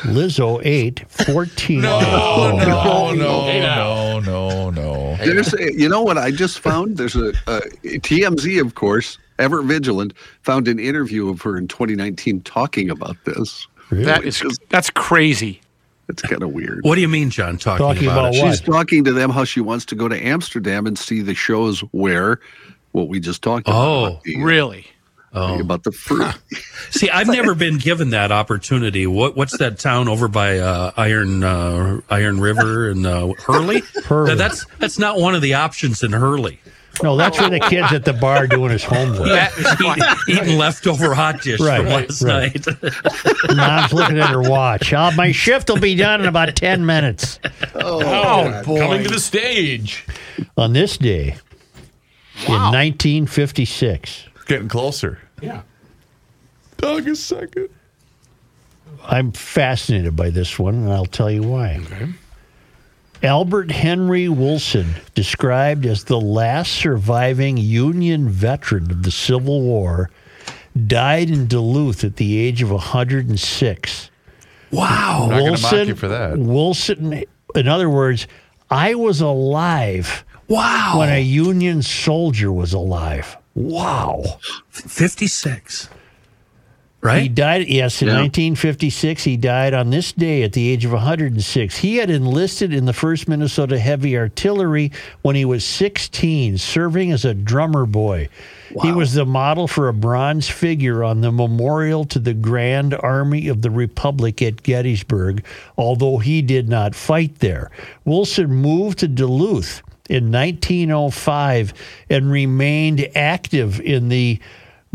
Lizzo 0.03 0.61
ate 0.63 1.09
14. 1.09 1.81
No, 1.81 1.99
Oh, 2.01 2.57
no, 2.57 3.13
no, 3.15 3.45
Hey, 3.45 3.59
no, 3.61 4.19
no, 4.19 4.69
no. 4.69 5.15
There's, 5.17 5.53
a, 5.53 5.73
you 5.73 5.87
know 5.87 6.01
what 6.01 6.17
I 6.17 6.31
just 6.31 6.59
found? 6.59 6.97
There's 6.97 7.15
a, 7.15 7.29
a 7.47 7.61
TMZ, 7.99 8.59
of 8.61 8.75
course, 8.75 9.17
ever 9.39 9.61
vigilant, 9.61 10.13
found 10.41 10.67
an 10.67 10.79
interview 10.79 11.29
of 11.29 11.41
her 11.41 11.57
in 11.57 11.67
2019 11.67 12.41
talking 12.41 12.89
about 12.89 13.15
this. 13.25 13.67
That 13.91 14.23
is 14.23 14.41
that's 14.69 14.89
crazy. 14.89 15.61
It's 16.09 16.21
kind 16.21 16.43
of 16.43 16.51
weird. 16.51 16.79
What 16.81 16.95
do 16.95 17.01
you 17.01 17.07
mean, 17.07 17.29
John? 17.29 17.57
Talking, 17.57 18.07
about, 18.07 18.33
it? 18.33 18.39
She's 18.39 18.59
talking 18.59 19.03
to 19.05 19.13
them 19.13 19.29
how 19.29 19.45
she 19.45 19.61
wants 19.61 19.85
to 19.85 19.95
go 19.95 20.07
to 20.07 20.21
Amsterdam 20.25 20.85
and 20.85 20.97
see 20.97 21.21
the 21.21 21.33
shows 21.33 21.79
where 21.91 22.39
what 22.91 23.07
we 23.07 23.19
just 23.19 23.41
talked 23.41 23.67
about. 23.67 23.77
Oh, 23.85 24.19
the- 24.23 24.41
really? 24.43 24.85
Oh. 25.35 25.59
About 25.59 25.83
the 25.83 25.91
fruit. 25.91 26.31
See, 26.91 27.09
I've 27.09 27.27
never 27.27 27.55
been 27.55 27.79
given 27.79 28.11
that 28.11 28.31
opportunity. 28.31 29.07
What 29.07 29.35
what's 29.35 29.57
that 29.57 29.79
town 29.79 30.07
over 30.07 30.27
by 30.27 30.59
uh, 30.59 30.91
Iron 30.95 31.43
uh, 31.43 32.01
Iron 32.09 32.39
River 32.39 32.89
and 32.89 33.05
uh, 33.05 33.33
Hurley? 33.39 33.81
Hurley. 34.05 34.35
That's 34.35 34.65
that's 34.77 34.99
not 34.99 35.19
one 35.19 35.33
of 35.33 35.41
the 35.41 35.55
options 35.55 36.03
in 36.03 36.11
Hurley. 36.11 36.59
No, 37.01 37.17
that's 37.17 37.39
where 37.39 37.49
the 37.49 37.59
kid's 37.59 37.91
at 37.91 38.05
the 38.05 38.13
bar 38.13 38.45
doing 38.45 38.69
his 38.69 38.83
homework. 38.83 39.27
Eating, 39.57 40.03
eating 40.29 40.57
leftover 40.59 41.15
hot 41.15 41.41
dish 41.41 41.59
Right, 41.59 41.77
from 41.77 41.87
right, 41.87 42.07
last 42.07 42.21
right. 42.21 42.83
night. 42.83 43.55
Mom's 43.55 43.93
looking 43.93 44.19
at 44.19 44.29
her 44.29 44.43
watch. 44.43 44.93
Oh, 44.93 45.09
my 45.15 45.31
shift 45.31 45.69
will 45.69 45.79
be 45.79 45.95
done 45.95 46.21
in 46.21 46.27
about 46.27 46.55
10 46.55 46.85
minutes. 46.85 47.39
Oh, 47.73 48.61
boy! 48.63 48.77
coming 48.79 49.03
to 49.03 49.09
the 49.09 49.19
stage. 49.19 50.05
On 50.55 50.73
this 50.73 50.95
day 50.99 51.29
in 52.45 52.53
1956, 52.53 54.27
Getting 54.45 54.67
closer. 54.67 55.19
Yeah. 55.41 55.61
August 56.81 57.31
2nd. 57.31 57.69
I'm 59.05 59.31
fascinated 59.31 60.15
by 60.15 60.29
this 60.29 60.59
one, 60.59 60.75
and 60.75 60.91
I'll 60.91 61.05
tell 61.05 61.31
you 61.31 61.43
why. 61.43 61.79
Albert 63.21 63.71
Henry 63.71 64.27
Wilson, 64.27 64.95
described 65.15 65.85
as 65.85 66.03
the 66.05 66.19
last 66.19 66.73
surviving 66.73 67.55
Union 67.57 68.27
veteran 68.29 68.91
of 68.91 69.03
the 69.03 69.11
Civil 69.11 69.61
War, 69.61 70.09
died 70.87 71.29
in 71.29 71.47
Duluth 71.47 72.03
at 72.03 72.17
the 72.17 72.37
age 72.37 72.61
of 72.61 72.69
106. 72.71 74.09
Wow. 74.71 75.23
I'm 75.23 75.29
not 75.29 75.37
gonna 75.39 75.51
mock 75.51 75.61
Wilson, 75.61 75.87
you 75.87 75.95
for 75.95 76.07
that. 76.09 76.37
Wilson, 76.37 77.23
in 77.55 77.67
other 77.67 77.89
words, 77.89 78.27
I 78.69 78.95
was 78.95 79.21
alive 79.21 80.25
Wow. 80.49 80.95
when 80.99 81.09
a 81.09 81.21
Union 81.21 81.81
soldier 81.81 82.51
was 82.51 82.73
alive. 82.73 83.37
Wow. 83.55 84.23
56. 84.69 85.89
Right? 87.01 87.23
He 87.23 87.27
died, 87.27 87.67
yes, 87.67 88.01
in 88.01 88.07
Yeah. 88.07 88.13
1956. 88.21 89.25
He 89.25 89.35
died 89.35 89.73
on 89.73 89.89
this 89.89 90.13
day 90.13 90.41
at 90.43 90.53
the 90.53 90.69
age 90.69 90.85
of 90.85 90.93
106. 90.93 91.77
He 91.79 91.97
had 91.97 92.09
enlisted 92.09 92.73
in 92.73 92.85
the 92.85 92.93
1st 92.93 93.27
Minnesota 93.27 93.77
Heavy 93.77 94.17
Artillery 94.17 94.89
when 95.21 95.35
he 95.35 95.43
was 95.43 95.65
16, 95.65 96.57
serving 96.57 97.11
as 97.11 97.25
a 97.25 97.33
drummer 97.33 97.85
boy. 97.85 98.29
He 98.81 98.93
was 98.93 99.13
the 99.13 99.25
model 99.25 99.67
for 99.67 99.89
a 99.89 99.93
bronze 99.93 100.47
figure 100.49 101.03
on 101.03 101.19
the 101.21 101.31
memorial 101.31 102.05
to 102.05 102.19
the 102.19 102.33
Grand 102.33 102.95
Army 102.95 103.49
of 103.49 103.61
the 103.61 103.69
Republic 103.69 104.41
at 104.41 104.63
Gettysburg, 104.63 105.43
although 105.77 106.19
he 106.19 106.41
did 106.41 106.69
not 106.69 106.95
fight 106.95 107.39
there. 107.39 107.69
Wilson 108.05 108.49
moved 108.49 108.99
to 108.99 109.07
Duluth 109.09 109.83
in 110.09 110.31
1905 110.31 111.73
and 112.09 112.31
remained 112.31 113.07
active 113.15 113.79
in 113.79 114.09
the 114.09 114.39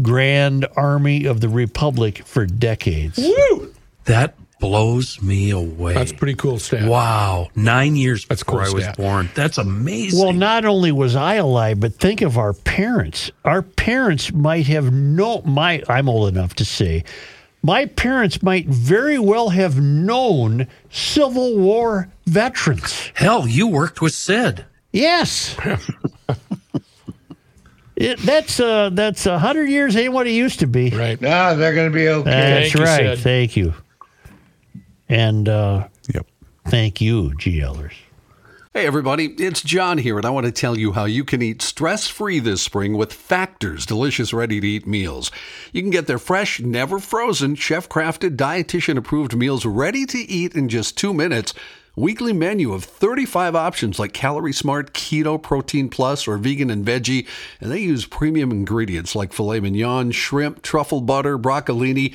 Grand 0.02 0.66
Army 0.76 1.24
of 1.24 1.40
the 1.40 1.48
Republic 1.48 2.18
for 2.24 2.47
decades. 2.47 3.18
That 4.05 4.35
blows 4.60 5.20
me 5.22 5.51
away. 5.51 5.94
That's 5.94 6.12
pretty 6.12 6.35
cool 6.35 6.59
stat. 6.59 6.89
Wow. 6.89 7.48
Nine 7.55 7.97
years 7.97 8.26
That's 8.26 8.43
before 8.43 8.60
cool 8.64 8.70
I 8.70 8.74
was 8.74 8.85
stat. 8.85 8.97
born. 8.97 9.30
That's 9.35 9.59
amazing. 9.59 10.20
Well, 10.20 10.32
not 10.32 10.64
only 10.64 10.93
was 10.93 11.16
I 11.16 11.35
alive, 11.35 11.80
but 11.80 11.94
think 11.94 12.22
of 12.22 12.39
our 12.39 12.52
parents. 12.52 13.30
Our 13.44 13.62
parents 13.62 14.32
might 14.32 14.66
have 14.66 14.93
no 14.93 15.43
my 15.43 15.82
I'm 15.89 16.09
old 16.09 16.28
enough 16.28 16.55
to 16.56 16.64
say 16.64 17.05
my 17.62 17.86
parents 17.86 18.43
might 18.43 18.66
very 18.66 19.18
well 19.18 19.51
have 19.51 19.80
known 19.80 20.68
Civil 20.90 21.59
War 21.59 22.09
veterans. 22.26 23.10
Hell, 23.14 23.48
you 23.48 23.66
worked 23.66 24.01
with 24.01 24.12
Sid. 24.14 24.64
Yes. 24.93 25.56
It, 27.98 28.20
that's 28.20 28.60
uh 28.60 28.90
that's 28.93 29.27
a 29.27 29.40
hundred 29.40 29.70
years 29.70 29.97
ain't 29.97 30.12
what 30.12 30.28
it 30.28 30.32
used 30.32 30.60
to 30.60 30.69
be. 30.69 30.90
Right. 30.90 31.20
Nah, 31.20 31.55
they're 31.55 31.74
going 31.74 31.90
to 31.90 31.94
be 31.94 32.09
okay. 32.09 32.31
That's 32.31 32.73
Thank 32.73 32.86
right. 32.86 33.16
Sid. 33.16 33.19
Thank 33.19 33.56
you. 33.56 33.74
And 35.09 35.48
uh 35.48 35.89
Yep. 36.15 36.27
thank 36.66 37.01
you, 37.01 37.31
GLers. 37.31 37.94
Hey 38.73 38.86
everybody, 38.86 39.35
it's 39.39 39.62
John 39.62 39.98
here, 39.98 40.16
and 40.16 40.24
I 40.24 40.31
want 40.31 40.47
to 40.47 40.52
tell 40.52 40.78
you 40.78 40.93
how 40.93 41.06
you 41.06 41.24
can 41.24 41.43
eat 41.43 41.60
stress 41.60 42.06
free 42.06 42.39
this 42.39 42.62
spring 42.62 42.97
with 42.97 43.12
Factor's 43.12 43.85
delicious 43.85 44.32
ready 44.32 44.60
to 44.60 44.66
eat 44.69 44.86
meals. 44.86 45.32
You 45.73 45.82
can 45.82 45.90
get 45.90 46.06
their 46.06 46.20
fresh, 46.20 46.60
never 46.60 47.01
frozen, 47.01 47.56
chef 47.56 47.89
crafted, 47.89 48.36
dietitian 48.36 48.97
approved 48.97 49.36
meals 49.36 49.66
ready 49.66 50.06
to 50.06 50.19
eat 50.19 50.55
in 50.55 50.69
just 50.69 50.97
two 50.97 51.12
minutes. 51.12 51.52
Weekly 51.98 52.32
menu 52.32 52.74
of 52.74 52.84
35 52.84 53.56
options 53.56 53.98
like 53.98 54.12
Calorie 54.12 54.52
Smart, 54.52 54.94
Keto, 54.94 55.42
Protein 55.42 55.88
Plus, 55.88 56.28
or 56.28 56.38
Vegan 56.38 56.70
and 56.70 56.86
Veggie, 56.86 57.26
and 57.60 57.72
they 57.72 57.80
use 57.80 58.06
premium 58.06 58.52
ingredients 58.52 59.16
like 59.16 59.32
filet 59.32 59.58
mignon, 59.58 60.12
shrimp, 60.12 60.62
truffle 60.62 61.00
butter, 61.00 61.36
broccolini, 61.36 62.14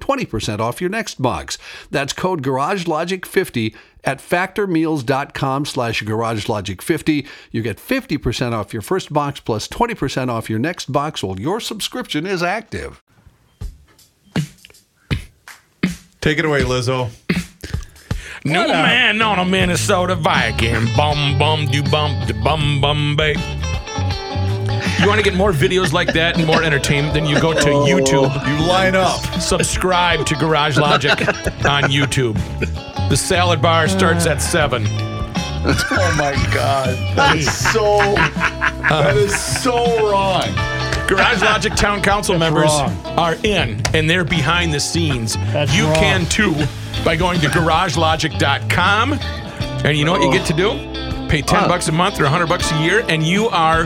20% 0.00 0.60
off 0.60 0.80
your 0.80 0.90
next 0.90 1.20
box. 1.20 1.58
That's 1.90 2.12
code 2.12 2.42
GarageLogic50 2.42 3.74
at 4.04 4.18
factormeals.com 4.18 5.64
slash 5.64 6.02
GarageLogic50. 6.02 7.26
You 7.50 7.62
get 7.62 7.78
50% 7.78 8.52
off 8.52 8.72
your 8.72 8.82
first 8.82 9.12
box 9.12 9.40
plus 9.40 9.68
20% 9.68 10.28
off 10.28 10.50
your 10.50 10.58
next 10.58 10.92
box 10.92 11.22
while 11.22 11.38
your 11.40 11.60
subscription 11.60 12.26
is 12.26 12.42
active. 12.42 13.02
Take 16.20 16.38
it 16.38 16.44
away, 16.44 16.62
Lizzo. 16.62 17.10
New 18.46 18.52
man 18.52 19.22
on 19.22 19.38
a 19.38 19.44
Minnesota 19.44 20.14
Viking. 20.14 20.86
Bum 20.96 21.38
bum 21.38 21.66
do 21.66 21.82
bum 21.82 22.26
do 22.26 22.34
bum 22.42 22.80
bum 22.80 23.16
babe. 23.16 23.36
You 25.04 25.10
want 25.10 25.22
to 25.22 25.30
get 25.30 25.36
more 25.36 25.52
videos 25.52 25.92
like 25.92 26.14
that 26.14 26.38
and 26.38 26.46
more 26.46 26.62
entertainment? 26.62 27.12
Then 27.12 27.26
you 27.26 27.38
go 27.38 27.52
to 27.52 27.70
oh. 27.70 27.84
YouTube. 27.84 28.32
You 28.46 28.66
line 28.66 28.96
up. 28.96 29.20
Subscribe 29.38 30.24
to 30.24 30.34
Garage 30.34 30.78
Logic 30.78 31.12
on 31.66 31.84
YouTube. 31.90 32.38
The 33.10 33.16
salad 33.16 33.60
bar 33.60 33.86
starts 33.86 34.26
at 34.26 34.40
seven. 34.40 34.86
Oh 34.86 36.14
my 36.16 36.32
God. 36.54 36.96
That 37.16 37.36
is 37.36 37.54
so. 37.54 37.98
That 38.88 39.14
is 39.14 39.38
so 39.38 40.10
wrong. 40.10 40.48
Garage 41.06 41.42
Logic 41.42 41.74
Town 41.74 42.02
Council 42.02 42.38
members 42.38 42.70
wrong. 42.70 42.96
are 43.18 43.34
in 43.44 43.82
and 43.92 44.08
they're 44.08 44.24
behind 44.24 44.72
the 44.72 44.80
scenes. 44.80 45.36
That's 45.52 45.74
you 45.76 45.84
wrong. 45.84 45.94
can 45.96 46.26
too 46.26 46.54
by 47.04 47.14
going 47.14 47.40
to 47.40 47.48
garagelogic.com. 47.48 49.12
And 49.84 49.98
you 49.98 50.06
know 50.06 50.12
what 50.12 50.22
you 50.22 50.32
get 50.32 50.46
to 50.46 50.54
do? 50.54 50.70
Pay 51.28 51.42
10 51.42 51.68
bucks 51.68 51.88
a 51.88 51.92
month 51.92 52.18
or 52.20 52.22
100 52.22 52.46
bucks 52.46 52.72
a 52.72 52.82
year 52.82 53.04
and 53.08 53.22
you 53.22 53.48
are 53.48 53.84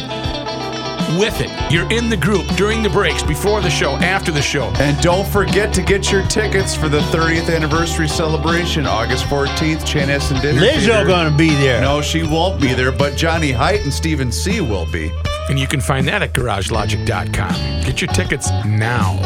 with 1.19 1.41
it. 1.41 1.51
You're 1.73 1.91
in 1.91 2.09
the 2.11 2.17
group 2.17 2.47
during 2.57 2.83
the 2.83 2.91
breaks, 2.91 3.23
before 3.23 3.61
the 3.61 3.71
show, 3.71 3.93
after 3.93 4.31
the 4.31 4.43
show. 4.43 4.67
And 4.79 5.01
don't 5.01 5.27
forget 5.27 5.73
to 5.75 5.83
get 5.83 6.11
your 6.11 6.27
tickets 6.27 6.75
for 6.75 6.89
the 6.89 7.01
30th 7.01 7.55
anniversary 7.55 8.09
celebration, 8.09 8.87
August 8.87 9.25
14th, 9.27 9.81
Chanhassen 9.83 10.41
Dinner 10.43 10.61
Lizzo 10.61 10.79
Theater. 10.87 11.05
gonna 11.07 11.37
be 11.37 11.51
there. 11.51 11.81
No, 11.81 12.03
she 12.03 12.23
won't 12.23 12.61
be 12.61 12.75
there, 12.75 12.93
but 12.93 13.17
Johnny 13.17 13.53
Heidt 13.53 13.83
and 13.83 13.93
Stephen 13.93 14.31
C. 14.33 14.61
will 14.61 14.87
be. 14.93 15.11
And 15.49 15.59
you 15.59 15.67
can 15.67 15.81
find 15.81 16.07
that 16.09 16.23
at 16.23 16.35
garagelogic.com. 16.35 17.85
Get 17.85 18.01
your 18.03 18.13
tickets 18.13 18.51
now. 18.67 19.17